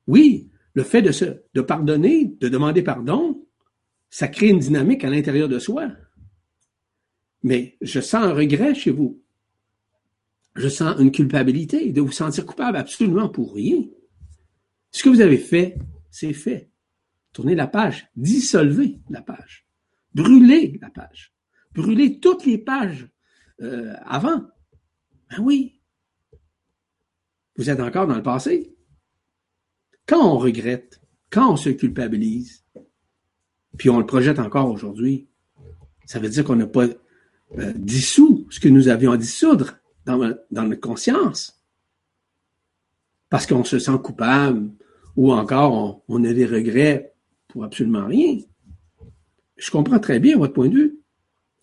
Oui, 0.06 0.50
le 0.74 0.82
fait 0.82 1.02
de, 1.02 1.12
se, 1.12 1.24
de 1.54 1.60
pardonner, 1.60 2.26
de 2.40 2.48
demander 2.48 2.82
pardon, 2.82 3.46
ça 4.10 4.28
crée 4.28 4.48
une 4.48 4.58
dynamique 4.58 5.04
à 5.04 5.10
l'intérieur 5.10 5.48
de 5.48 5.58
soi. 5.58 5.88
Mais 7.42 7.76
je 7.80 8.00
sens 8.00 8.24
un 8.24 8.32
regret 8.32 8.74
chez 8.74 8.90
vous. 8.90 9.20
Je 10.54 10.68
sens 10.68 11.00
une 11.00 11.12
culpabilité 11.12 11.92
de 11.92 12.00
vous 12.00 12.12
sentir 12.12 12.44
coupable 12.46 12.76
absolument 12.76 13.28
pour 13.28 13.54
rien. 13.54 13.82
Ce 14.90 15.02
que 15.02 15.08
vous 15.08 15.20
avez 15.20 15.38
fait, 15.38 15.78
c'est 16.10 16.34
fait. 16.34 16.70
Tournez 17.32 17.54
la 17.54 17.66
page, 17.66 18.08
dissolvez 18.14 19.00
la 19.08 19.22
page. 19.22 19.66
Brûlez 20.14 20.78
la 20.82 20.90
page. 20.90 21.32
Brûlez 21.72 22.20
toutes 22.20 22.44
les 22.44 22.58
pages 22.58 23.08
euh, 23.62 23.94
avant. 24.04 24.44
Ben 25.30 25.38
oui. 25.40 25.80
Vous 27.56 27.70
êtes 27.70 27.80
encore 27.80 28.06
dans 28.06 28.16
le 28.16 28.22
passé. 28.22 28.76
Quand 30.06 30.34
on 30.34 30.38
regrette, 30.38 31.00
quand 31.30 31.52
on 31.52 31.56
se 31.56 31.70
culpabilise, 31.70 32.64
puis 33.78 33.88
on 33.88 33.98
le 33.98 34.06
projette 34.06 34.38
encore 34.38 34.70
aujourd'hui, 34.70 35.28
ça 36.04 36.18
veut 36.18 36.28
dire 36.28 36.44
qu'on 36.44 36.56
n'a 36.56 36.66
pas 36.66 36.86
euh, 37.58 37.72
dissous 37.76 38.46
ce 38.50 38.60
que 38.60 38.68
nous 38.68 38.88
avions 38.88 39.12
à 39.12 39.16
dissoudre 39.16 39.74
dans, 40.04 40.34
dans 40.50 40.64
notre 40.64 40.80
conscience. 40.80 41.62
Parce 43.28 43.46
qu'on 43.46 43.64
se 43.64 43.78
sent 43.78 43.98
coupable 44.02 44.70
ou 45.16 45.32
encore 45.32 46.02
on, 46.08 46.24
a 46.24 46.32
des 46.32 46.46
regrets 46.46 47.14
pour 47.48 47.64
absolument 47.64 48.06
rien. 48.06 48.38
Je 49.56 49.70
comprends 49.70 49.98
très 49.98 50.18
bien 50.18 50.36
votre 50.36 50.52
point 50.52 50.68
de 50.68 50.74
vue, 50.74 50.98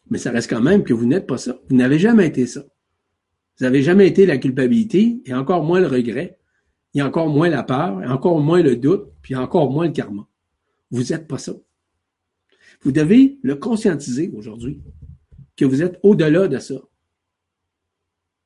mais 0.10 0.18
ça 0.18 0.32
reste 0.32 0.50
quand 0.50 0.62
même 0.62 0.84
que 0.84 0.94
vous 0.94 1.06
n'êtes 1.06 1.28
pas 1.28 1.38
ça. 1.38 1.60
Vous 1.70 1.76
n'avez 1.76 2.00
jamais 2.00 2.28
été 2.28 2.46
ça. 2.48 2.62
Vous 2.62 3.66
n'avez 3.66 3.82
jamais 3.82 4.08
été 4.08 4.26
la 4.26 4.38
culpabilité 4.38 5.22
et 5.26 5.34
encore 5.34 5.64
moins 5.64 5.80
le 5.80 5.88
regret, 5.88 6.40
et 6.94 7.02
encore 7.02 7.30
moins 7.30 7.50
la 7.50 7.64
peur, 7.64 8.02
et 8.02 8.08
encore 8.08 8.40
moins 8.40 8.62
le 8.62 8.76
doute, 8.76 9.10
puis 9.22 9.36
encore 9.36 9.72
moins 9.72 9.88
le 9.88 9.92
karma. 9.92 10.28
Vous 10.92 11.04
n'êtes 11.04 11.28
pas 11.28 11.38
ça. 11.38 11.54
Vous 12.82 12.92
devez 12.92 13.38
le 13.42 13.56
conscientiser 13.56 14.32
aujourd'hui, 14.34 14.82
que 15.60 15.66
vous 15.66 15.84
êtes 15.84 16.00
au-delà 16.04 16.48
de 16.48 16.58
ça, 16.58 16.80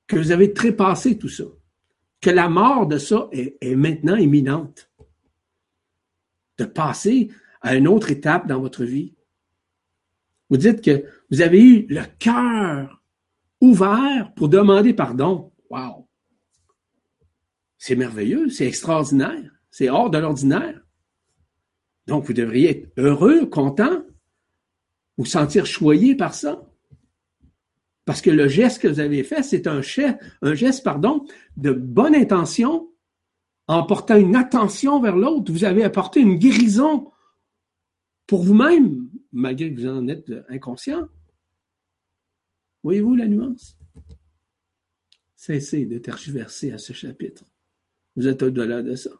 que 0.07 0.15
vous 0.15 0.31
avez 0.31 0.51
trépassé 0.51 1.15
tout 1.15 1.29
ça, 1.29 1.43
que 2.19 2.31
la 2.31 2.49
mort 2.49 2.87
de 2.87 2.97
ça 2.97 3.29
est, 3.31 3.55
est 3.61 3.75
maintenant 3.75 4.15
imminente, 4.15 4.89
de 6.57 6.65
passer 6.65 7.29
à 7.61 7.75
une 7.75 7.87
autre 7.87 8.09
étape 8.09 8.47
dans 8.47 8.59
votre 8.59 8.83
vie. 8.83 9.13
Vous 10.49 10.57
dites 10.57 10.81
que 10.81 11.05
vous 11.29 11.41
avez 11.41 11.61
eu 11.61 11.85
le 11.87 12.01
cœur 12.17 13.03
ouvert 13.61 14.33
pour 14.35 14.49
demander 14.49 14.95
pardon. 14.95 15.51
Wow! 15.69 16.07
C'est 17.77 17.95
merveilleux, 17.95 18.49
c'est 18.49 18.65
extraordinaire, 18.65 19.51
c'est 19.69 19.89
hors 19.89 20.09
de 20.09 20.17
l'ordinaire. 20.17 20.81
Donc, 22.07 22.25
vous 22.25 22.33
devriez 22.33 22.69
être 22.71 22.91
heureux, 22.97 23.45
content, 23.45 24.03
vous 25.17 25.25
sentir 25.25 25.67
choyé 25.67 26.15
par 26.15 26.33
ça. 26.33 26.67
Parce 28.05 28.21
que 28.21 28.29
le 28.29 28.47
geste 28.47 28.81
que 28.81 28.87
vous 28.87 28.99
avez 28.99 29.23
fait, 29.23 29.43
c'est 29.43 29.67
un, 29.67 29.81
geste 29.81 30.87
de 31.57 31.71
bonne 31.71 32.15
intention 32.15 32.89
en 33.67 33.83
portant 33.85 34.17
une 34.17 34.35
attention 34.35 34.99
vers 34.99 35.15
l'autre. 35.15 35.51
Vous 35.51 35.63
avez 35.63 35.83
apporté 35.83 36.19
une 36.19 36.35
guérison 36.35 37.11
pour 38.27 38.43
vous-même, 38.43 39.09
malgré 39.31 39.73
que 39.73 39.81
vous 39.81 39.87
en 39.87 40.07
êtes 40.07 40.31
inconscient. 40.49 41.07
Voyez-vous 42.83 43.15
la 43.15 43.27
nuance? 43.27 43.77
Cessez 45.35 45.85
de 45.85 45.97
tergiverser 45.97 46.71
à 46.71 46.77
ce 46.77 46.91
chapitre. 46.91 47.45
Vous 48.15 48.27
êtes 48.27 48.43
au-delà 48.43 48.81
de 48.81 48.95
ça. 48.95 49.11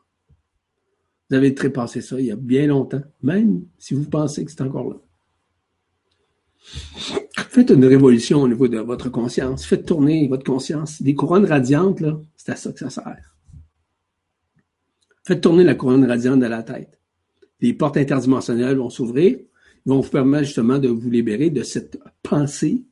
Vous 1.30 1.36
avez 1.38 1.56
trépassé 1.56 2.02
ça 2.02 2.20
il 2.20 2.26
y 2.28 2.32
a 2.32 2.36
bien 2.36 2.68
longtemps, 2.68 3.02
même 3.22 3.66
si 3.78 3.94
vous 3.94 4.10
pensez 4.10 4.44
que 4.44 4.52
c'est 4.52 4.62
encore 4.62 4.90
là. 4.90 5.02
Faites 6.64 7.70
une 7.70 7.86
révolution 7.86 8.42
au 8.42 8.48
niveau 8.48 8.68
de 8.68 8.80
votre 8.80 9.10
conscience. 9.10 9.66
Faites 9.66 9.86
tourner 9.86 10.28
votre 10.28 10.44
conscience. 10.44 11.02
Des 11.02 11.14
couronnes 11.14 11.46
radiantes, 11.46 12.04
c'est 12.36 12.52
à 12.52 12.56
ça 12.56 12.72
que 12.72 12.80
ça 12.80 12.90
sert. 12.90 13.36
Faites 15.24 15.42
tourner 15.42 15.64
la 15.64 15.76
couronne 15.76 16.06
radiante 16.06 16.40
de 16.40 16.48
la 16.48 16.64
tête. 16.64 17.00
Les 17.62 17.74
portes 17.74 17.98
interdimensionnelles 17.98 18.78
vont 18.78 18.90
s'ouvrir, 18.90 19.38
vont 19.86 20.02
vous 20.02 20.10
permettre 20.10 20.46
justement 20.46 20.80
de 20.80 20.90
vous 20.90 21.10
libérer 21.10 21.50
de 21.50 21.64
cette 21.64 22.00
pensée 22.22 22.84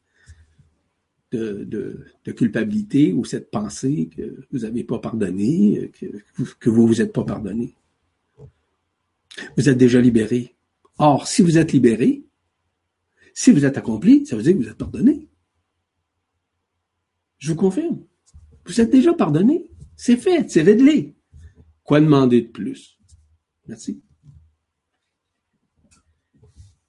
de, 1.31 2.05
culpabilité 2.35 3.13
ou 3.13 3.25
cette 3.25 3.49
pensée 3.51 4.09
que 4.15 4.43
vous 4.51 4.59
n'avez 4.59 4.83
pas 4.83 4.99
pardonné, 4.99 5.91
que, 5.99 6.05
que 6.59 6.69
vous 6.69 6.87
vous 6.87 7.01
êtes 7.01 7.13
pas 7.13 7.23
pardonné. 7.23 7.73
Vous 9.57 9.69
êtes 9.69 9.77
déjà 9.77 10.01
libéré. 10.01 10.55
Or, 10.97 11.27
si 11.27 11.41
vous 11.41 11.57
êtes 11.57 11.71
libéré, 11.71 12.23
si 13.33 13.51
vous 13.51 13.65
êtes 13.65 13.77
accompli, 13.77 14.25
ça 14.25 14.35
veut 14.35 14.43
dire 14.43 14.53
que 14.53 14.63
vous 14.63 14.69
êtes 14.69 14.77
pardonné. 14.77 15.27
Je 17.37 17.51
vous 17.51 17.57
confirme. 17.57 18.03
Vous 18.65 18.79
êtes 18.79 18.91
déjà 18.91 19.13
pardonné. 19.13 19.69
C'est 19.95 20.17
fait, 20.17 20.49
c'est 20.49 20.61
réglé. 20.61 21.15
Quoi 21.83 21.99
demander 21.99 22.41
de 22.41 22.47
plus? 22.47 22.99
Merci. 23.67 24.01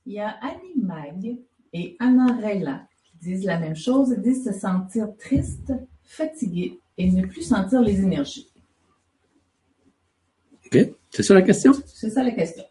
Il 0.05 0.14
y 0.14 0.19
a 0.19 0.31
Annie 0.43 0.81
Mag 0.81 1.39
et 1.73 1.97
Anna 1.98 2.89
qui 3.05 3.16
disent 3.19 3.44
la 3.44 3.59
même 3.59 3.77
chose, 3.77 4.10
disent 4.19 4.44
se 4.44 4.52
sentir 4.52 5.16
triste, 5.16 5.73
fatigué 6.02 6.81
et 6.98 7.10
ne 7.10 7.27
plus 7.27 7.43
sentir 7.43 7.81
les 7.81 8.01
énergies. 8.01 8.52
OK. 10.66 10.78
C'est 11.10 11.23
ça 11.23 11.35
la 11.35 11.43
question? 11.43 11.73
C'est 11.86 12.10
ça 12.10 12.23
la 12.23 12.32
question. 12.32 12.64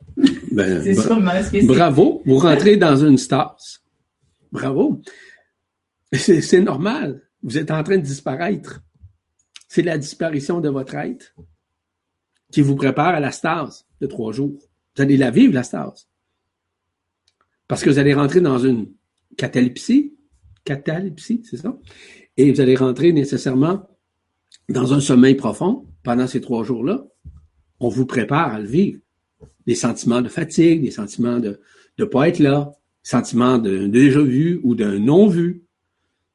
Ben, 0.52 0.84
c'est 0.84 0.96
sûrement 0.96 1.32
ce 1.44 1.66
Bravo. 1.66 2.22
Vous 2.26 2.38
rentrez 2.38 2.78
dans 2.78 2.96
une 2.96 3.18
stase. 3.18 3.82
Bravo. 4.52 5.02
C'est 6.14 6.62
normal. 6.62 7.22
Vous 7.42 7.58
êtes 7.58 7.72
en 7.72 7.82
train 7.84 7.98
de 7.98 8.04
disparaître. 8.04 8.82
C'est 9.68 9.82
la 9.82 9.98
disparition 9.98 10.60
de 10.60 10.70
votre 10.70 10.96
être 10.96 11.34
qui 12.52 12.62
vous 12.62 12.76
prépare 12.76 13.16
à 13.16 13.20
la 13.20 13.32
stase 13.32 13.86
de 14.02 14.08
trois 14.08 14.34
jours. 14.34 14.60
Vous 14.96 15.02
allez 15.02 15.16
la 15.16 15.32
vivre, 15.32 15.54
la 15.54 15.64
stase. 15.64 16.10
Parce 17.68 17.82
que 17.82 17.90
vous 17.90 18.00
allez 18.00 18.14
rentrer 18.14 18.42
dans 18.42 18.60
une 18.60 18.92
catalepsie, 19.38 20.14
catalepsie, 20.66 21.42
c'est 21.50 21.58
ça? 21.58 21.80
Et 22.36 22.52
vous 22.52 22.60
allez 22.60 22.76
rentrer 22.76 23.14
nécessairement 23.14 23.88
dans 24.68 24.94
un 24.94 25.00
sommeil 25.00 25.36
profond 25.36 25.88
pendant 26.04 26.28
ces 26.28 26.42
trois 26.42 26.66
jours-là. 26.66 27.08
On 27.80 27.88
vous 27.88 28.06
prépare 28.06 28.54
à 28.54 28.60
le 28.60 28.68
vivre. 28.68 29.00
Des 29.68 29.76
sentiments 29.76 30.22
de 30.22 30.30
fatigue, 30.30 30.84
des 30.84 30.92
sentiments 30.92 31.40
de 31.40 31.60
ne 32.00 32.06
pas 32.06 32.28
être 32.30 32.40
là, 32.40 32.72
sentiments 33.04 33.58
d'un 33.58 33.88
déjà 33.88 34.22
vu 34.22 34.60
ou 34.64 34.76
d'un 34.76 35.00
non 35.00 35.28
vu. 35.28 35.64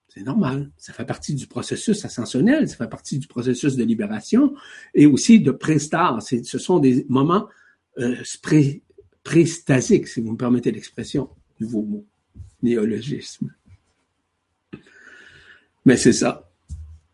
C'est 0.09 0.23
normal. 0.23 0.71
Ça 0.77 0.93
fait 0.93 1.05
partie 1.05 1.35
du 1.35 1.47
processus 1.47 2.05
ascensionnel, 2.05 2.69
ça 2.69 2.77
fait 2.77 2.89
partie 2.89 3.19
du 3.19 3.27
processus 3.27 3.77
de 3.77 3.85
libération 3.85 4.55
et 4.95 5.07
aussi 5.07 5.41
de 5.41 5.51
prestase. 5.51 6.35
Ce 6.43 6.59
sont 6.59 6.79
des 6.79 7.05
moments 7.09 7.49
euh, 7.99 8.15
si 10.05 10.21
vous 10.21 10.33
me 10.33 10.37
permettez 10.37 10.71
l'expression, 10.71 11.29
nouveau 11.61 11.83
mot, 11.83 12.07
néologisme. 12.63 13.53
Mais 15.85 15.97
c'est 15.97 16.13
ça. 16.13 16.51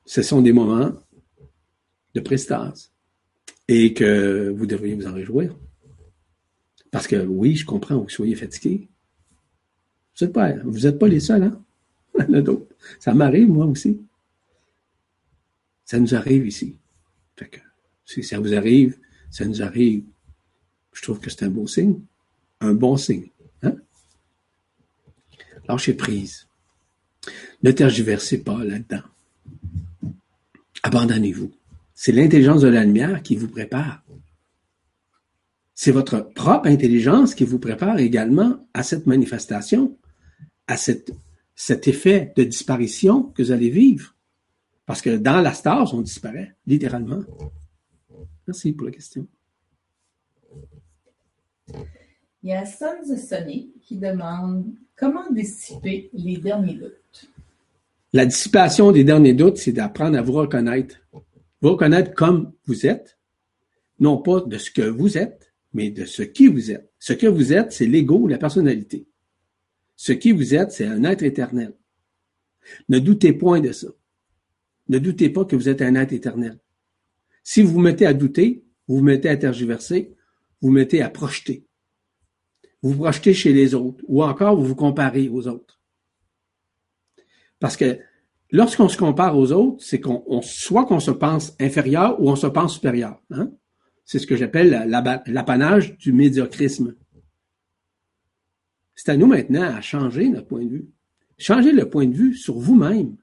Ce 0.04 0.22
sont 0.22 0.42
des 0.42 0.52
moments 0.52 0.92
de 2.14 2.20
prestase 2.20 2.92
et 3.66 3.94
que 3.94 4.50
vous 4.50 4.66
devriez 4.66 4.94
vous 4.94 5.06
en 5.06 5.14
réjouir. 5.14 5.56
Parce 6.92 7.08
que 7.08 7.16
oui, 7.16 7.56
je 7.56 7.64
comprends 7.64 7.98
que 7.98 8.04
vous 8.04 8.08
soyez 8.10 8.36
fatigué. 8.36 8.86
Vous 10.14 10.26
n'êtes 10.26 10.32
pas, 10.32 10.50
êtes 10.50 10.98
pas 10.98 11.08
les 11.08 11.20
seuls, 11.20 11.42
hein? 11.42 11.60
Il 12.28 12.36
y 12.36 12.42
d'autres. 12.42 12.66
Ça 13.00 13.14
m'arrive, 13.14 13.48
moi 13.48 13.64
aussi. 13.64 13.98
Ça 15.86 15.98
nous 15.98 16.14
arrive 16.14 16.46
ici. 16.46 16.76
Fait 17.34 17.48
que, 17.48 17.60
si 18.04 18.22
ça 18.22 18.38
vous 18.38 18.54
arrive, 18.54 18.98
ça 19.30 19.46
nous 19.46 19.62
arrive. 19.62 20.04
Je 20.92 21.02
trouve 21.02 21.18
que 21.18 21.30
c'est 21.30 21.44
un 21.44 21.50
beau 21.50 21.66
signe. 21.66 21.98
Un 22.60 22.74
bon 22.74 22.98
signe. 22.98 23.30
Hein? 23.62 23.74
Lâchez 25.66 25.94
prise. 25.94 26.46
Ne 27.62 27.70
tergiversez 27.70 28.42
pas 28.42 28.62
là-dedans. 28.62 29.02
Abandonnez-vous. 30.82 31.50
C'est 31.94 32.12
l'intelligence 32.12 32.60
de 32.60 32.68
la 32.68 32.84
lumière 32.84 33.22
qui 33.22 33.36
vous 33.36 33.48
prépare. 33.48 34.02
C'est 35.84 35.90
votre 35.90 36.20
propre 36.20 36.68
intelligence 36.68 37.34
qui 37.34 37.42
vous 37.42 37.58
prépare 37.58 37.98
également 37.98 38.64
à 38.72 38.84
cette 38.84 39.08
manifestation, 39.08 39.98
à 40.68 40.76
cette 40.76 41.10
cet 41.56 41.88
effet 41.88 42.32
de 42.36 42.44
disparition 42.44 43.24
que 43.24 43.42
vous 43.42 43.50
allez 43.50 43.68
vivre. 43.68 44.14
Parce 44.86 45.02
que 45.02 45.16
dans 45.16 45.40
la 45.40 45.52
stase, 45.52 45.92
on 45.92 46.00
disparaît, 46.00 46.54
littéralement. 46.68 47.24
Merci 48.46 48.70
pour 48.70 48.86
la 48.86 48.92
question. 48.92 49.26
Il 52.44 52.50
y 52.50 52.52
a 52.52 52.64
Sons 52.64 53.16
Sonny 53.16 53.72
qui 53.80 53.96
demande 53.96 54.64
comment 54.94 55.32
dissiper 55.32 56.10
les 56.12 56.36
derniers 56.36 56.74
doutes. 56.74 57.28
La 58.12 58.24
dissipation 58.24 58.92
des 58.92 59.02
derniers 59.02 59.34
doutes, 59.34 59.56
c'est 59.56 59.72
d'apprendre 59.72 60.16
à 60.16 60.22
vous 60.22 60.34
reconnaître. 60.34 60.94
Vous 61.60 61.70
reconnaître 61.70 62.14
comme 62.14 62.52
vous 62.66 62.86
êtes, 62.86 63.18
non 63.98 64.18
pas 64.18 64.42
de 64.42 64.58
ce 64.58 64.70
que 64.70 64.82
vous 64.82 65.18
êtes, 65.18 65.51
mais 65.72 65.90
de 65.90 66.04
ce 66.04 66.22
qui 66.22 66.46
vous 66.46 66.70
êtes. 66.70 66.92
Ce 66.98 67.12
que 67.12 67.26
vous 67.26 67.52
êtes, 67.52 67.72
c'est 67.72 67.86
l'ego, 67.86 68.26
la 68.26 68.38
personnalité. 68.38 69.06
Ce 69.96 70.12
qui 70.12 70.32
vous 70.32 70.54
êtes, 70.54 70.72
c'est 70.72 70.86
un 70.86 71.04
être 71.04 71.22
éternel. 71.22 71.74
Ne 72.88 72.98
doutez 72.98 73.32
point 73.32 73.60
de 73.60 73.72
ça. 73.72 73.88
Ne 74.88 74.98
doutez 74.98 75.30
pas 75.30 75.44
que 75.44 75.56
vous 75.56 75.68
êtes 75.68 75.82
un 75.82 75.94
être 75.94 76.12
éternel. 76.12 76.58
Si 77.44 77.62
vous 77.62 77.72
vous 77.72 77.80
mettez 77.80 78.06
à 78.06 78.14
douter, 78.14 78.64
vous 78.86 78.96
vous 78.96 79.02
mettez 79.02 79.28
à 79.28 79.36
tergiverser, 79.36 80.14
vous 80.60 80.68
vous 80.68 80.74
mettez 80.74 81.02
à 81.02 81.10
projeter. 81.10 81.66
vous 82.82 82.90
vous 82.90 82.98
projetez 82.98 83.34
chez 83.34 83.52
les 83.52 83.74
autres 83.74 84.02
ou 84.06 84.22
encore 84.22 84.56
vous 84.56 84.64
vous 84.64 84.74
comparez 84.74 85.28
aux 85.28 85.46
autres. 85.48 85.80
Parce 87.58 87.76
que 87.76 87.98
lorsqu'on 88.50 88.88
se 88.88 88.96
compare 88.96 89.36
aux 89.38 89.52
autres, 89.52 89.82
c'est 89.82 90.00
qu'on 90.00 90.42
soit 90.42 90.84
qu'on 90.84 91.00
se 91.00 91.12
pense 91.12 91.54
inférieur 91.60 92.20
ou 92.20 92.28
on 92.28 92.36
se 92.36 92.48
pense 92.48 92.74
supérieur. 92.74 93.20
Hein? 93.30 93.52
C'est 94.04 94.18
ce 94.18 94.26
que 94.26 94.36
j'appelle 94.36 94.88
l'apanage 95.26 95.96
du 95.98 96.12
médiocrisme. 96.12 96.94
C'est 98.94 99.10
à 99.10 99.16
nous 99.16 99.26
maintenant 99.26 99.62
à 99.62 99.80
changer 99.80 100.28
notre 100.28 100.48
point 100.48 100.64
de 100.64 100.70
vue. 100.70 100.88
Changer 101.38 101.72
le 101.72 101.88
point 101.88 102.06
de 102.06 102.14
vue 102.14 102.34
sur 102.34 102.58
vous-même. 102.58 103.16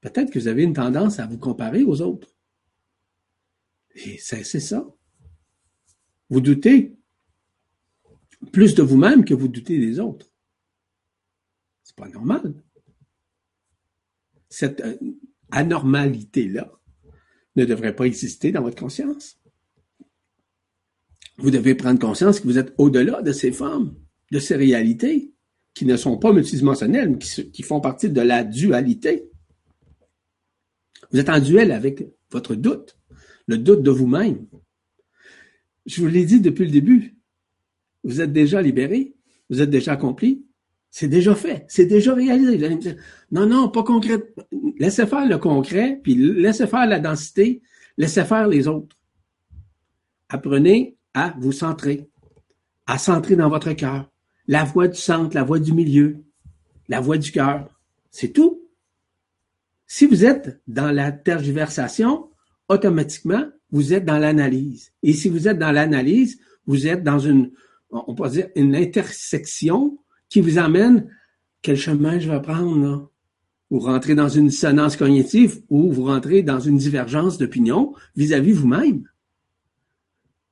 Peut-être 0.00 0.32
que 0.32 0.38
vous 0.38 0.48
avez 0.48 0.64
une 0.64 0.72
tendance 0.72 1.20
à 1.20 1.26
vous 1.26 1.38
comparer 1.38 1.84
aux 1.84 2.00
autres. 2.00 2.34
Et 3.94 4.18
c'est 4.18 4.42
ça. 4.44 4.86
Vous 6.30 6.40
doutez 6.40 6.96
plus 8.50 8.74
de 8.74 8.82
vous-même 8.82 9.24
que 9.24 9.34
vous 9.34 9.48
doutez 9.48 9.78
des 9.78 10.00
autres. 10.00 10.32
C'est 11.82 11.94
pas 11.94 12.08
normal. 12.08 12.54
Cette 14.48 14.80
euh, 14.80 14.96
anormalité-là 15.50 16.72
ne 17.56 17.64
devrait 17.64 17.94
pas 17.94 18.04
exister 18.04 18.52
dans 18.52 18.62
votre 18.62 18.80
conscience. 18.80 19.38
Vous 21.38 21.50
devez 21.50 21.74
prendre 21.74 21.98
conscience 21.98 22.40
que 22.40 22.46
vous 22.46 22.58
êtes 22.58 22.74
au-delà 22.78 23.22
de 23.22 23.32
ces 23.32 23.52
formes, 23.52 23.94
de 24.30 24.38
ces 24.38 24.56
réalités, 24.56 25.32
qui 25.74 25.86
ne 25.86 25.96
sont 25.96 26.18
pas 26.18 26.32
multidimensionnelles, 26.32 27.10
mais 27.10 27.18
qui, 27.18 27.62
font 27.62 27.80
partie 27.80 28.10
de 28.10 28.20
la 28.20 28.44
dualité. 28.44 29.30
Vous 31.10 31.18
êtes 31.18 31.30
en 31.30 31.40
duel 31.40 31.72
avec 31.72 32.06
votre 32.30 32.54
doute, 32.54 32.98
le 33.46 33.58
doute 33.58 33.82
de 33.82 33.90
vous-même. 33.90 34.46
Je 35.86 36.00
vous 36.00 36.08
l'ai 36.08 36.24
dit 36.24 36.40
depuis 36.40 36.64
le 36.64 36.70
début, 36.70 37.16
vous 38.04 38.20
êtes 38.20 38.32
déjà 38.32 38.60
libéré, 38.60 39.14
vous 39.50 39.60
êtes 39.60 39.70
déjà 39.70 39.92
accompli, 39.92 40.46
c'est 40.94 41.08
déjà 41.08 41.34
fait, 41.34 41.64
c'est 41.68 41.86
déjà 41.86 42.12
réalisé. 42.12 42.98
non, 43.30 43.46
non, 43.46 43.70
pas 43.70 43.82
concret. 43.82 44.22
Laissez 44.78 45.06
faire 45.06 45.26
le 45.26 45.38
concret, 45.38 45.98
puis 46.02 46.14
laissez 46.14 46.66
faire 46.66 46.86
la 46.86 47.00
densité, 47.00 47.62
laissez 47.96 48.24
faire 48.24 48.46
les 48.46 48.68
autres. 48.68 48.94
Apprenez 50.28 50.98
à 51.14 51.34
vous 51.38 51.52
centrer, 51.52 52.10
à 52.86 52.98
centrer 52.98 53.36
dans 53.36 53.48
votre 53.48 53.72
cœur. 53.72 54.12
La 54.46 54.64
voix 54.64 54.86
du 54.86 54.98
centre, 54.98 55.34
la 55.34 55.44
voix 55.44 55.58
du 55.58 55.72
milieu, 55.72 56.18
la 56.88 57.00
voix 57.00 57.16
du 57.16 57.32
cœur. 57.32 57.70
C'est 58.10 58.34
tout. 58.34 58.60
Si 59.86 60.04
vous 60.04 60.26
êtes 60.26 60.60
dans 60.66 60.90
la 60.90 61.10
tergiversation, 61.10 62.28
automatiquement, 62.68 63.46
vous 63.70 63.94
êtes 63.94 64.04
dans 64.04 64.18
l'analyse. 64.18 64.92
Et 65.02 65.14
si 65.14 65.30
vous 65.30 65.48
êtes 65.48 65.58
dans 65.58 65.72
l'analyse, 65.72 66.38
vous 66.66 66.86
êtes 66.86 67.02
dans 67.02 67.18
une, 67.18 67.50
on 67.90 68.14
peut 68.14 68.28
dire, 68.28 68.48
une 68.56 68.76
intersection 68.76 69.96
qui 70.32 70.40
vous 70.40 70.56
amène 70.56 71.10
quel 71.60 71.76
chemin 71.76 72.18
je 72.18 72.30
vais 72.30 72.40
prendre 72.40 72.78
là? 72.78 73.02
Vous 73.70 73.80
rentrez 73.80 74.14
dans 74.14 74.30
une 74.30 74.46
dissonance 74.46 74.96
cognitive 74.96 75.62
ou 75.68 75.92
vous 75.92 76.04
rentrez 76.04 76.42
dans 76.42 76.58
une 76.58 76.78
divergence 76.78 77.36
d'opinion 77.36 77.94
vis-à-vis 78.16 78.52
vous-même. 78.52 79.06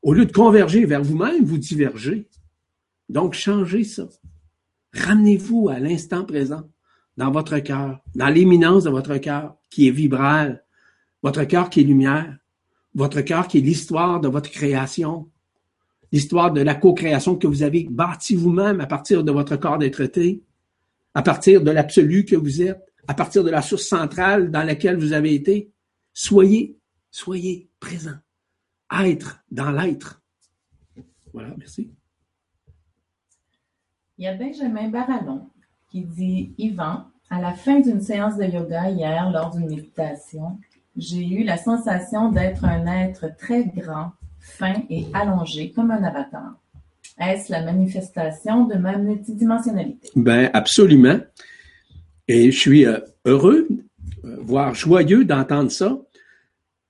Au 0.03 0.13
lieu 0.13 0.27
de 0.27 0.33
converger 0.33 0.85
vers 0.85 1.03
vous-même, 1.03 1.45
vous 1.45 1.57
divergez. 1.57 2.29
Donc, 3.09 3.33
changez 3.33 3.85
ça. 3.85 4.07
Ramenez-vous 4.93 5.71
à 5.71 5.79
l'instant 5.79 6.27
présent, 6.27 6.69
dans 7.17 7.31
votre 7.31 7.59
cœur, 7.61 8.01
dans 8.15 8.29
l'éminence 8.29 8.85
de 8.85 8.91
votre 8.91 9.17
cœur, 9.17 9.57
qui 9.71 9.89
est 9.89 9.93
vibral, 9.93 10.63
votre 11.23 11.45
cœur 11.45 11.71
qui 11.71 11.81
est 11.81 11.85
lumière, 11.85 12.37
votre 12.95 13.23
cœur 13.23 13.49
qui 13.49 13.59
est 13.59 13.63
l'histoire 13.63 14.21
de 14.21 14.29
votre 14.29 14.51
création, 14.51 15.31
l'histoire 16.13 16.53
de 16.53 16.61
la 16.61 16.75
co-création 16.75 17.37
que 17.37 17.47
vous 17.47 17.63
avez 17.63 17.87
bâtie 17.91 18.37
vous-même 18.37 18.81
à 18.81 18.87
partir 18.87 19.25
de 19.25 19.33
votre 19.33 19.57
corps 19.57 19.79
d'être 19.79 20.03
à 21.15 21.23
partir 21.23 21.63
de 21.63 21.71
l'absolu 21.71 22.25
que 22.25 22.37
vous 22.37 22.63
êtes, 22.63 22.85
à 23.09 23.15
partir 23.15 23.43
de 23.45 23.51
la 23.51 23.63
source 23.63 23.87
centrale 23.87 24.51
dans 24.51 24.63
laquelle 24.63 24.97
vous 24.97 25.13
avez 25.13 25.35
été. 25.35 25.71
Soyez, 26.13 26.77
soyez 27.11 27.69
présent 27.81 28.19
être 28.99 29.43
dans 29.51 29.71
l'être. 29.71 30.21
Voilà, 31.33 31.55
merci. 31.57 31.91
Il 34.19 34.25
y 34.25 34.27
a 34.27 34.35
Benjamin 34.35 34.89
Barallon 34.89 35.49
qui 35.91 36.03
dit 36.03 36.53
Yvan, 36.59 37.05
à 37.31 37.41
la 37.41 37.55
fin 37.55 37.81
d'une 37.81 38.01
séance 38.01 38.37
de 38.37 38.45
yoga 38.45 38.91
hier, 38.91 39.31
lors 39.31 39.51
d'une 39.51 39.69
méditation, 39.69 40.59
j'ai 40.97 41.27
eu 41.27 41.45
la 41.45 41.57
sensation 41.57 42.31
d'être 42.31 42.65
un 42.65 42.87
être 42.87 43.35
très 43.37 43.65
grand, 43.65 44.13
fin 44.51 44.75
et 44.91 45.07
allongé 45.15 45.73
comme 45.73 45.91
un 45.91 46.03
avatar. 46.03 46.55
Est-ce 47.19 47.53
la 47.53 47.63
manifestation 47.63 48.67
de 48.67 48.75
ma 48.75 48.97
multidimensionnalité? 48.97 50.09
Ben, 50.17 50.51
absolument. 50.53 51.19
Et 52.29 52.51
je 52.51 52.59
suis 52.59 52.87
euh, 52.87 52.99
heureux, 53.25 53.69
euh, 54.25 54.37
voire 54.41 54.75
joyeux 54.75 55.25
d'entendre 55.25 55.71
ça, 55.71 56.01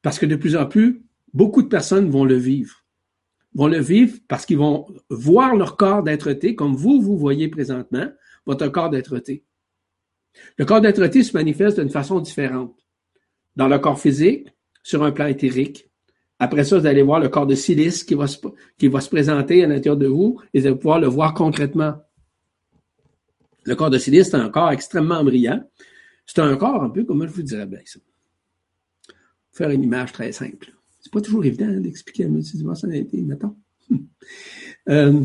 parce 0.03 0.19
que 0.19 0.27
de 0.27 0.37
plus 0.37 0.57
en 0.57 0.67
plus, 0.67 1.03
beaucoup 1.35 1.63
de 1.63 1.69
personnes 1.69 2.11
vont 2.11 2.25
le 2.25 2.37
vivre. 2.37 2.85
Vont 3.55 3.67
le 3.67 3.81
vivre 3.81 4.19
parce 4.29 4.47
qu'ils 4.47 4.59
vont 4.59 4.87
voir 5.09 5.57
leur 5.57 5.77
corps 5.77 6.03
d'être-té 6.03 6.55
comme 6.55 6.77
vous, 6.77 7.01
vous 7.01 7.19
voyez 7.19 7.49
présentement 7.49 8.07
votre 8.47 8.69
corps 8.69 8.91
d'être-té. 8.91 9.45
Le 10.57 10.65
corps 10.65 10.81
d'être-té 10.81 11.23
se 11.23 11.37
manifeste 11.37 11.81
d'une 11.81 11.91
façon 11.91 12.21
différente. 12.21 12.77
Dans 13.57 13.67
le 13.67 13.79
corps 13.79 13.99
physique, 13.99 14.49
sur 14.83 15.03
un 15.03 15.13
plan 15.13 15.27
éthérique. 15.27 15.90
Après 16.43 16.65
ça, 16.65 16.79
vous 16.79 16.87
allez 16.87 17.03
voir 17.03 17.21
le 17.21 17.29
corps 17.29 17.47
de 17.47 17.55
silice 17.55 18.03
qui 18.03 18.15
va 18.15 18.27
se, 18.27 18.39
qui 18.79 18.89
va 18.89 19.03
se 19.03 19.11
présenter 19.11 19.63
à 19.63 19.67
l'intérieur 19.67 19.99
de 19.99 20.07
vous 20.07 20.41
et 20.55 20.61
vous 20.61 20.67
allez 20.67 20.77
pouvoir 20.77 20.99
le 20.99 21.07
voir 21.07 21.35
concrètement. 21.35 21.95
Le 23.65 23.77
corps 23.77 23.91
de 23.91 23.99
silice, 23.99 24.31
c'est 24.31 24.37
un 24.37 24.49
corps 24.49 24.73
extrêmement 24.73 25.23
brillant. 25.23 25.63
C'est 26.25 26.41
un 26.41 26.57
corps 26.57 26.83
un 26.83 26.89
peu, 26.89 27.05
comment 27.05 27.27
je 27.27 27.33
vous 27.33 27.43
dirais 27.43 27.67
bien 27.67 27.81
ça? 27.85 28.01
Faire 29.53 29.69
une 29.69 29.85
image 29.85 30.13
très 30.13 30.33
simple. 30.33 30.73
C'est 31.01 31.13
pas 31.13 31.21
toujours 31.21 31.45
évident 31.45 31.69
d'expliquer 31.79 32.23
la 32.23 32.31
multidimensionnalité, 32.31 33.21
mettons. 33.21 33.57
euh, 34.89 35.21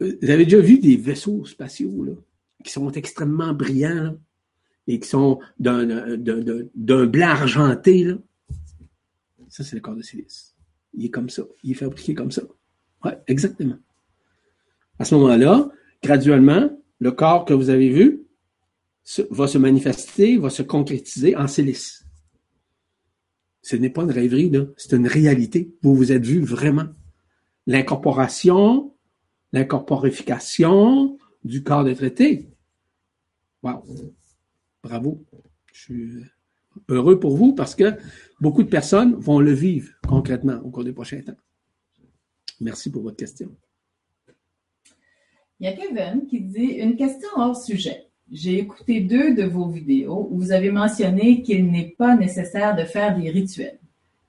vous 0.00 0.30
avez 0.30 0.44
déjà 0.44 0.58
vu 0.58 0.78
des 0.80 0.96
vaisseaux 0.96 1.44
spatiaux 1.44 2.02
là, 2.02 2.12
qui 2.64 2.72
sont 2.72 2.90
extrêmement 2.90 3.54
brillants 3.54 4.16
et 4.88 4.98
qui 4.98 5.08
sont 5.08 5.38
d'un 5.60 5.86
blanc 7.06 7.28
argenté. 7.28 8.04
Là. 8.04 8.18
Ça, 9.54 9.62
c'est 9.62 9.76
le 9.76 9.82
corps 9.82 9.94
de 9.94 10.02
silice. 10.02 10.56
Il 10.94 11.04
est 11.04 11.10
comme 11.10 11.30
ça. 11.30 11.44
Il 11.62 11.70
est 11.70 11.74
fabriqué 11.74 12.12
comme 12.12 12.32
ça. 12.32 12.42
Oui, 13.04 13.12
exactement. 13.28 13.76
À 14.98 15.04
ce 15.04 15.14
moment-là, 15.14 15.70
graduellement, 16.02 16.76
le 16.98 17.12
corps 17.12 17.44
que 17.44 17.54
vous 17.54 17.70
avez 17.70 17.88
vu 17.88 18.26
va 19.30 19.46
se 19.46 19.58
manifester, 19.58 20.38
va 20.38 20.50
se 20.50 20.62
concrétiser 20.62 21.36
en 21.36 21.46
silice. 21.46 22.04
Ce 23.62 23.76
n'est 23.76 23.90
pas 23.90 24.02
une 24.02 24.10
rêverie, 24.10 24.50
c'est 24.76 24.96
une 24.96 25.06
réalité. 25.06 25.72
Vous 25.82 25.94
vous 25.94 26.10
êtes 26.10 26.26
vu 26.26 26.40
vraiment. 26.40 26.88
L'incorporation, 27.68 28.92
l'incorporification 29.52 31.16
du 31.44 31.62
corps 31.62 31.84
de 31.84 31.94
traité. 31.94 32.50
Wow. 33.62 33.84
Bravo. 34.82 35.24
Je 35.72 35.80
suis 35.80 36.24
heureux 36.88 37.20
pour 37.20 37.36
vous 37.36 37.54
parce 37.54 37.76
que 37.76 37.96
beaucoup 38.44 38.62
de 38.62 38.68
personnes 38.68 39.14
vont 39.14 39.40
le 39.40 39.52
vivre 39.52 39.88
concrètement 40.06 40.58
au 40.62 40.68
cours 40.68 40.84
des 40.84 40.92
prochains 40.92 41.22
temps. 41.22 41.40
Merci 42.60 42.90
pour 42.90 43.02
votre 43.02 43.16
question. 43.16 43.56
Il 45.58 45.64
y 45.64 45.68
a 45.68 45.72
Kevin 45.72 46.26
qui 46.28 46.42
dit 46.42 46.72
une 46.84 46.94
question 46.94 47.30
hors 47.36 47.56
sujet. 47.56 48.04
J'ai 48.30 48.58
écouté 48.58 49.00
deux 49.00 49.34
de 49.34 49.44
vos 49.44 49.70
vidéos 49.70 50.28
où 50.30 50.36
vous 50.36 50.52
avez 50.52 50.70
mentionné 50.70 51.40
qu'il 51.40 51.70
n'est 51.70 51.94
pas 51.96 52.16
nécessaire 52.16 52.76
de 52.76 52.84
faire 52.84 53.18
des 53.18 53.30
rituels. 53.30 53.78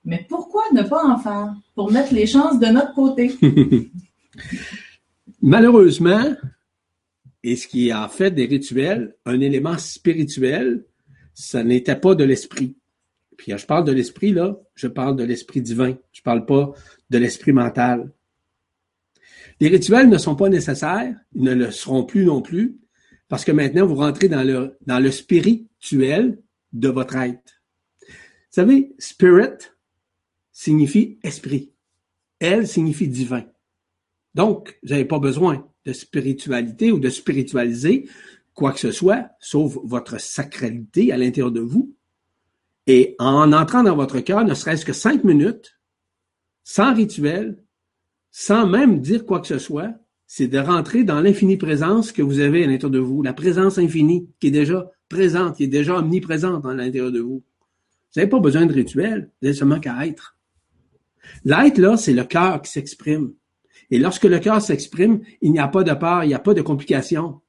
Mais 0.05 0.25
pourquoi 0.29 0.63
ne 0.73 0.83
pas 0.83 1.03
en 1.03 1.17
faire 1.17 1.53
pour 1.75 1.91
mettre 1.91 2.13
les 2.13 2.25
chances 2.25 2.57
de 2.57 2.67
notre 2.67 2.93
côté? 2.93 3.35
Malheureusement, 5.41 6.35
et 7.43 7.57
ce 7.57 7.67
qui 7.67 7.89
est 7.89 7.93
en 7.93 8.07
fait 8.07 8.31
des 8.31 8.45
rituels, 8.45 9.13
un 9.25 9.41
élément 9.41 9.77
spirituel, 9.77 10.85
ça 11.33 11.65
n'était 11.65 11.97
pas 11.97 12.15
de 12.15 12.23
l'esprit. 12.23 12.77
Puis 13.37 13.53
je 13.55 13.65
parle 13.65 13.85
de 13.85 13.91
l'esprit, 13.91 14.31
là, 14.31 14.59
je 14.75 14.87
parle 14.87 15.15
de 15.15 15.23
l'esprit 15.23 15.61
divin. 15.61 15.97
Je 16.11 16.21
parle 16.21 16.45
pas 16.45 16.73
de 17.09 17.17
l'esprit 17.17 17.53
mental. 17.53 18.11
Les 19.59 19.67
rituels 19.67 20.09
ne 20.09 20.17
sont 20.17 20.35
pas 20.35 20.49
nécessaires, 20.49 21.15
ils 21.33 21.43
ne 21.43 21.53
le 21.53 21.71
seront 21.71 22.03
plus 22.03 22.25
non 22.25 22.41
plus, 22.41 22.77
parce 23.27 23.45
que 23.45 23.51
maintenant, 23.51 23.85
vous 23.85 23.95
rentrez 23.95 24.27
dans 24.27 24.43
le, 24.43 24.77
dans 24.85 24.99
le 24.99 25.11
spirituel 25.11 26.39
de 26.73 26.89
votre 26.89 27.15
être. 27.15 27.61
Vous 28.01 28.61
savez, 28.61 28.93
spirit 28.99 29.69
signifie 30.51 31.19
esprit. 31.23 31.71
Elle 32.39 32.67
signifie 32.67 33.07
divin. 33.07 33.45
Donc, 34.33 34.77
vous 34.83 34.89
n'avez 34.89 35.05
pas 35.05 35.19
besoin 35.19 35.67
de 35.85 35.93
spiritualité 35.93 36.91
ou 36.91 36.99
de 36.99 37.09
spiritualiser 37.09 38.09
quoi 38.53 38.71
que 38.71 38.79
ce 38.79 38.91
soit, 38.91 39.29
sauf 39.39 39.77
votre 39.83 40.19
sacralité 40.19 41.11
à 41.11 41.17
l'intérieur 41.17 41.51
de 41.51 41.59
vous. 41.59 41.94
Et 42.87 43.15
en 43.19 43.51
entrant 43.51 43.83
dans 43.83 43.95
votre 43.95 44.19
cœur, 44.19 44.43
ne 44.43 44.53
serait-ce 44.53 44.85
que 44.85 44.93
cinq 44.93 45.23
minutes, 45.23 45.79
sans 46.63 46.93
rituel, 46.93 47.63
sans 48.31 48.67
même 48.67 49.01
dire 49.01 49.25
quoi 49.25 49.39
que 49.39 49.47
ce 49.47 49.59
soit, 49.59 49.93
c'est 50.27 50.47
de 50.47 50.57
rentrer 50.57 51.03
dans 51.03 51.21
l'infinie 51.21 51.57
présence 51.57 52.11
que 52.11 52.21
vous 52.21 52.39
avez 52.39 52.63
à 52.63 52.67
l'intérieur 52.67 52.91
de 52.91 52.99
vous, 52.99 53.21
la 53.21 53.33
présence 53.33 53.77
infinie 53.77 54.29
qui 54.39 54.47
est 54.47 54.51
déjà 54.51 54.89
présente, 55.09 55.57
qui 55.57 55.63
est 55.63 55.67
déjà 55.67 55.97
omniprésente 55.97 56.65
à 56.65 56.73
l'intérieur 56.73 57.11
de 57.11 57.19
vous. 57.19 57.43
Vous 57.43 58.21
n'avez 58.21 58.29
pas 58.29 58.39
besoin 58.39 58.65
de 58.65 58.73
rituel, 58.73 59.31
vous 59.41 59.47
n'avez 59.47 59.57
seulement 59.57 59.79
qu'à 59.79 60.05
être. 60.05 60.37
L'être, 61.43 61.77
là, 61.77 61.97
c'est 61.97 62.13
le 62.13 62.23
cœur 62.23 62.61
qui 62.61 62.71
s'exprime. 62.71 63.33
Et 63.91 63.99
lorsque 63.99 64.23
le 64.23 64.39
cœur 64.39 64.61
s'exprime, 64.61 65.21
il 65.41 65.51
n'y 65.51 65.59
a 65.59 65.67
pas 65.67 65.83
de 65.83 65.93
peur, 65.93 66.23
il 66.23 66.27
n'y 66.27 66.33
a 66.33 66.39
pas 66.39 66.53
de 66.53 66.61
complications, 66.61 67.41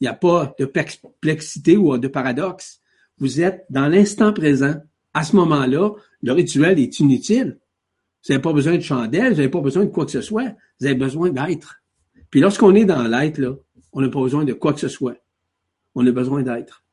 il 0.00 0.04
n'y 0.04 0.08
a 0.08 0.14
pas 0.14 0.54
de 0.58 0.66
perplexité 0.66 1.76
ou 1.76 1.96
de 1.96 2.08
paradoxe. 2.08 2.81
Vous 3.22 3.40
êtes 3.40 3.64
dans 3.70 3.86
l'instant 3.86 4.32
présent. 4.32 4.74
À 5.14 5.22
ce 5.22 5.36
moment-là, 5.36 5.92
le 6.22 6.32
rituel 6.32 6.80
est 6.80 6.98
inutile. 6.98 7.60
Vous 8.24 8.32
n'avez 8.32 8.42
pas 8.42 8.52
besoin 8.52 8.76
de 8.76 8.82
chandelle, 8.82 9.30
vous 9.30 9.36
n'avez 9.36 9.48
pas 9.48 9.60
besoin 9.60 9.84
de 9.84 9.90
quoi 9.90 10.04
que 10.04 10.10
ce 10.10 10.20
soit. 10.20 10.56
Vous 10.80 10.86
avez 10.86 10.96
besoin 10.96 11.30
d'être. 11.30 11.84
Puis 12.30 12.40
lorsqu'on 12.40 12.74
est 12.74 12.84
dans 12.84 13.06
l'être, 13.06 13.38
là, 13.38 13.54
on 13.92 14.00
n'a 14.00 14.08
pas 14.08 14.20
besoin 14.20 14.44
de 14.44 14.52
quoi 14.52 14.72
que 14.72 14.80
ce 14.80 14.88
soit. 14.88 15.16
On 15.94 16.04
a 16.04 16.10
besoin 16.10 16.42
d'être. 16.42 16.84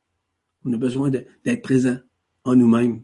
On 0.64 0.72
a 0.72 0.76
besoin 0.76 1.10
d'être 1.10 1.62
présent 1.62 1.98
en 2.44 2.54
nous-mêmes. 2.54 3.02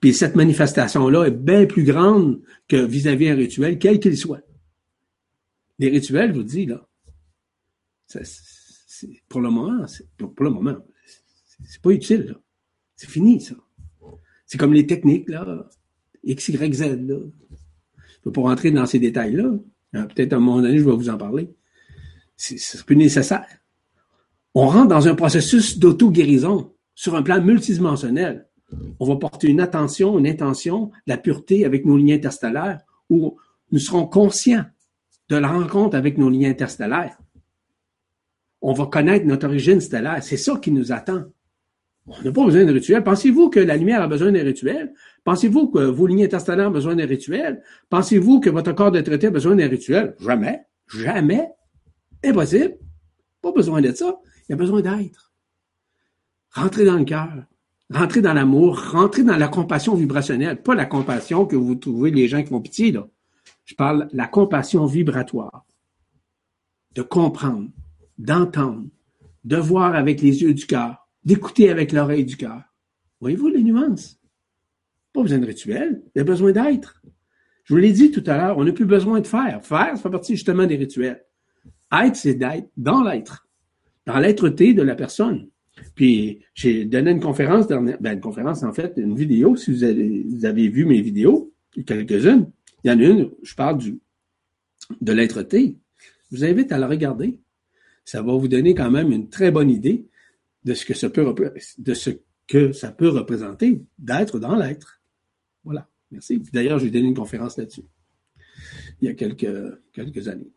Puis 0.00 0.12
cette 0.12 0.34
manifestation-là 0.34 1.26
est 1.26 1.30
bien 1.30 1.66
plus 1.66 1.84
grande 1.84 2.42
que 2.66 2.84
vis-à-vis 2.84 3.28
un 3.28 3.36
rituel, 3.36 3.78
quel 3.78 4.00
qu'il 4.00 4.16
soit. 4.16 4.42
Les 5.78 5.88
rituels, 5.88 6.32
je 6.32 6.36
vous 6.36 6.42
dis, 6.42 6.66
là, 6.66 6.84
pour 9.28 9.40
le 9.40 9.50
moment, 9.50 9.86
pour, 10.18 10.34
pour, 10.34 10.44
le 10.44 10.50
moment, 10.50 10.76
c'est 11.64 11.82
pas 11.82 11.90
utile, 11.90 12.26
là. 12.28 12.34
C'est 12.96 13.08
fini, 13.08 13.40
ça. 13.40 13.54
C'est 14.46 14.58
comme 14.58 14.72
les 14.72 14.86
techniques, 14.86 15.28
là. 15.28 15.68
X, 16.24 16.48
Y, 16.48 16.74
Z, 16.74 16.82
là. 17.06 17.18
Je 18.24 18.30
pas 18.30 18.40
rentrer 18.42 18.70
dans 18.70 18.86
ces 18.86 18.98
détails-là. 18.98 19.52
Hein, 19.94 20.06
peut-être 20.06 20.32
à 20.32 20.36
un 20.36 20.40
moment 20.40 20.60
donné, 20.60 20.78
je 20.78 20.84
vais 20.84 20.92
vous 20.92 21.08
en 21.08 21.16
parler. 21.16 21.50
C'est 22.36 22.84
plus 22.84 22.96
nécessaire. 22.96 23.46
On 24.54 24.66
rentre 24.66 24.88
dans 24.88 25.08
un 25.08 25.14
processus 25.14 25.78
d'auto-guérison 25.78 26.72
sur 26.94 27.14
un 27.14 27.22
plan 27.22 27.42
multidimensionnel. 27.42 28.48
On 28.98 29.06
va 29.06 29.16
porter 29.16 29.48
une 29.48 29.60
attention, 29.60 30.18
une 30.18 30.26
intention, 30.26 30.90
la 31.06 31.16
pureté 31.16 31.64
avec 31.64 31.84
nos 31.84 31.96
liens 31.96 32.16
interstellaires, 32.16 32.80
où 33.08 33.38
nous 33.72 33.78
serons 33.78 34.06
conscients 34.06 34.64
de 35.28 35.36
la 35.36 35.48
rencontre 35.48 35.96
avec 35.96 36.18
nos 36.18 36.30
liens 36.30 36.50
interstellaires. 36.50 37.16
On 38.62 38.72
va 38.72 38.86
connaître 38.86 39.26
notre 39.26 39.46
origine 39.46 39.80
stellaire. 39.80 40.22
C'est 40.22 40.36
ça 40.36 40.56
qui 40.56 40.70
nous 40.70 40.92
attend. 40.92 41.24
On 42.06 42.22
n'a 42.22 42.32
pas 42.32 42.44
besoin 42.44 42.64
de 42.64 42.72
rituel. 42.72 43.04
Pensez-vous 43.04 43.50
que 43.50 43.60
la 43.60 43.76
lumière 43.76 44.02
a 44.02 44.08
besoin 44.08 44.32
d'un 44.32 44.42
rituel? 44.42 44.92
Pensez-vous 45.24 45.68
que 45.70 45.78
vos 45.80 46.06
lignes 46.06 46.24
interstellaires 46.24 46.68
ont 46.68 46.72
besoin 46.72 46.96
d'un 46.96 47.06
rituel? 47.06 47.62
Pensez-vous 47.88 48.40
que 48.40 48.50
votre 48.50 48.72
corps 48.72 48.90
de 48.90 49.00
traité 49.00 49.28
a 49.28 49.30
besoin 49.30 49.54
d'un 49.54 49.68
rituel? 49.68 50.16
Jamais. 50.20 50.62
Jamais. 50.88 51.48
Impossible. 52.24 52.76
Pas 53.42 53.52
besoin 53.52 53.80
de 53.80 53.92
ça. 53.92 54.18
Il 54.48 54.52
y 54.52 54.54
a 54.54 54.56
besoin 54.56 54.80
d'être. 54.80 55.32
Rentrez 56.52 56.84
dans 56.84 56.96
le 56.96 57.04
cœur. 57.04 57.44
Rentrez 57.90 58.22
dans 58.22 58.32
l'amour. 58.32 58.80
Rentrez 58.90 59.22
dans 59.22 59.36
la 59.36 59.48
compassion 59.48 59.94
vibrationnelle. 59.94 60.62
Pas 60.62 60.74
la 60.74 60.86
compassion 60.86 61.46
que 61.46 61.56
vous 61.56 61.74
trouvez 61.76 62.10
les 62.10 62.28
gens 62.28 62.42
qui 62.42 62.48
font 62.48 62.60
pitié, 62.60 62.92
là. 62.92 63.06
Je 63.64 63.74
parle 63.74 64.08
la 64.12 64.26
compassion 64.26 64.84
vibratoire. 64.86 65.64
De 66.94 67.02
comprendre, 67.02 67.68
d'entendre, 68.18 68.88
de 69.44 69.56
voir 69.56 69.94
avec 69.94 70.20
les 70.22 70.42
yeux 70.42 70.54
du 70.54 70.66
cœur, 70.66 70.99
d'écouter 71.24 71.70
avec 71.70 71.92
l'oreille 71.92 72.24
du 72.24 72.36
cœur. 72.36 72.62
Voyez-vous 73.20 73.48
les 73.48 73.62
nuances? 73.62 74.18
Pas 75.12 75.22
besoin 75.22 75.38
de 75.38 75.46
rituel, 75.46 76.02
il 76.14 76.18
y 76.18 76.20
a 76.20 76.24
besoin 76.24 76.52
d'être. 76.52 77.02
Je 77.64 77.74
vous 77.74 77.80
l'ai 77.80 77.92
dit 77.92 78.10
tout 78.10 78.24
à 78.26 78.36
l'heure, 78.36 78.58
on 78.58 78.64
n'a 78.64 78.72
plus 78.72 78.86
besoin 78.86 79.20
de 79.20 79.26
faire. 79.26 79.64
Faire, 79.64 79.96
ça 79.96 80.02
fait 80.02 80.10
partie 80.10 80.34
justement 80.34 80.66
des 80.66 80.76
rituels. 80.76 81.24
Être, 81.92 82.16
c'est 82.16 82.34
d'être 82.34 82.68
dans 82.76 83.02
l'être, 83.02 83.48
dans 84.06 84.18
l'être-té 84.18 84.74
de 84.74 84.82
la 84.82 84.94
personne. 84.94 85.48
Puis, 85.94 86.40
j'ai 86.54 86.84
donné 86.84 87.10
une 87.10 87.20
conférence 87.20 87.66
dernière, 87.66 87.98
ben, 88.00 88.14
une 88.14 88.20
conférence, 88.20 88.62
en 88.62 88.72
fait, 88.72 88.94
une 88.96 89.14
vidéo, 89.14 89.56
si 89.56 89.72
vous 89.72 89.84
avez, 89.84 90.68
vu 90.68 90.84
mes 90.84 91.00
vidéos, 91.00 91.52
quelques-unes. 91.86 92.50
Il 92.84 92.90
y 92.90 92.94
en 92.94 92.98
a 92.98 93.02
une, 93.02 93.30
je 93.42 93.54
parle 93.54 93.78
du, 93.78 93.98
de 95.00 95.12
l'être-té. 95.12 95.76
Je 96.30 96.36
vous 96.36 96.44
invite 96.44 96.72
à 96.72 96.78
la 96.78 96.86
regarder. 96.86 97.38
Ça 98.04 98.22
va 98.22 98.32
vous 98.32 98.48
donner 98.48 98.74
quand 98.74 98.90
même 98.90 99.12
une 99.12 99.28
très 99.28 99.50
bonne 99.50 99.70
idée 99.70 100.06
de 100.64 100.74
ce 100.74 100.84
que 100.84 100.94
ça 100.94 101.10
peut, 101.10 101.34
de 101.78 101.94
ce 101.94 102.10
que 102.46 102.72
ça 102.72 102.90
peut 102.90 103.08
représenter 103.08 103.82
d'être 103.98 104.38
dans 104.38 104.56
l'être. 104.56 105.00
Voilà. 105.64 105.88
Merci. 106.10 106.42
D'ailleurs, 106.52 106.78
j'ai 106.78 106.90
donné 106.90 107.06
une 107.08 107.14
conférence 107.14 107.56
là-dessus. 107.56 107.84
Il 109.00 109.08
y 109.08 109.10
a 109.10 109.14
quelques, 109.14 109.78
quelques 109.92 110.28
années. 110.28 110.50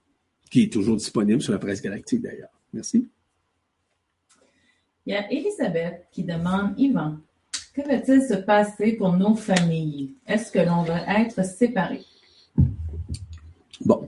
Qui 0.50 0.64
est 0.64 0.74
toujours 0.74 0.98
disponible 0.98 1.42
sur 1.42 1.54
la 1.54 1.60
presse 1.60 1.82
galactique 1.82 2.22
d'ailleurs. 2.22 2.50
Merci. 2.74 3.08
Il 5.06 5.14
y 5.14 5.16
a 5.16 5.32
Elisabeth 5.32 6.08
qui 6.12 6.24
demande, 6.24 6.74
Yvan, 6.78 7.18
que 7.74 7.82
va-t-il 7.82 8.22
se 8.22 8.36
passer 8.36 8.94
pour 8.94 9.14
nos 9.14 9.36
familles? 9.36 10.14
Est-ce 10.28 10.52
que 10.52 10.60
l'on 10.60 10.84
va 10.84 11.02
être 11.20 11.44
séparés? 11.44 12.06
Bon. 13.82 14.08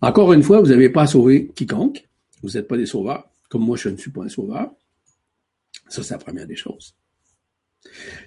Encore 0.00 0.32
une 0.32 0.42
fois, 0.42 0.60
vous 0.60 0.68
n'avez 0.68 0.90
pas 0.90 1.02
à 1.02 1.06
sauver 1.06 1.48
quiconque. 1.48 2.08
Vous 2.42 2.50
n'êtes 2.50 2.68
pas 2.68 2.76
des 2.76 2.86
sauveurs. 2.86 3.28
Comme 3.48 3.64
moi, 3.64 3.76
je 3.76 3.88
ne 3.88 3.96
suis 3.96 4.10
pas 4.10 4.24
un 4.24 4.28
sauveur. 4.28 4.74
Ça, 5.88 6.02
c'est 6.02 6.14
la 6.14 6.18
première 6.18 6.46
des 6.46 6.56
choses. 6.56 6.94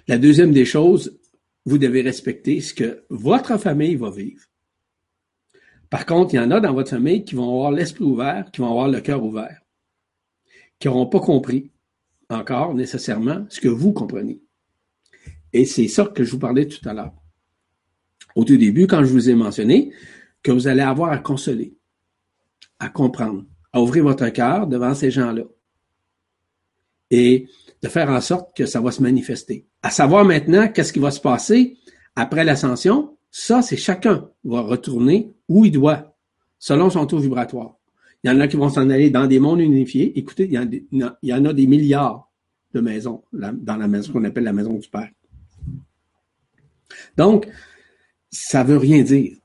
La 0.06 0.18
deuxième 0.18 0.52
des 0.52 0.64
choses, 0.64 1.18
vous 1.64 1.78
devez 1.78 2.02
respecter 2.02 2.60
ce 2.60 2.72
que 2.72 3.04
votre 3.10 3.58
famille 3.58 3.96
va 3.96 4.10
vivre. 4.10 4.42
Par 5.90 6.06
contre, 6.06 6.34
il 6.34 6.36
y 6.36 6.40
en 6.40 6.50
a 6.50 6.60
dans 6.60 6.72
votre 6.72 6.90
famille 6.90 7.24
qui 7.24 7.34
vont 7.34 7.48
avoir 7.48 7.72
l'esprit 7.72 8.04
ouvert, 8.04 8.50
qui 8.50 8.60
vont 8.60 8.70
avoir 8.70 8.88
le 8.88 9.00
cœur 9.00 9.22
ouvert, 9.24 9.60
qui 10.78 10.88
n'auront 10.88 11.06
pas 11.06 11.20
compris 11.20 11.70
encore 12.30 12.74
nécessairement 12.74 13.46
ce 13.48 13.60
que 13.60 13.68
vous 13.68 13.92
comprenez. 13.92 14.40
Et 15.52 15.64
c'est 15.64 15.88
ça 15.88 16.04
que 16.04 16.24
je 16.24 16.32
vous 16.32 16.38
parlais 16.38 16.66
tout 16.66 16.86
à 16.86 16.92
l'heure. 16.92 17.14
Au 18.34 18.44
tout 18.44 18.56
début, 18.56 18.86
quand 18.86 19.02
je 19.04 19.10
vous 19.10 19.30
ai 19.30 19.34
mentionné 19.34 19.92
que 20.42 20.52
vous 20.52 20.68
allez 20.68 20.82
avoir 20.82 21.10
à 21.10 21.18
consoler, 21.18 21.74
à 22.78 22.90
comprendre, 22.90 23.44
à 23.72 23.80
ouvrir 23.80 24.04
votre 24.04 24.28
cœur 24.28 24.66
devant 24.66 24.94
ces 24.94 25.10
gens-là 25.10 25.44
et 27.10 27.48
de 27.82 27.88
faire 27.88 28.10
en 28.10 28.20
sorte 28.20 28.56
que 28.56 28.66
ça 28.66 28.80
va 28.80 28.90
se 28.90 29.02
manifester. 29.02 29.66
À 29.82 29.90
savoir 29.90 30.24
maintenant 30.24 30.68
qu'est-ce 30.68 30.92
qui 30.92 30.98
va 30.98 31.10
se 31.10 31.20
passer 31.20 31.76
après 32.16 32.44
l'ascension, 32.44 33.16
ça, 33.30 33.62
c'est 33.62 33.76
chacun 33.76 34.30
va 34.44 34.60
retourner 34.60 35.32
où 35.48 35.64
il 35.64 35.70
doit, 35.70 36.16
selon 36.58 36.90
son 36.90 37.06
taux 37.06 37.18
vibratoire. 37.18 37.76
Il 38.22 38.30
y 38.30 38.34
en 38.34 38.40
a 38.40 38.48
qui 38.48 38.56
vont 38.56 38.68
s'en 38.68 38.90
aller 38.90 39.10
dans 39.10 39.26
des 39.26 39.38
mondes 39.38 39.60
unifiés. 39.60 40.18
Écoutez, 40.18 40.46
il 40.46 40.52
y, 40.52 41.32
en 41.32 41.44
a, 41.44 41.52
des 41.52 41.66
milliards 41.66 42.28
de 42.74 42.80
maisons 42.80 43.22
dans 43.32 43.76
la 43.76 43.86
maison 43.86 44.12
qu'on 44.12 44.24
appelle 44.24 44.44
la 44.44 44.52
maison 44.52 44.74
du 44.74 44.88
Père. 44.88 45.10
Donc, 47.16 47.48
ça 48.30 48.64
veut 48.64 48.76
rien 48.76 49.02
dire. 49.02 49.36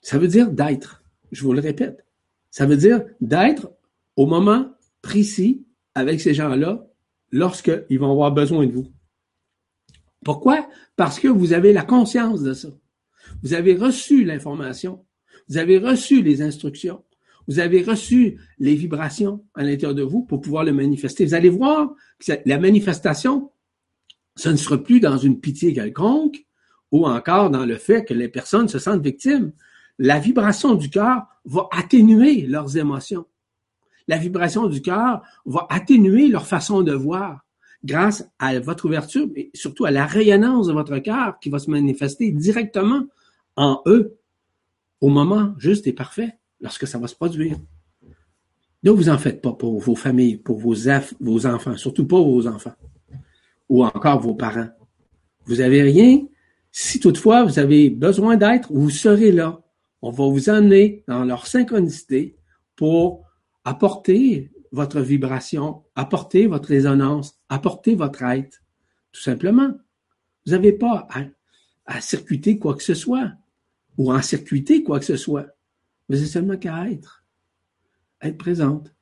Ça 0.00 0.18
veut 0.18 0.28
dire 0.28 0.50
d'être. 0.50 1.04
Je 1.30 1.44
vous 1.44 1.52
le 1.52 1.60
répète. 1.60 2.04
Ça 2.50 2.66
veut 2.66 2.76
dire 2.76 3.04
d'être 3.20 3.70
au 4.16 4.26
moment 4.26 4.72
précis 5.02 5.65
avec 5.96 6.20
ces 6.20 6.34
gens-là 6.34 6.86
lorsqu'ils 7.32 7.98
vont 7.98 8.12
avoir 8.12 8.30
besoin 8.30 8.66
de 8.66 8.72
vous. 8.72 8.92
Pourquoi? 10.24 10.68
Parce 10.94 11.18
que 11.18 11.26
vous 11.26 11.54
avez 11.54 11.72
la 11.72 11.82
conscience 11.82 12.42
de 12.42 12.52
ça. 12.52 12.68
Vous 13.42 13.54
avez 13.54 13.74
reçu 13.74 14.22
l'information. 14.22 15.04
Vous 15.48 15.56
avez 15.56 15.78
reçu 15.78 16.22
les 16.22 16.42
instructions. 16.42 17.02
Vous 17.48 17.60
avez 17.60 17.82
reçu 17.82 18.38
les 18.58 18.74
vibrations 18.74 19.42
à 19.54 19.62
l'intérieur 19.62 19.94
de 19.94 20.02
vous 20.02 20.22
pour 20.22 20.40
pouvoir 20.40 20.64
le 20.64 20.72
manifester. 20.72 21.24
Vous 21.24 21.34
allez 21.34 21.48
voir 21.48 21.94
que 22.18 22.32
la 22.44 22.58
manifestation, 22.58 23.50
ce 24.36 24.50
ne 24.50 24.56
sera 24.56 24.82
plus 24.82 25.00
dans 25.00 25.16
une 25.16 25.40
pitié 25.40 25.72
quelconque 25.72 26.44
ou 26.92 27.06
encore 27.06 27.50
dans 27.50 27.64
le 27.64 27.76
fait 27.76 28.04
que 28.04 28.14
les 28.14 28.28
personnes 28.28 28.68
se 28.68 28.78
sentent 28.78 29.02
victimes. 29.02 29.52
La 29.98 30.18
vibration 30.18 30.74
du 30.74 30.90
cœur 30.90 31.22
va 31.46 31.68
atténuer 31.72 32.42
leurs 32.42 32.76
émotions. 32.76 33.24
La 34.08 34.18
vibration 34.18 34.66
du 34.68 34.82
cœur 34.82 35.22
va 35.44 35.66
atténuer 35.70 36.28
leur 36.28 36.46
façon 36.46 36.82
de 36.82 36.92
voir 36.92 37.44
grâce 37.84 38.28
à 38.38 38.58
votre 38.60 38.86
ouverture 38.86 39.28
et 39.36 39.50
surtout 39.54 39.84
à 39.84 39.90
la 39.90 40.06
rayonnance 40.06 40.68
de 40.68 40.72
votre 40.72 40.98
cœur 40.98 41.38
qui 41.40 41.50
va 41.50 41.58
se 41.58 41.70
manifester 41.70 42.30
directement 42.30 43.04
en 43.56 43.82
eux 43.86 44.16
au 45.00 45.08
moment 45.08 45.54
juste 45.58 45.86
et 45.86 45.92
parfait 45.92 46.38
lorsque 46.60 46.86
ça 46.86 46.98
va 46.98 47.06
se 47.06 47.14
produire. 47.14 47.56
Ne 48.82 48.90
vous 48.90 49.08
en 49.08 49.18
faites 49.18 49.42
pas 49.42 49.52
pour 49.52 49.80
vos 49.80 49.96
familles, 49.96 50.36
pour 50.36 50.58
vos, 50.58 50.74
vos 51.20 51.46
enfants, 51.46 51.76
surtout 51.76 52.06
pas 52.06 52.20
vos 52.20 52.46
enfants 52.46 52.74
ou 53.68 53.84
encore 53.84 54.20
vos 54.20 54.34
parents. 54.34 54.68
Vous 55.46 55.60
avez 55.60 55.82
rien. 55.82 56.20
Si 56.70 57.00
toutefois 57.00 57.44
vous 57.44 57.58
avez 57.58 57.90
besoin 57.90 58.36
d'être, 58.36 58.72
vous 58.72 58.90
serez 58.90 59.32
là. 59.32 59.60
On 60.02 60.10
va 60.10 60.26
vous 60.26 60.50
emmener 60.50 61.02
dans 61.08 61.24
leur 61.24 61.46
synchronicité 61.46 62.36
pour 62.76 63.25
apporter 63.66 64.50
votre 64.70 65.00
vibration, 65.00 65.82
apporter 65.96 66.46
votre 66.46 66.68
résonance, 66.68 67.38
apporter 67.48 67.96
votre 67.96 68.22
être, 68.22 68.62
tout 69.12 69.20
simplement. 69.20 69.72
Vous 70.46 70.52
n'avez 70.52 70.72
pas 70.72 71.06
à, 71.10 71.24
à 71.84 72.00
circuiter 72.00 72.58
quoi 72.58 72.74
que 72.74 72.82
ce 72.82 72.94
soit. 72.94 73.32
ou 73.98 74.12
en 74.12 74.22
circuiter 74.22 74.82
quoi 74.82 74.98
que 74.98 75.06
ce 75.06 75.16
soit. 75.16 75.46
Mais 76.08 76.16
c'est 76.16 76.26
seulement 76.26 76.56
qu'à 76.56 76.90
être. 76.90 77.24
Être 78.20 78.36
présente. 78.36 78.94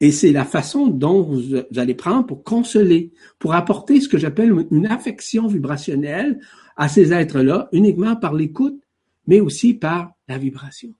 Et 0.00 0.12
c'est 0.12 0.32
la 0.32 0.44
façon 0.44 0.88
dont 0.88 1.22
vous, 1.22 1.54
allez 1.76 1.94
prendre 1.94 2.26
pour 2.26 2.44
consoler, 2.44 3.12
pour 3.38 3.54
apporter 3.54 4.00
ce 4.00 4.08
que 4.08 4.18
j'appelle 4.18 4.52
une 4.70 4.86
affection 4.86 5.46
vibrationnelle 5.46 6.40
à 6.76 6.88
ces 6.88 7.12
êtres-là, 7.12 7.68
uniquement 7.72 8.16
par 8.16 8.34
l'écoute, 8.34 8.80
mais 9.26 9.40
aussi 9.40 9.74
par 9.74 10.12
la 10.28 10.36
vibration. 10.38 10.94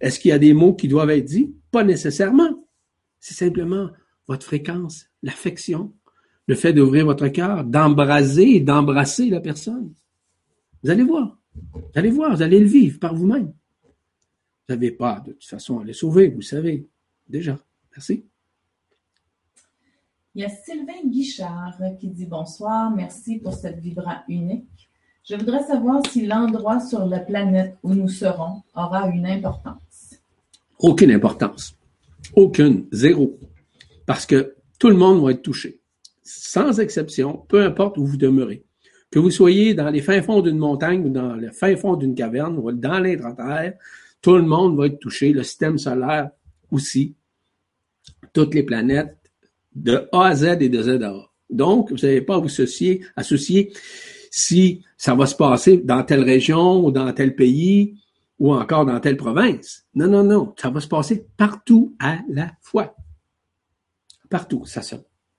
Est-ce 0.00 0.20
qu'il 0.20 0.30
y 0.30 0.32
a 0.32 0.38
des 0.38 0.54
mots 0.54 0.74
qui 0.74 0.88
doivent 0.88 1.10
être 1.10 1.24
dits? 1.24 1.54
Pas 1.70 1.84
nécessairement. 1.84 2.64
C'est 3.20 3.34
simplement 3.34 3.90
votre 4.28 4.46
fréquence, 4.46 5.06
l'affection, 5.22 5.92
le 6.46 6.54
fait 6.54 6.72
d'ouvrir 6.72 7.06
votre 7.06 7.28
cœur, 7.28 7.64
d'embraser 7.64 8.56
et 8.56 8.60
d'embrasser 8.60 9.28
la 9.28 9.40
personne. 9.40 9.92
Vous 10.82 10.90
allez 10.90 11.02
voir. 11.02 11.38
Vous 11.72 11.80
allez 11.94 12.10
voir, 12.10 12.36
vous 12.36 12.42
allez 12.42 12.60
le 12.60 12.66
vivre 12.66 13.00
par 13.00 13.14
vous-même. 13.14 13.46
Vous 13.46 14.74
n'avez 14.74 14.90
pas 14.90 15.20
de 15.20 15.32
toute 15.32 15.44
façon 15.44 15.80
à 15.80 15.84
les 15.84 15.92
sauver, 15.92 16.28
vous 16.28 16.42
savez 16.42 16.86
déjà. 17.28 17.58
Merci. 17.92 18.24
Il 20.34 20.42
y 20.42 20.44
a 20.44 20.50
Sylvain 20.50 21.06
Guichard 21.06 21.80
qui 21.98 22.08
dit 22.08 22.26
bonsoir, 22.26 22.94
merci 22.94 23.38
pour 23.38 23.54
cette 23.54 23.80
vibra 23.80 24.22
unique. 24.28 24.88
Je 25.24 25.34
voudrais 25.34 25.64
savoir 25.64 26.06
si 26.06 26.26
l'endroit 26.26 26.80
sur 26.80 27.04
la 27.06 27.18
planète 27.18 27.76
où 27.82 27.92
nous 27.92 28.08
serons 28.08 28.62
aura 28.74 29.08
une 29.08 29.26
importance. 29.26 29.87
Aucune 30.78 31.10
importance. 31.10 31.76
Aucune. 32.34 32.86
Zéro. 32.92 33.38
Parce 34.06 34.26
que 34.26 34.54
tout 34.78 34.88
le 34.88 34.96
monde 34.96 35.22
va 35.24 35.32
être 35.32 35.42
touché. 35.42 35.80
Sans 36.22 36.78
exception, 36.78 37.44
peu 37.48 37.62
importe 37.62 37.98
où 37.98 38.06
vous 38.06 38.16
demeurez. 38.16 38.64
Que 39.10 39.18
vous 39.18 39.30
soyez 39.30 39.74
dans 39.74 39.90
les 39.90 40.02
fins 40.02 40.22
fonds 40.22 40.42
d'une 40.42 40.58
montagne 40.58 41.04
ou 41.04 41.08
dans 41.08 41.34
le 41.34 41.50
fin 41.50 41.74
fond 41.76 41.96
d'une 41.96 42.14
caverne 42.14 42.58
ou 42.58 42.70
dans 42.72 42.98
l'intra-terre, 42.98 43.74
tout 44.20 44.36
le 44.36 44.42
monde 44.42 44.76
va 44.76 44.86
être 44.86 44.98
touché. 44.98 45.32
Le 45.32 45.42
système 45.42 45.78
solaire 45.78 46.30
aussi. 46.70 47.14
Toutes 48.32 48.54
les 48.54 48.62
planètes 48.62 49.16
de 49.74 50.08
A 50.12 50.26
à 50.26 50.34
Z 50.34 50.58
et 50.60 50.68
de 50.68 50.82
Z 50.82 51.02
à 51.02 51.10
A. 51.10 51.30
Donc, 51.50 51.90
vous 51.90 51.98
n'avez 51.98 52.20
pas 52.20 52.36
à 52.36 52.38
vous 52.38 52.46
associer, 52.46 53.02
associer 53.16 53.72
si 54.30 54.82
ça 54.96 55.14
va 55.14 55.26
se 55.26 55.34
passer 55.34 55.78
dans 55.78 56.02
telle 56.02 56.22
région 56.22 56.84
ou 56.84 56.90
dans 56.90 57.10
tel 57.12 57.34
pays 57.34 57.94
ou 58.38 58.54
encore 58.54 58.86
dans 58.86 59.00
telle 59.00 59.16
province. 59.16 59.86
Non, 59.94 60.08
non, 60.08 60.22
non. 60.22 60.54
Ça 60.56 60.70
va 60.70 60.80
se 60.80 60.88
passer 60.88 61.26
partout 61.36 61.96
à 61.98 62.20
la 62.28 62.52
fois. 62.60 62.96
Partout. 64.30 64.64
Ça, 64.64 64.82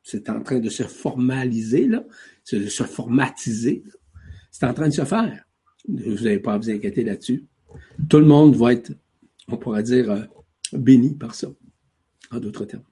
c'est 0.04 0.30
en 0.30 0.42
train 0.42 0.60
de 0.60 0.70
se 0.70 0.84
formaliser, 0.84 1.88
là, 1.88 2.04
de 2.52 2.68
se 2.68 2.84
formatiser. 2.84 3.84
C'est 4.52 4.66
en 4.66 4.74
train 4.74 4.88
de 4.88 4.94
se 4.94 5.06
faire. 5.06 5.46
Vous 5.88 6.24
n'avez 6.24 6.40
pas 6.40 6.54
à 6.54 6.58
vous 6.58 6.70
inquiéter 6.70 7.04
là-dessus. 7.04 7.48
Tout 8.10 8.18
le 8.18 8.26
monde 8.26 8.56
va 8.56 8.74
être, 8.74 8.92
on 9.48 9.58
pourrait 9.58 9.84
dire, 9.84 10.12
euh, 10.12 10.24
béni 10.74 11.16
par 11.16 11.36
ça, 11.36 11.48
en 12.32 12.40
d'autres 12.40 12.66
termes. 12.66 12.84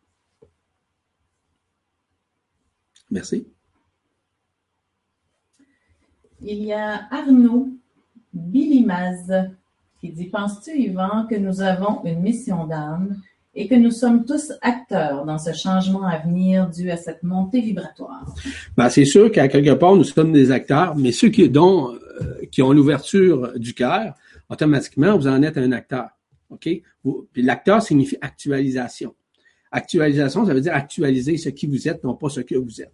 Merci. 3.09 3.47
Il 6.41 6.63
y 6.63 6.71
a 6.71 7.07
Arnaud 7.11 7.69
Bilimaz 8.34 9.31
qui 10.01 10.11
dit 10.11 10.25
Penses-tu, 10.25 10.71
Yvan, 10.71 11.27
que 11.29 11.35
nous 11.35 11.61
avons 11.61 12.03
une 12.05 12.21
mission 12.21 12.65
d'âme 12.65 13.17
et 13.55 13.67
que 13.67 13.75
nous 13.75 13.91
sommes 13.91 14.25
tous 14.25 14.53
acteurs 14.61 15.25
dans 15.25 15.39
ce 15.39 15.51
changement 15.53 16.03
à 16.03 16.19
venir 16.19 16.69
dû 16.69 16.91
à 16.91 16.97
cette 16.97 17.23
montée 17.23 17.61
vibratoire? 17.61 18.25
Ben, 18.75 18.89
c'est 18.89 19.05
sûr 19.05 19.31
qu'à 19.31 19.47
quelque 19.47 19.73
part, 19.73 19.95
nous 19.95 20.03
sommes 20.03 20.31
des 20.31 20.51
acteurs, 20.51 20.95
mais 20.95 21.11
ceux 21.11 21.29
qui, 21.29 21.49
dont, 21.49 21.93
euh, 21.93 22.45
qui 22.51 22.61
ont 22.61 22.71
l'ouverture 22.71 23.53
du 23.57 23.73
cœur, 23.73 24.13
automatiquement, 24.49 25.17
vous 25.17 25.27
en 25.27 25.41
êtes 25.41 25.57
un 25.57 25.71
acteur. 25.71 26.09
OK? 26.49 26.69
Puis 27.33 27.41
l'acteur 27.41 27.81
signifie 27.81 28.17
actualisation. 28.21 29.15
Actualisation, 29.71 30.45
ça 30.45 30.53
veut 30.53 30.61
dire 30.61 30.73
actualiser 30.73 31.37
ce 31.37 31.49
qui 31.49 31.67
vous 31.67 31.87
êtes, 31.87 32.03
non 32.03 32.15
pas 32.15 32.29
ce 32.29 32.41
que 32.41 32.55
vous 32.55 32.81
êtes. 32.81 32.93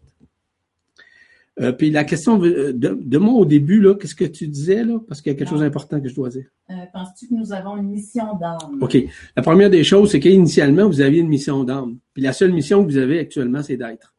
Euh, 1.62 1.72
puis 1.72 1.92
la 1.92 2.04
question 2.04 2.40
de, 2.40 2.72
de, 2.72 3.18
moi 3.20 3.34
au 3.36 3.46
début, 3.46 3.80
là, 3.80 3.94
qu'est-ce 3.94 4.16
que 4.16 4.26
tu 4.26 4.48
disais 4.48 4.84
là? 4.84 5.00
Parce 5.08 5.22
qu'il 5.22 5.32
y 5.32 5.36
a 5.36 5.38
quelque 5.38 5.50
chose 5.50 5.60
d'important 5.60 6.02
que 6.02 6.10
je 6.10 6.16
dois 6.16 6.30
dire. 6.30 6.46
Euh, 6.72 6.74
Penses-tu 6.92 7.28
que 7.28 7.36
nous 7.36 7.54
avons 7.54 7.78
une 7.78 7.90
mission 7.90 8.36
d'âme? 8.40 8.82
OK. 8.82 8.98
La 9.36 9.44
première 9.44 9.70
des 9.70 9.84
choses, 9.84 10.12
c'est 10.12 10.20
qu'initialement, 10.20 10.88
vous 10.88 11.02
aviez 11.02 11.22
une 11.22 11.28
mission 11.28 11.64
d'âme. 11.64 12.00
Puis 12.14 12.24
la 12.24 12.34
seule 12.34 12.52
mission 12.52 12.84
que 12.84 12.90
vous 12.90 12.98
avez 12.98 13.20
actuellement, 13.20 13.62
c'est 13.62 13.78
d'être. 13.78 14.16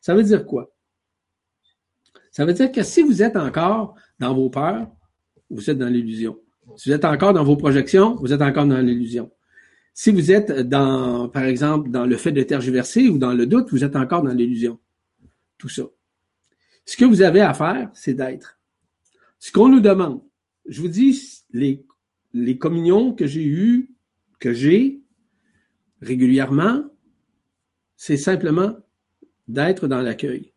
Ça 0.00 0.14
veut 0.14 0.22
dire 0.22 0.46
quoi? 0.46 0.70
Ça 2.30 2.44
veut 2.44 2.52
dire 2.52 2.70
que 2.70 2.82
si 2.84 3.02
vous 3.02 3.22
êtes 3.22 3.36
encore 3.36 3.96
dans 4.20 4.32
vos 4.32 4.48
peurs, 4.48 4.86
vous 5.50 5.70
êtes 5.70 5.78
dans 5.78 5.88
l'illusion. 5.88 6.38
Si 6.76 6.88
vous 6.88 6.94
êtes 6.94 7.04
encore 7.04 7.32
dans 7.32 7.44
vos 7.44 7.56
projections, 7.56 8.14
vous 8.16 8.32
êtes 8.32 8.42
encore 8.42 8.66
dans 8.66 8.80
l'illusion. 8.80 9.30
Si 9.92 10.10
vous 10.10 10.30
êtes 10.30 10.52
dans, 10.52 11.28
par 11.28 11.44
exemple, 11.44 11.90
dans 11.90 12.06
le 12.06 12.16
fait 12.16 12.32
de 12.32 12.42
tergiverser 12.42 13.08
ou 13.08 13.18
dans 13.18 13.32
le 13.32 13.46
doute, 13.46 13.70
vous 13.70 13.84
êtes 13.84 13.96
encore 13.96 14.22
dans 14.22 14.32
l'illusion. 14.32 14.78
Tout 15.58 15.68
ça. 15.68 15.84
Ce 16.86 16.96
que 16.96 17.04
vous 17.04 17.22
avez 17.22 17.40
à 17.40 17.54
faire, 17.54 17.90
c'est 17.94 18.14
d'être. 18.14 18.58
Ce 19.38 19.52
qu'on 19.52 19.68
nous 19.68 19.80
demande, 19.80 20.22
je 20.66 20.80
vous 20.80 20.88
dis, 20.88 21.44
les, 21.50 21.84
les 22.32 22.58
communions 22.58 23.12
que 23.12 23.26
j'ai 23.26 23.44
eues, 23.44 23.90
que 24.38 24.52
j'ai 24.52 25.00
régulièrement, 26.00 26.84
c'est 27.96 28.16
simplement 28.16 28.76
d'être 29.48 29.88
dans 29.88 30.00
l'accueil. 30.00 30.52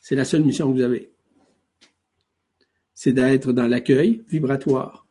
C'est 0.00 0.14
la 0.14 0.24
seule 0.24 0.44
mission 0.44 0.68
que 0.68 0.76
vous 0.76 0.82
avez. 0.82 1.12
C'est 2.94 3.12
d'être 3.12 3.52
dans 3.52 3.66
l'accueil 3.66 4.24
vibratoire. 4.28 5.06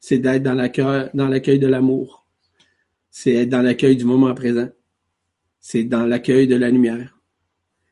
C'est 0.00 0.18
d'être 0.18 0.42
dans 0.42 0.54
l'accueil, 0.54 1.10
dans 1.14 1.28
l'accueil 1.28 1.58
de 1.58 1.66
l'amour. 1.66 2.26
C'est 3.10 3.34
être 3.34 3.48
dans 3.48 3.62
l'accueil 3.62 3.96
du 3.96 4.04
moment 4.04 4.34
présent. 4.34 4.68
C'est 5.60 5.84
dans 5.84 6.06
l'accueil 6.06 6.46
de 6.46 6.56
la 6.56 6.70
lumière. 6.70 7.18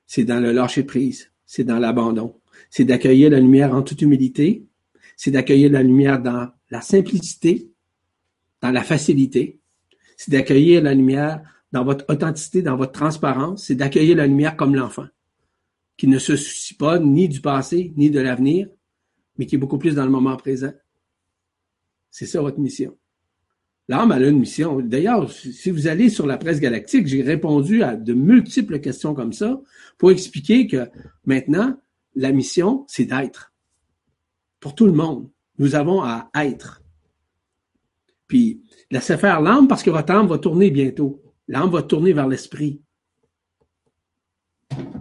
C'est 0.06 0.24
dans 0.24 0.40
le 0.40 0.52
lâcher 0.52 0.84
prise 0.84 1.31
c'est 1.52 1.64
dans 1.64 1.78
l'abandon. 1.78 2.40
C'est 2.70 2.86
d'accueillir 2.86 3.28
la 3.28 3.38
lumière 3.38 3.74
en 3.74 3.82
toute 3.82 4.00
humilité. 4.00 4.64
C'est 5.18 5.32
d'accueillir 5.32 5.70
la 5.70 5.82
lumière 5.82 6.18
dans 6.18 6.50
la 6.70 6.80
simplicité, 6.80 7.70
dans 8.62 8.70
la 8.70 8.82
facilité. 8.82 9.60
C'est 10.16 10.30
d'accueillir 10.30 10.82
la 10.82 10.94
lumière 10.94 11.42
dans 11.70 11.84
votre 11.84 12.06
authenticité, 12.08 12.62
dans 12.62 12.78
votre 12.78 12.92
transparence. 12.92 13.66
C'est 13.66 13.74
d'accueillir 13.74 14.16
la 14.16 14.26
lumière 14.26 14.56
comme 14.56 14.74
l'enfant, 14.74 15.06
qui 15.98 16.06
ne 16.06 16.18
se 16.18 16.36
soucie 16.36 16.72
pas 16.72 16.98
ni 16.98 17.28
du 17.28 17.42
passé, 17.42 17.92
ni 17.98 18.08
de 18.08 18.20
l'avenir, 18.20 18.70
mais 19.36 19.44
qui 19.44 19.56
est 19.56 19.58
beaucoup 19.58 19.76
plus 19.76 19.94
dans 19.94 20.06
le 20.06 20.10
moment 20.10 20.38
présent. 20.38 20.72
C'est 22.10 22.24
ça 22.24 22.40
votre 22.40 22.60
mission. 22.60 22.96
L'âme 23.92 24.10
a 24.10 24.18
une 24.18 24.38
mission. 24.38 24.80
D'ailleurs, 24.80 25.30
si 25.30 25.70
vous 25.70 25.86
allez 25.86 26.08
sur 26.08 26.26
la 26.26 26.38
presse 26.38 26.60
galactique, 26.60 27.06
j'ai 27.06 27.20
répondu 27.20 27.82
à 27.82 27.94
de 27.94 28.14
multiples 28.14 28.80
questions 28.80 29.12
comme 29.12 29.34
ça 29.34 29.60
pour 29.98 30.10
expliquer 30.10 30.66
que 30.66 30.88
maintenant, 31.26 31.76
la 32.14 32.32
mission, 32.32 32.86
c'est 32.88 33.04
d'être. 33.04 33.52
Pour 34.60 34.74
tout 34.74 34.86
le 34.86 34.92
monde. 34.92 35.28
Nous 35.58 35.74
avons 35.74 36.00
à 36.00 36.30
être. 36.36 36.80
Puis, 38.28 38.62
laissez 38.90 39.18
faire 39.18 39.42
l'âme 39.42 39.68
parce 39.68 39.82
que 39.82 39.90
votre 39.90 40.10
âme 40.10 40.26
va 40.26 40.38
tourner 40.38 40.70
bientôt. 40.70 41.22
L'âme 41.46 41.68
va 41.68 41.82
tourner 41.82 42.14
vers 42.14 42.28
l'esprit. 42.28 42.80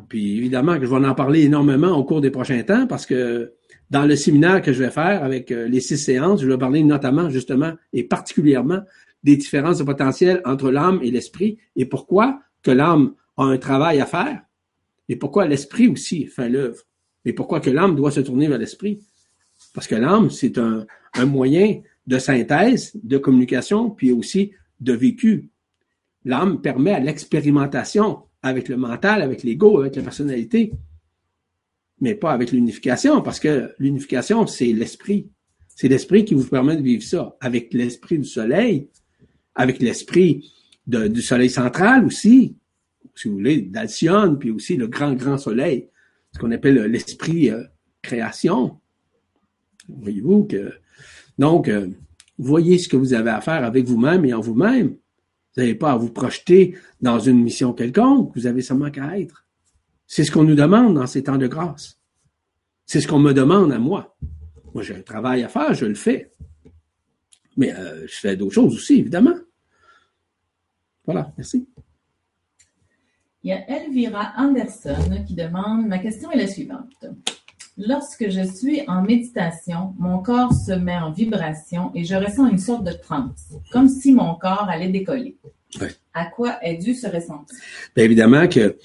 Puis, 0.10 0.38
évidemment 0.38 0.78
que 0.78 0.86
je 0.86 0.90
vais 0.90 1.08
en 1.08 1.16
parler 1.16 1.44
énormément 1.44 1.92
au 1.98 2.04
cours 2.04 2.22
des 2.22 2.32
prochains 2.32 2.64
temps 2.64 2.88
parce 2.88 3.06
que 3.06 3.54
dans 3.90 4.06
le 4.06 4.16
séminaire 4.16 4.62
que 4.62 4.74
je 4.74 4.84
vais 4.84 4.90
faire 4.90 5.24
avec 5.24 5.52
euh, 5.52 5.68
les 5.68 5.82
six 5.82 5.98
séances, 5.98 6.42
je 6.42 6.48
vais 6.48 6.58
parler 6.58 6.84
notamment, 6.84 7.30
justement, 7.30 7.74
et 7.94 8.04
particulièrement 8.04 8.82
des 9.24 9.38
différences 9.38 9.80
de 9.80 9.84
potentiel 9.84 10.42
entre 10.46 10.72
l'âme 10.72 11.00
et 11.04 11.12
l'esprit 11.12 11.58
et 11.76 11.86
pourquoi 11.86 12.40
que 12.64 12.72
l'âme 12.72 13.14
a 13.38 13.44
un 13.44 13.58
travail 13.58 14.02
à 14.02 14.06
faire 14.06 14.42
et 15.10 15.16
pourquoi 15.18 15.46
l'esprit 15.46 15.90
aussi 15.90 16.26
fait 16.26 16.50
l'œuvre. 16.50 16.84
Et 17.26 17.34
pourquoi 17.34 17.60
que 17.60 17.70
l'âme 17.70 17.96
doit 17.96 18.12
se 18.12 18.22
tourner 18.22 18.48
vers 18.48 18.58
l'esprit. 18.58 19.02
Parce 19.74 19.88
que 19.88 19.96
l'âme, 19.96 20.30
c'est 20.30 20.58
un, 20.58 20.86
un 21.14 21.26
moyen 21.26 21.82
de 22.08 22.18
synthèse, 22.18 22.94
de 22.96 23.18
communication, 23.18 23.90
puis 23.90 24.12
aussi 24.12 24.54
de 24.80 24.94
vécu. 24.94 25.50
L'âme 26.26 26.62
permet 26.62 26.92
à 26.92 27.00
l'expérimentation 27.00 28.24
avec 28.44 28.68
le 28.70 28.78
mental, 28.78 29.22
avec 29.22 29.44
l'ego, 29.44 29.80
avec 29.80 29.96
la 29.96 30.04
personnalité, 30.04 30.74
mais 32.00 32.16
pas 32.16 32.32
avec 32.32 32.52
l'unification, 32.52 33.22
parce 33.22 33.40
que 33.40 33.74
l'unification, 33.78 34.48
c'est 34.48 34.74
l'esprit. 34.74 35.30
C'est 35.68 35.88
l'esprit 35.88 36.26
qui 36.26 36.34
vous 36.34 36.48
permet 36.48 36.76
de 36.76 36.82
vivre 36.82 37.04
ça. 37.04 37.38
Avec 37.40 37.74
l'esprit 37.74 38.18
du 38.20 38.28
soleil, 38.28 38.90
avec 39.56 39.80
l'esprit 39.80 40.52
du 40.88 41.22
soleil 41.22 41.50
central 41.50 42.06
aussi, 42.06 42.56
si 43.16 43.28
vous 43.28 43.36
voulez, 43.36 43.62
d'Alcyone, 43.62 44.40
puis 44.40 44.52
aussi 44.52 44.78
le 44.78 44.88
grand, 44.88 45.14
grand 45.14 45.38
soleil, 45.38 45.90
ce 46.34 46.40
qu'on 46.40 46.52
appelle 46.52 46.76
l'esprit 46.86 47.50
euh, 47.50 47.64
création. 48.02 48.80
Voyez-vous 49.88 50.46
que. 50.46 50.74
Donc, 51.38 51.68
euh, 51.68 51.88
voyez 52.38 52.78
ce 52.78 52.88
que 52.88 52.98
vous 52.98 53.14
avez 53.14 53.30
à 53.30 53.42
faire 53.42 53.64
avec 53.64 53.86
vous-même 53.86 54.26
et 54.26 54.34
en 54.34 54.42
vous-même. 54.42 54.96
Vous 55.56 55.62
n'avez 55.62 55.76
pas 55.76 55.92
à 55.92 55.98
vous 55.98 56.12
projeter 56.12 56.78
dans 57.02 57.20
une 57.20 57.42
mission 57.42 57.74
quelconque, 57.74 58.34
vous 58.36 58.48
avez 58.48 58.62
seulement 58.62 58.90
qu'à 58.90 59.20
être. 59.20 59.46
C'est 60.08 60.24
ce 60.24 60.32
qu'on 60.32 60.44
nous 60.44 60.56
demande 60.56 60.96
dans 60.96 61.08
ces 61.08 61.24
temps 61.24 61.38
de 61.38 61.48
grâce. 61.48 62.00
C'est 62.86 63.02
ce 63.02 63.08
qu'on 63.08 63.20
me 63.20 63.34
demande 63.34 63.72
à 63.72 63.80
moi. 63.80 64.18
Moi, 64.74 64.84
j'ai 64.84 64.96
un 64.96 65.02
travail 65.02 65.44
à 65.44 65.50
faire, 65.50 65.74
je 65.74 65.86
le 65.86 65.96
fais. 65.96 66.32
Mais 67.58 67.74
euh, 67.74 68.08
je 68.08 68.16
fais 68.16 68.36
d'autres 68.36 68.54
choses 68.54 68.76
aussi, 68.76 69.00
évidemment. 69.00 69.36
Voilà, 71.06 71.34
merci. 71.38 71.68
Il 73.44 73.50
y 73.50 73.54
a 73.54 73.70
Elvira 73.70 74.34
Anderson 74.38 75.24
qui 75.26 75.34
demande, 75.34 75.88
ma 75.88 76.00
question 76.00 76.32
est 76.32 76.38
la 76.38 76.48
suivante. 76.48 77.06
Lorsque 77.78 78.30
je 78.30 78.44
suis 78.44 78.82
en 78.88 79.02
méditation, 79.02 79.94
mon 79.98 80.20
corps 80.20 80.54
se 80.54 80.74
met 80.74 80.98
en 80.98 81.12
vibration 81.12 81.92
et 81.96 82.04
je 82.04 82.16
ressens 82.16 82.50
une 82.50 82.58
sorte 82.58 82.84
de 82.84 82.92
transe, 82.92 83.54
comme 83.72 83.88
si 83.88 84.14
mon 84.14 84.36
corps 84.36 84.68
allait 84.70 84.90
décoller. 84.90 85.38
À 86.14 86.26
quoi 86.26 86.58
est 86.62 86.76
dû 86.76 86.94
ce 86.94 87.08
ressenti? 87.08 87.56
Bien 87.96 88.06
évidemment 88.06 88.48
que 88.48 88.76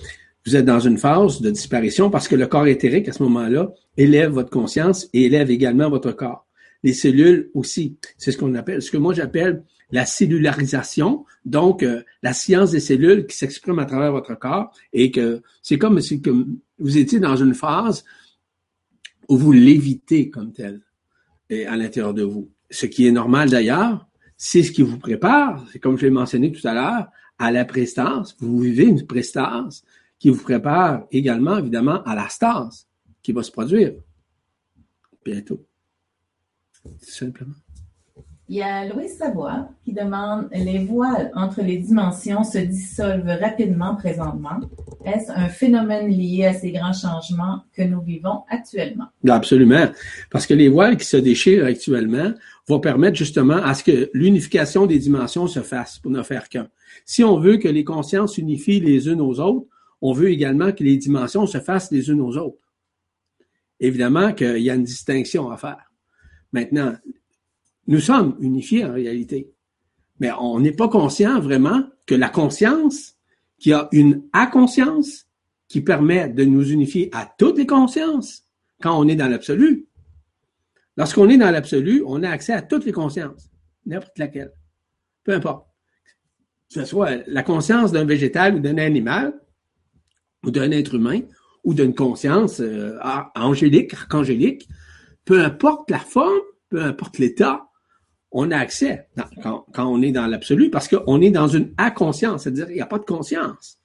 vous 0.47 0.55
êtes 0.55 0.65
dans 0.65 0.79
une 0.79 0.99
phase 0.99 1.41
de 1.41 1.51
disparition 1.51 2.11
parce 2.11 2.29
que 2.29 2.37
le 2.37 2.47
corps 2.47 2.69
éthérique, 2.69 3.09
à 3.09 3.13
ce 3.13 3.23
moment-là, 3.25 3.73
élève 3.97 4.31
votre 4.31 4.51
conscience 4.51 5.09
et 5.13 5.25
élève 5.25 5.51
également 5.51 5.91
votre 5.91 6.13
corps. 6.13 6.47
Les 6.85 6.93
cellules 6.93 7.51
aussi. 7.55 7.97
C'est 8.17 8.31
ce 8.31 8.39
qu'on 8.39 8.55
appelle, 8.55 8.81
ce 8.81 8.93
que 8.93 8.97
moi 8.97 9.13
j'appelle 9.13 9.65
la 9.91 10.07
cellularisation, 10.07 11.25
donc 11.45 11.83
euh, 11.83 12.03
la 12.23 12.33
science 12.33 12.71
des 12.71 12.81
cellules 12.81 13.27
qui 13.27 13.37
s'exprime 13.37 13.79
à 13.81 13.85
travers 13.85 14.13
votre 14.13 14.39
corps 14.39 14.73
et 14.93 15.11
que 15.11 15.43
c'est 15.63 15.79
comme 15.79 16.01
si 16.01 16.21
que 16.21 16.47
vous 16.79 16.99
étiez 16.99 17.19
dans 17.19 17.37
une 17.37 17.55
phase 17.55 18.05
où 19.29 19.37
vous 19.37 19.53
l'évitez 19.53 20.31
comme 20.31 20.53
tel 20.53 20.83
à 21.51 21.77
l'intérieur 21.77 22.15
de 22.15 22.23
vous. 22.23 22.51
Ce 22.71 22.87
qui 22.87 23.07
est 23.07 23.13
normal 23.13 23.51
d'ailleurs, 23.51 24.09
c'est 24.37 24.63
ce 24.63 24.73
qui 24.73 24.83
vous 24.83 24.99
prépare, 24.99 25.65
c'est 25.73 25.79
comme 25.79 25.97
je 25.97 26.05
l'ai 26.07 26.11
mentionné 26.11 26.53
tout 26.53 26.67
à 26.67 26.75
l'heure, 26.75 27.09
à 27.39 27.51
la 27.51 27.65
prestance. 27.65 28.37
Vous 28.41 28.59
vivez 28.59 28.85
une 28.85 29.07
prestance 29.07 29.85
qui 30.19 30.31
vous 30.31 30.43
prépare 30.43 31.07
également, 31.13 31.59
évidemment, 31.59 32.03
à 32.05 32.15
la 32.15 32.29
stase 32.29 32.87
qui 33.23 33.33
va 33.33 33.43
se 33.43 33.51
produire 33.51 33.95
bientôt. 35.25 35.65
Tout 36.83 36.91
simplement. 37.01 37.55
Il 38.49 38.57
y 38.57 38.63
a 38.63 38.87
Louis 38.87 39.09
Savoie 39.09 39.69
qui 39.85 39.93
demande 39.93 40.49
les 40.53 40.79
voiles 40.79 41.33
entre 41.35 41.63
les 41.63 41.79
dimensions 41.79 42.45
se 42.45 42.59
dissolvent 42.59 43.37
rapidement 43.41 43.97
présentement. 43.97 44.61
Est-ce 45.05 45.33
un 45.33 45.49
phénomène 45.49 46.09
lié 46.09 46.47
à 46.47 46.55
ces 46.55 46.71
grands 46.71 46.93
changements 46.93 47.63
que 47.73 47.83
nous 47.83 48.01
vivons 48.01 48.45
actuellement? 48.49 49.07
Absolument. 49.29 49.87
Parce 50.31 50.47
que 50.47 50.55
les 50.55 50.69
voiles 50.69 50.97
qui 50.97 51.07
se 51.07 51.17
déchirent 51.17 51.65
actuellement 51.65 52.35
vont 52.69 52.79
permettre 52.79 53.17
justement 53.17 53.57
à 53.57 53.75
ce 53.75 53.83
que 53.83 54.11
l'unification 54.15 54.87
des 54.87 55.01
dimensions 55.01 55.49
se 55.49 55.61
fasse 55.61 55.99
pour 55.99 56.13
ne 56.13 56.23
faire 56.23 56.49
qu'un. 56.49 56.69
Si 57.05 57.25
on 57.25 57.41
veut 57.41 57.57
que 57.57 57.69
les 57.69 57.85
consciences 57.85 58.35
s'unifient 58.35 58.81
les 58.81 59.09
unes 59.09 59.21
aux 59.21 59.41
autres, 59.41 59.67
on 60.01 60.13
veut 60.13 60.31
également 60.31 60.71
que 60.71 60.85
les 60.85 60.97
dimensions 60.97 61.47
se 61.47 61.59
fassent 61.59 61.91
les 61.91 62.11
unes 62.11 62.21
aux 62.21 62.37
autres. 62.37 62.63
Évidemment 63.81 64.33
qu'il 64.33 64.59
y 64.59 64.71
a 64.71 64.75
une 64.75 64.85
distinction 64.85 65.51
à 65.51 65.57
faire. 65.57 65.91
Maintenant, 66.53 66.95
nous 67.87 68.01
sommes 68.01 68.37
unifiés 68.41 68.85
en 68.85 68.93
réalité. 68.93 69.53
Mais 70.21 70.31
on 70.39 70.61
n'est 70.61 70.73
pas 70.73 70.89
conscient 70.89 71.41
vraiment 71.41 71.85
que 72.07 72.15
la 72.15 72.29
conscience, 72.29 73.15
qui 73.59 73.73
a 73.73 73.89
une 73.93 74.23
inconscience, 74.33 75.27
qui 75.69 75.81
permet 75.81 76.29
de 76.29 76.45
nous 76.45 76.71
unifier 76.71 77.11
à 77.13 77.29
toutes 77.39 77.59
les 77.59 77.67
consciences, 77.67 78.45
quand 78.81 78.99
on 78.99 79.09
est 79.09 79.17
dans 79.17 79.29
l'absolu. 79.29 79.87
Lorsqu'on 80.97 81.29
est 81.29 81.37
dans 81.37 81.51
l'absolu, 81.51 82.03
on 82.07 82.23
a 82.23 82.31
accès 82.31 82.53
à 82.53 82.63
toutes 82.63 82.85
les 82.85 82.93
consciences, 82.93 83.51
n'importe 83.85 84.19
laquelle. 84.19 84.53
Peu 85.25 85.33
importe. 85.33 85.67
Que 86.69 86.81
ce 86.81 86.85
soit 86.85 87.17
la 87.27 87.43
conscience 87.43 87.93
d'un 87.93 88.05
végétal 88.05 88.57
ou 88.57 88.61
d'un 88.61 88.79
animal, 88.79 89.35
ou 90.45 90.51
d'un 90.51 90.71
être 90.71 90.95
humain, 90.95 91.21
ou 91.65 91.75
d'une 91.75 91.95
conscience 91.95 92.61
euh, 92.61 92.99
angélique, 93.35 93.93
archangélique, 93.95 94.69
peu 95.25 95.45
importe 95.45 95.91
la 95.91 95.99
forme, 95.99 96.41
peu 96.69 96.83
importe 96.83 97.19
l'état, 97.19 97.66
on 98.33 98.51
a 98.51 98.57
accès 98.57 99.09
quand, 99.43 99.65
on 99.79 100.03
est 100.03 100.13
dans 100.13 100.27
l'absolu 100.27 100.71
parce 100.71 100.89
qu'on 100.89 101.21
est 101.21 101.31
dans 101.31 101.49
une 101.49 101.73
inconscience, 101.79 102.43
c'est-à-dire 102.43 102.71
il 102.71 102.75
n'y 102.75 102.81
a 102.81 102.87
pas 102.87 102.99
de 102.99 103.05
conscience. 103.05 103.79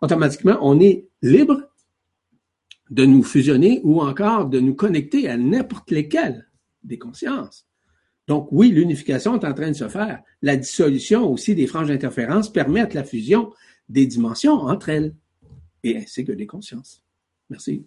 Automatiquement, 0.00 0.58
on 0.60 0.80
est 0.80 1.06
libre 1.20 1.62
de 2.90 3.04
nous 3.04 3.22
fusionner 3.22 3.80
ou 3.84 4.00
encore 4.00 4.46
de 4.46 4.60
nous 4.60 4.74
connecter 4.74 5.28
à 5.28 5.36
n'importe 5.36 5.90
lesquelles 5.90 6.48
des 6.82 6.98
consciences. 6.98 7.66
Donc 8.28 8.48
oui, 8.50 8.70
l'unification 8.70 9.38
est 9.38 9.46
en 9.46 9.54
train 9.54 9.68
de 9.68 9.76
se 9.76 9.88
faire. 9.88 10.22
La 10.42 10.56
dissolution 10.56 11.30
aussi 11.30 11.54
des 11.54 11.66
franges 11.66 11.88
d'interférence 11.88 12.52
permettent 12.52 12.94
la 12.94 13.04
fusion 13.04 13.52
des 13.88 14.06
dimensions 14.06 14.54
entre 14.54 14.88
elles 14.88 15.14
et 15.82 15.96
ainsi 15.96 16.24
que 16.24 16.32
des 16.32 16.46
consciences. 16.46 17.02
Merci. 17.50 17.84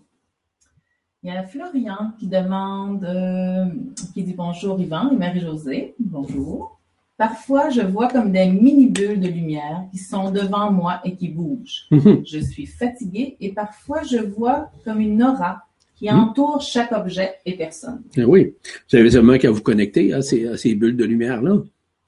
Il 1.25 1.29
y 1.29 1.31
a 1.31 1.41
Florian 1.41 2.11
qui 2.19 2.27
demande, 2.27 3.03
euh, 3.03 3.65
qui 4.13 4.21
dit 4.21 4.35
bonjour 4.37 4.79
Yvan 4.79 5.09
et 5.09 5.15
Marie-Josée. 5.15 5.95
Bonjour. 5.97 6.79
Parfois, 7.17 7.71
je 7.71 7.81
vois 7.81 8.09
comme 8.09 8.31
des 8.31 8.45
mini-bulles 8.45 9.19
de 9.19 9.27
lumière 9.27 9.85
qui 9.89 9.97
sont 9.97 10.29
devant 10.29 10.71
moi 10.71 11.01
et 11.03 11.15
qui 11.15 11.29
bougent. 11.29 11.87
Je 12.27 12.37
suis 12.37 12.67
fatiguée 12.67 13.37
et 13.41 13.53
parfois 13.53 14.03
je 14.03 14.17
vois 14.17 14.69
comme 14.83 14.99
une 14.99 15.23
aura 15.23 15.63
qui 15.95 16.11
mhm. 16.11 16.19
entoure 16.19 16.61
chaque 16.61 16.91
objet 16.91 17.33
et 17.43 17.57
personne. 17.57 18.03
Eh 18.15 18.23
oui, 18.23 18.53
vous 18.91 18.95
avez 18.95 19.09
seulement 19.09 19.39
qu'à 19.39 19.49
vous 19.49 19.61
connecter 19.61 20.13
à 20.13 20.21
ces, 20.21 20.45
à 20.45 20.57
ces 20.57 20.75
bulles 20.75 20.95
de 20.95 21.05
lumière-là. 21.05 21.57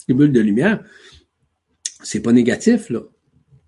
Les 0.08 0.14
bulles 0.14 0.32
de 0.32 0.42
lumière, 0.42 0.84
c'est 2.04 2.22
pas 2.22 2.34
négatif, 2.34 2.92
là. 2.92 3.00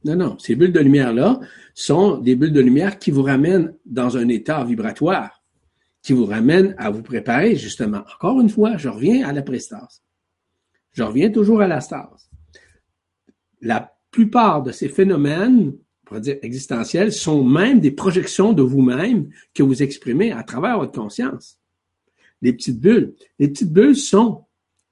Non, 0.05 0.15
non, 0.15 0.37
ces 0.37 0.53
bulles 0.53 0.71
de 0.71 0.79
lumière-là 0.79 1.39
sont 1.73 2.17
des 2.17 2.35
bulles 2.35 2.53
de 2.53 2.61
lumière 2.61 2.99
qui 2.99 3.09
vous 3.09 3.23
ramènent 3.23 3.73
dans 3.85 4.15
un 4.15 4.29
état 4.29 4.63
vibratoire 4.63 5.38
qui 6.01 6.13
vous 6.13 6.25
ramène 6.25 6.75
à 6.77 6.89
vous 6.89 7.03
préparer 7.03 7.55
justement. 7.55 8.03
Encore 8.15 8.39
une 8.39 8.49
fois, 8.49 8.77
je 8.77 8.89
reviens 8.89 9.27
à 9.27 9.33
la 9.33 9.41
prestase. 9.41 10.01
Je 10.91 11.03
reviens 11.03 11.29
toujours 11.29 11.61
à 11.61 11.67
la 11.67 11.81
stase. 11.81 12.29
La 13.61 13.93
plupart 14.11 14.63
de 14.63 14.71
ces 14.71 14.89
phénomènes, 14.89 15.73
on 16.09 16.19
dire 16.19 16.37
existentiels, 16.41 17.11
sont 17.11 17.43
même 17.43 17.79
des 17.79 17.91
projections 17.91 18.53
de 18.53 18.63
vous-même 18.63 19.29
que 19.53 19.61
vous 19.61 19.83
exprimez 19.83 20.31
à 20.31 20.43
travers 20.43 20.79
votre 20.79 20.93
conscience. 20.93 21.59
Les 22.41 22.53
petites 22.53 22.79
bulles. 22.79 23.13
Les 23.37 23.49
petites 23.49 23.71
bulles 23.71 23.97
sont 23.97 24.45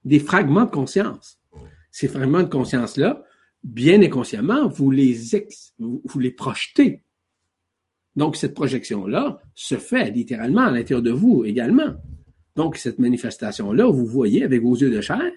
des 0.03 0.19
fragments 0.19 0.65
de 0.65 0.71
conscience. 0.71 1.39
Ces 1.91 2.07
fragments 2.07 2.43
de 2.43 2.49
conscience-là, 2.49 3.23
bien 3.63 4.01
inconsciemment, 4.01 4.67
vous 4.67 4.91
les, 4.91 5.35
ex, 5.35 5.73
vous 5.79 6.19
les 6.19 6.31
projetez 6.31 7.03
donc, 8.18 8.35
cette 8.35 8.56
projection-là 8.56 9.39
se 9.53 9.76
fait 9.76 10.10
littéralement 10.10 10.61
à 10.61 10.72
l'intérieur 10.72 11.03
de 11.03 11.11
vous 11.11 11.45
également. 11.45 11.94
Donc, 12.56 12.76
cette 12.76 12.98
manifestation-là, 12.98 13.85
vous 13.85 14.07
voyez 14.07 14.44
avec 14.44 14.64
vos 14.64 14.76
yeux 14.76 14.89
de 14.89 15.02
chair, 15.02 15.31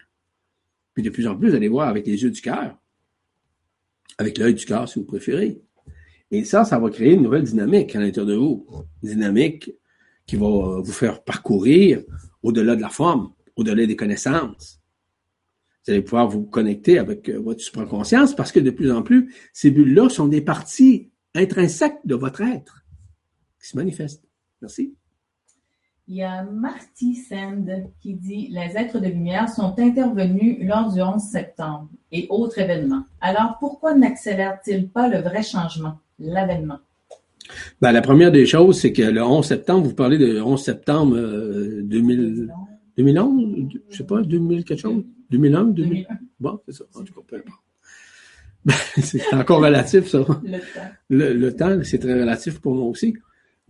puis 0.95 1.03
de 1.03 1.11
plus 1.11 1.27
en 1.27 1.37
plus, 1.37 1.51
vous 1.51 1.55
allez 1.55 1.69
voir 1.69 1.89
avec 1.89 2.07
les 2.07 2.23
yeux 2.23 2.31
du 2.31 2.41
cœur, 2.41 2.79
avec 4.17 4.39
l'œil 4.39 4.55
du 4.55 4.65
cœur 4.65 4.89
si 4.89 4.99
vous 4.99 5.05
préférez. 5.05 5.61
Et 6.31 6.45
ça, 6.45 6.65
ça 6.65 6.79
va 6.79 6.89
créer 6.89 7.13
une 7.13 7.23
nouvelle 7.23 7.43
dynamique 7.43 7.95
à 7.95 8.01
l'intérieur 8.01 8.27
de 8.27 8.37
vous. 8.37 8.67
Une 9.03 9.11
dynamique 9.11 9.73
qui 10.27 10.37
va 10.37 10.81
vous 10.81 10.93
faire 10.93 11.23
parcourir 11.23 12.03
au-delà 12.43 12.77
de 12.77 12.81
la 12.81 12.89
forme, 12.89 13.35
au-delà 13.57 13.85
des 13.85 13.97
connaissances. 13.97 14.81
Vous 15.85 15.93
allez 15.93 16.03
pouvoir 16.03 16.29
vous 16.29 16.45
connecter 16.45 16.99
avec 16.99 17.29
euh, 17.29 17.41
votre 17.41 17.61
supraconscience 17.61 18.35
parce 18.35 18.53
que 18.53 18.61
de 18.61 18.71
plus 18.71 18.91
en 18.91 19.03
plus, 19.03 19.35
ces 19.53 19.71
bulles-là 19.71 20.09
sont 20.09 20.29
des 20.29 20.41
parties 20.41 21.10
intrinsèque 21.35 21.99
de 22.05 22.15
votre 22.15 22.41
être 22.43 22.85
qui 23.61 23.69
se 23.69 23.77
manifeste. 23.77 24.25
Merci. 24.61 24.95
Il 26.09 26.17
y 26.17 26.23
a 26.25 26.43
Marty 26.43 27.15
Sand 27.15 27.71
qui 28.01 28.15
dit 28.15 28.49
Les 28.51 28.77
êtres 28.77 28.99
de 28.99 29.07
lumière 29.07 29.49
sont 29.49 29.79
intervenus 29.79 30.59
lors 30.61 30.93
du 30.93 31.01
11 31.01 31.23
septembre 31.23 31.89
et 32.11 32.27
autres 32.31 32.59
événements. 32.59 33.05
Alors 33.21 33.59
pourquoi 33.61 33.95
n'accélèrent-ils 33.95 34.89
pas 34.89 35.09
le 35.09 35.19
vrai 35.19 35.43
changement, 35.43 35.99
l'avènement? 36.19 36.79
Ben, 37.81 37.93
la 37.93 38.03
première 38.03 38.33
des 38.33 38.47
choses, 38.47 38.81
c'est 38.81 38.93
que 38.93 39.03
le 39.03 39.23
11 39.23 39.47
septembre, 39.47 39.87
vous 39.87 39.95
parlez 39.95 40.19
de 40.19 40.41
11 40.41 40.61
septembre 40.61 41.17
2000, 41.17 42.53
2011, 42.97 43.69
je 43.89 43.97
sais 43.97 44.05
pas, 44.05 44.23
2000 44.23 44.65
quelque 44.65 44.81
chose? 44.81 45.05
2001, 45.31 45.65
2001. 45.65 46.07
Bon, 46.41 46.61
c'est 46.67 46.75
ça. 46.75 46.85
En 46.95 47.05
tout 47.05 47.15
cas, 47.15 47.21
peu 47.27 47.37
importe. 47.37 47.61
c'est 49.03 49.35
encore 49.35 49.63
relatif, 49.63 50.09
ça. 50.09 50.19
Le 50.19 50.59
temps. 50.59 50.91
Le, 51.09 51.57
temps, 51.57 51.81
c'est 51.83 51.99
très 51.99 52.21
relatif 52.21 52.61
pour 52.61 52.75
moi 52.75 52.87
aussi. 52.87 53.17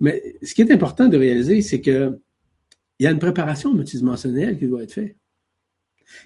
Mais 0.00 0.36
ce 0.42 0.54
qui 0.54 0.62
est 0.62 0.72
important 0.72 1.08
de 1.08 1.16
réaliser, 1.16 1.62
c'est 1.62 1.80
que 1.80 2.18
il 2.98 3.04
y 3.04 3.06
a 3.06 3.10
une 3.10 3.18
préparation 3.18 3.72
multidimensionnelle 3.72 4.58
qui 4.58 4.66
doit 4.66 4.82
être 4.82 4.92
faite. 4.92 5.16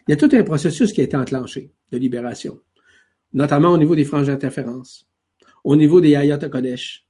Il 0.09 0.11
y 0.11 0.15
a 0.15 0.17
tout 0.17 0.31
un 0.33 0.43
processus 0.43 0.93
qui 0.93 1.01
a 1.03 1.05
été 1.05 1.17
enclenché 1.17 1.71
de 1.93 1.99
libération, 1.99 2.61
notamment 3.33 3.71
au 3.71 3.79
niveau 3.79 3.95
des 3.95 4.05
franges 4.05 4.27
d'interférence, 4.27 5.07
au 5.63 5.77
niveau 5.77 6.01
des 6.01 6.17
Ayat 6.17 6.39
Kodesh, 6.39 7.07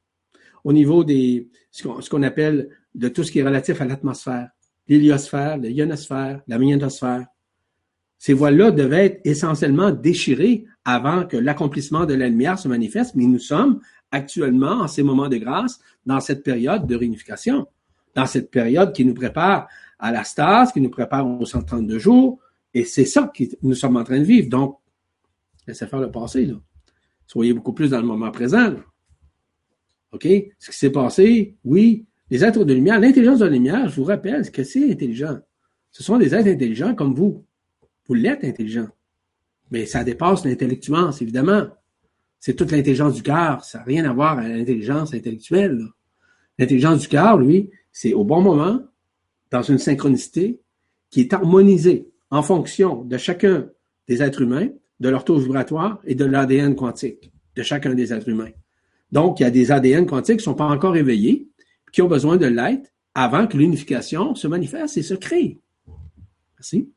au 0.65 0.73
niveau 0.73 1.05
des 1.05 1.49
ce 1.71 2.11
qu'on 2.11 2.23
appelle 2.23 2.69
de 2.95 3.09
tout 3.09 3.25
ce 3.25 3.33
qui 3.33 3.39
est 3.39 3.43
relatif 3.43 3.81
à 3.81 3.85
l'atmosphère, 3.85 4.51
l'héliosphère, 4.89 5.57
la 5.59 5.71
ionosphère, 5.71 6.43
la 6.47 6.59
magnétosphère. 6.59 7.27
Ces 8.25 8.33
voiles-là 8.33 8.71
devaient 8.71 9.05
être 9.05 9.21
essentiellement 9.25 9.91
déchirées 9.91 10.65
avant 10.87 11.27
que 11.27 11.37
l'accomplissement 11.37 12.07
de 12.07 12.15
la 12.15 12.27
lumière 12.27 12.59
se 12.59 12.69
manifeste, 12.69 13.17
mais 13.17 13.27
nous 13.27 13.39
sommes 13.39 13.81
actuellement, 14.11 14.81
en 14.81 14.89
ces 14.89 15.03
moments 15.03 15.29
de 15.29 15.37
grâce, 15.37 15.79
dans 16.07 16.21
cette 16.21 16.43
période 16.43 16.87
de 16.87 16.97
réunification. 16.97 17.67
dans 18.15 18.25
cette 18.25 18.51
période 18.51 18.95
qui 18.95 19.05
nous 19.05 19.13
prépare 19.13 19.69
à 19.99 20.11
la 20.11 20.25
stase, 20.25 20.73
qui 20.73 20.81
nous 20.81 20.89
prépare 20.89 21.27
aux 21.27 21.45
132 21.45 21.99
jours, 21.99 22.39
et 22.73 22.85
c'est 22.85 23.05
ça 23.05 23.31
que 23.37 23.45
nous 23.61 23.75
sommes 23.75 23.99
en 23.99 24.05
train 24.05 24.21
de 24.21 24.25
vivre. 24.25 24.49
Donc, 24.49 24.79
laissez 25.67 25.87
faire 25.87 26.01
le 26.01 26.11
passé, 26.11 26.47
là. 26.47 26.55
Soyez 27.27 27.53
beaucoup 27.53 27.75
plus 27.75 27.91
dans 27.91 28.01
le 28.01 28.07
moment 28.07 28.31
présent. 28.31 28.73
OK? 30.13 30.27
Ce 30.59 30.71
qui 30.71 30.79
s'est 30.79 30.93
passé, 30.93 31.57
oui, 31.63 32.07
les 32.31 32.43
êtres 32.43 32.65
de 32.65 32.73
lumière, 32.73 33.01
l'intelligence 33.01 33.41
de 33.41 33.45
la 33.45 33.51
lumière, 33.51 33.87
je 33.91 33.97
vous 33.97 34.05
rappelle 34.05 34.51
que 34.51 34.65
c'est 34.65 34.91
intelligent. 34.91 35.41
Ce 35.91 36.03
sont 36.03 36.17
des 36.17 36.35
êtres 36.35 36.49
intelligents 36.49 36.95
comme 36.95 37.13
vous. 37.13 37.45
Vous 38.07 38.15
l'êtes 38.15 38.45
intelligent. 38.45 38.89
Mais 39.71 39.87
ça 39.87 40.05
dépasse 40.05 40.45
l'intellectuance, 40.45 41.23
évidemment. 41.23 41.69
C'est 42.39 42.55
toute 42.55 42.71
l'intelligence 42.71 43.15
du 43.15 43.23
cœur. 43.23 43.65
Ça 43.65 43.79
n'a 43.79 43.85
rien 43.85 44.05
à 44.09 44.13
voir 44.13 44.39
avec 44.39 44.55
l'intelligence 44.55 45.15
intellectuelle. 45.15 45.81
L'intelligence 46.59 47.01
du 47.01 47.09
cœur, 47.09 47.39
lui, 47.39 47.71
c'est 47.91 48.13
au 48.13 48.25
bon 48.25 48.43
moment, 48.43 48.81
dans 49.51 49.63
une 49.63 49.79
synchronicité 49.79 50.61
qui 51.11 51.21
est 51.21 51.33
harmonisée 51.33 52.11
en 52.31 52.43
fonction 52.43 53.05
de 53.05 53.17
chacun 53.17 53.69
des 54.09 54.23
êtres 54.23 54.43
humains, 54.43 54.69
de 55.01 55.09
leur 55.09 55.25
taux 55.25 55.39
vibratoire 55.39 56.01
et 56.05 56.15
de 56.15 56.25
l'ADN 56.25 56.75
quantique 56.75 57.33
de 57.57 57.63
chacun 57.63 57.95
des 57.95 58.13
êtres 58.13 58.29
humains. 58.29 58.51
Donc, 59.13 59.41
il 59.41 59.45
y 59.45 59.47
a 59.47 59.51
des 59.51 59.71
ADN 59.71 60.07
quantiques 60.07 60.39
qui 60.39 60.49
ne 60.49 60.53
sont 60.53 60.55
pas 60.55 60.67
encore 60.67 60.97
éveillés, 60.97 61.49
qui 61.93 62.03
ont 62.03 62.09
besoin 62.09 62.37
de 62.37 62.47
l'être 62.47 62.91
avant 63.15 63.47
que 63.47 63.57
l'unification 63.57 64.35
se 64.35 64.49
manifeste 64.49 64.97
et 64.97 65.03
se 65.03 65.15
crée. 65.15 65.61
Merci. 66.59 66.91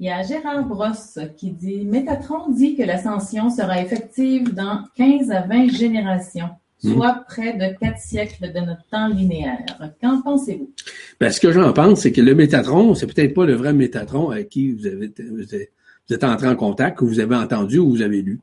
Il 0.00 0.06
y 0.06 0.10
a 0.10 0.22
Gérard 0.22 0.64
Brosse 0.64 1.18
qui 1.36 1.50
dit 1.50 1.84
Métatron 1.84 2.50
dit 2.50 2.76
que 2.76 2.84
l'ascension 2.84 3.50
sera 3.50 3.82
effective 3.82 4.54
dans 4.54 4.84
15 4.94 5.32
à 5.32 5.40
20 5.40 5.70
générations, 5.70 6.50
hmm. 6.84 6.92
soit 6.92 7.24
près 7.26 7.54
de 7.54 7.76
4 7.80 7.98
siècles 7.98 8.52
de 8.52 8.60
notre 8.60 8.86
temps 8.90 9.08
linéaire. 9.08 9.64
Qu'en 10.00 10.22
pensez-vous? 10.22 10.70
Ben, 11.18 11.32
ce 11.32 11.40
que 11.40 11.50
j'en 11.50 11.72
pense, 11.72 12.02
c'est 12.02 12.12
que 12.12 12.20
le 12.20 12.36
Métatron, 12.36 12.94
c'est 12.94 13.12
peut-être 13.12 13.34
pas 13.34 13.44
le 13.44 13.54
vrai 13.54 13.72
Métatron 13.72 14.30
avec 14.30 14.50
qui 14.50 14.70
vous, 14.70 14.86
avez, 14.86 15.12
vous 15.18 16.14
êtes 16.14 16.24
entré 16.24 16.46
en 16.46 16.54
contact, 16.54 16.98
que 16.98 17.04
vous 17.04 17.18
avez 17.18 17.34
entendu 17.34 17.78
ou 17.78 17.90
vous 17.90 18.02
avez 18.02 18.22
lu. 18.22 18.38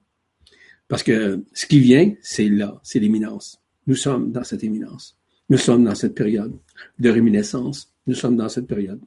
Parce 0.90 1.03
que 1.03 1.41
ce 1.53 1.65
qui 1.65 1.80
vient, 1.80 2.14
c'est 2.22 2.49
là, 2.49 2.80
c'est 2.84 2.99
l'éminence. 2.99 3.61
Nous 3.88 3.95
sommes 3.95 4.34
dans 4.34 4.44
cette 4.44 4.65
éminence. 4.65 5.15
Nous 5.49 5.57
sommes 5.57 5.86
dans 5.86 5.95
cette 5.95 6.15
période 6.15 6.53
de 6.99 7.10
réminiscence. 7.10 7.94
Nous 8.07 8.14
sommes 8.15 8.36
dans 8.36 8.49
cette 8.49 8.68
période 8.68 8.99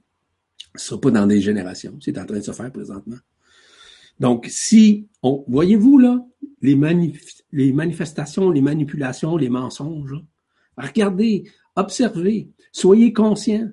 sera 0.74 1.00
pas 1.00 1.10
dans 1.10 1.26
des 1.26 1.40
générations. 1.40 1.96
C'est 2.00 2.18
en 2.18 2.26
train 2.26 2.38
de 2.38 2.42
se 2.42 2.52
faire 2.52 2.72
présentement. 2.72 3.16
Donc, 4.20 4.46
si 4.48 5.08
on, 5.22 5.44
voyez-vous 5.48 5.98
là, 5.98 6.24
les, 6.60 6.76
les 7.52 7.72
manifestations, 7.72 8.50
les 8.50 8.60
manipulations, 8.60 9.36
les 9.36 9.48
mensonges, 9.48 10.16
regardez, 10.76 11.44
observez, 11.76 12.48
soyez 12.72 13.12
conscients. 13.12 13.70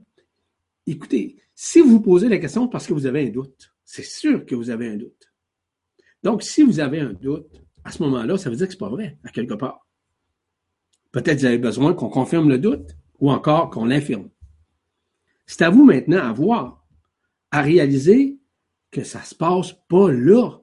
Écoutez, 0.86 1.38
si 1.56 1.82
vous 1.82 2.00
posez 2.00 2.30
la 2.30 2.38
question 2.38 2.68
parce 2.68 2.86
que 2.86 2.94
vous 2.94 3.06
avez 3.06 3.28
un 3.28 3.32
doute, 3.32 3.74
c'est 3.84 4.06
sûr 4.06 4.46
que 4.46 4.56
vous 4.56 4.70
avez 4.70 4.88
un 4.90 4.98
doute. 4.98 5.32
Donc, 6.22 6.44
si 6.44 6.64
vous 6.64 6.80
avez 6.80 7.00
un 7.00 7.14
doute, 7.14 7.62
à 7.84 7.92
ce 7.92 8.02
moment-là, 8.04 8.38
ça 8.38 8.50
veut 8.50 8.56
dire 8.56 8.68
que 8.68 8.74
c'est 8.74 8.80
pas 8.80 8.90
vrai, 8.90 9.18
à 9.24 9.30
quelque 9.30 9.54
part. 9.54 9.88
Peut-être 11.12 11.40
vous 11.40 11.46
avez 11.46 11.58
besoin 11.58 11.94
qu'on 11.94 12.10
confirme 12.10 12.50
le 12.50 12.58
doute 12.58 12.96
ou 13.20 13.32
encore 13.32 13.70
qu'on 13.70 13.86
l'infirme. 13.86 14.30
C'est 15.46 15.62
à 15.62 15.70
vous 15.70 15.86
maintenant 15.86 16.20
à 16.20 16.34
voir 16.34 16.85
à 17.56 17.62
réaliser 17.62 18.38
que 18.92 19.04
ça 19.04 19.24
se 19.24 19.34
passe 19.34 19.74
pas 19.88 20.12
là. 20.12 20.60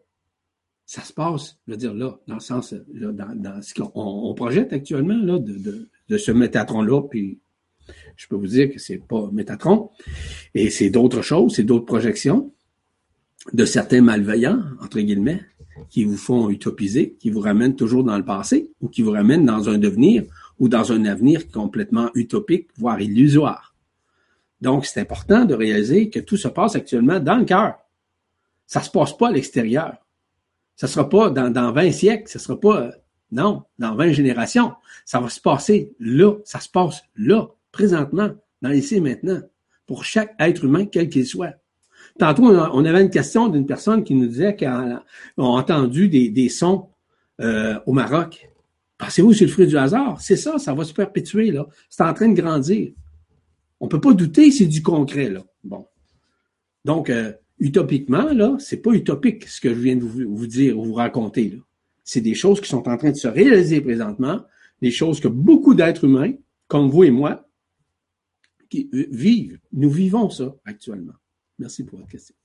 Ça 0.85 1.03
se 1.03 1.13
passe, 1.13 1.59
je 1.67 1.73
veux 1.73 1.79
dire 1.79 1.95
là, 1.95 2.21
dans 2.27 2.35
le 2.35 2.41
sens, 2.41 2.75
là, 2.93 3.13
dans, 3.13 3.63
ce 3.63 3.73
qu'on 3.73 4.35
projette 4.35 4.75
actuellement, 4.75 5.17
là, 5.17 5.39
de, 5.39 5.55
de, 5.55 5.89
de 6.11 6.17
ce 6.19 6.33
Métatron-là, 6.33 7.03
puis 7.09 7.41
je 8.17 8.27
peux 8.29 8.37
vous 8.37 8.47
dire 8.47 8.71
que 8.71 8.79
c'est 8.79 8.99
pas 8.99 9.31
Métatron, 9.33 9.89
et 10.55 10.69
c'est 10.69 10.91
d'autres 10.91 11.23
choses, 11.23 11.55
c'est 11.55 11.63
d'autres 11.63 11.87
projections 11.87 12.53
de 13.55 13.65
certains 13.65 14.03
malveillants, 14.03 14.63
entre 14.83 15.01
guillemets, 15.01 15.41
qui 15.89 16.05
vous 16.05 16.19
font 16.19 16.51
utopiser, 16.51 17.17
qui 17.19 17.31
vous 17.31 17.41
ramènent 17.41 17.75
toujours 17.75 18.05
dans 18.05 18.19
le 18.19 18.25
passé, 18.25 18.71
ou 18.83 18.89
qui 18.89 19.01
vous 19.01 19.13
ramènent 19.13 19.47
dans 19.47 19.71
un 19.71 19.79
devenir, 19.79 20.25
ou 20.59 20.69
dans 20.69 20.93
un 20.93 21.07
avenir 21.07 21.51
complètement 21.51 22.11
utopique, 22.15 22.69
voire 22.77 23.01
illusoire. 23.01 23.72
Donc, 24.63 24.87
c'est 24.87 25.01
important 25.01 25.45
de 25.45 25.55
réaliser 25.55 26.09
que 26.09 26.21
tout 26.21 26.37
se 26.37 26.47
passe 26.47 26.77
actuellement 26.77 27.19
dans 27.19 27.37
le 27.37 27.45
cœur. 27.45 27.75
Ça 28.69 28.81
se 28.81 28.91
passe 28.91 29.13
pas 29.17 29.29
à 29.29 29.33
l'extérieur. 29.33 29.97
Ça 30.77 30.87
sera 30.87 31.09
pas 31.09 31.31
dans, 31.31 31.51
dans 31.51 31.73
20 31.73 31.91
siècles, 31.91 32.31
ça 32.31 32.39
sera 32.39 32.59
pas, 32.59 32.81
euh, 32.81 32.91
non, 33.33 33.65
dans 33.81 33.97
20 33.97 34.13
générations. 34.13 34.73
Ça 35.05 35.19
va 35.19 35.29
se 35.29 35.41
passer 35.41 35.93
là, 35.99 36.37
ça 36.45 36.61
se 36.61 36.69
passe 36.69 37.03
là, 37.17 37.49
présentement, 37.73 38.31
dans 38.63 38.71
ici 38.71 38.97
et 38.97 39.01
maintenant, 39.01 39.41
pour 39.85 40.05
chaque 40.05 40.33
être 40.39 40.65
humain, 40.65 40.87
quel 40.87 41.09
qu'il 41.09 41.27
soit. 41.27 41.55
Tantôt, 42.21 42.45
on 42.45 42.85
avait 42.85 43.03
une 43.03 43.11
question 43.11 43.49
d'une 43.49 43.67
personne 43.67 44.05
qui 44.05 44.15
nous 44.15 44.29
disait 44.29 44.55
qu'elle 44.55 44.69
a 44.69 45.03
entendu 45.37 46.09
des, 46.09 46.31
des 46.31 46.49
sons 46.49 46.89
euh, 47.41 47.81
au 47.87 47.93
Maroc. 47.93 48.49
Pensez-vous 48.97 49.33
c'est 49.33 49.47
le 49.47 49.51
fruit 49.51 49.67
du 49.67 49.77
hasard? 49.77 50.21
C'est 50.21 50.37
ça, 50.37 50.59
ça 50.59 50.73
va 50.73 50.85
se 50.85 50.93
perpétuer, 50.93 51.51
là. 51.51 51.67
C'est 51.91 52.05
en 52.05 52.15
train 52.15 52.29
de 52.29 52.41
grandir. 52.41 52.93
On 53.83 53.89
peut 53.89 54.01
pas 54.01 54.15
douter, 54.15 54.53
c'est 54.53 54.67
du 54.67 54.81
concret, 54.81 55.29
là. 55.29 55.45
Bon. 55.65 55.89
Donc, 56.85 57.11
euh, 57.11 57.33
utopiquement, 57.59 58.33
là, 58.33 58.57
c'est 58.61 58.77
pas 58.77 58.93
utopique 58.93 59.49
ce 59.49 59.61
que 59.61 59.75
je 59.75 59.81
viens 59.81 59.97
de 59.97 60.05
vous, 60.05 60.47
dire 60.47 60.79
ou 60.79 60.85
vous 60.85 60.95
raconter, 60.95 61.51
là. 61.51 61.59
C'est 62.05 62.21
des 62.21 62.35
choses 62.35 62.61
qui 62.61 62.69
sont 62.69 62.89
en 62.89 62.97
train 62.97 63.11
de 63.11 63.17
se 63.17 63.27
réaliser 63.27 63.81
présentement, 63.81 64.41
des 64.81 64.93
choses 64.93 65.19
que 65.19 65.27
beaucoup 65.27 65.75
d'êtres 65.75 66.05
humains, 66.05 66.33
comme 66.69 66.91
vous 66.91 67.03
et 67.03 67.11
moi, 67.11 67.49
qui 68.71 68.89
vivent. 68.93 69.59
Nous 69.73 69.91
vivons 69.91 70.31
ça 70.31 70.55
actuellement. 70.65 71.15
Merci 71.59 71.85
pour 71.85 71.99
votre 71.99 72.11
question. 72.11 72.37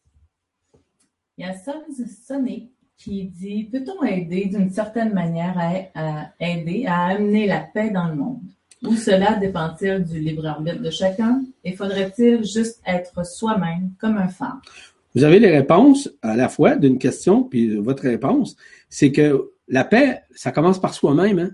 Il 1.37 1.45
y 1.45 1.49
a 1.49 1.53
Sonny 1.55 2.71
qui 2.97 3.25
dit 3.25 3.65
Peut-on 3.65 4.03
aider 4.03 4.45
d'une 4.45 4.71
certaine 4.71 5.13
manière 5.13 5.55
à, 5.93 6.33
aider 6.39 6.85
à 6.87 7.05
amener 7.05 7.45
la 7.45 7.61
paix 7.61 7.91
dans 7.91 8.07
le 8.07 8.15
monde? 8.15 8.56
Où 8.83 8.95
cela 8.95 9.35
dépend-il 9.35 10.03
du 10.03 10.19
libre 10.19 10.45
arbitre 10.45 10.81
de 10.81 10.89
chacun? 10.89 11.43
Et 11.63 11.75
faudrait-il 11.75 12.43
juste 12.43 12.81
être 12.85 13.25
soi-même 13.25 13.91
comme 13.99 14.17
un 14.17 14.27
phare? 14.27 14.61
Vous 15.15 15.23
avez 15.23 15.39
les 15.39 15.49
réponses 15.49 16.09
à 16.21 16.35
la 16.35 16.47
fois 16.47 16.75
d'une 16.75 16.99
question, 16.99 17.43
puis 17.43 17.75
votre 17.77 18.03
réponse, 18.03 18.55
c'est 18.89 19.11
que 19.11 19.51
la 19.67 19.83
paix, 19.83 20.21
ça 20.31 20.51
commence 20.51 20.79
par 20.79 20.93
soi-même. 20.93 21.39
Hein? 21.39 21.51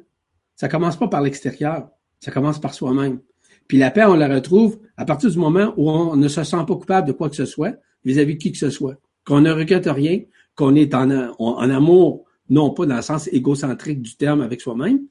Ça 0.56 0.68
commence 0.68 0.98
pas 0.98 1.08
par 1.08 1.22
l'extérieur. 1.22 1.90
Ça 2.20 2.32
commence 2.32 2.60
par 2.60 2.74
soi-même. 2.74 3.20
Puis 3.68 3.78
la 3.78 3.90
paix, 3.92 4.04
on 4.04 4.16
la 4.16 4.28
retrouve 4.28 4.80
à 4.98 5.06
partir 5.06 5.32
du 5.32 5.38
moment 5.38 5.74
où 5.78 5.90
on 5.90 6.16
ne 6.16 6.28
se 6.28 6.44
sent 6.44 6.58
pas 6.68 6.76
coupable 6.76 7.08
de 7.08 7.14
quoi 7.14 7.30
que 7.30 7.36
ce 7.36 7.46
soit 7.46 7.76
vis-à-vis 8.04 8.36
de 8.36 8.40
qui 8.40 8.52
que 8.52 8.58
ce 8.58 8.70
soit. 8.70 8.96
Qu'on 9.26 9.42
ne 9.42 9.52
regrette 9.52 9.88
rien, 9.88 10.20
qu'on 10.56 10.76
est 10.76 10.94
en, 10.94 11.10
en 11.40 11.70
amour 11.70 12.26
non 12.50 12.72
pas 12.72 12.86
dans 12.86 12.98
le 12.98 13.02
sens 13.02 13.28
égocentrique 13.32 14.02
du 14.02 14.16
terme 14.16 14.42
avec 14.42 14.62
soi-même, 14.62 15.02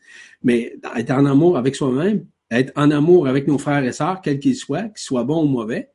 mais 0.43 0.77
être 0.97 1.11
en 1.11 1.25
amour 1.27 1.57
avec 1.57 1.77
soi-même, 1.77 2.27
être 2.51 2.73
en 2.77 2.91
amour 2.91 3.27
avec 3.27 3.49
nos 3.49 3.59
frères 3.59 3.85
et 3.85 3.93
sœurs, 3.93 4.21
quels 4.21 4.39
qu'ils 4.39 4.57
soient, 4.57 4.85
qu'ils 4.85 4.99
soient 4.99 5.25
bons 5.25 5.45
ou 5.45 5.49
mauvais. 5.49 5.93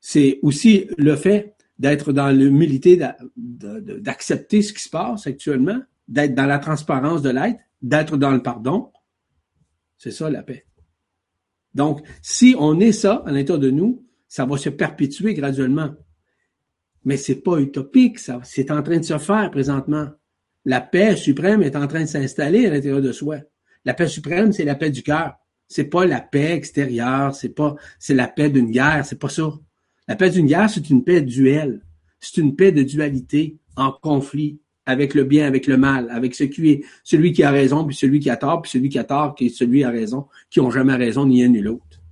C'est 0.00 0.40
aussi 0.42 0.88
le 0.98 1.14
fait 1.16 1.54
d'être 1.78 2.12
dans 2.12 2.30
l'humilité, 2.30 3.00
d'accepter 3.36 4.62
ce 4.62 4.72
qui 4.72 4.82
se 4.82 4.90
passe 4.90 5.26
actuellement, 5.26 5.80
d'être 6.08 6.34
dans 6.34 6.46
la 6.46 6.58
transparence 6.58 7.22
de 7.22 7.30
l'être, 7.30 7.60
d'être 7.80 8.16
dans 8.16 8.32
le 8.32 8.42
pardon. 8.42 8.90
C'est 9.96 10.10
ça 10.10 10.28
la 10.28 10.42
paix. 10.42 10.66
Donc, 11.74 12.02
si 12.20 12.54
on 12.58 12.80
est 12.80 12.92
ça 12.92 13.22
à 13.26 13.32
l'intérieur 13.32 13.60
de 13.60 13.70
nous, 13.70 14.04
ça 14.28 14.44
va 14.44 14.56
se 14.56 14.68
perpétuer 14.68 15.34
graduellement. 15.34 15.94
Mais 17.04 17.16
c'est 17.16 17.36
pas 17.40 17.58
utopique, 17.58 18.18
ça. 18.18 18.40
C'est 18.44 18.70
en 18.70 18.82
train 18.82 18.98
de 18.98 19.04
se 19.04 19.18
faire 19.18 19.50
présentement. 19.50 20.08
La 20.64 20.80
paix 20.80 21.16
suprême 21.16 21.62
est 21.62 21.76
en 21.76 21.86
train 21.86 22.02
de 22.02 22.06
s'installer 22.06 22.66
à 22.66 22.70
l'intérieur 22.70 23.00
de 23.00 23.12
soi. 23.12 23.38
La 23.84 23.94
paix 23.94 24.08
suprême, 24.08 24.52
c'est 24.52 24.64
la 24.64 24.74
paix 24.74 24.90
du 24.90 25.02
cœur. 25.02 25.34
C'est 25.68 25.84
pas 25.84 26.04
la 26.04 26.20
paix 26.20 26.52
extérieure, 26.52 27.34
c'est 27.34 27.50
pas, 27.50 27.76
c'est 27.98 28.14
la 28.14 28.28
paix 28.28 28.50
d'une 28.50 28.70
guerre, 28.70 29.04
c'est 29.06 29.18
pas 29.18 29.28
ça. 29.28 29.52
La 30.08 30.16
paix 30.16 30.30
d'une 30.30 30.46
guerre, 30.46 30.68
c'est 30.68 30.90
une 30.90 31.04
paix 31.04 31.22
duelle. 31.22 31.82
C'est 32.18 32.38
une 32.38 32.56
paix 32.56 32.72
de 32.72 32.82
dualité, 32.82 33.56
en 33.76 33.92
conflit, 33.92 34.58
avec 34.84 35.14
le 35.14 35.24
bien, 35.24 35.46
avec 35.46 35.66
le 35.66 35.76
mal, 35.76 36.10
avec 36.10 36.34
celui 36.34 37.32
qui 37.32 37.42
a 37.42 37.50
raison, 37.50 37.84
puis 37.86 37.96
celui 37.96 38.18
qui 38.18 38.28
a 38.28 38.36
tort, 38.36 38.62
puis 38.62 38.70
celui 38.70 38.88
qui 38.88 38.98
a 38.98 39.04
tort, 39.04 39.34
qui 39.34 39.48
celui 39.48 39.78
qui 39.78 39.84
a 39.84 39.90
raison, 39.90 40.26
qui 40.50 40.60
ont 40.60 40.70
jamais 40.70 40.96
raison, 40.96 41.26
ni 41.26 41.42
un 41.44 41.48
ni 41.48 41.60
l'autre. 41.60 42.02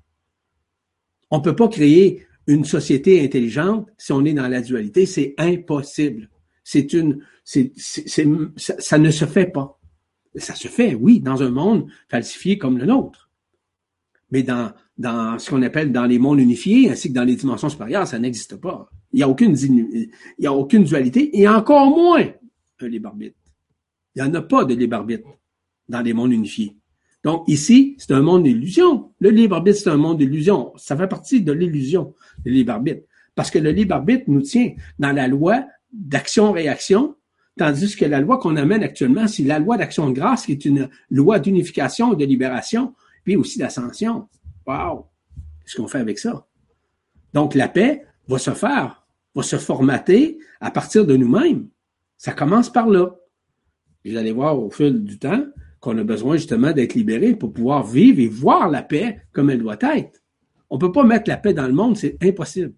On 1.31 1.41
peut 1.41 1.57
pas 1.57 1.69
créer 1.69 2.25
une 2.47 2.65
société 2.65 3.23
intelligente 3.23 3.89
si 3.99 4.13
on 4.13 4.25
est 4.25 4.33
dans 4.33 4.49
la 4.49 4.63
dualité. 4.63 5.05
C'est 5.05 5.35
impossible. 5.37 6.31
C'est 6.71 6.93
une, 6.93 7.25
c'est, 7.45 7.73
ça, 7.79 8.99
ne 8.99 9.11
se 9.11 9.25
fait 9.25 9.47
pas. 9.47 9.81
Ça 10.35 10.55
se 10.55 10.69
fait, 10.69 10.95
oui, 10.95 11.19
dans 11.19 11.43
un 11.43 11.49
monde 11.49 11.87
falsifié 12.11 12.59
comme 12.59 12.77
le 12.77 12.85
nôtre. 12.85 13.31
Mais 14.31 14.43
dans, 14.43 14.75
dans 14.99 15.39
ce 15.39 15.49
qu'on 15.49 15.63
appelle 15.63 15.93
dans 15.93 16.05
les 16.05 16.19
mondes 16.19 16.41
unifiés, 16.41 16.91
ainsi 16.91 17.09
que 17.09 17.15
dans 17.15 17.25
les 17.25 17.37
dimensions 17.37 17.71
supérieures, 17.71 18.07
ça 18.07 18.19
n'existe 18.19 18.57
pas. 18.57 18.91
Il 19.15 19.17
n'y 19.17 19.23
a 19.23 19.31
aucune, 19.31 19.57
il 19.57 20.11
y 20.39 20.47
a 20.47 20.53
aucune 20.53 20.85
dualité 20.85 21.41
et 21.41 21.49
encore 21.49 21.89
moins 21.89 22.27
un 22.81 22.89
libre 22.89 23.09
arbitre. 23.09 23.39
Il 24.15 24.23
n'y 24.23 24.29
en 24.29 24.35
a 24.35 24.43
pas 24.43 24.67
de 24.67 24.75
libre 24.75 24.97
arbitre 24.97 25.27
dans 25.89 26.03
les 26.03 26.13
mondes 26.13 26.35
unifiés. 26.35 26.77
Donc 27.25 27.49
ici, 27.49 27.97
c'est 27.97 28.13
un 28.13 28.21
monde 28.21 28.43
d'illusion. 28.43 29.15
Le 29.21 29.31
libre 29.31 29.57
arbitre, 29.57 29.79
c'est 29.79 29.89
un 29.89 29.97
monde 29.97 30.19
d'illusion. 30.19 30.75
Ça 30.77 30.99
fait 30.99 31.09
partie 31.09 31.41
de 31.41 31.53
l'illusion, 31.53 32.15
le 32.45 32.53
libre 32.53 32.75
arbitre. 32.75 33.07
Parce 33.35 33.51
que 33.51 33.59
le 33.59 33.71
libre 33.71 33.95
arbitre 33.95 34.25
nous 34.27 34.43
tient 34.43 34.75
dans 34.99 35.13
la 35.13 35.29
loi 35.29 35.65
d'action-réaction, 35.93 37.17
tandis 37.59 37.97
que 37.97 38.05
la 38.05 38.21
loi 38.21 38.39
qu'on 38.39 38.57
amène 38.57 38.83
actuellement, 38.83 39.27
c'est 39.27 39.43
la 39.43 39.59
loi 39.59 39.77
d'action 39.77 40.09
de 40.09 40.15
grâce, 40.15 40.47
qui 40.47 40.53
est 40.53 40.65
une 40.65 40.89
loi 41.11 41.39
d'unification 41.39 42.15
de 42.15 42.25
libération, 42.25 42.95
puis 43.25 43.37
aussi 43.37 43.59
d'ascension. 43.59 44.29
Wow! 44.67 45.07
Qu'est-ce 45.61 45.77
qu'on 45.77 45.89
fait 45.89 45.99
avec 45.99 46.19
ça? 46.19 46.47
Donc, 47.35 47.55
la 47.55 47.69
paix 47.69 48.07
va 48.27 48.39
se 48.39 48.53
faire, 48.53 49.07
va 49.35 49.43
se 49.43 49.57
formater 49.57 50.39
à 50.61 50.71
partir 50.71 51.05
de 51.07 51.17
nous-mêmes. 51.17 51.69
Ça 52.17 52.33
commence 52.33 52.73
par 52.73 52.89
là. 52.89 53.15
Vous 54.05 54.17
allez 54.17 54.33
voir 54.33 54.59
au 54.59 54.71
fil 54.71 55.05
du 55.05 55.19
temps 55.19 55.45
qu'on 55.81 55.99
a 55.99 56.05
besoin 56.05 56.37
justement 56.37 56.73
d'être 56.73 56.95
libéré 56.95 57.35
pour 57.35 57.53
pouvoir 57.53 57.87
vivre 57.87 58.21
et 58.21 58.29
voir 58.29 58.69
la 58.69 58.83
paix 58.83 59.21
comme 59.33 59.51
elle 59.51 59.61
doit 59.61 59.79
être. 59.81 60.23
On 60.71 60.77
ne 60.77 60.81
peut 60.81 60.93
pas 60.93 61.05
mettre 61.05 61.29
la 61.29 61.37
paix 61.37 61.55
dans 61.55 61.67
le 61.67 61.73
monde, 61.73 61.97
c'est 61.97 62.17
impossible. 62.23 62.75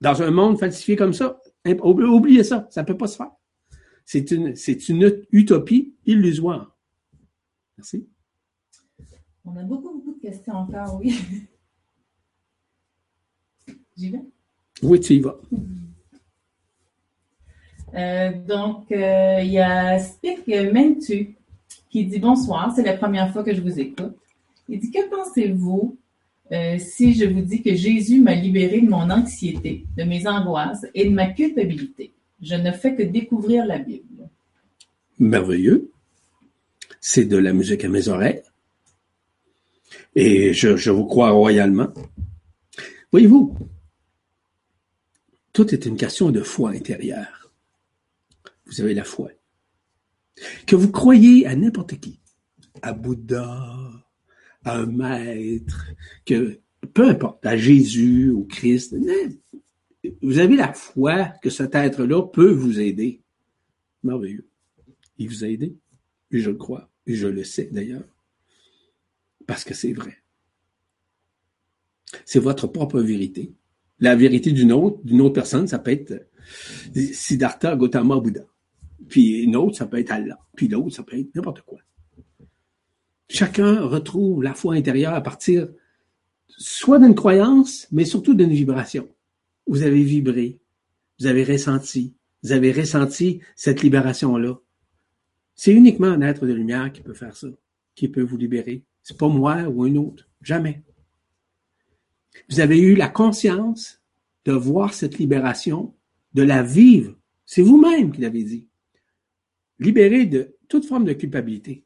Dans 0.00 0.22
un 0.22 0.30
monde 0.30 0.58
falsifié 0.58 0.96
comme 0.96 1.12
ça, 1.12 1.38
oubliez 1.82 2.44
ça, 2.44 2.66
ça 2.70 2.82
ne 2.82 2.86
peut 2.86 2.96
pas 2.96 3.06
se 3.06 3.16
faire. 3.16 3.30
C'est 4.04 4.30
une, 4.30 4.54
c'est 4.54 4.88
une 4.88 5.24
utopie 5.32 5.94
illusoire. 6.04 6.76
Merci. 7.78 8.06
On 9.44 9.56
a 9.56 9.62
beaucoup, 9.62 9.92
beaucoup 9.94 10.14
de 10.14 10.20
questions 10.20 10.54
encore, 10.54 11.00
oui. 11.00 11.16
J'y 13.96 14.10
vais? 14.10 14.24
Oui, 14.82 15.00
tu 15.00 15.14
y 15.14 15.20
vas. 15.20 15.36
Euh, 17.94 18.32
donc, 18.44 18.90
euh, 18.90 19.40
il 19.42 19.52
y 19.52 19.58
a 19.58 19.98
Spic 19.98 20.48
Mentu 20.72 21.36
qui 21.88 22.04
dit 22.04 22.18
bonsoir, 22.18 22.72
c'est 22.74 22.82
la 22.82 22.96
première 22.96 23.32
fois 23.32 23.44
que 23.44 23.54
je 23.54 23.60
vous 23.60 23.78
écoute. 23.78 24.16
Il 24.68 24.80
dit 24.80 24.90
Que 24.90 25.08
pensez-vous 25.08 25.96
euh, 26.52 26.78
si 26.78 27.14
je 27.14 27.24
vous 27.24 27.40
dis 27.40 27.62
que 27.62 27.74
Jésus 27.74 28.20
m'a 28.20 28.34
libéré 28.34 28.80
de 28.80 28.88
mon 28.88 29.10
anxiété, 29.10 29.86
de 29.96 30.04
mes 30.04 30.26
angoisses 30.26 30.86
et 30.94 31.04
de 31.06 31.10
ma 31.10 31.28
culpabilité? 31.28 32.12
Je 32.42 32.54
ne 32.54 32.72
fais 32.72 32.94
que 32.94 33.02
découvrir 33.02 33.64
la 33.64 33.78
Bible. 33.78 34.28
Merveilleux. 35.18 35.90
C'est 37.00 37.24
de 37.24 37.36
la 37.36 37.52
musique 37.52 37.84
à 37.84 37.88
mes 37.88 38.08
oreilles. 38.08 38.42
Et 40.14 40.52
je, 40.52 40.76
je 40.76 40.90
vous 40.90 41.06
crois 41.06 41.30
royalement. 41.30 41.92
Voyez-vous, 43.10 43.56
tout 45.52 45.72
est 45.72 45.86
une 45.86 45.96
question 45.96 46.30
de 46.30 46.42
foi 46.42 46.70
intérieure. 46.70 47.52
Vous 48.66 48.80
avez 48.80 48.94
la 48.94 49.04
foi. 49.04 49.30
Que 50.66 50.76
vous 50.76 50.90
croyez 50.90 51.46
à 51.46 51.54
n'importe 51.54 52.00
qui, 52.00 52.18
à 52.82 52.92
Bouddha, 52.92 53.72
un 54.64 54.86
maître, 54.86 55.86
que 56.24 56.60
peu 56.92 57.08
importe, 57.08 57.44
à 57.46 57.56
Jésus, 57.56 58.30
au 58.30 58.44
Christ, 58.44 58.96
vous 60.22 60.38
avez 60.38 60.56
la 60.56 60.72
foi 60.72 61.28
que 61.42 61.50
cet 61.50 61.74
être-là 61.74 62.22
peut 62.22 62.52
vous 62.52 62.80
aider. 62.80 63.22
Merveilleux. 64.02 64.46
Il 65.18 65.28
vous 65.28 65.44
a 65.44 65.48
aidé. 65.48 65.76
Et 66.30 66.40
je 66.40 66.50
le 66.50 66.56
crois. 66.56 66.90
Et 67.06 67.14
je 67.14 67.26
le 67.26 67.42
sais 67.42 67.68
d'ailleurs. 67.72 68.04
Parce 69.46 69.64
que 69.64 69.74
c'est 69.74 69.92
vrai. 69.92 70.18
C'est 72.26 72.38
votre 72.38 72.66
propre 72.66 73.00
vérité 73.00 73.54
la 74.00 74.14
vérité 74.14 74.52
d'une 74.52 74.72
autre, 74.72 75.00
d'une 75.04 75.20
autre 75.20 75.34
personne, 75.34 75.66
ça 75.66 75.78
peut 75.78 75.92
être 75.92 76.28
Siddhartha 76.94 77.76
Gautama 77.76 78.18
Bouddha. 78.18 78.44
Puis 79.08 79.42
une 79.42 79.56
autre, 79.56 79.76
ça 79.76 79.86
peut 79.86 79.98
être 79.98 80.12
Allah. 80.12 80.38
Puis 80.56 80.68
l'autre, 80.68 80.94
ça 80.94 81.02
peut 81.02 81.18
être 81.18 81.34
n'importe 81.34 81.62
quoi. 81.62 81.78
Chacun 83.28 83.80
retrouve 83.82 84.42
la 84.42 84.54
foi 84.54 84.74
intérieure 84.74 85.14
à 85.14 85.22
partir 85.22 85.68
soit 86.48 86.98
d'une 86.98 87.14
croyance, 87.14 87.88
mais 87.90 88.04
surtout 88.04 88.34
d'une 88.34 88.52
vibration. 88.52 89.08
Vous 89.66 89.82
avez 89.82 90.02
vibré, 90.02 90.60
vous 91.18 91.26
avez 91.26 91.44
ressenti, 91.44 92.14
vous 92.42 92.52
avez 92.52 92.72
ressenti 92.72 93.40
cette 93.56 93.82
libération-là. 93.82 94.58
C'est 95.54 95.72
uniquement 95.72 96.08
un 96.08 96.20
être 96.20 96.46
de 96.46 96.52
lumière 96.52 96.92
qui 96.92 97.00
peut 97.00 97.14
faire 97.14 97.36
ça, 97.36 97.48
qui 97.94 98.08
peut 98.08 98.22
vous 98.22 98.36
libérer. 98.36 98.84
C'est 99.02 99.16
pas 99.16 99.28
moi 99.28 99.62
ou 99.62 99.84
un 99.84 99.96
autre. 99.96 100.28
Jamais. 100.42 100.82
Vous 102.50 102.60
avez 102.60 102.78
eu 102.78 102.94
la 102.94 103.08
conscience 103.08 104.00
de 104.44 104.52
voir 104.52 104.92
cette 104.92 105.18
libération, 105.18 105.94
de 106.34 106.42
la 106.42 106.62
vivre. 106.62 107.16
C'est 107.46 107.62
vous-même 107.62 108.12
qui 108.12 108.20
l'avez 108.20 108.42
dit. 108.42 108.68
Libéré 109.78 110.26
de 110.26 110.56
toute 110.68 110.84
forme 110.84 111.04
de 111.04 111.12
culpabilité. 111.12 111.83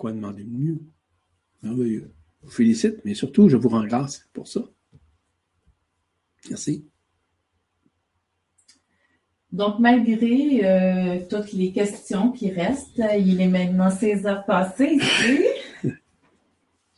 Quoi 0.00 0.12
demander 0.12 0.44
de 0.44 0.48
mieux? 0.48 0.80
Merveilleux. 1.62 2.10
Je 2.40 2.46
vous 2.46 2.52
félicite, 2.52 3.04
mais 3.04 3.12
surtout, 3.12 3.50
je 3.50 3.58
vous 3.58 3.68
rends 3.68 3.84
grâce 3.84 4.26
pour 4.32 4.48
ça. 4.48 4.62
Merci. 6.48 6.86
Donc, 9.52 9.78
malgré 9.78 10.64
euh, 10.64 11.18
toutes 11.28 11.52
les 11.52 11.70
questions 11.72 12.32
qui 12.32 12.50
restent, 12.50 13.02
il 13.18 13.42
est 13.42 13.48
maintenant 13.48 13.90
16 13.90 14.24
heures 14.24 14.46
passées 14.46 14.98
ici. 14.98 15.44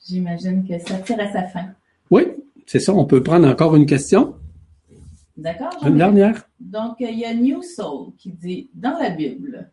J'imagine 0.06 0.64
que 0.64 0.78
ça 0.78 0.98
tire 0.98 1.18
à 1.18 1.32
sa 1.32 1.48
fin. 1.48 1.74
Oui, 2.08 2.22
c'est 2.66 2.78
ça. 2.78 2.94
On 2.94 3.04
peut 3.04 3.24
prendre 3.24 3.48
encore 3.48 3.74
une 3.74 3.86
question. 3.86 4.36
D'accord. 5.36 5.76
Une 5.84 5.98
dernière. 5.98 6.48
Donc, 6.60 6.98
il 7.00 7.18
y 7.18 7.24
a 7.24 7.34
New 7.34 7.62
Soul 7.62 8.12
qui 8.16 8.30
dit 8.30 8.70
Dans 8.74 8.96
la 8.96 9.10
Bible, 9.10 9.71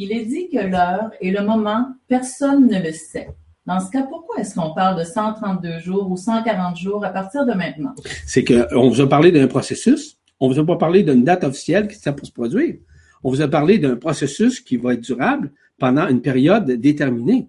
il 0.00 0.12
est 0.12 0.24
dit 0.24 0.48
que 0.48 0.58
l'heure 0.58 1.10
et 1.20 1.32
le 1.32 1.44
moment, 1.44 1.88
personne 2.06 2.68
ne 2.68 2.80
le 2.80 2.92
sait. 2.92 3.30
Dans 3.66 3.80
ce 3.80 3.90
cas, 3.90 4.04
pourquoi 4.04 4.38
est-ce 4.38 4.54
qu'on 4.54 4.72
parle 4.72 4.96
de 4.96 5.04
132 5.04 5.80
jours 5.80 6.08
ou 6.08 6.16
140 6.16 6.76
jours 6.78 7.04
à 7.04 7.10
partir 7.10 7.44
de 7.44 7.52
maintenant? 7.52 7.96
C'est 8.24 8.44
qu'on 8.44 8.88
vous 8.88 9.00
a 9.00 9.08
parlé 9.08 9.32
d'un 9.32 9.48
processus. 9.48 10.16
On 10.38 10.48
vous 10.48 10.60
a 10.60 10.64
pas 10.64 10.76
parlé 10.76 11.02
d'une 11.02 11.24
date 11.24 11.42
officielle 11.42 11.88
qui 11.88 11.96
ça 11.96 12.12
pour 12.12 12.28
se 12.28 12.32
produire. 12.32 12.76
On 13.24 13.30
vous 13.30 13.42
a 13.42 13.48
parlé 13.48 13.80
d'un 13.80 13.96
processus 13.96 14.60
qui 14.60 14.76
va 14.76 14.94
être 14.94 15.00
durable 15.00 15.52
pendant 15.78 16.06
une 16.06 16.22
période 16.22 16.70
déterminée. 16.70 17.48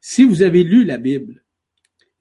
Si 0.00 0.24
vous 0.24 0.42
avez 0.42 0.64
lu 0.64 0.84
la 0.84 0.98
Bible, 0.98 1.44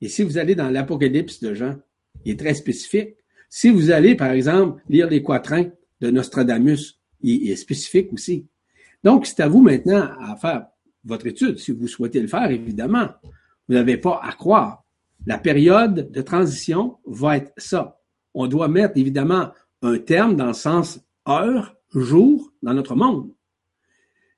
et 0.02 0.08
si 0.08 0.22
vous 0.22 0.38
allez 0.38 0.54
dans 0.54 0.70
l'Apocalypse 0.70 1.40
de 1.40 1.56
Jean, 1.56 1.78
il 2.26 2.34
est 2.34 2.40
très 2.40 2.54
spécifique. 2.54 3.16
Si 3.50 3.72
vous 3.72 3.90
allez, 3.90 4.14
par 4.14 4.30
exemple, 4.30 4.84
lire 4.88 5.10
les 5.10 5.24
quatrains 5.24 5.66
de 6.00 6.12
Nostradamus, 6.12 7.00
il 7.24 7.50
est 7.50 7.56
spécifique 7.56 8.14
aussi. 8.14 8.46
Donc, 9.04 9.26
c'est 9.26 9.42
à 9.42 9.48
vous 9.48 9.62
maintenant 9.62 10.10
à 10.20 10.36
faire 10.36 10.68
votre 11.04 11.28
étude, 11.28 11.58
si 11.58 11.72
vous 11.72 11.88
souhaitez 11.88 12.20
le 12.20 12.28
faire, 12.28 12.50
évidemment. 12.50 13.10
Vous 13.68 13.76
n'avez 13.76 13.98
pas 13.98 14.20
à 14.24 14.32
croire. 14.34 14.84
La 15.26 15.38
période 15.38 16.12
de 16.12 16.22
transition 16.22 16.98
va 17.06 17.38
être 17.38 17.52
ça. 17.58 18.00
On 18.34 18.48
doit 18.48 18.68
mettre, 18.68 18.98
évidemment, 18.98 19.52
un 19.82 19.98
terme 19.98 20.36
dans 20.36 20.48
le 20.48 20.54
sens 20.54 21.00
heure, 21.28 21.76
jour, 21.94 22.52
dans 22.62 22.74
notre 22.74 22.96
monde. 22.96 23.32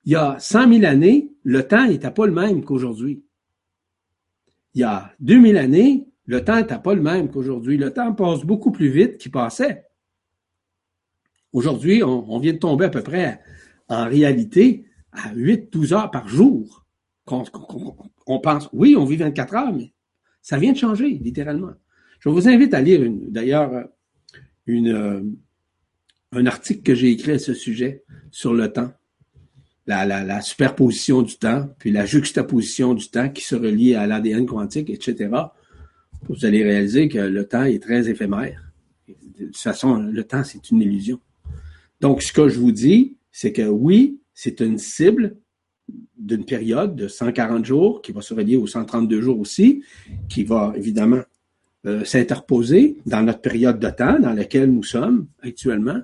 Il 0.06 0.14
y 0.14 0.15
a 0.15 0.38
100 0.40 0.73
000 0.73 0.86
années, 0.86 1.31
le 1.44 1.68
temps 1.68 1.88
n'était 1.88 2.11
pas 2.11 2.26
le 2.26 2.31
même 2.31 2.64
qu'aujourd'hui 2.64 3.23
il 4.73 4.81
y 4.81 4.84
a 4.84 5.14
2000 5.19 5.57
années, 5.57 6.07
le 6.26 6.44
temps 6.44 6.57
n'était 6.57 6.80
pas 6.80 6.94
le 6.94 7.02
même 7.02 7.30
qu'aujourd'hui. 7.30 7.77
Le 7.77 7.91
temps 7.91 8.14
passe 8.14 8.44
beaucoup 8.44 8.72
plus 8.72 8.90
vite 8.90 9.18
qu'il 9.18 9.31
passait. 9.31 9.86
Aujourd'hui, 11.52 12.03
on, 12.03 12.40
vient 12.40 12.53
de 12.53 12.60
tomber 12.60 12.86
à 12.86 12.90
peu 12.90 13.02
près, 13.02 13.41
en 13.90 14.06
réalité, 14.06 14.86
à 15.11 15.34
8-12 15.34 15.94
heures 15.94 16.11
par 16.11 16.28
jour. 16.28 16.86
On, 18.26 18.40
pense, 18.40 18.70
oui, 18.74 18.95
on 18.95 19.06
vit 19.06 19.18
24 19.18 19.56
heures, 19.56 19.74
mais 19.74 19.94
ça 20.41 20.57
vient 20.57 20.72
de 20.72 20.78
changer, 20.78 21.10
littéralement. 21.10 21.74
Je 22.20 22.30
vous 22.30 22.48
invite 22.48 22.74
à 22.74 22.82
lire, 22.82 23.02
d'ailleurs, 23.28 23.88
une, 24.66 24.90
euh, 24.90 25.22
un 26.32 26.45
article 26.45 26.82
que 26.82 26.95
j'ai 26.95 27.10
écrit 27.10 27.34
à 27.34 27.40
ce 27.40 27.53
sujet 27.53 28.03
sur 28.32 28.53
le 28.53 28.72
temps 28.72 28.91
la, 29.90 30.41
superposition 30.41 31.22
du 31.22 31.38
temps, 31.38 31.70
puis 31.80 31.91
la 31.91 32.06
juxtaposition 32.06 32.94
du 32.94 33.10
temps 33.10 33.30
qui 33.30 33.44
se 33.44 33.56
relie 33.56 33.95
à 33.95 34.07
l'ADN 34.07 34.45
quantique, 34.45 34.90
etc., 34.90 35.30
vous 36.28 36.45
allez 36.45 36.64
réaliser 36.64 37.07
que 37.07 37.18
le 37.18 37.48
temps 37.48 37.64
est 37.64 37.82
très 37.82 38.10
éphémère. 38.10 38.72
De 39.07 39.45
toute 39.45 39.57
façon, 39.57 39.95
le 39.95 40.24
temps, 40.24 40.44
c'est 40.44 40.70
une 40.70 40.82
illusion. 40.82 41.20
Donc, 42.02 42.22
ce 42.22 42.34
que 42.34 42.49
je 42.49 42.60
vous 42.60 42.72
dis, 42.72 43.18
c'est 43.40 43.53
que 43.53 43.61
oui, 43.61 44.20
c'est 44.34 44.60
une 44.60 44.78
cible 44.78 45.38
d'une 46.18 46.44
période 46.44 46.98
de 46.98 47.07
140 47.07 47.64
jours 47.64 48.02
qui 48.02 48.11
va 48.11 48.22
se 48.22 48.34
relier 48.34 48.57
aux 48.57 48.68
132 48.68 49.22
jours 49.22 49.40
aussi, 49.40 49.82
qui 50.28 50.44
va 50.44 50.74
évidemment 50.76 51.22
euh, 51.86 52.03
s'interposer 52.03 52.98
dans 53.06 53.24
notre 53.24 53.40
période 53.40 53.80
de 53.80 53.90
temps 53.91 54.20
dans 54.20 54.34
laquelle 54.34 54.70
nous 54.70 54.84
sommes 54.84 55.30
actuellement, 55.41 56.02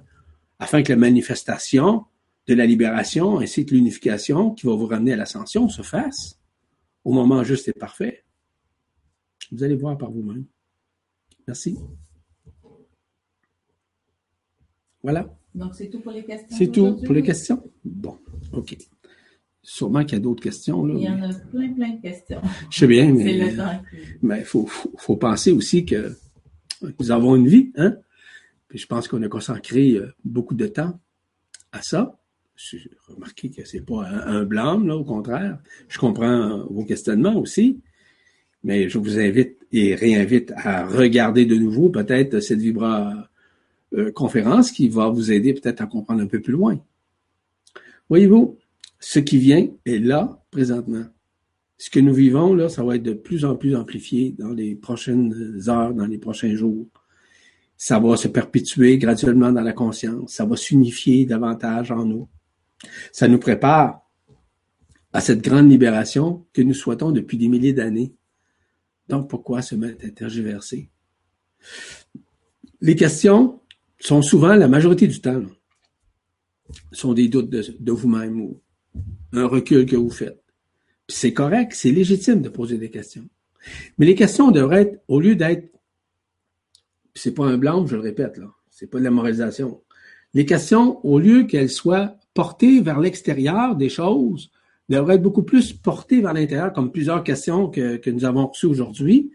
afin 0.60 0.82
que 0.82 0.94
la 0.94 0.98
manifestation 0.98 2.06
de 2.48 2.53
la 2.53 2.66
libération 2.66 3.40
ainsi 3.40 3.66
que 3.66 3.76
l'unification 3.76 4.52
qui 4.52 4.66
va 4.66 4.74
vous 4.74 4.88
ramener 4.88 5.12
à 5.12 5.18
l'ascension 5.18 5.68
se 5.68 5.82
fasse 5.82 6.40
au 7.03 7.12
moment 7.12 7.44
juste 7.44 7.68
et 7.68 7.74
parfait. 7.74 8.24
Vous 9.52 9.62
allez 9.62 9.76
voir 9.76 9.98
par 9.98 10.10
vous-même. 10.10 10.45
Merci. 11.45 11.78
Voilà. 15.03 15.38
Donc, 15.56 15.73
c'est 15.73 15.90
tout 15.90 15.99
pour 15.99 16.11
les 16.11 16.23
questions. 16.23 16.57
C'est 16.57 16.72
tout 16.72 16.98
pour 17.03 17.14
les 17.14 17.23
questions? 17.23 17.64
Bon, 17.84 18.18
OK. 18.52 18.77
sûrement 19.64 20.03
qu'il 20.03 20.14
y 20.14 20.15
a 20.18 20.19
d'autres 20.19 20.44
questions. 20.44 20.86
Là, 20.86 20.94
Il 20.98 21.03
y 21.03 21.10
en 21.10 21.22
a 21.23 21.34
plein, 21.34 21.73
plein 21.73 21.94
de 21.94 22.02
questions. 22.02 22.41
Je 22.69 22.77
sais 22.80 22.88
bien, 22.88 23.07
C'est 23.18 23.23
mais 23.23 23.52
le 23.52 23.57
temps 23.57 23.80
qui... 23.90 23.98
mais 24.22 24.44
faut, 24.44 24.65
faut, 24.65 24.91
faut 24.98 25.15
penser 25.15 25.52
aussi 25.52 25.86
que 25.86 26.11
nous 26.99 27.10
avons 27.10 27.36
une 27.36 27.48
vie, 27.48 27.72
hein? 27.77 27.95
Puis 28.68 28.80
je 28.80 28.88
pense 28.88 29.07
qu'on 29.07 29.23
a 29.23 29.30
consacré 29.30 29.94
euh, 29.94 30.14
beaucoup 30.26 30.56
de 30.56 30.68
temps 30.68 30.99
à 31.72 31.82
ça. 31.82 32.19
J'ai 32.57 32.90
remarqué 33.07 33.49
que 33.49 33.65
c'est 33.65 33.86
pas 33.86 34.06
un, 34.06 34.40
un 34.41 34.44
blâme, 34.44 34.88
là, 34.88 34.98
au 34.98 35.06
contraire. 35.06 35.60
Je 35.88 35.98
comprends 35.98 36.65
vos 36.69 36.84
questionnements 36.84 37.38
aussi. 37.38 37.82
Mais 38.64 38.90
je 38.90 38.98
vous 38.98 39.19
invite 39.19 39.57
et 39.72 39.94
réinvite 39.95 40.52
à 40.56 40.86
regarder 40.86 41.45
de 41.45 41.56
nouveau 41.56 41.90
peut-être 41.90 42.40
cette 42.40 42.60
Vibra 42.60 43.30
euh, 43.96 44.12
conférence 44.12 44.72
qui 44.72 44.90
va 44.90 45.10
vous 45.10 45.32
aider 45.32 45.54
peut-être 45.54 45.82
à 45.82 45.86
comprendre 45.86 46.22
un 46.22 46.28
peu 46.28 46.42
plus 46.42 46.54
loin. 46.54 46.80
Voyez-vous, 48.10 48.58
ce 49.00 49.20
qui 49.20 49.38
vient 49.38 49.68
est 49.86 50.00
là 50.00 50.44
présentement. 50.52 51.06
Ce 51.78 51.90
que 51.90 52.00
nous 52.00 52.14
vivons, 52.14 52.54
là, 52.54 52.70
ça 52.70 52.84
va 52.84 52.96
être 52.96 53.04
de 53.04 53.14
plus 53.14 53.46
en 53.46 53.56
plus 53.56 53.76
amplifié 53.76 54.34
dans 54.38 54.52
les 54.52 54.76
prochaines 54.76 55.62
heures, 55.68 55.94
dans 55.94 56.06
les 56.06 56.18
prochains 56.18 56.56
jours. 56.56 56.88
Ça 57.78 58.00
va 58.00 58.16
se 58.16 58.30
perpétuer 58.30 58.98
graduellement 58.98 59.52
dans 59.52 59.62
la 59.62 59.74
conscience. 59.74 60.34
Ça 60.34 60.46
va 60.46 60.56
s'unifier 60.56 61.26
davantage 61.26 61.92
en 61.92 62.06
nous. 62.06 62.30
Ça 63.12 63.28
nous 63.28 63.40
prépare 63.40 64.02
à 65.12 65.22
cette 65.22 65.42
grande 65.42 65.70
libération 65.70 66.46
que 66.54 66.62
nous 66.62 66.74
souhaitons 66.74 67.12
depuis 67.12 67.38
des 67.38 67.48
milliers 67.48 67.74
d'années. 67.74 68.14
Donc, 69.08 69.30
pourquoi 69.30 69.62
se 69.62 69.76
mettre 69.76 70.06
à 70.06 70.10
tergiverser? 70.10 70.90
Les 72.82 72.96
questions 72.96 73.60
sont 74.00 74.22
souvent, 74.22 74.56
la 74.56 74.68
majorité 74.68 75.08
du 75.08 75.20
temps, 75.22 75.44
sont 76.92 77.14
des 77.14 77.28
doutes 77.28 77.50
de, 77.50 77.92
vous-même 77.92 78.42
ou 78.42 78.62
un 79.34 79.46
recul 79.46 79.86
que 79.86 79.96
vous 79.96 80.10
faites. 80.10 80.42
C'est 81.08 81.34
correct, 81.34 81.74
c'est 81.76 81.92
légitime 81.92 82.42
de 82.42 82.50
poser 82.50 82.78
des 82.78 82.90
questions. 82.90 83.28
Mais 83.98 84.06
les 84.06 84.16
questions 84.16 84.52
devraient 84.52 84.82
être, 84.82 85.04
au 85.08 85.20
lieu 85.20 85.36
d'être, 85.36 85.70
c'est 87.14 87.34
pas 87.34 87.46
un 87.46 87.58
blanc, 87.58 87.86
je 87.86 87.96
le 87.96 88.02
répète, 88.02 88.38
là, 88.38 88.48
c'est 88.70 88.88
pas 88.88 89.00
de 89.00 89.04
la 89.04 89.12
moralisation. 89.12 89.82
Les 90.34 90.46
questions, 90.46 91.06
au 91.06 91.20
lieu 91.20 91.44
qu'elles 91.44 91.70
soient 91.70 92.18
portées 92.34 92.82
vers 92.82 93.00
l'extérieur 93.00 93.76
des 93.76 93.90
choses, 93.90 94.52
devraient 94.90 95.16
être 95.16 95.22
beaucoup 95.22 95.44
plus 95.44 95.74
portées 95.74 96.22
vers 96.22 96.34
l'intérieur, 96.34 96.74
comme 96.74 96.92
plusieurs 96.92 97.24
questions 97.24 97.70
que, 97.70 97.98
que 97.98 98.10
nous 98.10 98.26
avons 98.26 98.48
reçues 98.48 98.66
aujourd'hui, 98.66 99.32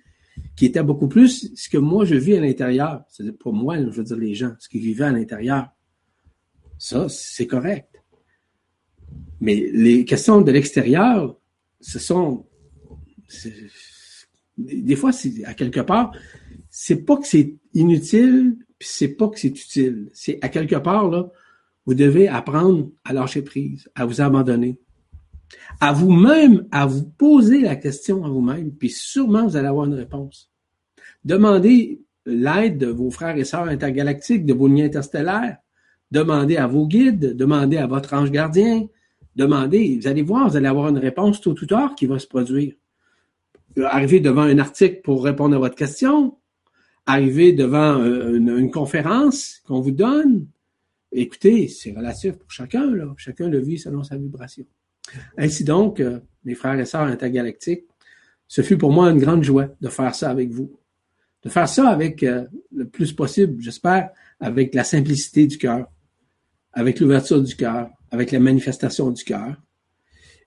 qui 0.56 0.66
étaient 0.66 0.82
beaucoup 0.82 1.08
plus 1.08 1.52
ce 1.54 1.68
que 1.68 1.78
moi 1.78 2.04
je 2.04 2.14
vis 2.14 2.36
à 2.36 2.40
l'intérieur. 2.40 3.02
C'est 3.08 3.36
pas 3.38 3.50
moi, 3.50 3.78
je 3.78 3.88
veux 3.88 4.04
dire 4.04 4.16
les 4.16 4.34
gens, 4.34 4.52
ce 4.58 4.68
qu'ils 4.68 4.82
vivaient 4.82 5.04
à 5.04 5.12
l'intérieur. 5.12 5.68
Ça, 6.78 7.08
c'est 7.08 7.46
correct. 7.46 7.88
Mais 9.40 9.70
les 9.72 10.04
questions 10.04 10.40
de 10.40 10.50
l'extérieur, 10.50 11.38
ce 11.80 11.98
sont. 11.98 12.46
Des 14.56 14.96
fois, 14.96 15.12
à 15.44 15.54
quelque 15.54 15.80
part, 15.80 16.12
c'est 16.68 17.04
pas 17.04 17.16
que 17.16 17.26
c'est 17.26 17.56
inutile, 17.74 18.56
puis 18.78 18.88
c'est 18.90 19.08
pas 19.08 19.28
que 19.28 19.38
c'est 19.38 19.48
utile. 19.48 20.10
C'est 20.12 20.38
à 20.42 20.48
quelque 20.48 20.76
part, 20.76 21.08
là, 21.08 21.30
vous 21.86 21.94
devez 21.94 22.28
apprendre 22.28 22.90
à 23.04 23.12
lâcher 23.12 23.42
prise, 23.42 23.88
à 23.94 24.04
vous 24.04 24.20
abandonner, 24.20 24.78
à 25.80 25.92
vous-même, 25.92 26.66
à 26.70 26.86
vous 26.86 27.04
poser 27.04 27.60
la 27.60 27.76
question 27.76 28.24
à 28.24 28.28
vous-même, 28.28 28.72
puis 28.72 28.90
sûrement 28.90 29.46
vous 29.46 29.56
allez 29.56 29.68
avoir 29.68 29.86
une 29.86 29.94
réponse. 29.94 30.50
Demandez 31.24 32.00
l'aide 32.26 32.78
de 32.78 32.86
vos 32.86 33.10
frères 33.10 33.36
et 33.36 33.44
sœurs 33.44 33.68
intergalactiques, 33.68 34.46
de 34.46 34.54
vos 34.54 34.68
liens 34.68 34.86
interstellaires. 34.86 35.56
Demandez 36.10 36.56
à 36.56 36.66
vos 36.66 36.86
guides, 36.86 37.36
demandez 37.36 37.76
à 37.76 37.86
votre 37.86 38.14
ange 38.14 38.30
gardien, 38.30 38.86
demandez. 39.36 39.98
Vous 40.00 40.08
allez 40.08 40.22
voir, 40.22 40.48
vous 40.48 40.56
allez 40.56 40.66
avoir 40.66 40.88
une 40.88 40.98
réponse 40.98 41.40
tôt 41.40 41.54
ou 41.60 41.66
tard 41.66 41.94
qui 41.94 42.06
va 42.06 42.18
se 42.18 42.26
produire. 42.26 42.74
Arriver 43.84 44.18
devant 44.18 44.42
un 44.42 44.58
article 44.58 45.00
pour 45.02 45.24
répondre 45.24 45.54
à 45.54 45.58
votre 45.58 45.76
question, 45.76 46.36
arriver 47.06 47.52
devant 47.52 48.00
euh, 48.00 48.34
une, 48.34 48.70
conférence 48.70 49.60
qu'on 49.66 49.80
vous 49.80 49.92
donne. 49.92 50.48
Écoutez, 51.12 51.68
c'est 51.68 51.92
relatif 51.92 52.32
pour 52.32 52.50
chacun. 52.50 52.92
Chacun 53.16 53.48
le 53.48 53.60
vit 53.60 53.78
selon 53.78 54.02
sa 54.02 54.16
vibration. 54.16 54.64
Ainsi 55.36 55.64
donc, 55.64 56.00
euh, 56.00 56.20
mes 56.44 56.54
frères 56.54 56.78
et 56.78 56.84
sœurs 56.84 57.02
intergalactiques, 57.02 57.84
ce 58.48 58.62
fut 58.62 58.78
pour 58.78 58.92
moi 58.92 59.10
une 59.10 59.18
grande 59.18 59.44
joie 59.44 59.68
de 59.80 59.88
faire 59.88 60.14
ça 60.14 60.30
avec 60.30 60.50
vous. 60.50 60.76
De 61.42 61.48
faire 61.48 61.68
ça 61.68 61.88
avec 61.88 62.22
euh, 62.22 62.44
le 62.74 62.86
plus 62.86 63.12
possible, 63.12 63.62
j'espère, 63.62 64.10
avec 64.40 64.74
la 64.74 64.84
simplicité 64.84 65.46
du 65.46 65.58
cœur, 65.58 65.86
avec 66.72 67.00
l'ouverture 67.00 67.42
du 67.42 67.54
cœur, 67.54 67.90
avec 68.10 68.32
la 68.32 68.40
manifestation 68.40 69.10
du 69.10 69.24
cœur. 69.24 69.56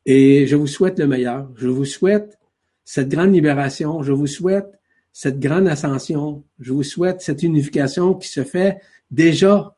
Et 0.06 0.48
je 0.48 0.56
vous 0.56 0.68
souhaite 0.68 1.00
le 1.00 1.08
meilleur. 1.08 1.50
Je 1.56 1.68
vous 1.68 1.86
souhaite 1.86 2.38
cette 2.84 3.10
grande 3.10 3.34
libération. 3.34 4.04
Je 4.04 4.12
vous 4.12 4.28
souhaite 4.28 4.80
cette 5.14 5.40
grande 5.40 5.68
ascension. 5.68 6.44
Je 6.60 6.74
vous 6.74 6.84
souhaite 6.84 7.22
cette 7.22 7.44
unification 7.44 8.16
qui 8.16 8.28
se 8.28 8.44
fait 8.44 8.80
déjà 9.12 9.78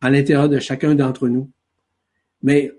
à 0.00 0.10
l'intérieur 0.10 0.48
de 0.48 0.58
chacun 0.58 0.94
d'entre 0.94 1.28
nous. 1.28 1.50
Mais 2.42 2.72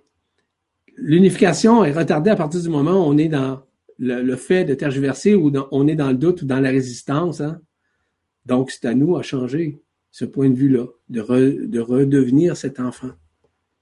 l'unification 1.02 1.84
est 1.84 1.91
retardée 1.91 2.30
à 2.30 2.36
partir 2.36 2.61
du 2.61 2.69
moment 2.69 2.94
où 2.94 3.10
on 3.10 3.18
est 3.18 3.28
dans 3.28 3.64
le, 3.98 4.22
le 4.22 4.36
fait 4.36 4.65
de 4.65 4.73
tergiverser 4.73 5.36
ou 5.36 5.52
on 5.72 5.88
est 5.88 5.95
dans 5.95 6.10
le 6.10 6.18
doute 6.18 6.44
ou 6.44 6.45
dans 6.45 6.60
la 6.60 6.69
résistance. 6.69 7.41
hein. 7.41 7.61
Donc, 8.45 8.72
c'est 8.72 8.86
à 8.86 8.94
nous 8.94 9.18
à 9.18 9.22
changer 9.22 9.82
ce 10.11 10.26
point 10.26 10.49
de 10.49 10.56
vue-là, 10.56 10.86
de, 11.10 11.22
re- 11.22 11.68
de 11.68 11.80
redevenir 11.80 12.56
cet 12.57 12.80
enfant 12.80 13.11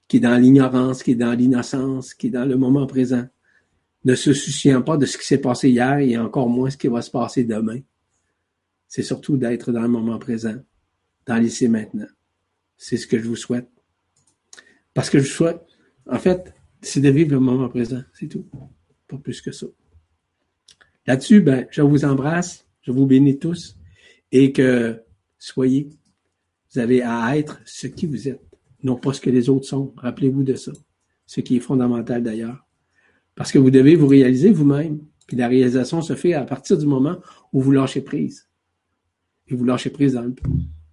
qui 0.06 0.16
est 0.16 0.20
dans 0.20 0.36
l'ignorance, 0.36 1.02
qui 1.02 1.12
est 1.12 1.16
dans 1.16 1.32
l'innocence, 1.34 2.14
qui 2.14 2.26
est 2.26 2.30
dans 2.30 2.44
le 2.44 2.56
moment 2.56 2.86
présent, 2.86 3.26
ne 4.04 4.14
se 4.14 4.32
souciant 4.32 4.82
pas 4.82 4.96
de 4.96 5.06
ce 5.06 5.16
qui 5.16 5.24
s'est 5.24 5.38
passé 5.38 5.70
hier 5.70 5.98
et 5.98 6.18
encore 6.18 6.48
moins 6.48 6.68
ce 6.70 6.76
qui 6.76 6.88
va 6.88 7.00
se 7.00 7.10
passer 7.10 7.44
demain. 7.44 7.78
C'est 8.88 9.02
surtout 9.04 9.36
d'être 9.36 9.70
dans 9.70 9.82
le 9.82 9.88
moment 9.88 10.18
présent, 10.18 10.56
dans 11.26 11.36
et 11.40 11.68
maintenant. 11.68 12.08
C'est 12.76 12.96
ce 12.96 13.06
que 13.06 13.18
je 13.18 13.28
vous 13.28 13.36
souhaite. 13.36 13.68
Parce 14.94 15.10
que 15.10 15.20
je 15.20 15.28
souhaite, 15.30 15.60
en 16.10 16.18
fait, 16.18 16.52
c'est 16.82 17.00
de 17.00 17.10
vivre 17.10 17.32
le 17.32 17.40
moment 17.40 17.68
présent, 17.68 18.02
c'est 18.12 18.28
tout. 18.28 18.46
Pas 19.08 19.18
plus 19.18 19.40
que 19.40 19.52
ça. 19.52 19.66
Là-dessus, 21.06 21.40
ben, 21.40 21.66
je 21.70 21.82
vous 21.82 22.04
embrasse, 22.04 22.66
je 22.82 22.92
vous 22.92 23.06
bénis 23.06 23.38
tous 23.38 23.76
et 24.32 24.52
que 24.52 25.02
soyez, 25.38 25.88
vous 26.72 26.78
avez 26.78 27.02
à 27.02 27.36
être 27.36 27.60
ce 27.64 27.86
qui 27.86 28.06
vous 28.06 28.28
êtes, 28.28 28.40
non 28.82 28.96
pas 28.96 29.12
ce 29.12 29.20
que 29.20 29.30
les 29.30 29.48
autres 29.48 29.66
sont. 29.66 29.92
Rappelez-vous 29.96 30.44
de 30.44 30.54
ça, 30.54 30.72
ce 31.26 31.40
qui 31.40 31.56
est 31.56 31.60
fondamental 31.60 32.22
d'ailleurs. 32.22 32.66
Parce 33.34 33.50
que 33.52 33.58
vous 33.58 33.70
devez 33.70 33.96
vous 33.96 34.06
réaliser 34.06 34.50
vous-même. 34.50 35.00
Puis 35.26 35.36
la 35.36 35.48
réalisation 35.48 36.02
se 36.02 36.14
fait 36.14 36.34
à 36.34 36.44
partir 36.44 36.76
du 36.76 36.86
moment 36.86 37.18
où 37.52 37.60
vous 37.60 37.72
lâchez 37.72 38.00
prise. 38.00 38.48
Et 39.48 39.54
vous 39.54 39.64
lâchez 39.64 39.90
prise 39.90 40.20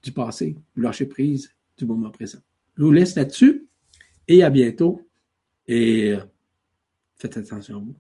du 0.03 0.11
passé, 0.11 0.55
vous 0.75 0.81
lâchez 0.81 1.05
prise 1.05 1.51
du 1.77 1.85
moment 1.85 2.09
présent. 2.09 2.39
Je 2.77 2.83
vous 2.83 2.91
laisse 2.91 3.15
là-dessus 3.15 3.67
et 4.27 4.43
à 4.43 4.49
bientôt. 4.49 5.06
Et 5.67 6.11
euh, 6.13 6.21
faites 7.17 7.37
attention 7.37 7.77
à 7.77 7.79
vous. 7.79 7.95